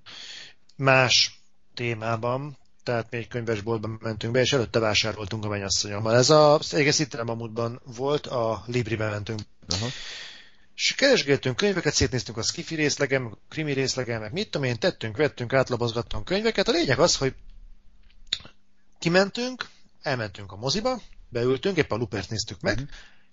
más 0.77 1.41
témában, 1.75 2.57
tehát 2.83 3.11
még 3.11 3.29
könyvesboltban 3.29 3.99
mentünk 4.03 4.33
be, 4.33 4.41
és 4.41 4.53
előtte 4.53 4.79
vásároltunk 4.79 5.45
a 5.45 5.49
mennyasszonyommal. 5.49 6.15
Ez 6.15 6.31
a, 6.31 6.61
egész 6.71 6.99
itt 6.99 7.15
a 7.15 7.81
volt, 7.85 8.27
a 8.27 8.63
Libriben 8.67 9.11
mentünk. 9.11 9.41
Uh-huh. 9.73 9.89
És 10.75 10.95
keresgéltünk 10.95 11.57
könyveket, 11.57 11.95
szétnéztünk 11.95 12.39
a 12.39 12.43
skifi 12.43 12.75
részlegem, 12.75 13.27
a 13.27 13.39
krimi 13.49 13.73
részlegem, 13.73 14.21
meg 14.21 14.33
mit 14.33 14.51
tudom 14.51 14.67
én, 14.67 14.79
tettünk, 14.79 15.17
vettünk, 15.17 15.53
átlapozgattunk 15.53 16.25
könyveket. 16.25 16.69
A 16.69 16.73
lényeg 16.73 16.99
az, 16.99 17.17
hogy 17.17 17.35
kimentünk, 18.99 19.69
elmentünk 20.03 20.53
a 20.53 20.57
moziba, 20.57 21.01
beültünk, 21.29 21.77
éppen 21.77 21.97
a 21.97 22.01
Lupert 22.01 22.31
néztük 22.31 22.61
meg, 22.61 22.75
uh-huh. 22.75 22.91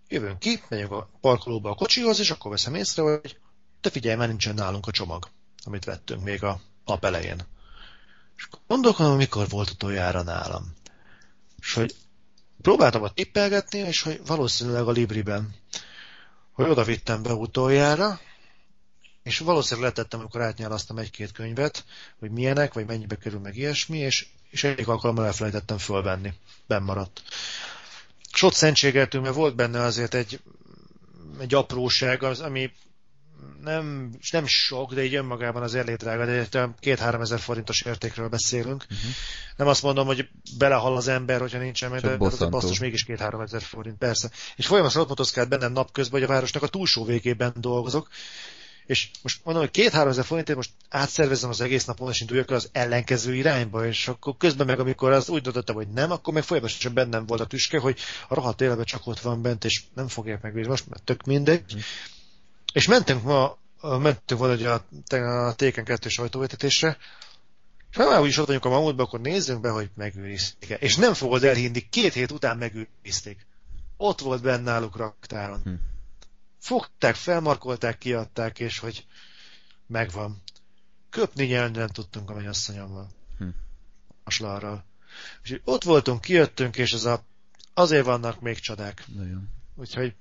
jövünk 0.07 0.39
ki, 0.39 0.63
megyünk 0.69 0.91
a 0.91 1.09
parkolóba 1.21 1.69
a 1.69 1.75
kocsihoz, 1.75 2.19
és 2.19 2.31
akkor 2.31 2.51
veszem 2.51 2.75
észre, 2.75 3.01
hogy 3.01 3.37
te 3.81 3.89
figyelj, 3.89 4.15
már 4.15 4.27
nincsen 4.27 4.55
nálunk 4.55 4.87
a 4.87 4.91
csomag, 4.91 5.29
amit 5.65 5.85
vettünk 5.85 6.23
még 6.23 6.43
a 6.43 6.61
nap 6.85 7.05
elején. 7.05 7.45
És 8.39 8.47
gondolkodom, 8.67 9.15
mikor 9.15 9.49
volt 9.49 9.69
utoljára 9.69 10.21
nálam. 10.21 10.73
És 11.61 11.73
hogy 11.73 11.95
próbáltam 12.61 13.03
a 13.03 13.13
tippelgetni, 13.13 13.79
és 13.79 14.01
hogy 14.01 14.21
valószínűleg 14.25 14.87
a 14.87 14.91
Libriben 14.91 15.55
hogy 16.59 16.69
oda 16.69 16.83
vittem 16.83 17.23
be 17.23 17.33
utoljára, 17.33 18.19
és 19.23 19.39
valószínűleg 19.39 19.89
letettem, 19.89 20.19
amikor 20.19 20.41
átnyálasztam 20.41 20.97
egy-két 20.97 21.31
könyvet, 21.31 21.85
hogy 22.19 22.31
milyenek, 22.31 22.73
vagy 22.73 22.85
mennyibe 22.85 23.15
kerül 23.15 23.39
meg 23.39 23.57
ilyesmi, 23.57 23.97
és, 23.97 24.27
és 24.49 24.63
egyik 24.63 24.87
alkalommal 24.87 25.25
elfelejtettem 25.25 25.77
fölvenni. 25.77 26.33
Ben 26.67 26.83
maradt. 26.83 27.21
És 28.33 28.41
ott 28.41 28.53
szentségeltünk, 28.53 29.23
mert 29.23 29.35
volt 29.35 29.55
benne 29.55 29.81
azért 29.81 30.13
egy, 30.13 30.39
egy 31.39 31.53
apróság, 31.53 32.23
az, 32.23 32.39
ami 32.39 32.71
nem, 33.61 34.09
nem 34.31 34.45
sok, 34.45 34.93
de 34.93 35.03
így 35.03 35.15
önmagában 35.15 35.63
az 35.63 35.75
elég 35.75 35.95
drága, 35.95 36.25
de 36.25 36.69
két-három 36.79 37.21
ezer 37.21 37.39
forintos 37.39 37.81
értékről 37.81 38.27
beszélünk. 38.27 38.85
Uh-huh. 38.89 39.11
Nem 39.55 39.67
azt 39.67 39.83
mondom, 39.83 40.05
hogy 40.05 40.29
belehal 40.57 40.95
az 40.95 41.07
ember, 41.07 41.39
hogyha 41.39 41.59
nincsen 41.59 41.91
meg, 41.91 42.01
de 42.01 42.15
az 42.19 42.49
basszus 42.49 42.79
mégis 42.79 43.03
két-három 43.03 43.41
ezer 43.41 43.61
forint, 43.61 43.97
persze. 43.97 44.29
És 44.55 44.65
folyamatosan 44.65 45.01
ott 45.01 45.09
motoszkált 45.09 45.49
bennem 45.49 45.71
napközben, 45.71 46.19
hogy 46.19 46.29
a 46.29 46.33
városnak 46.33 46.63
a 46.63 46.67
túlsó 46.67 47.05
végében 47.05 47.53
dolgozok, 47.55 48.09
és 48.85 49.09
most 49.21 49.39
mondom, 49.43 49.63
hogy 49.63 49.71
két-három 49.71 50.09
ezer 50.09 50.25
forintért 50.25 50.57
most 50.57 50.71
átszervezem 50.89 51.49
az 51.49 51.61
egész 51.61 51.85
napon, 51.85 52.09
és 52.09 52.21
induljak 52.21 52.49
az 52.49 52.69
ellenkező 52.71 53.35
irányba, 53.35 53.85
és 53.85 54.07
akkor 54.07 54.37
közben 54.37 54.65
meg, 54.65 54.79
amikor 54.79 55.11
az 55.11 55.29
úgy 55.29 55.41
döntöttem, 55.41 55.75
hogy 55.75 55.87
nem, 55.87 56.11
akkor 56.11 56.33
még 56.33 56.43
folyamatosan 56.43 56.93
bennem 56.93 57.25
volt 57.25 57.41
a 57.41 57.45
tüske, 57.45 57.79
hogy 57.79 57.99
a 58.27 58.33
rohadt 58.33 58.61
életben 58.61 58.85
csak 58.85 59.07
ott 59.07 59.19
van 59.19 59.41
bent, 59.41 59.65
és 59.65 59.83
nem 59.93 60.07
fogják 60.07 60.41
megvédni. 60.41 60.69
Most 60.69 60.89
már 60.89 60.99
tök 61.03 61.23
mindegy. 61.23 61.63
Uh-huh. 61.67 61.81
És 62.73 62.87
mentünk 62.87 63.23
ma, 63.23 63.57
mentünk 63.81 64.39
volna 64.39 64.83
a, 65.09 65.15
a 65.47 65.53
Téken 65.53 65.83
2 65.83 66.09
sajtóvetetésre, 66.09 66.97
és 67.89 67.95
ha 67.95 68.09
már 68.09 68.21
úgyis 68.21 68.37
ott 68.37 68.45
vagyunk 68.45 68.65
a 68.65 68.69
mamutban, 68.69 69.05
akkor 69.05 69.21
nézzünk 69.21 69.61
be, 69.61 69.69
hogy 69.69 69.89
megőrizték 69.95 70.69
-e. 70.69 70.75
És 70.75 70.95
nem 70.95 71.13
fogod 71.13 71.43
elhinni, 71.43 71.89
két 71.89 72.13
hét 72.13 72.31
után 72.31 72.57
megőrizték. 72.57 73.47
ott 73.97 74.19
volt 74.19 74.41
benne 74.41 74.63
náluk 74.63 74.97
raktáron. 74.97 75.61
Hm. 75.63 75.73
Fogták, 76.59 77.15
felmarkolták, 77.15 77.97
kiadták, 77.97 78.59
és 78.59 78.79
hogy 78.79 79.05
megvan. 79.87 80.41
Köpni 81.09 81.45
nyelni 81.45 81.77
nem 81.77 81.87
tudtunk 81.87 82.29
a 82.29 82.33
mennyasszonyommal. 82.33 83.09
Hm. 83.37 83.47
A 84.23 84.29
slarral. 84.29 84.85
Úgyhogy 85.41 85.61
ott 85.63 85.83
voltunk, 85.83 86.21
kijöttünk, 86.21 86.77
és 86.77 86.91
ez 86.91 87.05
a, 87.05 87.25
azért 87.73 88.05
vannak 88.05 88.39
még 88.39 88.59
csodák. 88.59 89.05
Nagyon. 89.15 89.49
Úgyhogy, 89.75 90.15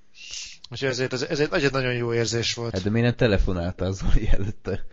úgyhogy 0.70 0.88
ezért, 0.88 1.12
ez, 1.12 1.22
ezért 1.22 1.54
egy 1.54 1.72
nagyon 1.72 1.92
jó 1.92 2.14
érzés 2.14 2.54
volt. 2.54 2.72
Hát 2.72 2.82
de 2.82 2.90
miért 2.90 3.06
nem 3.06 3.16
telefonáltál 3.16 3.92
Zoli 3.92 4.28
előtte? 4.28 4.84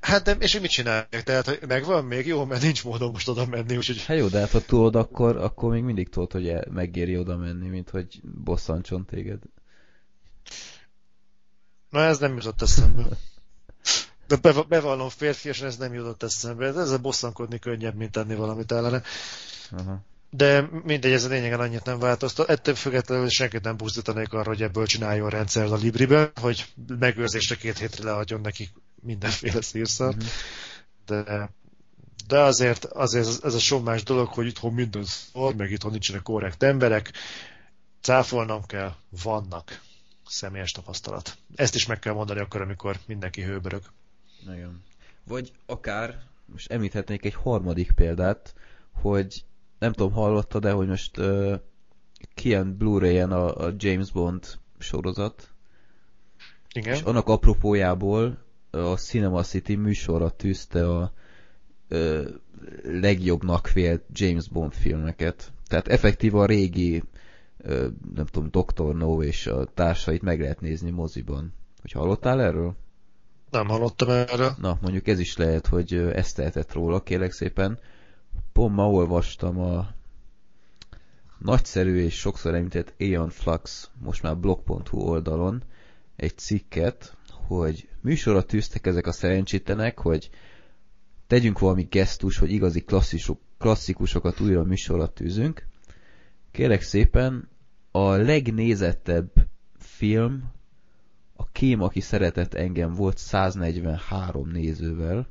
Hát 0.00 0.22
de, 0.22 0.32
és 0.32 0.60
mit 0.60 0.70
csinálják? 0.70 1.22
Tehát, 1.24 1.46
hogy 1.46 1.60
megvan 1.68 2.04
még? 2.04 2.26
Jó, 2.26 2.44
mert 2.44 2.62
nincs 2.62 2.84
módom 2.84 3.10
most 3.10 3.28
oda 3.28 3.46
menni, 3.46 3.76
úgyhogy... 3.76 4.04
Hát 4.04 4.18
jó, 4.18 4.26
de 4.26 4.38
hát 4.38 4.50
ha 4.50 4.60
tudod, 4.60 4.94
akkor, 4.96 5.36
akkor 5.36 5.72
még 5.72 5.82
mindig 5.82 6.08
tudod, 6.08 6.32
hogy 6.32 6.68
megéri 6.70 7.18
oda 7.18 7.36
menni, 7.36 7.68
mint 7.68 7.90
hogy 7.90 8.20
bosszantson 8.44 9.04
téged. 9.04 9.38
Na 11.90 12.00
ez 12.00 12.18
nem 12.18 12.34
jutott 12.34 12.62
eszembe. 12.62 13.04
De 14.26 14.36
bevallom 14.68 15.08
férfiasan 15.08 15.66
ez 15.66 15.76
nem 15.76 15.94
jutott 15.94 16.22
eszembe. 16.22 16.66
Ez 16.66 16.90
a 16.90 16.98
bosszankodni 16.98 17.58
könnyebb, 17.58 17.94
mint 17.94 18.10
tenni 18.10 18.34
valamit 18.34 18.72
ellene. 18.72 19.02
Aha. 19.70 20.04
De 20.36 20.68
mindegy, 20.84 21.12
ez 21.12 21.24
a 21.24 21.28
lényegen 21.28 21.60
annyit 21.60 21.84
nem 21.84 21.98
változtat. 21.98 22.48
Ettől 22.48 22.74
függetlenül 22.74 23.28
senkit 23.28 23.62
nem 23.62 23.76
buzdítanék 23.76 24.32
arra, 24.32 24.48
hogy 24.48 24.62
ebből 24.62 24.86
csináljon 24.86 25.30
rendszert 25.30 25.70
a 25.70 25.76
Libriben, 25.76 26.30
hogy 26.40 26.66
megőrzésre 26.98 27.56
két 27.56 27.78
hétre 27.78 28.04
leadjon 28.04 28.40
neki 28.40 28.70
mindenféle 29.02 29.60
szírszart. 29.60 30.16
Uh-huh. 30.16 31.24
De, 31.24 31.50
de 32.26 32.38
azért, 32.38 32.84
azért 32.84 33.44
ez 33.44 33.54
a 33.54 33.58
sommás 33.58 34.02
dolog, 34.02 34.28
hogy 34.28 34.46
itthon 34.46 34.72
minden 34.72 35.04
szar, 35.04 35.54
meg 35.54 35.70
itthon 35.70 35.90
nincsenek 35.90 36.22
korrekt 36.22 36.62
emberek, 36.62 37.12
cáfolnom 38.00 38.66
kell, 38.66 38.94
vannak 39.22 39.80
személyes 40.26 40.72
tapasztalat. 40.72 41.36
Ezt 41.54 41.74
is 41.74 41.86
meg 41.86 41.98
kell 41.98 42.12
mondani 42.12 42.40
akkor, 42.40 42.60
amikor 42.60 42.98
mindenki 43.06 43.42
hőbörög. 43.42 43.82
Nagyon. 44.44 44.82
Vagy 45.24 45.52
akár, 45.66 46.22
most 46.44 46.70
említhetnék 46.70 47.24
egy 47.24 47.34
harmadik 47.34 47.92
példát, 47.92 48.54
hogy 48.92 49.44
nem 49.78 49.92
tudom, 49.92 50.12
hallottad 50.12 50.62
de 50.62 50.72
hogy 50.72 50.88
most 50.88 51.18
uh, 51.18 51.54
kijön 52.34 52.76
Blu-ray-en 52.76 53.32
a, 53.32 53.66
a 53.66 53.72
James 53.76 54.10
Bond 54.12 54.44
sorozat. 54.78 55.50
Igen. 56.72 56.94
És 56.94 57.02
annak 57.02 57.28
apropójából 57.28 58.38
a 58.70 58.96
Cinema 58.96 59.42
City 59.42 59.74
műsorra 59.74 60.30
tűzte 60.30 60.88
a 60.88 61.12
legjobbnak 62.82 63.72
vélt 63.72 64.02
James 64.12 64.48
Bond 64.48 64.72
filmeket. 64.72 65.52
Tehát 65.68 65.88
effektív 65.88 66.34
a 66.34 66.46
régi, 66.46 67.02
nem 68.14 68.26
tudom, 68.30 68.48
Dr. 68.50 68.94
No 68.94 69.22
és 69.22 69.46
a 69.46 69.64
társait 69.64 70.22
meg 70.22 70.40
lehet 70.40 70.60
nézni 70.60 70.90
moziban. 70.90 71.52
Hogy 71.80 71.92
hallottál 71.92 72.40
erről? 72.40 72.74
Nem 73.50 73.66
hallottam 73.66 74.08
erről. 74.10 74.54
Na, 74.58 74.78
mondjuk 74.80 75.08
ez 75.08 75.18
is 75.18 75.36
lehet, 75.36 75.66
hogy 75.66 75.94
ezt 75.94 76.36
tehetett 76.36 76.72
róla, 76.72 77.02
kérlek 77.02 77.32
szépen 77.32 77.78
pont 78.56 78.74
ma 78.74 78.90
olvastam 78.90 79.60
a 79.60 79.88
nagyszerű 81.38 81.96
és 81.96 82.18
sokszor 82.18 82.54
említett 82.54 82.94
Aeon 82.98 83.28
Flux, 83.28 83.90
most 83.98 84.22
már 84.22 84.36
blog.hu 84.36 84.98
oldalon 84.98 85.62
egy 86.16 86.38
cikket, 86.38 87.16
hogy 87.28 87.88
műsorra 88.00 88.42
tűztek 88.42 88.86
ezek 88.86 89.06
a 89.06 89.12
szerencsétlenek, 89.12 89.98
hogy 89.98 90.30
tegyünk 91.26 91.58
valami 91.58 91.82
gesztus, 91.90 92.38
hogy 92.38 92.50
igazi 92.50 92.80
klasszisok, 92.80 93.40
klasszikusokat 93.58 94.40
újra 94.40 94.64
műsorra 94.64 95.12
tűzünk. 95.12 95.66
Kérek 96.50 96.82
szépen, 96.82 97.48
a 97.90 98.10
legnézettebb 98.10 99.30
film 99.78 100.50
a 101.34 101.50
Kém, 101.50 101.82
aki 101.82 102.00
szeretett 102.00 102.54
engem 102.54 102.94
volt 102.94 103.18
143 103.18 104.48
nézővel, 104.48 105.26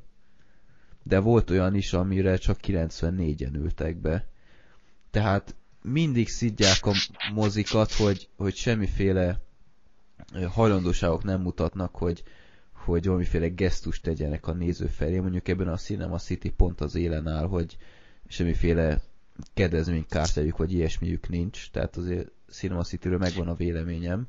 de 1.07 1.19
volt 1.19 1.49
olyan 1.49 1.75
is, 1.75 1.93
amire 1.93 2.37
csak 2.37 2.59
94-en 2.63 3.53
ültek 3.53 3.97
be. 3.97 4.27
Tehát 5.11 5.55
mindig 5.81 6.29
szidják 6.29 6.85
a 6.85 6.93
mozikat, 7.33 7.93
hogy, 7.93 8.29
hogy 8.35 8.55
semmiféle 8.55 9.41
hajlandóságok 10.51 11.23
nem 11.23 11.41
mutatnak, 11.41 11.95
hogy, 11.95 12.23
hogy 12.71 13.05
valamiféle 13.05 13.47
gesztust 13.47 14.01
tegyenek 14.03 14.47
a 14.47 14.53
néző 14.53 14.85
felé. 14.85 15.19
Mondjuk 15.19 15.47
ebben 15.47 15.67
a 15.67 15.77
Cinema 15.77 16.17
City 16.17 16.49
pont 16.49 16.81
az 16.81 16.95
élen 16.95 17.27
áll, 17.27 17.47
hogy 17.47 17.77
semmiféle 18.27 19.01
kedvezménykártyájuk 19.53 20.57
vagy 20.57 20.73
ilyesmiük 20.73 21.29
nincs, 21.29 21.71
tehát 21.71 21.97
azért 21.97 22.31
Cinema 22.49 22.83
City-ről 22.83 23.17
megvan 23.17 23.47
a 23.47 23.55
véleményem. 23.55 24.27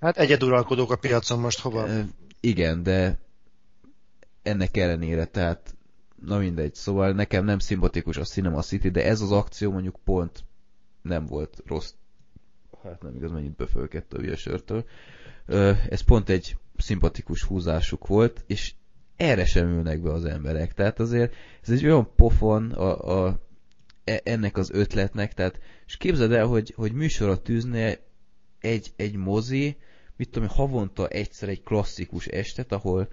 Hát 0.00 0.16
egyeduralkodók 0.18 0.90
a 0.90 0.96
piacon 0.96 1.38
most 1.38 1.60
hova? 1.60 1.88
E, 1.88 2.06
igen, 2.40 2.82
de 2.82 3.18
ennek 4.42 4.76
ellenére, 4.76 5.24
tehát 5.24 5.74
na 6.24 6.38
mindegy, 6.38 6.74
szóval 6.74 7.12
nekem 7.12 7.44
nem 7.44 7.58
szimpatikus 7.58 8.16
a 8.16 8.24
Cinema 8.24 8.62
City, 8.62 8.90
de 8.90 9.04
ez 9.04 9.20
az 9.20 9.32
akció 9.32 9.70
mondjuk 9.72 9.98
pont 10.04 10.44
nem 11.02 11.26
volt 11.26 11.62
rossz. 11.66 11.92
Hát 12.82 13.02
nem 13.02 13.14
igaz, 13.14 13.30
mennyit 13.30 13.56
befölkedte 13.56 14.16
a 14.16 14.20
hülye 14.20 14.36
sörtől. 14.36 14.84
Ez 15.88 16.00
pont 16.00 16.28
egy 16.28 16.56
szimpatikus 16.76 17.42
húzásuk 17.42 18.06
volt, 18.06 18.44
és 18.46 18.74
erre 19.16 19.44
sem 19.44 19.68
ülnek 19.68 20.02
be 20.02 20.12
az 20.12 20.24
emberek. 20.24 20.74
Tehát 20.74 21.00
azért 21.00 21.34
ez 21.62 21.70
egy 21.70 21.84
olyan 21.84 22.14
pofon 22.16 22.70
a, 22.70 23.24
a, 23.24 23.38
e, 24.04 24.20
ennek 24.24 24.56
az 24.56 24.70
ötletnek, 24.70 25.34
tehát, 25.34 25.60
és 25.86 25.96
képzeld 25.96 26.32
el, 26.32 26.46
hogy, 26.46 26.72
hogy 26.76 26.92
műsorra 26.92 27.42
tűzne 27.42 27.98
egy, 28.60 28.92
egy 28.96 29.16
mozi, 29.16 29.76
mit 30.16 30.30
tudom, 30.30 30.48
havonta 30.48 31.08
egyszer 31.08 31.48
egy 31.48 31.62
klasszikus 31.62 32.26
estet, 32.26 32.72
ahol 32.72 33.08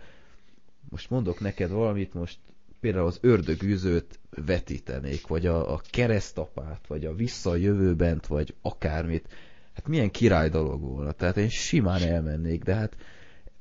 most 0.89 1.09
mondok 1.09 1.39
neked 1.39 1.69
valamit, 1.69 2.13
most 2.13 2.39
például 2.79 3.07
az 3.07 3.17
ördögűzőt 3.21 4.19
vetítenék, 4.45 5.27
vagy 5.27 5.45
a, 5.45 5.73
a 5.73 5.81
keresztapát, 5.89 6.81
vagy 6.87 7.05
a 7.05 7.13
visszajövőbent, 7.13 8.27
vagy 8.27 8.55
akármit, 8.61 9.27
hát 9.73 9.87
milyen 9.87 10.11
király 10.11 10.49
dolog 10.49 10.81
volna. 10.81 11.11
Tehát 11.11 11.37
én 11.37 11.49
simán 11.49 12.01
elmennék, 12.01 12.63
de 12.63 12.73
hát... 12.75 12.95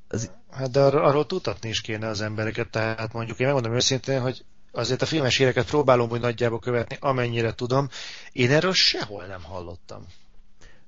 Az... 0.08 0.30
Hát 0.50 0.70
de 0.70 0.80
ar- 0.80 0.94
arról 0.94 1.26
tudatni 1.26 1.68
is 1.68 1.80
kéne 1.80 2.06
az 2.06 2.20
embereket, 2.20 2.70
tehát 2.70 3.12
mondjuk 3.12 3.38
én 3.38 3.46
megmondom 3.46 3.74
őszintén, 3.74 4.20
hogy 4.20 4.44
azért 4.72 5.02
a 5.02 5.06
filmes 5.06 5.36
híreket 5.36 5.66
próbálom 5.66 6.08
hogy 6.08 6.20
nagyjából 6.20 6.58
követni, 6.58 6.96
amennyire 7.00 7.54
tudom. 7.54 7.88
Én 8.32 8.50
erről 8.50 8.72
sehol 8.72 9.26
nem 9.26 9.42
hallottam. 9.42 10.06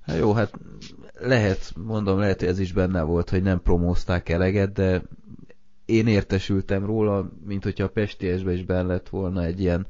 Hát 0.01 0.17
jó, 0.17 0.33
hát 0.33 0.53
lehet, 1.19 1.73
mondom, 1.77 2.19
lehet, 2.19 2.39
hogy 2.39 2.49
ez 2.49 2.59
is 2.59 2.73
benne 2.73 3.03
volt, 3.03 3.31
hogy 3.31 3.43
nem 3.43 3.63
promózták 3.63 4.29
eleget, 4.29 4.73
de 4.73 5.03
én 5.91 6.07
értesültem 6.07 6.87
róla, 6.87 7.31
mint 7.47 7.65
hogyha 7.65 7.85
a 7.85 7.89
Pestiesbe 7.91 8.53
is 8.53 8.65
benne 8.65 8.83
lett 8.83 9.09
volna 9.09 9.45
egy 9.45 9.61
ilyen 9.61 9.87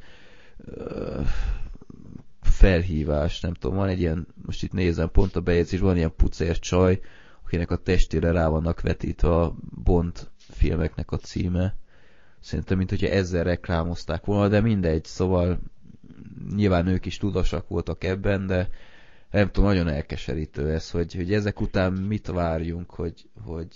uh, 0.66 1.26
felhívás, 2.42 3.40
nem 3.40 3.54
tudom, 3.54 3.76
van 3.76 3.88
egy 3.88 4.00
ilyen, 4.00 4.26
most 4.46 4.62
itt 4.62 4.72
nézem 4.72 5.10
pont 5.10 5.36
a 5.36 5.40
bejegyzés, 5.40 5.80
van 5.80 5.96
ilyen 5.96 6.14
pucér 6.16 6.58
csaj, 6.58 7.00
akinek 7.44 7.70
a 7.70 7.76
testére 7.76 8.30
rá 8.30 8.48
vannak 8.48 8.80
vetítve 8.80 9.28
a 9.36 9.54
Bond 9.84 10.28
filmeknek 10.38 11.10
a 11.12 11.16
címe. 11.16 11.76
Szerintem, 12.40 12.76
mint 12.76 12.90
hogyha 12.90 13.06
ezzel 13.06 13.44
reklámozták 13.44 14.24
volna, 14.24 14.48
de 14.48 14.60
mindegy, 14.60 15.04
szóval 15.04 15.60
nyilván 16.54 16.86
ők 16.86 17.06
is 17.06 17.16
tudosak 17.16 17.68
voltak 17.68 18.04
ebben, 18.04 18.46
de 18.46 18.68
nem 19.30 19.50
tudom, 19.50 19.68
nagyon 19.68 19.88
elkeserítő 19.88 20.70
ez, 20.70 20.90
hogy, 20.90 21.14
hogy 21.14 21.32
ezek 21.32 21.60
után 21.60 21.92
mit 21.92 22.26
várjunk, 22.26 22.90
hogy, 22.90 23.28
hogy 23.44 23.68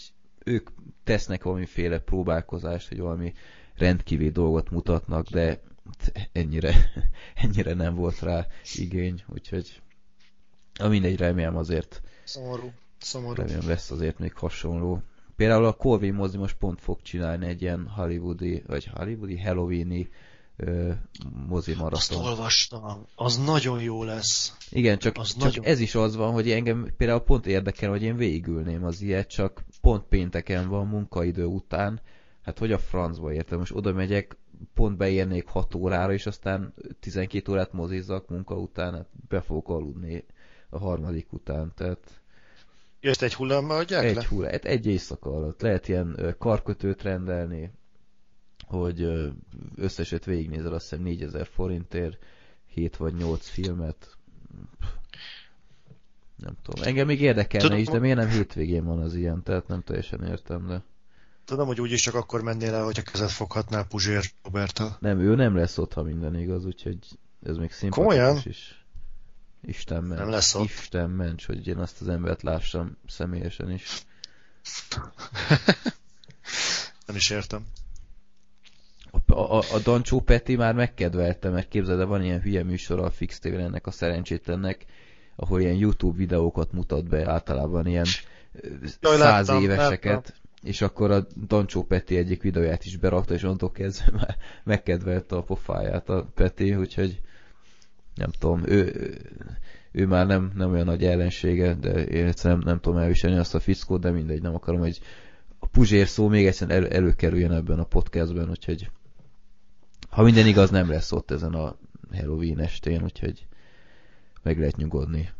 ők 0.44 0.68
tesznek 1.04 1.42
valamiféle 1.42 1.98
próbálkozást, 1.98 2.88
hogy 2.88 2.98
valami 2.98 3.32
rendkívüli 3.76 4.30
dolgot 4.30 4.70
mutatnak, 4.70 5.28
de 5.28 5.60
ennyire, 6.32 6.74
ennyire 7.34 7.74
nem 7.74 7.94
volt 7.94 8.20
rá 8.20 8.46
igény, 8.74 9.24
úgyhogy 9.28 9.82
a 10.78 10.88
mindegy, 10.88 11.16
remélem 11.16 11.56
azért 11.56 12.02
szomorú, 12.24 12.72
szomorú. 12.98 13.34
remélem 13.34 13.68
lesz 13.68 13.90
azért 13.90 14.18
még 14.18 14.32
hasonló. 14.34 15.02
Például 15.36 15.64
a 15.64 15.72
Corvin 15.72 16.14
mozi 16.14 16.36
most 16.36 16.56
pont 16.56 16.80
fog 16.80 17.02
csinálni 17.02 17.46
egy 17.46 17.62
ilyen 17.62 17.88
hollywoodi, 17.88 18.62
vagy 18.66 18.90
hollywoodi, 18.94 19.40
halloweeni 19.40 20.10
mozi 21.46 21.74
maraton. 21.74 21.98
Azt 21.98 22.14
olvastam, 22.14 23.06
az 23.14 23.44
nagyon 23.44 23.80
jó 23.80 24.04
lesz. 24.04 24.56
Igen, 24.70 24.98
csak, 24.98 25.16
az 25.18 25.28
csak 25.32 25.42
nagyon... 25.42 25.64
ez 25.64 25.80
is 25.80 25.94
az 25.94 26.16
van, 26.16 26.32
hogy 26.32 26.50
engem 26.50 26.88
például 26.96 27.20
pont 27.20 27.46
érdekel, 27.46 27.90
hogy 27.90 28.02
én 28.02 28.16
végigülném 28.16 28.84
az 28.84 29.00
ilyet, 29.00 29.28
csak 29.28 29.64
pont 29.80 30.04
pénteken 30.04 30.68
van 30.68 30.86
munkaidő 30.86 31.44
után, 31.44 32.00
hát 32.42 32.58
hogy 32.58 32.72
a 32.72 32.78
francba 32.78 33.32
értem, 33.32 33.58
most 33.58 33.74
oda 33.74 33.92
megyek, 33.92 34.36
pont 34.74 34.96
beérnék 34.96 35.48
6 35.48 35.74
órára, 35.74 36.12
és 36.12 36.26
aztán 36.26 36.74
12 37.00 37.52
órát 37.52 37.72
mozizzak 37.72 38.28
munka 38.28 38.54
után, 38.54 38.94
hát 38.94 39.08
be 39.28 39.40
fogok 39.40 39.68
aludni 39.68 40.24
a 40.68 40.78
harmadik 40.78 41.32
után, 41.32 41.72
tehát... 41.76 42.20
Jössz 43.00 43.22
egy 43.22 43.34
hullámmal 43.34 43.76
adják 43.76 44.04
egy 44.04 44.14
le? 44.14 44.26
Hullám, 44.28 44.52
egy, 44.52 44.66
egy 44.66 44.86
éjszaka 44.86 45.30
alatt. 45.30 45.60
Lehet 45.60 45.88
ilyen 45.88 46.34
karkötőt 46.38 47.02
rendelni, 47.02 47.70
hogy 48.66 49.32
összeset 49.76 50.24
végignézel 50.24 50.72
azt 50.72 50.88
hiszem 50.88 51.04
4000 51.04 51.46
forintért 51.46 52.18
7 52.66 52.96
vagy 52.96 53.14
8 53.14 53.48
filmet. 53.48 54.16
Nem 56.36 56.56
tudom. 56.62 56.84
Engem 56.84 57.06
még 57.06 57.20
érdekelne 57.20 57.66
tudom, 57.66 57.80
is, 57.80 57.88
de 57.88 57.98
miért 57.98 58.16
nem 58.16 58.28
hétvégén 58.28 58.84
van 58.84 59.00
az 59.00 59.14
ilyen, 59.14 59.42
tehát 59.42 59.66
nem 59.66 59.82
teljesen 59.82 60.24
értem, 60.24 60.66
de... 60.66 60.82
Tudom, 61.44 61.66
hogy 61.66 61.80
úgyis 61.80 62.02
csak 62.02 62.14
akkor 62.14 62.42
mennél 62.42 62.74
el, 62.74 62.84
hogyha 62.84 63.02
kezet 63.02 63.30
foghatnál 63.30 63.86
Puzsér 63.86 64.24
Roberta. 64.42 64.96
Nem, 65.00 65.18
ő 65.20 65.34
nem 65.34 65.56
lesz 65.56 65.78
ott, 65.78 65.92
ha 65.92 66.02
minden 66.02 66.38
igaz, 66.38 66.64
úgyhogy 66.64 66.98
ez 67.42 67.56
még 67.56 67.72
szimpatikus 67.72 68.44
is. 68.44 68.84
Isten 69.66 70.02
ments. 70.02 70.20
Nem 70.20 70.30
lesz 70.30 70.54
ott. 70.54 70.64
Isten 70.64 71.10
ments, 71.10 71.46
hogy 71.46 71.66
én 71.66 71.78
azt 71.78 72.00
az 72.00 72.08
embert 72.08 72.42
lássam 72.42 72.96
személyesen 73.06 73.70
is. 73.70 74.02
nem 77.06 77.16
is 77.16 77.30
értem. 77.30 77.66
A, 79.26 79.40
a, 79.40 79.58
a 79.58 79.78
Dancsó 79.84 80.20
Peti 80.20 80.56
már 80.56 80.74
megkedvelte, 80.74 81.48
mert 81.48 81.68
képzeld, 81.68 81.98
de 81.98 82.04
van 82.04 82.24
ilyen 82.24 82.40
hülye 82.40 82.62
műsor 82.62 83.00
a 83.00 83.10
Fix 83.10 83.38
tv 83.38 83.54
ennek 83.54 83.86
a 83.86 83.90
szerencsétlennek, 83.90 84.84
ahol 85.36 85.60
ilyen 85.60 85.74
YouTube 85.74 86.16
videókat 86.16 86.72
mutat 86.72 87.08
be, 87.08 87.30
általában 87.30 87.86
ilyen 87.86 88.06
Jaj, 89.00 89.16
száz 89.16 89.48
láttam, 89.48 89.62
éveseket, 89.62 90.12
láttam. 90.12 90.34
és 90.62 90.80
akkor 90.82 91.10
a 91.10 91.26
Dancsó 91.46 91.82
Peti 91.82 92.16
egyik 92.16 92.42
videóját 92.42 92.84
is 92.84 92.96
berakta, 92.96 93.34
és 93.34 93.42
onnantól 93.42 93.72
kezdve 93.72 94.12
már 94.16 94.36
megkedvelte 94.64 95.36
a 95.36 95.42
pofáját 95.42 96.08
a 96.08 96.26
Peti, 96.34 96.74
úgyhogy 96.74 97.20
nem 98.14 98.30
tudom, 98.38 98.62
ő, 98.66 98.92
ő 99.92 100.06
már 100.06 100.26
nem, 100.26 100.52
nem 100.54 100.72
olyan 100.72 100.84
nagy 100.84 101.04
ellensége, 101.04 101.74
de 101.74 102.04
én 102.04 102.26
egyszerűen 102.26 102.58
nem, 102.58 102.68
nem 102.68 102.80
tudom 102.80 102.98
elviselni 102.98 103.38
azt 103.38 103.54
a 103.54 103.60
fickót, 103.60 104.00
de 104.00 104.10
mindegy, 104.10 104.42
nem 104.42 104.54
akarom, 104.54 104.80
hogy 104.80 105.00
a 105.58 105.66
Puzsér 105.66 106.06
szó 106.06 106.28
még 106.28 106.46
egyszer 106.46 106.70
elő, 106.70 106.88
előkerüljön 106.88 107.52
ebben 107.52 107.78
a 107.78 107.84
podcastben, 107.84 108.50
úgyhogy 108.50 108.90
ha 110.14 110.22
minden 110.22 110.46
igaz, 110.46 110.70
nem 110.70 110.90
lesz 110.90 111.12
ott 111.12 111.30
ezen 111.30 111.54
a 111.54 111.76
Halloween 112.12 112.58
estén, 112.58 113.02
úgyhogy 113.02 113.46
meg 114.42 114.58
lehet 114.58 114.76
nyugodni. 114.76 115.32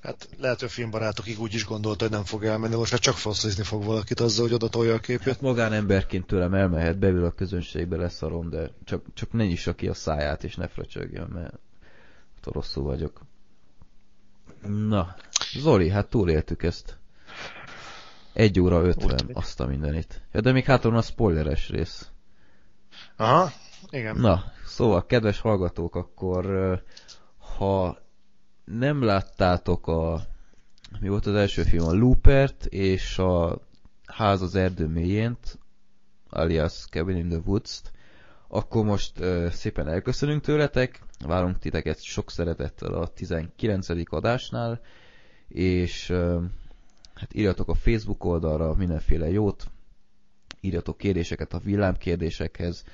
Hát 0.00 0.28
lehet, 0.38 0.58
hogy 0.58 0.68
a 0.68 0.70
filmbarátokig 0.70 1.40
úgy 1.40 1.54
is 1.54 1.64
gondolta, 1.64 2.04
hogy 2.04 2.12
nem 2.12 2.24
fog 2.24 2.44
elmenni, 2.44 2.74
most 2.74 2.90
már 2.90 3.00
csak 3.00 3.16
foszlizni 3.16 3.62
fog 3.62 3.84
valakit 3.84 4.20
azzal, 4.20 4.44
hogy 4.44 4.54
oda 4.54 4.68
tolja 4.68 4.94
a 4.94 4.98
képét. 4.98 5.26
Hát 5.26 5.40
magánemberként 5.40 6.26
tőlem 6.26 6.54
elmehet, 6.54 6.98
beül 6.98 7.24
a 7.24 7.30
közönségbe 7.30 7.96
lesz 7.96 8.22
a 8.22 8.28
rom, 8.28 8.50
de 8.50 8.70
csak, 8.84 9.04
csak 9.14 9.32
ne 9.32 9.44
nyissa 9.44 9.74
ki 9.74 9.88
a 9.88 9.94
száját, 9.94 10.44
és 10.44 10.54
ne 10.54 10.68
fröcsögjön, 10.68 11.28
mert 11.28 11.54
rosszul 12.42 12.84
vagyok. 12.84 13.20
Na, 14.66 15.14
Zoli, 15.58 15.88
hát 15.88 16.06
túléltük 16.06 16.62
ezt. 16.62 16.98
Egy 18.32 18.60
óra 18.60 18.82
ötven, 18.82 19.30
azt 19.32 19.60
a 19.60 19.66
mindenit. 19.66 20.22
Ja, 20.32 20.40
de 20.40 20.52
még 20.52 20.64
hátul 20.64 20.96
a 20.96 21.02
spoileres 21.02 21.68
rész. 21.68 22.10
Aha, 23.16 23.52
igen. 23.90 24.16
Na, 24.16 24.44
szóval, 24.66 25.06
kedves 25.06 25.40
hallgatók, 25.40 25.94
akkor 25.94 26.46
ha 27.56 27.98
nem 28.64 29.02
láttátok 29.02 29.86
a 29.86 30.20
mi 31.00 31.08
volt 31.08 31.26
az 31.26 31.34
első 31.34 31.62
film? 31.62 31.86
A 31.86 31.92
Loopert 31.92 32.66
és 32.66 33.18
a 33.18 33.60
Ház 34.06 34.42
az 34.42 34.54
erdő 34.54 34.86
mélyént, 34.86 35.58
alias 36.28 36.84
Cabin 36.90 37.16
in 37.16 37.28
the 37.28 37.38
Woods-t, 37.44 37.92
akkor 38.48 38.84
most 38.84 39.18
uh, 39.18 39.48
szépen 39.48 39.88
elköszönünk 39.88 40.42
tőletek, 40.42 41.00
várunk 41.26 41.58
titeket 41.58 42.02
sok 42.02 42.30
szeretettel 42.30 42.92
a 42.94 43.06
19. 43.06 43.88
adásnál, 44.12 44.80
és 45.48 46.08
uh, 46.10 46.42
hát 47.14 47.34
írjatok 47.34 47.68
a 47.68 47.74
Facebook 47.74 48.24
oldalra 48.24 48.74
mindenféle 48.74 49.30
jót, 49.30 49.70
írjatok 50.60 50.96
kérdéseket 50.98 51.52
a 51.52 51.58
villámkérdésekhez, 51.58 52.84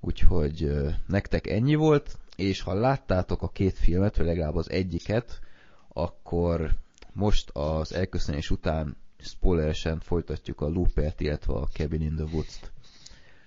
úgyhogy 0.00 0.70
nektek 1.06 1.46
ennyi 1.46 1.74
volt, 1.74 2.18
és 2.36 2.60
ha 2.60 2.74
láttátok 2.74 3.42
a 3.42 3.48
két 3.48 3.78
filmet, 3.78 4.16
vagy 4.16 4.26
legalább 4.26 4.56
az 4.56 4.70
egyiket, 4.70 5.40
akkor 5.88 6.74
most 7.12 7.50
az 7.50 7.92
elköszönés 7.92 8.50
után 8.50 8.96
spoileresen 9.18 10.00
folytatjuk 10.00 10.60
a 10.60 10.68
Loopert, 10.68 11.20
illetve 11.20 11.52
a 11.52 11.66
Cabin 11.66 12.02
in 12.02 12.14
the 12.14 12.24
Woods-t. 12.24 12.72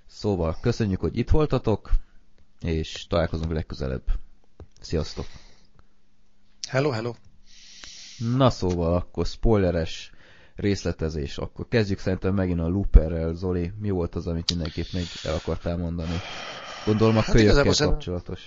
Szóval 0.05 0.57
köszönjük, 0.61 0.99
hogy 0.99 1.17
itt 1.17 1.29
voltatok, 1.29 1.91
és 2.61 3.07
találkozunk 3.07 3.51
legközelebb. 3.51 4.03
Sziasztok! 4.79 5.25
Hello, 6.67 6.89
hello! 6.89 7.13
Na 8.17 8.49
szóval, 8.49 8.95
akkor 8.95 9.25
spoileres 9.25 10.11
részletezés. 10.61 11.37
Akkor 11.37 11.67
kezdjük 11.69 11.99
szerintem 11.99 12.33
megint 12.33 12.59
a 12.59 12.67
Looperrel. 12.67 13.33
Zoli, 13.33 13.71
mi 13.79 13.89
volt 13.89 14.15
az, 14.15 14.27
amit 14.27 14.49
mindenképp 14.49 14.91
még 14.91 15.07
el 15.23 15.33
akartál 15.33 15.77
mondani? 15.77 16.21
Gondolom 16.85 17.17
a 17.17 17.21
hát 17.21 17.31
kölyökkel 17.35 17.73
kapcsolatos. 17.87 18.39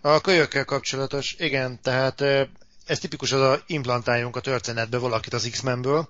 A 0.00 0.20
kölyökkel 0.20 0.64
kapcsolatos, 0.64 1.34
igen, 1.38 1.78
tehát 1.82 2.20
ez 2.86 2.98
tipikus 2.98 3.32
az 3.32 3.40
a 3.40 3.62
implantáljunk 3.66 4.36
a 4.36 4.40
történetbe 4.40 4.98
valakit 4.98 5.32
az 5.32 5.48
X-Menből, 5.50 6.08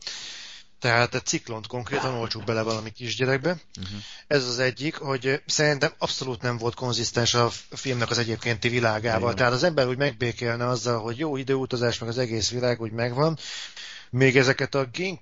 tehát 0.84 1.14
egy 1.14 1.24
ciklont 1.24 1.66
konkrétan 1.66 2.14
olcsuk 2.14 2.44
bele 2.44 2.62
valami 2.62 2.90
kisgyerekbe. 2.90 3.50
Uh-huh. 3.50 3.98
Ez 4.26 4.46
az 4.46 4.58
egyik, 4.58 4.96
hogy 4.96 5.42
szerintem 5.46 5.92
abszolút 5.98 6.42
nem 6.42 6.58
volt 6.58 6.74
konzisztens 6.74 7.34
a 7.34 7.50
filmnek 7.70 8.10
az 8.10 8.18
egyébkénti 8.18 8.68
világával. 8.68 9.22
Igen. 9.22 9.36
Tehát 9.36 9.52
az 9.52 9.62
ember 9.62 9.86
úgy 9.86 9.96
megbékélne 9.96 10.68
azzal, 10.68 11.00
hogy 11.00 11.18
jó 11.18 11.36
időutazás, 11.36 11.98
meg 11.98 12.08
az 12.08 12.18
egész 12.18 12.50
világ 12.50 12.80
úgy 12.80 12.92
megvan, 12.92 13.38
még 14.14 14.36
ezeket 14.36 14.74
a 14.74 14.84
gén 14.84 15.20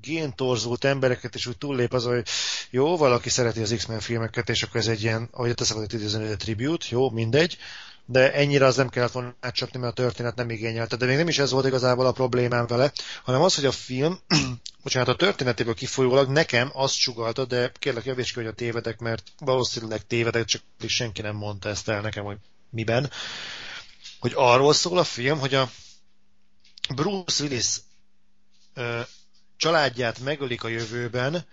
géntorzult 0.00 0.84
embereket, 0.84 1.34
és 1.34 1.46
úgy 1.46 1.58
túllép 1.58 1.92
az, 1.92 2.04
hogy 2.04 2.26
jó, 2.70 2.96
valaki 2.96 3.28
szereti 3.28 3.60
az 3.60 3.74
X-Men 3.76 4.00
filmeket, 4.00 4.48
és 4.48 4.62
akkor 4.62 4.80
ez 4.80 4.86
egy 4.86 5.02
ilyen, 5.02 5.28
ahogy 5.30 5.54
te 5.54 5.64
szokott 5.64 5.92
idézni, 5.92 6.36
tribute, 6.36 6.86
jó, 6.88 7.10
mindegy, 7.10 7.56
de 8.04 8.32
ennyire 8.32 8.66
az 8.66 8.76
nem 8.76 8.88
kellett 8.88 9.12
volna 9.12 9.34
átcsapni, 9.40 9.78
mert 9.78 9.92
a 9.92 10.02
történet 10.02 10.34
nem 10.34 10.50
igényelte. 10.50 10.96
De 10.96 11.06
még 11.06 11.16
nem 11.16 11.28
is 11.28 11.38
ez 11.38 11.50
volt 11.50 11.66
igazából 11.66 12.06
a 12.06 12.12
problémám 12.12 12.66
vele, 12.66 12.92
hanem 13.22 13.42
az, 13.42 13.54
hogy 13.54 13.64
a 13.64 13.72
film, 13.72 14.18
bocsánat, 14.82 15.08
a 15.08 15.16
történetéből 15.16 15.74
kifolyólag 15.74 16.28
nekem 16.28 16.70
azt 16.72 16.94
sugalta, 16.94 17.44
de 17.44 17.72
kérlek 17.78 18.04
javíts 18.04 18.32
ki, 18.32 18.38
hogy 18.38 18.46
a 18.48 18.52
tévedek, 18.52 18.98
mert 18.98 19.22
valószínűleg 19.38 20.06
tévedek, 20.06 20.44
csak 20.44 20.62
senki 20.86 21.22
nem 21.22 21.36
mondta 21.36 21.68
ezt 21.68 21.88
el 21.88 22.00
nekem, 22.00 22.24
hogy 22.24 22.38
miben, 22.70 23.10
hogy 24.20 24.32
arról 24.34 24.72
szól 24.72 24.98
a 24.98 25.04
film, 25.04 25.38
hogy 25.38 25.54
a 25.54 25.70
Bruce 26.94 27.42
Willis 27.42 27.80
családját 29.56 30.20
megölik 30.20 30.64
a 30.64 30.68
jövőben 30.68 31.44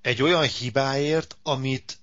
egy 0.00 0.22
olyan 0.22 0.42
hibáért, 0.44 1.36
amit 1.42 1.98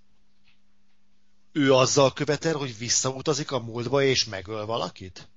ő 1.51 1.73
azzal 1.73 2.13
követel, 2.13 2.53
hogy 2.55 2.77
visszautazik 2.77 3.51
a 3.51 3.59
múltba 3.59 4.03
és 4.03 4.25
megöl 4.25 4.65
valakit? 4.65 5.29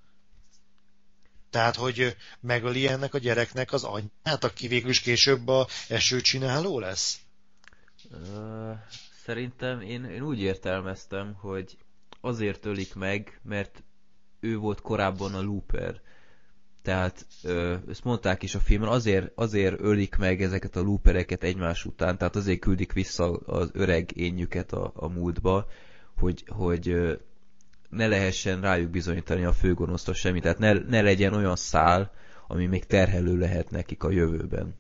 Tehát, 1.51 1.77
hogy 1.77 2.17
megöli 2.41 2.89
ennek 2.89 3.15
a 3.15 3.19
gyereknek 3.19 3.73
az 3.73 3.85
anyját, 3.85 4.45
aki 4.45 4.69
végül 4.69 4.91
is 4.91 5.01
később 5.01 5.49
a 5.49 5.67
esőcsináló 5.89 6.79
lesz? 6.79 7.21
Szerintem 9.25 9.81
én, 9.81 10.05
én 10.05 10.23
úgy 10.23 10.41
értelmeztem, 10.41 11.35
hogy 11.35 11.77
azért 12.21 12.65
ölik 12.65 12.95
meg, 12.95 13.41
mert 13.43 13.83
ő 14.41 14.57
volt 14.57 14.81
korábban 14.81 15.35
a 15.35 15.41
Looper. 15.41 16.01
Tehát 16.85 17.27
ö, 17.43 17.75
ezt 17.89 18.05
mondták 18.05 18.43
is 18.43 18.55
a 18.55 18.59
filmben, 18.59 18.91
azért, 18.91 19.33
azért 19.35 19.81
ölik 19.81 20.17
meg 20.17 20.43
ezeket 20.43 20.77
a 20.77 20.81
loopereket 20.81 21.43
egymás 21.43 21.85
után, 21.85 22.19
tehát 22.19 22.37
azért 22.37 22.59
küldik 22.59 22.93
vissza 22.93 23.31
az 23.33 23.71
öreg 23.73 24.17
énjüket 24.17 24.73
a, 24.73 24.93
a 24.95 25.09
múltba, 25.09 25.67
hogy, 26.17 26.45
hogy 26.49 27.19
ne 27.89 28.07
lehessen 28.07 28.61
rájuk 28.61 28.91
bizonyítani 28.91 29.45
a 29.45 29.53
főgonosztól 29.53 30.15
semmi, 30.15 30.41
tehát 30.41 30.59
ne, 30.59 30.73
ne 30.73 31.01
legyen 31.01 31.35
olyan 31.35 31.57
szál, 31.57 32.13
ami 32.47 32.67
még 32.67 32.85
terhelő 32.85 33.39
lehet 33.39 33.71
nekik 33.71 34.03
a 34.03 34.11
jövőben. 34.11 34.75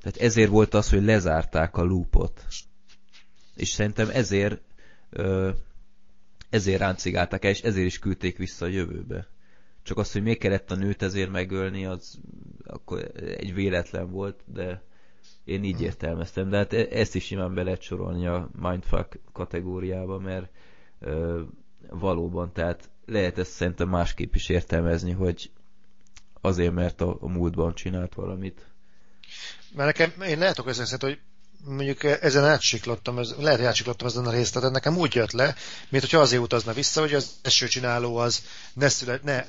Tehát 0.00 0.18
ezért 0.18 0.50
volt 0.50 0.74
az, 0.74 0.90
hogy 0.90 1.02
lezárták 1.02 1.76
a 1.76 1.82
loopot. 1.82 2.44
És 3.56 3.68
szerintem 3.68 4.08
ezért 4.12 4.60
ezért 6.50 6.80
ráncigálták 6.80 7.44
el, 7.44 7.50
és 7.50 7.60
ezért 7.60 7.86
is 7.86 7.98
küldték 7.98 8.36
vissza 8.36 8.64
a 8.64 8.68
jövőbe. 8.68 9.28
Csak 9.82 9.98
az, 9.98 10.12
hogy 10.12 10.22
még 10.22 10.38
kellett 10.38 10.70
a 10.70 10.74
nőt 10.74 11.02
ezért 11.02 11.30
megölni, 11.30 11.86
az 11.86 12.18
akkor 12.66 13.10
egy 13.14 13.54
véletlen 13.54 14.10
volt, 14.10 14.40
de 14.44 14.82
én 15.44 15.64
így 15.64 15.80
értelmeztem, 15.80 16.48
de 16.48 16.56
hát 16.56 16.72
e- 16.72 16.88
ezt 16.90 17.14
is 17.14 17.24
simán 17.24 17.54
be 17.54 17.62
lehet 17.62 17.82
sorolni 17.82 18.26
a 18.26 18.50
mindfuck 18.60 19.18
kategóriába, 19.32 20.18
mert 20.18 20.50
ö, 21.00 21.42
valóban, 21.88 22.52
tehát 22.52 22.90
lehet 23.06 23.38
ezt 23.38 23.52
szerintem 23.52 23.88
másképp 23.88 24.34
is 24.34 24.48
értelmezni, 24.48 25.12
hogy 25.12 25.50
azért, 26.40 26.72
mert 26.72 27.00
a, 27.00 27.16
a 27.20 27.28
múltban 27.28 27.74
csinált 27.74 28.14
valamit. 28.14 28.66
Mert 29.74 29.98
nekem, 29.98 30.22
én 30.22 30.38
lehetok 30.38 30.72
szerint, 30.72 31.02
hogy 31.02 31.18
mondjuk 31.64 32.04
ezen 32.04 32.44
átsiklottam, 32.44 33.18
ez, 33.18 33.34
lehet, 33.38 33.58
hogy 33.58 33.68
átsiklottam 33.68 34.06
ezen 34.06 34.26
a 34.26 34.30
részt, 34.30 34.54
tehát 34.54 34.70
nekem 34.70 34.96
úgy 34.96 35.14
jött 35.14 35.32
le, 35.32 35.54
mint 35.88 36.02
hogyha 36.02 36.20
azért 36.20 36.42
utazna 36.42 36.72
vissza, 36.72 37.00
hogy 37.00 37.14
az 37.14 37.30
esőcsináló 37.42 38.16
az 38.16 38.42
ne, 38.72 38.88
szület, 38.88 39.22
ne 39.22 39.44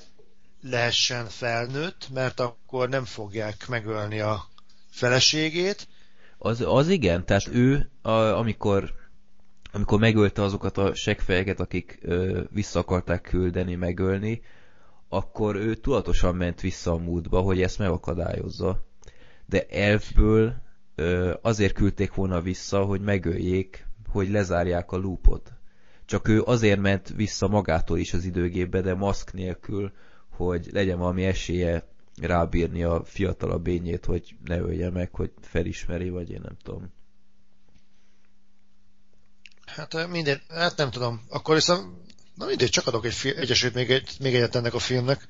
lehessen 0.61 1.25
felnőtt, 1.25 2.07
mert 2.13 2.39
akkor 2.39 2.89
nem 2.89 3.05
fogják 3.05 3.67
megölni 3.67 4.19
a 4.19 4.45
feleségét. 4.89 5.87
Az, 6.37 6.61
az 6.61 6.87
igen, 6.87 7.25
tehát 7.25 7.47
ő, 7.51 7.89
a, 8.01 8.11
amikor 8.11 8.99
amikor 9.73 9.99
megölte 9.99 10.41
azokat 10.41 10.77
a 10.77 10.95
segfejeket, 10.95 11.59
akik 11.59 11.99
ö, 12.01 12.41
vissza 12.49 12.79
akarták 12.79 13.21
küldeni, 13.21 13.75
megölni, 13.75 14.41
akkor 15.09 15.55
ő 15.55 15.75
tudatosan 15.75 16.35
ment 16.35 16.61
vissza 16.61 16.91
a 16.91 16.97
múltba, 16.97 17.39
hogy 17.41 17.61
ezt 17.61 17.77
megakadályozza. 17.77 18.85
De 19.45 19.65
elfből 19.65 20.61
azért 21.41 21.73
küldték 21.73 22.13
volna 22.13 22.41
vissza, 22.41 22.83
hogy 22.83 23.01
megöljék, 23.01 23.87
hogy 24.09 24.29
lezárják 24.29 24.91
a 24.91 24.97
loopot. 24.97 25.53
Csak 26.05 26.27
ő 26.27 26.41
azért 26.41 26.79
ment 26.79 27.13
vissza 27.15 27.47
magától 27.47 27.97
is 27.97 28.13
az 28.13 28.25
időgépbe, 28.25 28.81
de 28.81 28.93
maszk 28.93 29.33
nélkül, 29.33 29.91
hogy 30.47 30.67
legyen 30.71 30.97
valami 30.97 31.25
esélye 31.25 31.87
rábírni 32.21 32.83
a 32.83 33.03
fiatalabb 33.05 33.67
ényét, 33.67 34.05
hogy 34.05 34.35
ne 34.45 34.57
ölje 34.57 34.89
meg, 34.89 35.09
hogy 35.11 35.31
felismeri, 35.41 36.09
vagy 36.09 36.31
én 36.31 36.41
nem 36.43 36.57
tudom. 36.63 36.93
Hát 39.65 40.07
minden, 40.07 40.41
hát 40.49 40.77
nem 40.77 40.91
tudom. 40.91 41.21
Akkor 41.29 41.55
viszont, 41.55 41.85
na 42.35 42.45
mindegy, 42.45 42.69
csak 42.69 42.87
adok 42.87 43.05
egy, 43.05 43.13
fi, 43.13 43.35
egy 43.35 43.51
esélyt 43.51 43.73
még, 43.73 43.91
egy, 43.91 44.15
még 44.19 44.35
egyet 44.35 44.55
ennek 44.55 44.73
a 44.73 44.79
filmnek. 44.79 45.27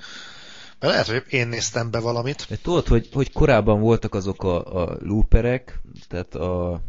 Mert 0.79 0.93
lehet, 0.93 1.07
hogy 1.07 1.23
én 1.33 1.47
néztem 1.47 1.91
be 1.91 1.99
valamit. 1.99 2.45
De 2.49 2.57
tudod, 2.61 2.87
hogy, 2.87 3.09
hogy 3.11 3.31
korábban 3.31 3.79
voltak 3.79 4.13
azok 4.13 4.43
a, 4.43 4.83
a 4.83 4.97
looperek, 4.99 5.81
tehát 6.07 6.35
a, 6.35 6.81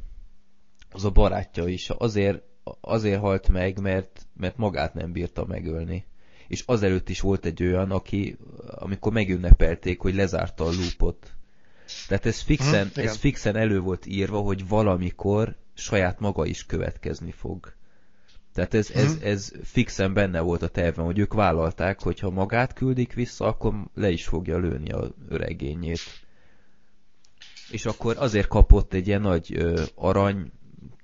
az 0.91 1.05
a 1.05 1.11
barátja 1.11 1.67
is 1.69 1.91
azért, 1.91 2.43
azért 2.81 3.21
halt 3.21 3.49
meg, 3.49 3.81
mert, 3.81 4.27
mert 4.37 4.57
magát 4.57 4.95
nem 4.95 5.13
bírta 5.13 5.45
megölni. 5.45 6.07
És 6.53 6.63
azelőtt 6.67 7.09
is 7.09 7.21
volt 7.21 7.45
egy 7.45 7.63
olyan, 7.63 7.91
aki, 7.91 8.37
amikor 8.67 9.13
megünnepelték, 9.13 10.01
hogy 10.01 10.15
lezárta 10.15 10.65
a 10.65 10.71
loopot. 10.71 11.33
Tehát 12.09 12.27
ez 12.27 12.41
fixen, 12.41 12.91
hmm, 12.95 13.05
ez 13.05 13.17
fixen 13.17 13.57
elő 13.57 13.81
volt 13.81 14.07
írva, 14.07 14.41
hogy 14.41 14.69
valamikor 14.69 15.57
saját 15.75 16.21
maga 16.21 16.47
is 16.47 16.67
következni 16.67 17.31
fog. 17.31 17.73
Tehát 18.55 18.75
ez, 18.75 18.91
ez, 18.91 19.15
mhm. 19.15 19.27
ez 19.27 19.53
fixen 19.63 20.13
benne 20.13 20.41
volt 20.41 20.63
a 20.63 20.69
terven, 20.69 21.05
hogy 21.05 21.19
ők 21.19 21.35
vállalták, 21.35 22.03
hogy 22.03 22.19
ha 22.19 22.31
magát 22.31 22.73
küldik 22.73 23.13
vissza, 23.13 23.45
akkor 23.47 23.75
le 23.95 24.11
is 24.11 24.27
fogja 24.27 24.59
lőni 24.59 24.91
a 24.91 25.15
öregényét. 25.29 26.01
És 27.71 27.87
akkor 27.87 28.17
azért 28.19 28.49
kapott 28.49 28.93
egy 28.93 29.07
ilyen 29.07 29.21
nagy 29.21 29.55
ö, 29.57 29.83
arany 29.95 30.53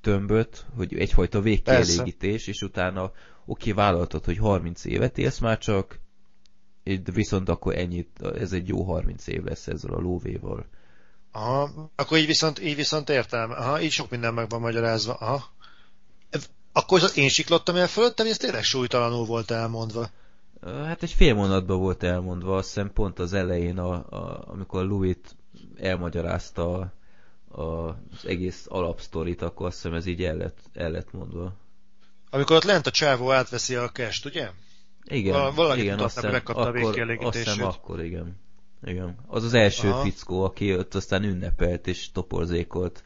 tömböt, 0.09 0.65
hogy 0.77 0.95
egyfajta 0.95 1.41
végkielégítés, 1.41 2.47
és 2.47 2.63
utána 2.63 3.13
oké, 3.47 3.73
vállaltad, 3.73 4.25
hogy 4.25 4.39
30 4.39 4.85
évet 4.85 5.19
élsz 5.19 5.39
már 5.39 5.59
csak, 5.59 5.99
viszont 7.13 7.49
akkor 7.49 7.77
ennyit, 7.77 8.23
ez 8.23 8.53
egy 8.53 8.69
jó 8.69 8.83
30 8.83 9.27
év 9.27 9.45
lesz 9.45 9.67
ezzel 9.67 9.95
a 9.95 10.01
lóvéval. 10.01 10.67
Aha, 11.33 11.91
akkor 11.97 12.19
így 12.19 12.27
viszont, 12.27 12.61
így 12.63 12.77
viszont 12.77 13.09
értem. 13.09 13.51
Aha, 13.51 13.81
így 13.81 13.91
sok 13.91 14.11
minden 14.11 14.35
meg 14.35 14.49
van 14.49 14.61
magyarázva. 14.61 15.13
Aha. 15.13 15.45
Akkor 16.73 17.01
én 17.15 17.29
siklottam 17.29 17.77
el 17.77 17.87
fölöttem, 17.87 18.27
ez 18.27 18.37
tényleg 18.37 18.63
súlytalanul 18.63 19.25
volt 19.25 19.51
elmondva. 19.51 20.09
Hát 20.63 21.03
egy 21.03 21.13
fél 21.13 21.35
mondatban 21.35 21.79
volt 21.79 22.03
elmondva, 22.03 22.57
azt 22.57 22.67
hiszem 22.67 22.93
pont 22.93 23.19
az 23.19 23.33
elején, 23.33 23.79
a, 23.79 23.93
a, 23.93 24.45
amikor 24.47 24.85
Louis 24.85 25.17
elmagyarázta 25.77 26.93
az 27.49 28.27
egész 28.27 28.67
alapsztorit, 28.69 29.43
akkor 29.43 29.67
azt 29.67 29.77
hiszem 29.77 29.95
ez 29.95 30.07
így 30.07 30.25
el 30.25 30.37
lett, 30.37 30.59
el 30.75 30.91
lett 30.91 31.13
mondva. 31.13 31.53
Amikor 32.31 32.57
ott 32.57 32.65
lent 32.65 32.87
a 32.87 32.91
csávó 32.91 33.33
átveszi 33.33 33.75
a 33.75 33.89
kest, 33.89 34.25
ugye? 34.25 34.51
Igen, 35.05 35.55
Valaki 35.55 35.81
igen, 35.81 35.99
azt 35.99 36.15
hiszem, 36.15 36.35
akkor, 36.35 36.77
azt 37.21 37.37
hiszem 37.37 37.65
akkor, 37.65 38.05
igen. 38.05 38.37
Igen. 38.83 39.17
Az 39.27 39.45
az 39.45 39.55
első 39.55 39.91
Aha. 39.91 40.03
fickó, 40.03 40.45
aki 40.45 40.77
ott 40.77 40.95
aztán 40.95 41.23
ünnepelt 41.23 41.87
és 41.87 42.13
toporzékolt. 42.13 43.03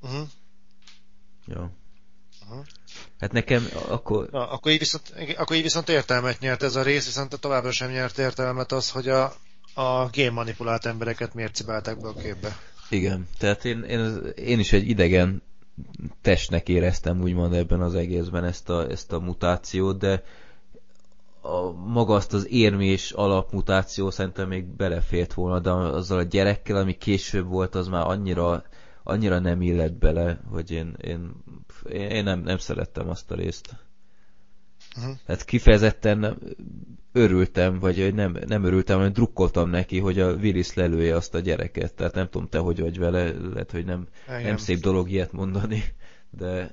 Uh-huh. 0.00 0.28
Ja. 1.46 1.70
Uh-huh. 2.48 2.66
Hát 3.18 3.32
nekem 3.32 3.68
akkor... 3.88 4.28
Na, 4.30 4.50
akkor, 4.50 4.72
így 4.72 4.78
viszont, 4.78 5.14
akkor 5.36 5.56
így 5.56 5.62
viszont 5.62 5.88
értelmet 5.88 6.38
nyert 6.38 6.62
ez 6.62 6.76
a 6.76 6.82
rész, 6.82 7.06
viszont 7.06 7.40
továbbra 7.40 7.70
sem 7.70 7.90
nyert 7.90 8.18
értelmet 8.18 8.72
az, 8.72 8.90
hogy 8.90 9.08
a, 9.08 9.24
a 9.74 10.10
game 10.12 10.30
manipulált 10.30 10.86
embereket 10.86 11.34
miért 11.34 11.54
cibálták 11.54 12.00
be 12.00 12.08
a 12.08 12.14
képbe. 12.14 12.56
Igen, 12.90 13.26
tehát 13.38 13.64
én, 13.64 13.82
én, 13.82 14.16
én 14.36 14.58
is 14.58 14.72
egy 14.72 14.88
idegen 14.88 15.42
testnek 16.20 16.68
éreztem 16.68 17.20
úgymond 17.20 17.52
ebben 17.52 17.80
az 17.80 17.94
egészben 17.94 18.44
ezt 18.44 18.68
a, 18.68 18.90
ezt 18.90 19.12
a 19.12 19.20
mutációt, 19.20 19.98
de 19.98 20.22
a, 21.40 21.70
maga 21.72 22.14
azt 22.14 22.32
az 22.32 22.48
érmés 22.50 23.10
alapmutáció 23.10 24.10
szerintem 24.10 24.48
még 24.48 24.64
belefért 24.64 25.32
volna, 25.34 25.58
de 25.58 25.70
azzal 25.70 26.18
a 26.18 26.22
gyerekkel, 26.22 26.76
ami 26.76 26.96
később 26.96 27.46
volt, 27.46 27.74
az 27.74 27.88
már 27.88 28.06
annyira, 28.06 28.62
annyira 29.02 29.38
nem 29.38 29.62
illett 29.62 29.92
bele, 29.94 30.40
hogy 30.50 30.70
én, 30.70 30.96
én, 31.00 31.30
én 31.90 32.24
nem, 32.24 32.40
nem 32.40 32.58
szerettem 32.58 33.08
azt 33.08 33.30
a 33.30 33.34
részt. 33.34 33.76
Uh-huh. 34.98 35.16
Hát 35.26 35.44
kifejezetten 35.44 36.38
örültem, 37.12 37.78
vagy 37.78 38.14
nem, 38.14 38.36
nem 38.46 38.64
örültem, 38.64 38.96
hanem 38.96 39.12
drukkoltam 39.12 39.70
neki, 39.70 39.98
hogy 39.98 40.20
a 40.20 40.32
Willis 40.32 40.74
lelője 40.74 41.16
azt 41.16 41.34
a 41.34 41.38
gyereket. 41.38 41.94
Tehát 41.94 42.14
nem 42.14 42.28
tudom 42.28 42.48
te, 42.48 42.58
hogy 42.58 42.80
vagy 42.80 42.98
vele, 42.98 43.32
lehet, 43.52 43.70
hogy 43.70 43.84
nem, 43.84 44.06
nem 44.26 44.56
szép 44.56 44.80
dolog 44.80 45.10
ilyet 45.10 45.32
mondani 45.32 45.84
de... 46.30 46.70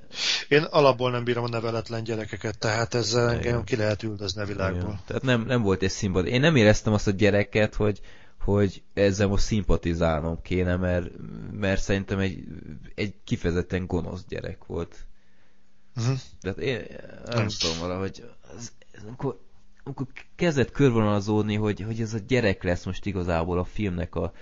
Én 0.48 0.62
alapból 0.62 1.10
nem 1.10 1.24
bírom 1.24 1.44
a 1.44 1.48
neveletlen 1.48 2.04
gyerekeket, 2.04 2.58
tehát 2.58 2.94
ezzel 2.94 3.32
Igen. 3.32 3.46
engem 3.46 3.64
ki 3.64 3.76
lehet 3.76 4.02
üldözni 4.02 4.42
a 4.42 4.44
világból. 4.44 4.80
Igen. 4.80 5.00
Tehát 5.06 5.22
nem, 5.22 5.44
nem 5.44 5.62
volt 5.62 5.82
egy 5.82 5.90
szimpati. 5.90 6.28
Én 6.30 6.40
nem 6.40 6.56
éreztem 6.56 6.92
azt 6.92 7.06
a 7.06 7.10
gyereket, 7.10 7.74
hogy, 7.74 8.00
hogy 8.40 8.82
ezzel 8.94 9.26
most 9.26 9.44
szimpatizálnom 9.44 10.42
kéne, 10.42 10.76
mert, 10.76 11.10
mert 11.52 11.80
szerintem 11.80 12.18
egy, 12.18 12.44
egy 12.94 13.14
kifejezetten 13.24 13.86
gonosz 13.86 14.24
gyerek 14.28 14.64
volt. 14.66 15.06
Uh-huh. 15.96 16.18
Tehát 16.40 16.58
én 16.58 16.86
nem 17.24 17.44
uh-huh. 17.44 17.52
tudom 17.58 17.78
valahogy, 17.78 18.24
az, 18.56 18.72
amikor, 19.06 19.40
amikor 19.84 20.06
kezdett 20.34 20.70
körvonalazódni, 20.70 21.54
hogy, 21.54 21.80
hogy 21.80 22.00
ez 22.00 22.14
a 22.14 22.18
gyerek 22.18 22.62
lesz 22.62 22.84
most 22.84 23.06
igazából 23.06 23.58
a 23.58 23.64
filmnek 23.64 24.14
a, 24.14 24.32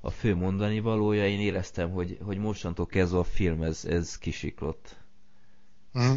a 0.00 0.10
fő 0.10 0.34
mondani 0.34 0.80
valója, 0.80 1.26
én 1.26 1.40
éreztem, 1.40 1.90
hogy, 1.90 2.18
hogy 2.22 2.38
mostantól 2.38 2.86
kezdve 2.86 3.18
a 3.18 3.24
film 3.24 3.62
ez, 3.62 3.84
ez 3.84 4.18
kisiklott. 4.18 4.96
Mm. 5.98 6.14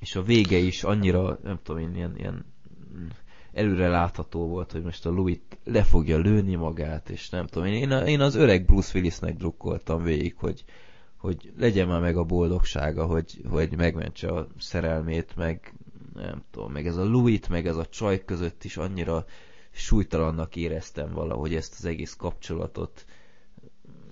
És 0.00 0.16
a 0.16 0.22
vége 0.22 0.56
is 0.56 0.82
annyira, 0.82 1.38
nem 1.42 1.58
tudom 1.62 1.80
én, 1.80 1.94
ilyen, 1.94 2.16
ilyen 2.16 2.44
előre 3.52 3.88
látható 3.88 4.46
volt, 4.48 4.72
hogy 4.72 4.82
most 4.82 5.06
a 5.06 5.10
Louis 5.10 5.38
le 5.64 5.82
fogja 5.82 6.18
lőni 6.18 6.54
magát, 6.54 7.10
és 7.10 7.30
nem 7.30 7.46
tudom, 7.46 7.68
én, 7.68 7.90
én 7.90 8.20
az 8.20 8.34
öreg 8.34 8.64
Bruce 8.64 8.98
Willisnek 8.98 9.36
drukkoltam 9.36 10.02
végig, 10.02 10.34
hogy, 10.36 10.64
hogy 11.24 11.52
legyen 11.56 11.88
már 11.88 12.00
meg 12.00 12.16
a 12.16 12.24
boldogsága, 12.24 13.06
hogy, 13.06 13.40
hogy 13.48 13.76
megmentse 13.76 14.28
a 14.28 14.46
szerelmét, 14.58 15.36
meg 15.36 15.74
nem 16.14 16.42
tudom, 16.50 16.72
meg 16.72 16.86
ez 16.86 16.96
a 16.96 17.04
Louis, 17.04 17.46
meg 17.48 17.66
ez 17.66 17.76
a 17.76 17.86
csaj 17.86 18.24
között 18.24 18.64
is 18.64 18.76
annyira 18.76 19.24
súlytalannak 19.70 20.56
éreztem 20.56 21.12
valahogy 21.12 21.54
ezt 21.54 21.74
az 21.78 21.84
egész 21.84 22.14
kapcsolatot. 22.14 23.04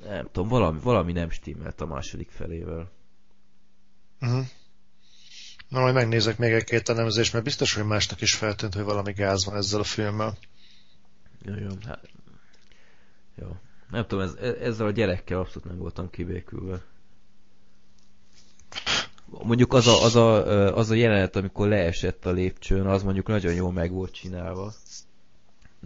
Nem 0.04 0.28
tudom, 0.32 0.48
valami, 0.48 0.78
valami 0.82 1.12
nem 1.12 1.30
stimmelt 1.30 1.80
a 1.80 1.86
második 1.86 2.30
felével. 2.30 2.90
Uh-huh. 4.20 4.46
Na, 5.68 5.80
majd 5.80 5.94
megnézek 5.94 6.38
még 6.38 6.52
egy-két 6.52 6.88
elemzést, 6.88 7.32
mert 7.32 7.44
biztos, 7.44 7.74
hogy 7.74 7.84
másnak 7.84 8.20
is 8.20 8.34
feltűnt, 8.34 8.74
hogy 8.74 8.84
valami 8.84 9.12
gáz 9.12 9.44
van 9.44 9.56
ezzel 9.56 9.80
a 9.80 9.84
filmmel. 9.84 10.38
Jó, 11.42 11.54
jó, 11.54 11.70
hát... 11.86 12.08
Jó. 13.34 13.56
Nem 13.90 14.06
tudom, 14.06 14.24
ez, 14.24 14.34
ezzel 14.60 14.86
a 14.86 14.90
gyerekkel 14.90 15.38
abszolút 15.38 15.68
nem 15.68 15.78
voltam 15.78 16.10
kibékülve. 16.10 16.90
Mondjuk 19.42 19.72
az 19.72 19.86
a, 19.86 20.02
az, 20.02 20.16
a, 20.16 20.76
az 20.76 20.90
a 20.90 20.94
jelenet, 20.94 21.36
amikor 21.36 21.68
leesett 21.68 22.26
a 22.26 22.30
lépcsőn, 22.30 22.86
az 22.86 23.02
mondjuk 23.02 23.26
nagyon 23.26 23.54
jól 23.54 23.72
meg 23.72 23.92
volt 23.92 24.12
csinálva 24.12 24.72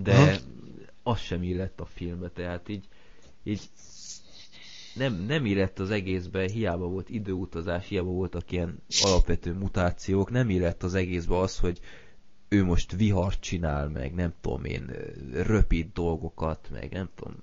de 0.02 0.14
ha? 0.14 0.36
az 1.02 1.18
sem 1.18 1.42
illett 1.42 1.80
a 1.80 1.84
filmbe, 1.84 2.28
tehát 2.28 2.68
így, 2.68 2.88
így 3.42 3.60
nem, 4.94 5.14
nem 5.14 5.46
illett 5.46 5.78
az 5.78 5.90
egészbe, 5.90 6.50
hiába 6.50 6.86
volt 6.86 7.08
időutazás, 7.08 7.88
hiába 7.88 8.10
voltak 8.10 8.52
ilyen 8.52 8.82
alapvető 9.00 9.52
mutációk, 9.52 10.30
nem 10.30 10.50
illett 10.50 10.82
az 10.82 10.94
egészbe 10.94 11.38
az, 11.38 11.58
hogy 11.58 11.80
ő 12.48 12.64
most 12.64 12.92
vihart 12.92 13.40
csinál, 13.40 13.88
meg 13.88 14.14
nem 14.14 14.32
tudom 14.40 14.64
én, 14.64 14.90
röpít 15.32 15.92
dolgokat, 15.92 16.68
meg 16.72 16.92
nem 16.92 17.08
tudom, 17.14 17.34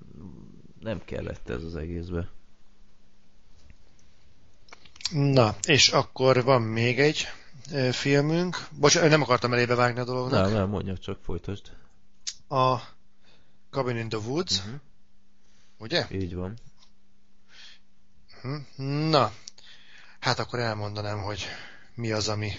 nem 0.80 1.00
kellett 1.04 1.48
ez 1.48 1.62
az 1.62 1.76
egészbe. 1.76 2.28
Na, 5.10 5.56
és 5.66 5.88
akkor 5.88 6.44
van 6.44 6.62
még 6.62 7.00
egy 7.00 7.26
filmünk. 7.92 8.66
Bocs, 8.70 9.00
nem 9.00 9.22
akartam 9.22 9.52
elébe 9.52 9.74
vágni 9.74 10.00
a 10.00 10.04
dolognak. 10.04 10.44
Nem, 10.44 10.52
nem, 10.52 10.68
mondja, 10.68 10.98
csak 10.98 11.18
folytasd 11.22 11.72
a 12.48 12.80
Cabin 13.70 13.96
in 13.96 14.08
the 14.08 14.18
Woods, 14.18 14.58
uh-huh. 14.58 14.80
ugye? 15.78 16.06
Így 16.10 16.34
van. 16.34 16.58
Uh-huh. 18.42 18.60
Na, 19.08 19.32
hát 20.20 20.38
akkor 20.38 20.58
elmondanám, 20.58 21.18
hogy 21.18 21.46
mi 21.94 22.12
az, 22.12 22.28
ami 22.28 22.52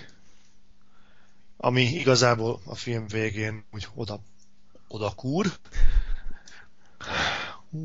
ami 1.58 1.82
igazából 1.82 2.62
a 2.66 2.76
film 2.76 3.08
végén 3.08 3.66
úgy 3.72 3.88
oda, 3.94 4.20
oda 4.88 5.14
kúr. 5.16 5.60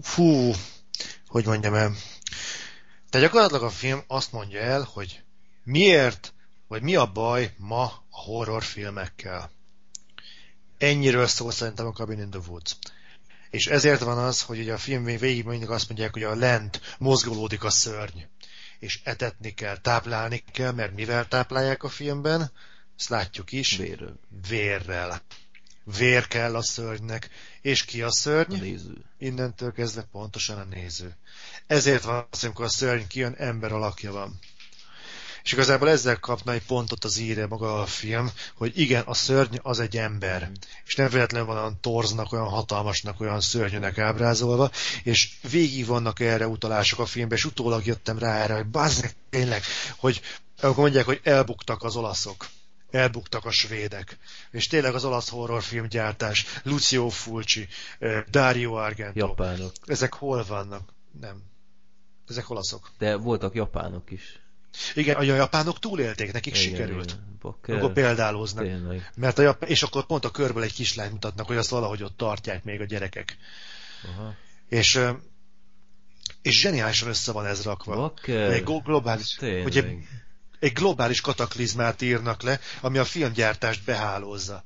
Fú, 0.03 0.53
hogy 1.27 1.47
mondjam 1.47 1.75
el. 1.75 1.93
De 3.11 3.21
gyakorlatilag 3.21 3.63
a 3.63 3.71
film 3.71 4.03
azt 4.07 4.33
mondja 4.33 4.61
el, 4.61 4.83
hogy 4.93 5.23
miért, 5.65 6.33
vagy 6.69 6.83
mi 6.83 6.97
a 6.97 7.13
baj 7.13 7.55
ma 7.59 7.83
a 7.83 8.03
horrorfilmekkel 8.11 9.51
Ennyiről 10.81 11.27
szól 11.27 11.51
szerintem 11.51 11.87
a 11.87 11.93
Cabin 11.93 12.19
in 12.21 12.31
the 12.31 12.41
Woods. 12.49 12.77
És 13.51 13.67
ezért 13.67 14.01
van 14.01 14.19
az, 14.19 14.43
hogy 14.43 14.59
ugye 14.59 14.73
a 14.73 14.79
film 14.79 15.05
végig 15.05 15.45
mindig 15.45 15.69
azt 15.71 15.89
mondják, 15.89 16.13
hogy 16.13 16.23
a 16.23 16.35
lent 16.35 16.81
mozgolódik 16.99 17.65
a 17.65 17.71
szörny, 17.71 18.21
és 18.79 19.01
etetni 19.05 19.55
kell, 19.55 19.77
táplálni 19.77 20.45
kell, 20.53 20.73
mert 20.73 20.95
mivel 20.95 21.29
táplálják 21.29 21.83
a 21.83 21.89
filmben? 21.89 22.53
Ezt 22.99 23.09
látjuk 23.09 23.53
is. 23.53 23.77
Vérről. 23.77 24.21
Vérrel. 24.49 25.23
Vér 25.85 26.27
kell 26.27 26.57
a 26.57 26.63
szörnynek. 26.63 27.31
És 27.61 27.85
ki 27.85 28.03
a 28.03 28.11
szörny? 28.11 28.55
A 28.55 28.57
néző. 28.57 29.05
Innentől 29.19 29.73
kezdve 29.73 30.03
pontosan 30.13 30.59
a 30.59 30.65
néző. 30.65 31.17
Ezért 31.71 32.03
van 32.03 32.27
az, 32.31 32.45
amikor 32.45 32.65
a 32.65 32.69
szörny 32.69 33.07
kijön, 33.09 33.35
ember 33.39 33.73
alakja 33.73 34.13
van. 34.13 34.39
És 35.43 35.53
igazából 35.53 35.89
ezzel 35.89 36.19
kapna 36.19 36.53
egy 36.53 36.65
pontot 36.67 37.05
az 37.05 37.19
írja 37.19 37.47
maga 37.47 37.81
a 37.81 37.87
film, 37.87 38.31
hogy 38.55 38.79
igen, 38.79 39.03
a 39.03 39.15
szörny 39.15 39.57
az 39.63 39.81
egy 39.81 39.97
ember. 39.97 40.49
Mm. 40.49 40.53
És 40.85 40.95
nem 40.95 41.09
véletlenül 41.09 41.47
van 41.47 41.57
olyan 41.57 41.81
torznak, 41.81 42.33
olyan 42.33 42.49
hatalmasnak, 42.49 43.21
olyan 43.21 43.41
szörnyűnek 43.41 43.99
ábrázolva, 43.99 44.71
és 45.03 45.31
végig 45.51 45.87
vannak 45.87 46.21
erre 46.21 46.47
utalások 46.47 46.99
a 46.99 47.07
filmben, 47.07 47.39
és 47.39 47.45
utólag 47.45 47.87
jöttem 47.87 48.19
rá 48.19 48.43
erre, 48.43 48.55
hogy 48.55 48.67
bazzeg, 48.67 49.13
tényleg, 49.31 49.63
hogy 49.97 50.21
akkor 50.61 50.77
mondják, 50.77 51.05
hogy 51.05 51.21
elbuktak 51.23 51.83
az 51.83 51.97
olaszok 51.97 52.49
elbuktak 52.91 53.45
a 53.45 53.51
svédek. 53.51 54.19
És 54.51 54.67
tényleg 54.67 54.95
az 54.95 55.05
olasz 55.05 55.29
horrorfilmgyártás, 55.29 56.47
Lucio 56.63 57.09
Fulci, 57.09 57.69
Dario 58.31 58.73
Argento. 58.73 59.19
Japánok. 59.19 59.73
Ezek 59.85 60.15
hol 60.15 60.45
vannak? 60.45 60.93
Nem. 61.21 61.50
Ezek 62.31 62.51
olaszok. 62.51 62.91
De 62.99 63.17
voltak 63.17 63.55
japánok 63.55 64.11
is. 64.11 64.41
Igen, 64.95 65.17
a 65.17 65.23
japánok 65.23 65.79
túlélték, 65.79 66.33
nekik 66.33 66.57
igen, 66.57 66.69
sikerült. 66.69 67.19
Igen. 67.65 67.77
Akkor 67.77 67.93
példálóznak. 67.93 68.65
Tényleg. 68.65 69.11
Mert 69.17 69.39
a 69.39 69.43
Jap- 69.43 69.69
és 69.69 69.83
akkor 69.83 70.07
pont 70.07 70.25
a 70.25 70.31
körből 70.31 70.63
egy 70.63 70.73
kislány 70.73 71.11
mutatnak, 71.11 71.47
hogy 71.47 71.57
azt 71.57 71.71
valahogy 71.71 72.03
ott 72.03 72.17
tartják 72.17 72.65
még 72.65 72.81
a 72.81 72.85
gyerekek. 72.85 73.37
Aha. 74.05 74.35
És, 74.69 75.01
és 76.43 76.61
zseniálisan 76.61 77.09
össze 77.09 77.33
van 77.33 77.47
ez 77.47 77.63
rakva. 77.63 77.97
Bakker. 77.97 78.51
Egy 78.51 78.65
globális, 78.65 79.35
Tényleg. 79.35 79.63
hogy 79.63 79.77
egy, 79.77 79.97
egy 80.59 80.73
globális 80.73 81.21
kataklizmát 81.21 82.03
írnak 82.03 82.43
le, 82.43 82.61
ami 82.81 82.99
a 82.99 83.05
filmgyártást 83.05 83.85
behálózza. 83.85 84.65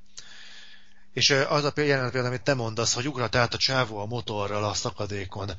És 1.14 1.30
az 1.30 1.64
a 1.64 1.72
jelenet 1.76 2.10
például, 2.10 2.26
amit 2.26 2.42
te 2.42 2.54
mondasz, 2.54 2.92
hogy 2.92 3.08
ugrat 3.08 3.34
át 3.34 3.54
a 3.54 3.58
csávó 3.58 3.98
a 3.98 4.06
motorral 4.06 4.64
a 4.64 4.74
szakadékon. 4.74 5.50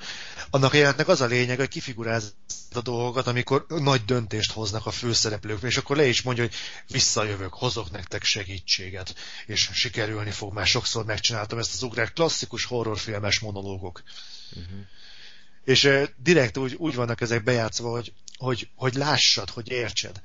Annak 0.49 0.73
a 0.73 0.76
jelenetnek 0.76 1.07
az 1.07 1.22
a 1.22 1.26
lényeg, 1.26 1.57
hogy 1.57 1.68
kifigurázza 1.68 2.30
a 2.73 2.82
dolgokat, 2.82 3.27
amikor 3.27 3.65
nagy 3.68 4.06
döntést 4.06 4.52
hoznak 4.52 4.86
a 4.86 4.91
főszereplők, 4.91 5.61
és 5.61 5.77
akkor 5.77 5.95
le 5.95 6.06
is 6.06 6.22
mondja, 6.22 6.44
hogy 6.44 6.53
visszajövök, 6.88 7.53
hozok 7.53 7.91
nektek 7.91 8.23
segítséget, 8.23 9.15
és 9.45 9.69
sikerülni 9.73 10.32
fog, 10.32 10.53
már 10.53 10.68
sokszor 10.68 11.06
megcsináltam 11.06 11.57
ezt 11.57 11.73
az 11.73 11.84
ugrát, 11.84 12.14
klasszikus 12.14 12.65
horrorfilmes 12.65 13.40
monológok. 13.40 14.03
Uh-huh. 14.49 14.80
És 15.64 15.90
direkt 16.18 16.57
úgy, 16.57 16.76
úgy 16.76 16.95
vannak 16.95 17.22
ezek 17.22 17.44
bejátszva, 17.44 17.90
hogy, 17.90 18.14
hogy, 18.38 18.69
hogy 18.76 18.94
lássad, 18.94 19.49
hogy 19.49 19.69
értsed. 19.69 20.22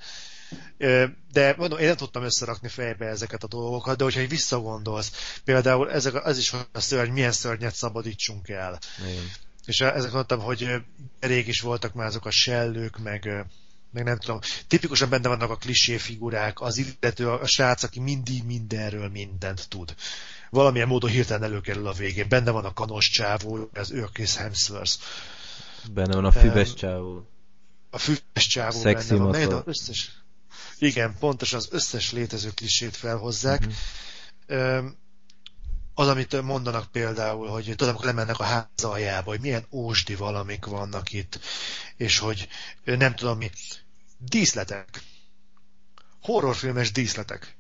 De 1.33 1.55
mondom, 1.57 1.79
én 1.79 1.87
nem 1.87 1.97
tudtam 1.97 2.23
összerakni 2.23 2.69
fejbe 2.69 3.07
ezeket 3.07 3.43
a 3.43 3.49
dolgokat, 3.49 3.97
de 3.97 4.05
hogyha 4.05 4.27
visszagondolsz, 4.27 5.41
például 5.45 5.91
ezek, 5.91 6.15
ez 6.25 6.39
is 6.39 6.53
a 6.53 6.81
szörny, 6.81 7.13
milyen 7.13 7.33
szörnyet 7.33 7.75
szabadítsunk 7.75 8.49
el. 8.49 8.79
Igen. 9.09 9.31
És 9.65 9.81
ezek 9.81 10.13
mondtam, 10.13 10.41
hogy 10.41 10.69
rég 11.21 11.49
is 11.49 11.61
voltak 11.61 11.95
már 11.95 12.07
azok 12.07 12.27
a 12.27 12.31
sellők, 12.31 12.99
meg, 12.99 13.47
meg 13.91 14.05
nem 14.05 14.19
tudom, 14.19 14.39
tipikusan 14.67 15.09
benne 15.09 15.29
vannak 15.29 15.51
a 15.51 15.57
klisé 15.57 15.97
figurák, 15.97 16.61
az 16.61 16.77
illető 16.77 17.31
a 17.31 17.47
srác, 17.47 17.83
aki 17.83 18.01
mindig 18.01 18.45
mindenről 18.45 19.09
mindent 19.09 19.69
tud. 19.69 19.95
Valamilyen 20.51 20.89
módon 20.89 21.11
hirtelen 21.11 21.43
előkerül 21.43 21.87
a 21.87 21.93
végén. 21.93 22.29
Benne 22.29 22.51
van 22.51 22.65
a 22.65 22.73
kanos 22.73 23.11
csávó, 23.11 23.71
az 23.75 23.91
ő 23.91 24.03
a 24.03 24.09
Chris 24.13 24.37
Hemsworth. 24.37 24.99
Benne 25.93 26.15
van 26.15 26.25
a 26.25 26.33
füves 26.33 26.75
csávó. 26.75 27.29
A 27.91 27.99
füves 27.99 28.47
csávó 28.47 28.81
Szexi 28.81 29.09
benne 29.09 29.47
van. 29.47 29.55
az 29.55 29.63
összes, 29.65 30.11
igen, 30.79 31.17
pontosan 31.19 31.59
az 31.59 31.69
összes 31.71 32.13
létező 32.13 32.51
klisét 32.51 32.97
felhozzák. 32.97 33.61
Mhm. 33.61 33.73
Öm, 34.47 34.99
az, 35.95 36.09
amit 36.09 36.43
mondanak 36.43 36.93
például, 36.93 37.49
hogy 37.49 37.65
tudom, 37.65 37.89
amikor 37.89 38.05
lemennek 38.07 38.39
a 38.39 38.45
ház 38.45 38.85
aljába, 38.85 39.31
hogy 39.31 39.41
milyen 39.41 39.67
ósdi 39.71 40.15
valamik 40.15 40.65
vannak 40.65 41.13
itt, 41.13 41.41
és 41.97 42.19
hogy 42.19 42.49
nem 42.85 43.15
tudom 43.15 43.39
mi, 43.39 43.51
díszletek. 44.19 45.03
Horrorfilmes 46.21 46.93
díszletek. 46.93 47.57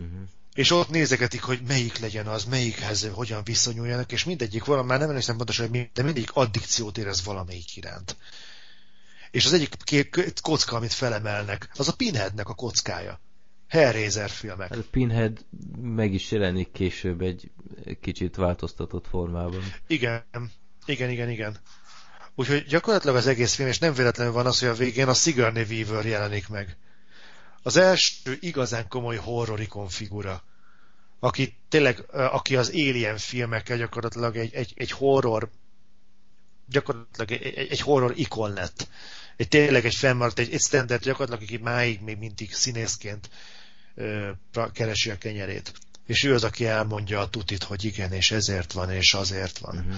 Uh-huh. 0.00 0.20
És 0.54 0.70
ott 0.70 0.88
nézegetik, 0.88 1.42
hogy 1.42 1.60
melyik 1.62 1.98
legyen 1.98 2.26
az, 2.26 2.44
melyikhez 2.44 3.08
hogyan 3.12 3.44
viszonyuljanak, 3.44 4.12
és 4.12 4.24
mindegyik 4.24 4.64
valami, 4.64 4.86
már 4.86 4.98
nem 4.98 5.08
emlékszem 5.08 5.36
pontosan, 5.36 5.68
hogy 5.68 5.78
mi, 5.78 5.90
de 5.94 6.02
mindegyik 6.02 6.32
addikciót 6.32 6.98
érez 6.98 7.24
valamelyik 7.24 7.76
iránt. 7.76 8.16
És 9.30 9.46
az 9.46 9.52
egyik 9.52 9.74
ké- 9.84 10.40
kocka, 10.40 10.76
amit 10.76 10.92
felemelnek, 10.92 11.70
az 11.76 11.88
a 11.88 11.94
Pinheadnek 11.96 12.48
a 12.48 12.54
kockája. 12.54 13.20
Hellraiser 13.68 14.30
filmek. 14.30 14.68
Hát 14.68 14.78
a 14.78 14.84
Pinhead 14.90 15.44
meg 15.80 16.12
is 16.12 16.30
jelenik 16.30 16.72
később 16.72 17.20
egy 17.20 17.50
kicsit 18.00 18.36
változtatott 18.36 19.06
formában. 19.06 19.62
Igen, 19.86 20.24
igen, 20.84 21.10
igen, 21.10 21.30
igen. 21.30 21.56
Úgyhogy 22.34 22.64
gyakorlatilag 22.64 23.16
az 23.16 23.26
egész 23.26 23.54
film, 23.54 23.68
és 23.68 23.78
nem 23.78 23.94
véletlenül 23.94 24.32
van 24.32 24.46
az, 24.46 24.58
hogy 24.60 24.68
a 24.68 24.74
végén 24.74 25.08
a 25.08 25.14
Sigourney 25.14 25.62
Weaver 25.62 26.04
jelenik 26.06 26.48
meg. 26.48 26.76
Az 27.62 27.76
első 27.76 28.36
igazán 28.40 28.88
komoly 28.88 29.16
horrorikon 29.16 29.88
figura. 29.88 30.42
Aki 31.18 31.56
tényleg, 31.68 32.04
aki 32.10 32.56
az 32.56 32.68
Alien 32.68 33.16
filmekkel 33.18 33.76
gyakorlatilag 33.76 34.36
egy, 34.36 34.54
egy, 34.54 34.72
egy 34.76 34.90
horror 34.90 35.50
gyakorlatilag 36.66 37.30
egy- 37.32 37.68
egy 37.70 37.80
horror 37.80 38.12
ikon 38.16 38.52
lett. 38.52 38.88
Egy 39.40 39.48
tényleg 39.48 39.84
egy 39.84 39.94
fennmaradt, 39.94 40.38
egy, 40.38 40.52
egy 40.52 40.60
standard 40.60 41.02
gyakorlatilag, 41.02 41.42
aki 41.42 41.62
máig 41.62 42.00
még 42.00 42.18
mindig 42.18 42.54
színészként 42.54 43.30
ö, 43.94 44.30
keresi 44.72 45.10
a 45.10 45.18
kenyerét. 45.18 45.72
És 46.06 46.24
ő 46.24 46.34
az, 46.34 46.44
aki 46.44 46.66
elmondja 46.66 47.20
a 47.20 47.28
tutit, 47.28 47.62
hogy 47.62 47.84
igen, 47.84 48.12
és 48.12 48.30
ezért 48.30 48.72
van, 48.72 48.90
és 48.90 49.14
azért 49.14 49.58
van. 49.58 49.76
Uh-huh. 49.76 49.94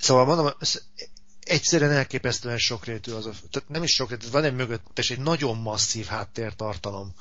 Szóval 0.00 0.24
mondom, 0.24 0.52
egyszerűen 1.40 1.90
elképesztően 1.90 2.58
sokrétű 2.58 3.12
az 3.12 3.26
a, 3.26 3.30
tehát 3.50 3.68
nem 3.68 3.82
is 3.82 3.90
sokrétű, 3.90 4.30
van 4.30 4.44
egy 4.44 4.54
mögöttes 4.54 5.10
egy 5.10 5.20
nagyon 5.20 5.56
masszív 5.56 6.06
háttértartalom. 6.06 7.14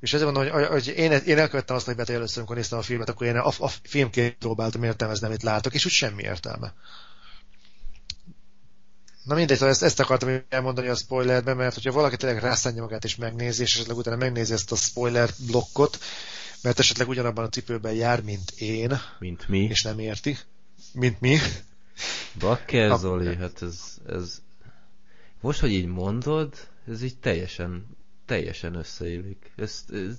És 0.00 0.12
ezért 0.12 0.32
mondom, 0.32 0.52
hogy, 0.52 0.66
hogy 0.66 0.86
én, 0.86 1.12
én 1.12 1.38
elkövettem 1.38 1.76
azt, 1.76 1.86
hogy 1.86 1.96
Beti 1.96 2.12
először, 2.12 2.38
amikor 2.38 2.56
néztem 2.56 2.78
a 2.78 2.82
filmet, 2.82 3.08
akkor 3.08 3.26
én 3.26 3.36
a, 3.36 3.52
a 3.58 3.68
filmként 3.82 4.34
próbáltam 4.34 4.82
értelmezni, 4.82 5.26
amit 5.26 5.42
látok, 5.42 5.74
és 5.74 5.84
úgy 5.84 5.92
semmi 5.92 6.22
értelme. 6.22 6.74
Na 9.26 9.34
mindegy, 9.34 9.56
szóval 9.56 9.72
ezt, 9.72 9.82
ezt 9.82 10.00
akartam 10.00 10.42
elmondani 10.48 10.88
a 10.88 10.94
spoilerben, 10.94 11.56
mert 11.56 11.74
hogyha 11.74 11.92
valaki 11.92 12.16
tényleg 12.16 12.42
rászánja 12.42 12.82
magát 12.82 13.04
és 13.04 13.16
megnézi, 13.16 13.62
és 13.62 13.74
esetleg 13.74 13.96
utána 13.96 14.16
megnézi 14.16 14.52
ezt 14.52 14.72
a 14.72 14.76
spoiler 14.76 15.30
blokkot, 15.46 15.98
mert 16.62 16.78
esetleg 16.78 17.08
ugyanabban 17.08 17.44
a 17.44 17.48
cipőben 17.48 17.92
jár, 17.92 18.22
mint 18.22 18.50
én, 18.50 19.00
Mint 19.18 19.48
mi. 19.48 19.58
és 19.62 19.82
nem 19.82 19.98
érti, 19.98 20.38
mint 20.92 21.20
mi. 21.20 21.38
Bakker 22.38 22.90
A- 22.90 22.96
Zoli, 22.96 23.36
hát 23.36 23.62
ez, 23.62 23.80
ez... 24.08 24.42
Most, 25.40 25.60
hogy 25.60 25.70
így 25.72 25.86
mondod, 25.86 26.68
ez 26.88 27.02
így 27.02 27.18
teljesen, 27.18 27.86
teljesen 28.26 28.74
összeillik. 28.74 29.52
Ez, 29.56 29.84
ez... 29.92 30.14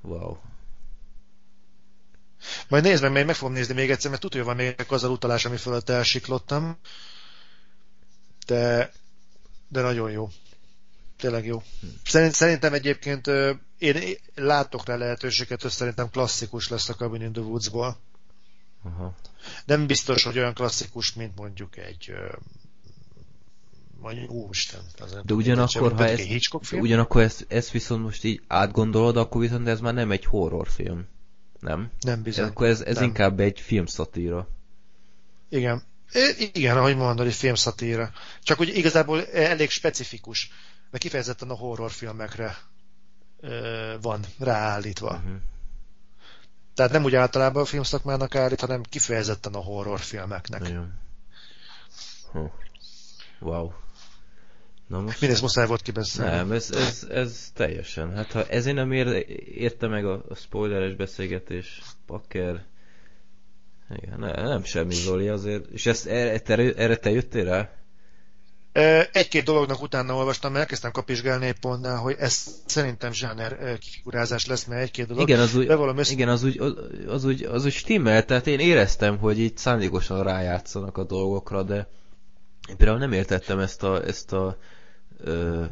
Wow. 0.00 0.36
Majd 2.68 2.82
nézd 2.82 3.10
meg, 3.10 3.26
meg 3.26 3.34
fogom 3.34 3.54
nézni 3.54 3.74
még 3.74 3.90
egyszer, 3.90 4.10
mert 4.10 4.22
tudja, 4.22 4.44
hogy 4.44 4.56
van 4.56 4.64
még 4.64 4.86
az 4.88 5.04
utalás, 5.04 5.44
ami 5.44 5.56
fölött 5.56 5.88
elsiklottam. 5.88 6.76
De, 8.46 8.92
de 9.68 9.80
nagyon 9.80 10.10
jó. 10.10 10.28
Tényleg 11.16 11.46
jó. 11.46 11.62
Szerint, 12.04 12.34
szerintem 12.34 12.72
egyébként 12.72 13.26
én 13.78 14.16
látok 14.34 14.86
rá 14.86 14.96
lehetőséget, 14.96 15.62
hogy 15.62 15.70
szerintem 15.70 16.10
klasszikus 16.10 16.68
lesz 16.68 16.88
a 16.88 16.94
Cabin 16.94 17.22
in 17.22 17.32
the 17.32 17.42
Woods-ból. 17.42 17.96
Aha. 18.82 19.14
Nem 19.64 19.86
biztos, 19.86 20.22
hogy 20.22 20.38
olyan 20.38 20.54
klasszikus, 20.54 21.12
mint 21.12 21.36
mondjuk 21.36 21.76
egy 21.76 22.12
mondjuk, 24.00 24.30
úristen. 24.30 24.80
De 25.24 25.34
ugyanakkor, 25.34 25.92
ha 25.92 26.06
ez, 26.06 26.20
film? 26.60 26.80
ugyanakkor 26.80 27.22
ezt, 27.22 27.46
ezt 27.48 27.70
viszont 27.70 28.02
most 28.02 28.24
így 28.24 28.42
átgondolod, 28.46 29.16
akkor 29.16 29.40
viszont 29.40 29.68
ez 29.68 29.80
már 29.80 29.94
nem 29.94 30.10
egy 30.10 30.24
horrorfilm. 30.24 31.06
Nem? 31.60 31.90
Nem 32.00 32.22
bizony. 32.22 32.48
Akkor 32.48 32.66
ez, 32.66 32.80
ez 32.80 32.94
nem. 32.94 33.04
inkább 33.04 33.40
egy 33.40 33.60
filmszatíra. 33.60 34.48
Igen. 35.48 35.82
Igen, 36.52 36.76
ahogy 36.76 36.96
mondod, 36.96 37.26
egy 37.26 37.34
filmszatíra. 37.34 38.12
Csak 38.42 38.58
hogy 38.58 38.76
igazából 38.76 39.26
elég 39.26 39.70
specifikus, 39.70 40.50
mert 40.90 41.02
kifejezetten 41.02 41.50
a 41.50 41.54
horrorfilmekre 41.54 42.56
van 44.00 44.24
ráállítva. 44.38 45.10
Uh-huh. 45.10 45.36
Tehát 46.74 46.92
nem 46.92 47.04
úgy 47.04 47.14
általában 47.14 47.62
a 47.62 47.66
filmszakmának 47.66 48.34
állít, 48.34 48.60
hanem 48.60 48.82
kifejezetten 48.82 49.54
a 49.54 49.58
horrorfilmeknek. 49.58 50.60
Nagyon. 50.60 50.92
Huh. 52.32 52.50
Wow. 53.38 53.72
Na 54.86 55.00
most... 55.00 55.20
Mindezt 55.20 55.42
muszáj 55.42 55.66
volt 55.66 55.82
kibeszélni. 55.82 56.30
Nem, 56.30 56.52
ez, 56.52 56.70
ez, 56.70 57.06
ez 57.10 57.50
teljesen. 57.54 58.14
Hát 58.14 58.32
ha 58.32 58.46
ezért 58.46 58.76
nem 58.76 58.92
ér, 58.92 59.26
érte 59.54 59.86
meg 59.86 60.06
a, 60.06 60.24
a 60.28 60.34
spoileres 60.34 60.94
beszélgetés, 60.94 61.82
Pakker, 62.06 62.64
igen, 64.02 64.18
ne, 64.18 64.42
nem 64.42 64.64
semmi 64.64 64.94
Zoli 64.94 65.28
azért. 65.28 65.66
És 65.66 65.86
ezt, 65.86 66.06
erre, 66.06 66.72
erre, 66.74 66.96
te 66.96 67.10
jöttél 67.10 67.44
rá? 67.44 67.70
Egy-két 69.12 69.44
dolognak 69.44 69.82
utána 69.82 70.14
olvastam, 70.14 70.50
mert 70.50 70.62
elkezdtem 70.62 70.90
kapizsgálni 70.90 71.46
egy 71.46 71.58
pontnál, 71.58 71.96
hogy 71.96 72.16
ez 72.18 72.44
szerintem 72.66 73.12
zsáner 73.12 73.78
kifigurázás 73.78 74.46
lesz, 74.46 74.64
mert 74.64 74.82
egy-két 74.82 75.06
dolog. 75.06 75.28
Igen, 75.28 75.40
az 75.40 75.56
úgy, 75.56 75.70
össze... 75.96 76.12
igen 76.12 76.28
az, 76.28 76.44
úgy, 76.44 76.60
az, 77.06 77.24
úgy, 77.24 77.42
az 77.42 77.64
úgy 77.64 77.72
stimmel, 77.72 78.24
tehát 78.24 78.46
én 78.46 78.58
éreztem, 78.58 79.18
hogy 79.18 79.38
itt 79.38 79.56
szándékosan 79.58 80.22
rájátszanak 80.22 80.98
a 80.98 81.04
dolgokra, 81.04 81.62
de 81.62 81.88
én 82.68 82.76
például 82.76 82.98
nem 82.98 83.12
értettem 83.12 83.58
ezt 83.58 83.82
a, 83.82 84.04
ezt 84.04 84.32
a 84.32 84.56
ö, 85.18 85.64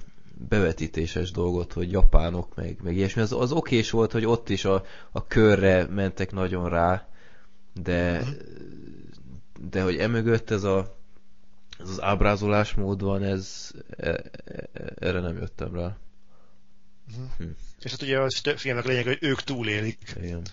bevetítéses 0.49 1.31
dolgot, 1.31 1.73
hogy 1.73 1.91
japánok, 1.93 2.55
meg, 2.55 2.79
meg 2.83 2.97
ilyesmi. 2.97 3.23
Az, 3.23 3.33
az 3.33 3.53
okés 3.53 3.91
volt, 3.91 4.13
hogy 4.13 4.27
ott 4.27 4.49
is 4.49 4.65
a, 4.65 4.85
a 5.13 5.27
körre 5.27 5.87
mentek 5.91 6.33
nagyon 6.33 6.69
rá, 6.69 7.09
de, 7.75 8.25
de 9.61 9.83
hogy 9.83 9.97
emögött 9.97 10.51
ez 10.51 10.65
a 10.65 10.99
ez 11.83 11.89
az 11.89 12.03
ábrázolásmód 12.03 13.03
van, 13.03 13.23
ez 13.23 13.71
e, 13.97 14.09
e, 14.09 14.69
erre 14.99 15.21
nem 15.21 15.37
jöttem 15.37 15.75
rá. 15.75 15.97
Uh-huh. 17.11 17.31
Hm. 17.39 17.45
És 17.81 17.91
hát 17.91 18.03
ugye 18.03 18.19
a 18.19 18.29
filmnek 18.57 18.85
lényeg, 18.85 19.05
hogy 19.05 19.19
ők 19.21 19.43
túlélik. 19.43 20.15
Igen. 20.23 20.47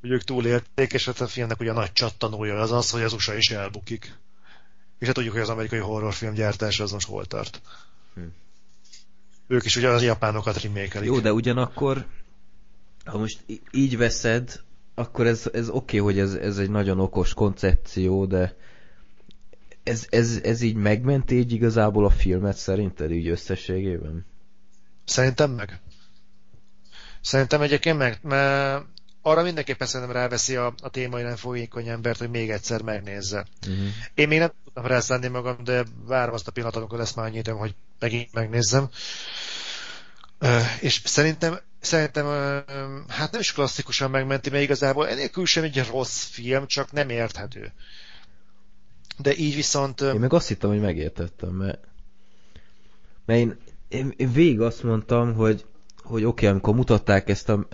Hogy 0.00 0.10
ők 0.10 0.22
túlélték, 0.22 0.92
és 0.92 1.04
hát 1.04 1.20
a 1.20 1.26
filmnek 1.26 1.60
ugye 1.60 1.70
a 1.70 1.74
nagy 1.74 1.92
csattanója 1.92 2.60
az 2.60 2.72
az, 2.72 2.90
hogy 2.90 3.02
az 3.02 3.12
USA 3.12 3.34
is 3.34 3.50
elbukik. 3.50 4.18
És 4.98 5.06
hát 5.06 5.14
tudjuk, 5.14 5.32
hogy 5.32 5.42
az 5.42 5.48
amerikai 5.48 5.78
horrorfilm 5.78 6.34
gyártása 6.34 6.82
az 6.82 6.90
most 6.90 7.06
hol 7.06 7.26
tart. 7.26 7.60
Hm. 8.14 8.20
Ők 9.46 9.64
is 9.64 9.76
ugye 9.76 9.88
az 9.88 10.02
japánokat 10.02 10.62
remékelik. 10.62 11.08
Jó, 11.08 11.20
de 11.20 11.32
ugyanakkor, 11.32 12.06
ha 13.04 13.18
most 13.18 13.44
így 13.70 13.96
veszed, 13.96 14.62
akkor 14.94 15.26
ez, 15.26 15.50
ez 15.52 15.68
oké, 15.68 15.98
okay, 15.98 15.98
hogy 15.98 16.18
ez, 16.18 16.34
ez 16.34 16.58
egy 16.58 16.70
nagyon 16.70 17.00
okos 17.00 17.34
koncepció, 17.34 18.26
de 18.26 18.56
ez, 19.82 20.06
ez, 20.10 20.40
ez 20.42 20.60
így 20.60 20.74
megmenti 20.74 21.34
így 21.34 21.52
igazából 21.52 22.04
a 22.04 22.10
filmet 22.10 22.56
szerinted 22.56 23.10
így 23.10 23.28
összességében? 23.28 24.26
Szerintem 25.04 25.50
meg. 25.50 25.80
Szerintem 27.20 27.60
egyébként 27.60 27.98
meg, 27.98 28.18
mert 28.22 28.84
arra 29.22 29.42
mindenképpen 29.42 29.86
szerintem 29.86 30.16
ráveszi 30.16 30.56
a, 30.56 30.74
a 30.82 30.88
témai 30.88 31.22
nem 31.22 31.36
fogékony 31.36 31.88
embert, 31.88 32.18
hogy 32.18 32.30
még 32.30 32.50
egyszer 32.50 32.82
megnézze. 32.82 33.46
Uh-huh. 33.68 33.86
Én 34.14 34.28
még 34.28 34.38
nem 34.38 34.52
tudtam 34.64 34.86
rászállni 34.86 35.28
magam, 35.28 35.64
de 35.64 35.84
várom 36.04 36.34
azt 36.34 36.48
a 36.48 36.50
pillanatot, 36.50 36.80
amikor 36.80 36.98
lesz 36.98 37.14
már 37.14 37.26
annyi 37.26 37.38
időm, 37.38 37.56
hogy 37.56 37.74
megint 37.98 38.32
megnézzem. 38.32 38.88
Uh, 40.40 40.82
és 40.82 41.00
szerintem 41.04 41.58
szerintem 41.80 42.26
hát 43.08 43.32
nem 43.32 43.40
is 43.40 43.52
klasszikusan 43.52 44.10
megmenti, 44.10 44.50
mert 44.50 44.62
igazából 44.62 45.08
enélkül 45.08 45.46
sem 45.46 45.62
egy 45.62 45.86
rossz 45.90 46.24
film, 46.24 46.66
csak 46.66 46.92
nem 46.92 47.08
érthető. 47.08 47.72
De 49.18 49.36
így 49.36 49.54
viszont... 49.54 50.00
Én 50.00 50.14
meg 50.14 50.32
azt 50.32 50.48
hittem, 50.48 50.70
hogy 50.70 50.80
megértettem, 50.80 51.50
mert, 51.50 51.84
mert 53.24 53.40
én, 53.40 53.56
én, 53.88 54.14
én 54.16 54.32
végig 54.32 54.60
azt 54.60 54.82
mondtam, 54.82 55.34
hogy, 55.34 55.64
hogy 56.02 56.24
oké, 56.24 56.26
okay, 56.26 56.48
amikor 56.48 56.74
mutatták 56.74 57.28
ezt 57.28 57.48
a 57.48 57.68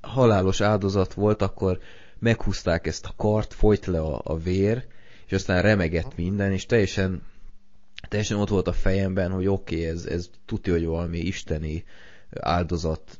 halálos 0.00 0.60
áldozat 0.60 1.14
volt, 1.14 1.42
akkor 1.42 1.78
meghúzták 2.18 2.86
ezt 2.86 3.06
a 3.06 3.14
kart, 3.16 3.54
folyt 3.54 3.86
le 3.86 4.00
a, 4.00 4.20
a 4.24 4.38
vér, 4.38 4.84
és 5.26 5.32
aztán 5.32 5.62
remegett 5.62 6.16
minden, 6.16 6.52
és 6.52 6.66
teljesen, 6.66 7.22
teljesen 8.08 8.38
ott 8.38 8.48
volt 8.48 8.68
a 8.68 8.72
fejemben, 8.72 9.30
hogy 9.30 9.46
oké, 9.46 9.74
okay, 9.74 9.86
ez, 9.86 10.04
ez 10.04 10.30
tudja, 10.46 10.72
hogy 10.72 10.84
valami 10.84 11.18
isteni 11.18 11.84
áldozat 12.40 13.18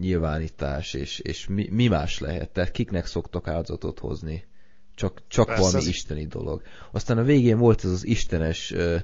nyilvánítás, 0.00 0.94
és, 0.94 1.18
és 1.18 1.46
mi, 1.46 1.68
mi 1.70 1.88
más 1.88 2.18
lehet? 2.18 2.50
Tehát 2.50 2.70
kiknek 2.70 3.06
szoktak 3.06 3.48
áldozatot 3.48 3.98
hozni? 3.98 4.44
Csak, 4.94 5.22
csak 5.28 5.46
Persze, 5.46 5.62
valami 5.62 5.78
az... 5.78 5.86
isteni 5.86 6.26
dolog. 6.26 6.62
Aztán 6.92 7.18
a 7.18 7.22
végén 7.22 7.58
volt 7.58 7.84
ez 7.84 7.90
az 7.90 8.06
istenes 8.06 8.72
ö, 8.72 8.96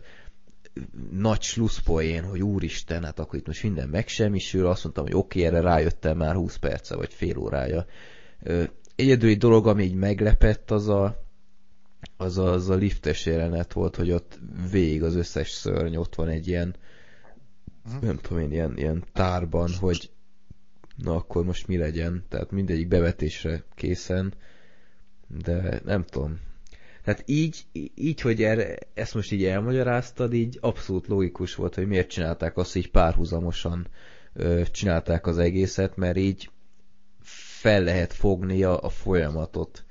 nagy 1.11 1.43
slusszpoén, 1.43 2.25
hogy 2.25 2.43
úristen, 2.43 3.05
hát 3.05 3.19
akkor 3.19 3.39
itt 3.39 3.47
most 3.47 3.63
minden 3.63 3.89
megsemmisül, 3.89 4.67
azt 4.67 4.85
mondtam, 4.85 5.05
hogy 5.05 5.15
oké, 5.15 5.47
okay, 5.47 5.51
erre 5.51 5.69
rájöttem 5.69 6.17
már 6.17 6.35
20 6.35 6.57
perce, 6.57 6.97
vagy 6.97 7.13
fél 7.13 7.39
órája. 7.39 7.87
Ö, 8.43 8.63
egyedüli 8.97 9.35
dolog, 9.35 9.67
ami 9.67 9.85
így 9.85 9.95
meglepett, 9.95 10.71
az 10.71 10.89
a, 10.89 11.27
az 12.17 12.39
a, 12.39 12.53
az 12.53 12.69
a 12.69 12.75
liftes 12.75 13.27
jelenet 13.27 13.73
volt, 13.73 13.97
hogy 13.97 14.11
ott 14.11 14.39
végig 14.71 15.03
az 15.03 15.15
összes 15.15 15.51
szörny 15.51 15.97
ott 15.97 16.15
van 16.15 16.29
egy 16.29 16.49
ilyen, 16.49 16.75
uh-huh. 17.87 18.03
nem 18.03 18.17
tudom 18.17 18.43
én, 18.43 18.53
ilyen, 18.53 18.77
ilyen 18.77 19.05
tárban, 19.13 19.71
hogy 19.81 20.11
na 20.97 21.15
akkor 21.15 21.45
most 21.45 21.67
mi 21.67 21.77
legyen, 21.77 22.25
tehát 22.29 22.51
mindegyik 22.51 22.89
bevetésre 22.89 23.65
készen, 23.75 24.35
de 25.29 25.81
nem 25.85 26.05
tudom. 26.05 26.41
Tehát 27.05 27.23
így, 27.27 27.67
így 27.95 28.21
hogy 28.21 28.43
erre, 28.43 28.77
ezt 28.95 29.15
most 29.15 29.33
így 29.33 29.45
elmagyaráztad, 29.45 30.33
így 30.33 30.59
abszolút 30.61 31.07
logikus 31.07 31.55
volt, 31.55 31.75
hogy 31.75 31.87
miért 31.87 32.09
csinálták 32.09 32.57
azt, 32.57 32.77
így 32.77 32.91
párhuzamosan 32.91 33.87
ö, 34.33 34.63
csinálták 34.71 35.27
az 35.27 35.39
egészet, 35.39 35.97
mert 35.97 36.17
így 36.17 36.51
fel 37.61 37.83
lehet 37.83 38.13
fogni 38.13 38.63
a, 38.63 38.83
a 38.83 38.89
folyamatot. 38.89 39.85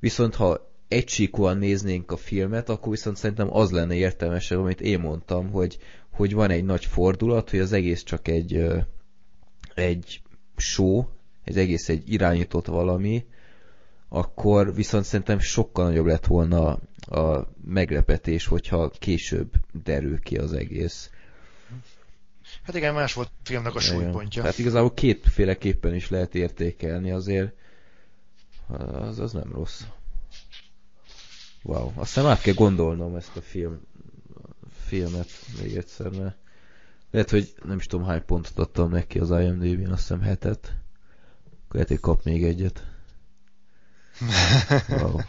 Viszont 0.00 0.34
ha 0.34 0.74
egysíkúan 0.88 1.58
néznénk 1.58 2.12
a 2.12 2.16
filmet, 2.16 2.68
akkor 2.68 2.90
viszont 2.90 3.16
szerintem 3.16 3.54
az 3.54 3.70
lenne 3.70 3.94
értelmesebb, 3.94 4.58
amit 4.58 4.80
én 4.80 5.00
mondtam, 5.00 5.50
hogy, 5.50 5.78
hogy 6.16 6.34
van 6.34 6.50
egy 6.50 6.64
nagy 6.64 6.84
fordulat, 6.84 7.50
hogy 7.50 7.58
az 7.58 7.72
egész 7.72 8.02
csak 8.02 8.28
egy, 8.28 8.66
egy 9.74 10.22
show, 10.56 11.04
ez 11.44 11.56
egész 11.56 11.88
egy 11.88 12.12
irányított 12.12 12.66
valami, 12.66 13.24
akkor 14.08 14.74
viszont 14.74 15.04
szerintem 15.04 15.38
sokkal 15.38 15.84
nagyobb 15.84 16.06
lett 16.06 16.26
volna 16.26 16.78
a 17.06 17.48
meglepetés, 17.64 18.46
hogyha 18.46 18.90
később 18.90 19.52
derül 19.84 20.20
ki 20.20 20.36
az 20.36 20.52
egész. 20.52 21.10
Hát 22.62 22.76
igen, 22.76 22.94
más 22.94 23.12
volt 23.12 23.28
a 23.28 23.40
filmnek 23.42 23.74
a 23.74 23.80
súlypontja. 23.80 24.42
Tehát 24.42 24.58
igazából 24.58 24.94
kétféleképpen 24.94 25.94
is 25.94 26.10
lehet 26.10 26.34
értékelni, 26.34 27.10
azért 27.10 27.52
az, 28.92 29.18
az 29.18 29.32
nem 29.32 29.52
rossz. 29.52 29.82
Wow, 31.62 31.92
aztán 31.94 32.26
át 32.26 32.40
kell 32.40 32.54
gondolnom 32.54 33.16
ezt 33.16 33.36
a 33.36 33.40
film, 33.40 33.80
filmet 34.86 35.28
még 35.60 35.76
egyszer, 35.76 36.10
mert 36.10 36.36
lehet, 37.10 37.30
hogy 37.30 37.54
nem 37.64 37.76
is 37.76 37.86
tudom 37.86 38.06
hány 38.06 38.24
pontot 38.24 38.58
adtam 38.58 38.90
neki 38.90 39.18
az 39.18 39.30
IMDb-n, 39.30 39.92
azt 39.92 40.00
hiszem 40.00 40.20
hetet. 40.20 40.74
Akkor 41.44 41.74
lehet, 41.74 41.88
hogy 41.88 42.00
kap 42.00 42.24
még 42.24 42.44
egyet. 42.44 42.82
wow. 44.88 45.20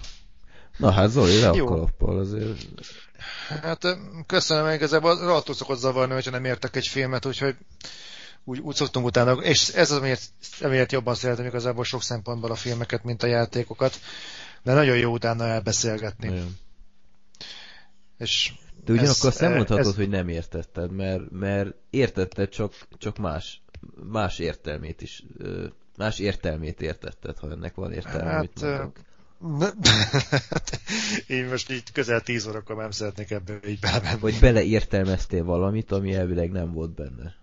Na 0.77 0.91
hát 0.91 1.09
Zoli, 1.09 1.39
le 1.39 1.49
a 1.49 1.63
kalappal 1.63 2.19
azért. 2.19 2.67
Hát 3.47 3.97
köszönöm, 4.25 4.73
igazából 4.73 5.19
rohadtul 5.19 5.55
szokott 5.55 5.79
zavarni, 5.79 6.13
hogyha 6.13 6.31
nem 6.31 6.45
értek 6.45 6.75
egy 6.75 6.87
filmet, 6.87 7.25
úgyhogy 7.25 7.55
úgy, 8.43 8.59
úgy 8.59 8.75
szoktunk 8.75 9.05
utána, 9.05 9.31
és 9.31 9.67
ez 9.67 9.91
az, 9.91 9.97
amiért, 9.97 10.21
amiért 10.61 10.91
jobban 10.91 11.15
szeretem 11.15 11.45
igazából 11.45 11.83
sok 11.83 12.03
szempontból 12.03 12.51
a 12.51 12.55
filmeket, 12.55 13.03
mint 13.03 13.23
a 13.23 13.27
játékokat, 13.27 13.99
de 14.63 14.73
nagyon 14.73 14.97
jó 14.97 15.11
utána 15.11 15.45
elbeszélgetni. 15.45 16.27
Igen. 16.27 16.57
És 18.17 18.53
de 18.87 18.93
ugyanakkor 18.93 19.29
azt 19.29 19.39
nem 19.39 19.53
mondhatod, 19.53 19.85
ez... 19.85 19.95
hogy 19.95 20.09
nem 20.09 20.27
értetted, 20.27 20.91
mert, 20.91 21.31
mert 21.31 21.73
értetted, 21.89 22.49
csak, 22.49 22.73
csak 22.97 23.17
más, 23.17 23.61
más 24.11 24.39
értelmét 24.39 25.01
is, 25.01 25.23
más 25.97 26.19
értelmét 26.19 26.81
értetted, 26.81 27.37
ha 27.37 27.51
ennek 27.51 27.75
van 27.75 27.93
értelme, 27.93 28.29
hát, 28.29 28.61
mondok. 28.61 28.97
Én 31.27 31.45
most 31.45 31.71
így 31.71 31.91
közel 31.91 32.21
tíz 32.21 32.47
órakor 32.47 32.75
nem 32.75 32.91
szeretnék 32.91 33.31
ebbe 33.31 33.59
így 33.67 33.79
belemenni. 33.79 34.19
Vagy 34.19 34.39
beleértelmeztél 34.39 35.43
valamit, 35.43 35.91
ami 35.91 36.13
elvileg 36.13 36.51
nem 36.51 36.73
volt 36.73 36.91
benne. 36.91 37.35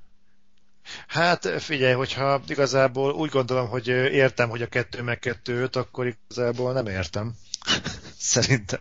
Hát 1.07 1.63
figyelj, 1.63 1.93
hogyha 1.93 2.43
igazából 2.49 3.13
úgy 3.13 3.31
gondolom, 3.31 3.69
hogy 3.69 3.89
értem, 3.89 4.49
hogy 4.49 4.63
a 4.63 4.67
kettő 4.67 5.03
meg 5.03 5.19
kettő 5.19 5.63
öt, 5.63 5.77
akkor 5.77 6.07
igazából 6.07 6.73
nem 6.73 6.87
értem. 6.87 7.35
Szerintem. 8.19 8.81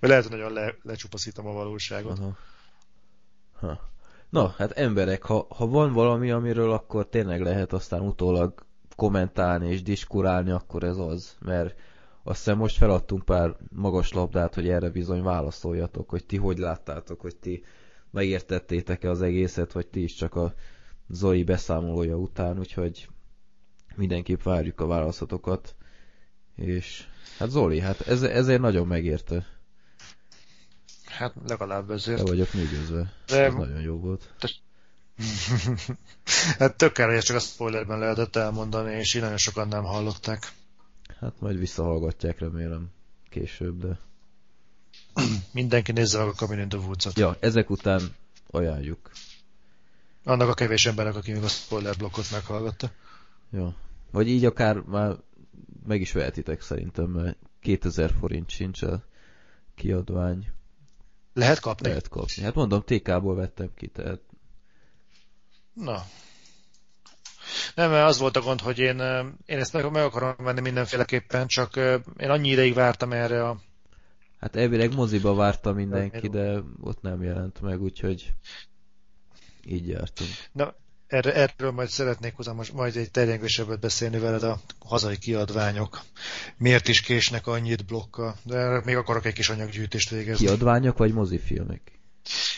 Vagy 0.00 0.08
lehet, 0.08 0.26
hogy 0.26 0.36
nagyon 0.36 0.52
le, 0.52 0.74
lecsupaszítom 0.82 1.46
a 1.46 1.52
valóságot. 1.52 2.18
Aha. 2.18 2.36
Ha. 3.60 3.80
Na, 4.28 4.54
hát 4.58 4.70
emberek, 4.70 5.22
ha, 5.22 5.46
ha 5.48 5.66
van 5.66 5.92
valami, 5.92 6.30
amiről 6.30 6.72
akkor 6.72 7.08
tényleg 7.08 7.40
lehet 7.40 7.72
aztán 7.72 8.00
utólag 8.00 8.66
kommentálni 8.96 9.70
és 9.70 9.82
diskurálni, 9.82 10.50
akkor 10.50 10.82
ez 10.82 10.96
az, 10.96 11.36
mert 11.40 11.78
azt 12.22 12.38
hiszem 12.38 12.58
most 12.58 12.76
feladtunk 12.76 13.24
pár 13.24 13.56
magas 13.70 14.12
labdát, 14.12 14.54
hogy 14.54 14.68
erre 14.68 14.90
bizony 14.90 15.22
válaszoljatok, 15.22 16.08
hogy 16.10 16.26
ti 16.26 16.36
hogy 16.36 16.58
láttátok, 16.58 17.20
hogy 17.20 17.36
ti 17.36 17.64
megértettétek-e 18.10 19.10
az 19.10 19.22
egészet, 19.22 19.72
vagy 19.72 19.86
ti 19.86 20.02
is 20.02 20.14
csak 20.14 20.34
a 20.34 20.54
Zoi 21.08 21.44
beszámolója 21.44 22.16
után, 22.16 22.58
úgyhogy 22.58 23.08
mindenképp 23.96 24.42
várjuk 24.42 24.80
a 24.80 24.86
válaszatokat. 24.86 25.74
És 26.54 27.06
hát 27.38 27.50
Zoli, 27.50 27.80
hát 27.80 28.00
ez, 28.00 28.22
ezért 28.22 28.60
nagyon 28.60 28.86
megérte. 28.86 29.57
Hát 31.08 31.34
legalább 31.46 31.90
ezért. 31.90 32.18
Le 32.18 32.24
vagyok 32.24 32.52
nyűgözve. 32.52 33.12
De- 33.26 33.44
Ez 33.44 33.54
nagyon 33.54 33.80
jó 33.80 33.98
volt. 33.98 34.34
hát 36.58 36.76
tök 36.76 36.96
hogy 36.96 37.18
csak 37.18 37.36
a 37.36 37.40
spoilerben 37.40 37.98
lehetett 37.98 38.36
elmondani, 38.36 38.94
és 38.94 39.14
így 39.14 39.22
nagyon 39.22 39.36
sokan 39.36 39.68
nem 39.68 39.84
hallották. 39.84 40.52
Hát 41.20 41.40
majd 41.40 41.58
visszahallgatják 41.58 42.38
remélem 42.38 42.90
később, 43.28 43.80
de... 43.80 43.98
Mindenki 45.52 45.92
nézze 45.92 46.18
meg 46.18 46.28
a 46.28 46.32
Cabin 46.32 46.58
in 46.58 46.68
the 46.68 46.78
Woods-ot. 46.78 47.18
Ja, 47.18 47.36
ezek 47.40 47.70
után 47.70 48.14
ajánljuk. 48.50 49.10
Annak 50.24 50.48
a 50.48 50.54
kevés 50.54 50.86
embernek, 50.86 51.14
aki 51.14 51.32
még 51.32 51.42
a 51.42 51.48
spoiler 51.48 51.96
blokkot 51.96 52.30
meghallgatta. 52.30 52.90
Ja. 53.52 53.74
Vagy 54.10 54.28
így 54.28 54.44
akár 54.44 54.76
már 54.76 55.16
meg 55.86 56.00
is 56.00 56.12
vehetitek 56.12 56.62
szerintem, 56.62 57.10
mert 57.10 57.36
2000 57.60 58.12
forint 58.20 58.50
sincs 58.50 58.82
a 58.82 59.04
kiadvány. 59.74 60.52
Lehet 61.38 61.60
kapni? 61.60 61.88
Lehet 61.88 62.08
kapni. 62.08 62.42
Hát 62.42 62.54
mondom, 62.54 62.82
TK-ból 62.82 63.34
vettem 63.34 63.70
ki, 63.74 63.86
tehát 63.86 64.20
Na. 65.72 66.04
Nem, 67.74 67.90
mert 67.90 68.08
az 68.08 68.18
volt 68.18 68.36
a 68.36 68.40
gond, 68.40 68.60
hogy 68.60 68.78
én, 68.78 68.98
ö, 68.98 69.26
én 69.46 69.58
ezt 69.58 69.72
meg, 69.72 69.90
meg 69.90 70.02
akarom 70.02 70.34
venni 70.38 70.60
mindenféleképpen, 70.60 71.46
csak 71.46 71.76
ö, 71.76 71.98
én 72.16 72.30
annyi 72.30 72.48
ideig 72.48 72.74
vártam 72.74 73.12
erre 73.12 73.48
a... 73.48 73.60
Hát 74.40 74.56
elvileg 74.56 74.94
moziba 74.94 75.34
várta 75.34 75.72
mindenki, 75.72 76.28
de 76.28 76.62
ott 76.80 77.00
nem 77.00 77.22
jelent 77.22 77.60
meg, 77.60 77.82
úgyhogy 77.82 78.34
így 79.64 79.88
jártunk. 79.88 80.30
Na, 80.52 80.74
erre, 81.08 81.34
erről 81.34 81.70
majd 81.70 81.88
szeretnék 81.88 82.34
hozzá 82.34 82.52
most 82.52 82.72
majd 82.72 82.96
egy 82.96 83.10
terjengősebbet 83.10 83.80
beszélni 83.80 84.18
veled 84.18 84.42
a 84.42 84.60
hazai 84.78 85.18
kiadványok. 85.18 86.00
Miért 86.56 86.88
is 86.88 87.00
késnek 87.00 87.46
annyit 87.46 87.86
blokkal? 87.86 88.36
De 88.42 88.56
erre 88.56 88.82
még 88.84 88.96
akarok 88.96 89.24
egy 89.24 89.32
kis 89.32 89.48
anyaggyűjtést 89.48 90.10
végezni. 90.10 90.46
Kiadványok 90.46 90.98
vagy 90.98 91.12
mozifilmek? 91.12 91.98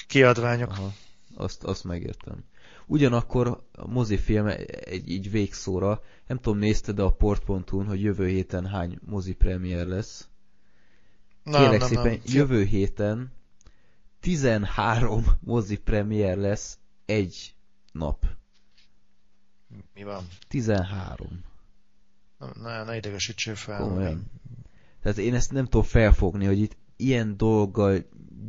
Kiadványok. 0.06 0.70
Aha, 0.70 0.92
azt, 1.34 1.64
azt 1.64 1.84
megértem. 1.84 2.44
Ugyanakkor 2.86 3.64
a 3.72 3.86
mozifilm 3.86 4.46
egy 4.84 5.10
így 5.10 5.30
végszóra, 5.30 6.02
nem 6.26 6.38
tudom, 6.38 6.58
nézted 6.58 6.98
a 6.98 7.10
port.hu-n, 7.10 7.86
hogy 7.86 8.02
jövő 8.02 8.26
héten 8.28 8.66
hány 8.66 8.98
mozi 9.06 9.32
premier 9.32 9.86
lesz. 9.86 10.28
Nem, 11.42 11.60
Kérlek 11.60 11.78
nem, 11.78 11.88
szépen, 11.88 12.04
nem. 12.04 12.20
jövő 12.24 12.64
héten 12.64 13.32
13 14.20 15.24
mozi 15.40 15.76
premier 15.76 16.36
lesz 16.36 16.78
egy 17.06 17.54
nap. 17.92 18.38
Mi 19.94 20.02
van? 20.02 20.24
13. 20.48 21.44
Na, 22.38 22.50
ne, 22.62 22.84
ne 22.84 22.96
idegesítsél 22.96 23.54
fel. 23.54 23.78
Komolyan. 23.80 24.30
Tehát 25.02 25.18
én 25.18 25.34
ezt 25.34 25.52
nem 25.52 25.64
tudom 25.64 25.82
felfogni, 25.82 26.44
hogy 26.46 26.58
itt 26.58 26.76
ilyen 26.96 27.36
dolggal 27.36 28.04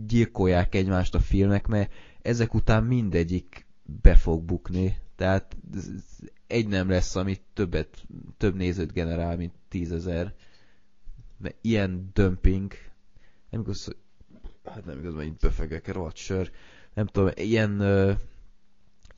gyilkolják 0.07 0.75
egymást 0.75 1.15
a 1.15 1.19
filmek, 1.19 1.67
mert 1.67 1.93
ezek 2.21 2.53
után 2.53 2.83
mindegyik 2.83 3.65
be 4.01 4.15
fog 4.15 4.43
bukni. 4.43 4.97
Tehát 5.15 5.57
egy 6.47 6.67
nem 6.67 6.89
lesz, 6.89 7.15
ami 7.15 7.37
többet, 7.53 8.05
több 8.37 8.55
nézőt 8.55 8.93
generál, 8.93 9.37
mint 9.37 9.53
tízezer. 9.67 10.33
Mert 11.37 11.55
ilyen 11.61 12.09
dömping, 12.13 12.71
nem 13.49 13.61
igaz, 13.61 13.85
hogy- 13.85 13.97
hát 14.65 14.85
nem 14.85 14.99
igaz, 14.99 15.13
hogy 15.13 15.25
itt 15.25 15.39
befegek, 15.39 15.87
rohadt 15.93 16.15
sör. 16.15 16.51
Nem 16.93 17.05
tudom, 17.05 17.29
ilyen, 17.35 17.81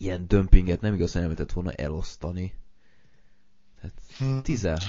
ilyen 0.04 0.28
dömpinget 0.28 0.82
nem 0.82 0.94
igaz, 0.94 1.12
hogy 1.12 1.22
nem 1.22 1.30
lehetett 1.30 1.54
volna 1.54 1.72
elosztani. 1.72 2.54
Tehát 3.82 4.02
Hm. 4.18 4.40
13. 4.40 4.88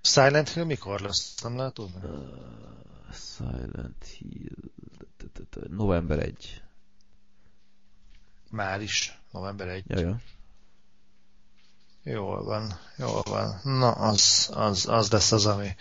Silent 0.00 0.48
Hill 0.48 0.64
mikor 0.64 1.00
lesz? 1.00 1.40
Nem 1.42 1.56
látod? 1.56 1.90
Uh, 2.02 3.14
Silent 3.14 4.04
Hill. 4.04 4.70
November 5.68 6.18
1. 6.18 6.62
Már 8.50 8.82
is. 8.82 9.20
November 9.30 9.68
1. 9.68 9.84
Ja, 9.86 9.98
ja. 9.98 10.20
Jól 12.02 12.44
van, 12.44 12.78
jól 12.96 13.22
van. 13.22 13.60
Na, 13.62 13.90
az, 13.90 14.50
az, 14.52 14.88
az 14.88 15.10
lesz 15.10 15.32
az, 15.32 15.46
ami 15.46 15.74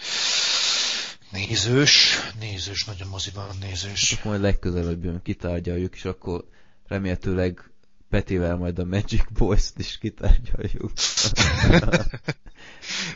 nézős, 1.31 2.17
nézős, 2.39 2.85
nagyon 2.85 3.07
moziban 3.07 3.55
nézős. 3.59 4.11
Akkor 4.11 4.31
majd 4.31 4.41
legközelebb 4.41 5.03
jön, 5.03 5.21
kitárgyaljuk, 5.21 5.95
és 5.95 6.05
akkor 6.05 6.47
remélhetőleg 6.87 7.72
Petivel 8.13 8.55
majd 8.55 8.79
a 8.79 8.85
Magic 8.85 9.23
Boys-t 9.37 9.79
is 9.79 9.97
kitárgyaljuk. 9.97 10.91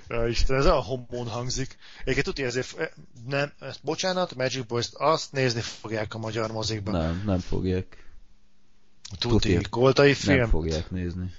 Ja, 0.07 0.27
Isten, 0.27 0.57
ez 0.57 0.65
a 0.65 0.73
homón 0.81 1.27
hangzik. 1.27 1.77
Egyébként 1.99 2.25
tudja, 2.25 2.45
ezért 2.45 2.93
nem, 3.27 3.51
ezt, 3.59 3.79
bocsánat, 3.83 4.35
Magic 4.35 4.65
Boys-t 4.67 4.93
azt 4.95 5.31
nézni 5.31 5.61
fogják 5.61 6.13
a 6.13 6.17
magyar 6.17 6.51
mozikban. 6.51 6.93
nem, 7.01 7.23
nem 7.25 7.39
fogják. 7.39 8.03
Tuti. 9.19 9.59
Koltai 9.69 10.13
film. 10.13 10.37
Nem 10.37 10.49
fogják 10.49 10.91
nézni. 10.91 11.31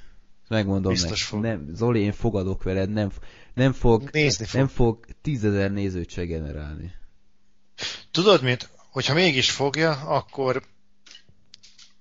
Megmondom 0.48 0.92
Biztos 0.92 1.10
neki. 1.10 1.22
fog. 1.22 1.40
Nem, 1.40 1.68
Zoli, 1.74 2.00
én 2.00 2.12
fogadok 2.12 2.62
veled, 2.62 2.90
nem, 2.90 3.10
nem 3.54 3.72
fog, 3.72 4.08
Nézni 4.12 4.44
fog. 4.44 4.58
nem 4.60 4.68
fog 4.68 5.04
tízezer 5.22 5.72
nézőt 5.72 6.10
se 6.10 6.24
generálni. 6.24 6.92
Tudod 8.10 8.42
mit? 8.42 8.68
Hogyha 8.90 9.14
mégis 9.14 9.50
fogja, 9.50 9.90
akkor 9.90 10.62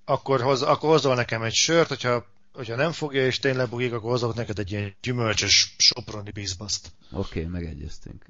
akkor, 0.10 0.42
hoz, 0.42 0.62
akkor 0.62 0.90
hozol 0.90 1.16
nekem 1.16 1.42
egy 1.42 1.54
sört, 1.54 1.88
hogyha, 1.88 2.26
hogyha 2.54 2.76
nem 2.76 2.92
fogja 2.92 3.26
és 3.26 3.40
tényleg 3.40 3.70
bugik, 3.70 3.94
akkor 3.94 4.10
hozok 4.12 4.36
neked 4.36 4.60
egy 4.60 4.72
ilyen 4.72 4.96
gyümölcsös 5.02 5.76
soproni 5.78 6.32
bizbaszt. 6.32 6.92
Oké, 7.12 7.40
okay, 7.40 7.52
megegyeztünk. 7.52 8.26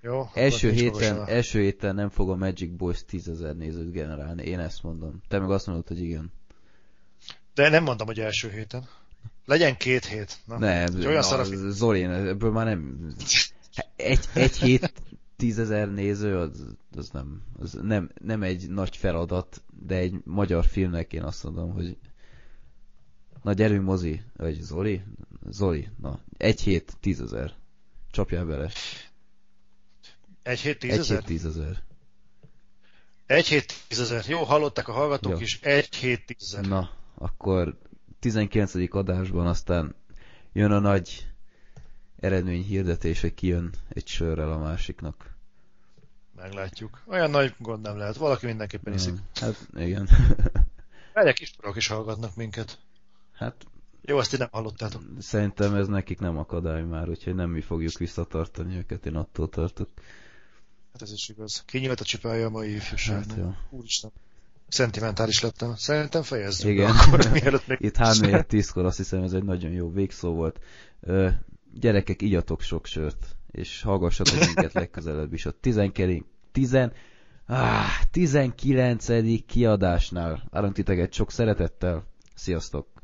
Jó? 0.00 0.30
Első 0.34 0.70
héten, 0.72 1.12
magasra. 1.12 1.34
első 1.34 1.60
héten 1.60 1.94
nem 1.94 2.08
fog 2.08 2.30
a 2.30 2.36
Magic 2.36 2.76
Boys 2.76 3.04
tízezer 3.04 3.56
nézőt 3.56 3.92
generálni, 3.92 4.44
én 4.44 4.58
ezt 4.58 4.82
mondom. 4.82 5.22
Te 5.28 5.38
meg 5.38 5.50
azt 5.50 5.66
mondod, 5.66 5.86
hogy 5.86 6.00
igen. 6.00 6.32
De 7.54 7.68
nem 7.68 7.82
mondom, 7.82 8.06
hogy 8.06 8.20
első 8.20 8.50
héten. 8.50 8.88
Legyen 9.44 9.76
két 9.76 10.04
hét. 10.04 10.38
Na. 10.44 10.58
Nem, 10.58 10.94
olyan 10.94 11.12
na, 11.12 11.22
szar 11.22 11.40
a 11.40 11.44
film. 11.44 11.70
Zoli, 11.70 12.02
ebből 12.02 12.50
már 12.50 12.66
nem... 12.66 13.06
Egy, 13.96 14.20
egy 14.34 14.56
hét 14.56 14.92
tízezer 15.36 15.92
néző, 15.92 16.38
az, 16.38 16.64
az, 16.96 17.10
nem, 17.10 17.42
az 17.58 17.78
nem, 17.82 18.10
nem 18.20 18.42
egy 18.42 18.68
nagy 18.70 18.96
feladat, 18.96 19.62
de 19.86 19.96
egy 19.96 20.14
magyar 20.24 20.64
filmnek 20.64 21.12
én 21.12 21.22
azt 21.22 21.44
mondom, 21.44 21.72
hogy 21.72 21.96
na 23.42 23.52
gyerünk 23.52 23.84
mozi, 23.84 24.22
vagy 24.36 24.60
Zoli? 24.60 25.02
Zoli, 25.48 25.88
na, 25.98 26.20
egy 26.36 26.60
hét 26.60 26.96
tízezer. 27.00 27.54
Csapjál 28.10 28.44
bele. 28.44 28.70
Egy 30.42 30.60
hét 30.60 30.72
Egy 30.72 30.78
tízezer? 30.78 31.18
hét 31.18 31.26
tízezer. 31.26 31.82
Egy 33.26 33.46
hét 33.46 33.74
tízezer. 33.88 34.24
Jó, 34.28 34.42
hallották 34.42 34.88
a 34.88 34.92
hallgatók 34.92 35.32
Jó. 35.32 35.40
is. 35.40 35.60
Egy 35.60 35.94
hét 35.94 36.26
tízezer. 36.26 36.64
Na, 36.64 36.90
akkor 37.14 37.78
19. 38.18 38.74
adásban 38.94 39.46
aztán 39.46 39.94
jön 40.52 40.70
a 40.70 40.78
nagy 40.78 41.26
eredmény 42.16 42.62
hirdetés, 42.62 43.20
hogy 43.20 43.34
kijön 43.34 43.70
egy 43.88 44.06
sörrel 44.06 44.52
a 44.52 44.58
másiknak. 44.58 45.34
Meglátjuk. 46.36 47.02
Olyan 47.06 47.30
nagy 47.30 47.54
gond 47.58 47.82
nem 47.82 47.96
lehet. 47.96 48.16
Valaki 48.16 48.46
mindenképpen 48.46 48.92
iszik. 48.92 49.10
Hmm, 49.14 49.22
Hát 49.34 49.68
igen. 49.74 50.08
Egyek 51.14 51.34
kis 51.34 51.50
torok 51.50 51.76
is 51.76 51.86
hallgatnak 51.86 52.36
minket. 52.36 52.78
hát 53.32 53.66
Jó, 54.02 54.18
azt 54.18 54.30
ti 54.30 54.36
nem 54.36 54.48
hallottátok. 54.50 55.02
szerintem 55.18 55.74
ez 55.74 55.86
nekik 55.86 56.18
nem 56.18 56.38
akadály 56.38 56.82
már, 56.82 57.08
úgyhogy 57.08 57.34
nem 57.34 57.50
mi 57.50 57.60
fogjuk 57.60 57.98
visszatartani 57.98 58.76
őket, 58.76 59.06
én 59.06 59.16
attól 59.16 59.48
tartok. 59.48 59.88
Hát 60.92 61.02
ez 61.02 61.12
is 61.12 61.28
igaz. 61.28 61.62
Kinyílt 61.66 62.00
a 62.00 62.04
csipája 62.04 62.46
a 62.46 62.50
mai 62.50 62.74
ifjúságnak. 62.74 63.28
Hát 63.28 63.36
jó. 63.38 63.54
Úristen. 63.78 64.10
Szentimentális 64.68 65.40
lettem. 65.40 65.74
Szerintem 65.76 66.22
fejezzük 66.22 66.70
Igen. 66.70 66.92
be 66.92 67.00
akkor, 67.00 67.30
mielőtt 67.30 67.66
még... 67.66 67.78
Itt 67.80 67.96
3 67.96 68.18
10-kor 68.22 68.84
azt 68.90 68.96
hiszem 68.96 69.22
ez 69.22 69.32
egy 69.32 69.44
nagyon 69.44 69.70
jó 69.70 69.90
végszó 69.90 70.34
volt. 70.34 70.60
Gyerekek, 71.80 72.22
igyatok 72.22 72.60
sok 72.60 72.86
sört, 72.86 73.36
és 73.50 73.82
hallgassatok 73.82 74.38
minket 74.44 74.72
legközelebb 74.82 75.32
is. 75.32 75.46
A 75.46 75.50
19. 75.60 76.24
10, 76.52 76.74
ah, 77.46 77.84
19. 78.10 79.06
kiadásnál. 79.46 80.42
Várunk 80.50 80.72
titeket 80.74 81.12
sok 81.12 81.30
szeretettel. 81.30 82.04
Sziasztok! 82.34 82.95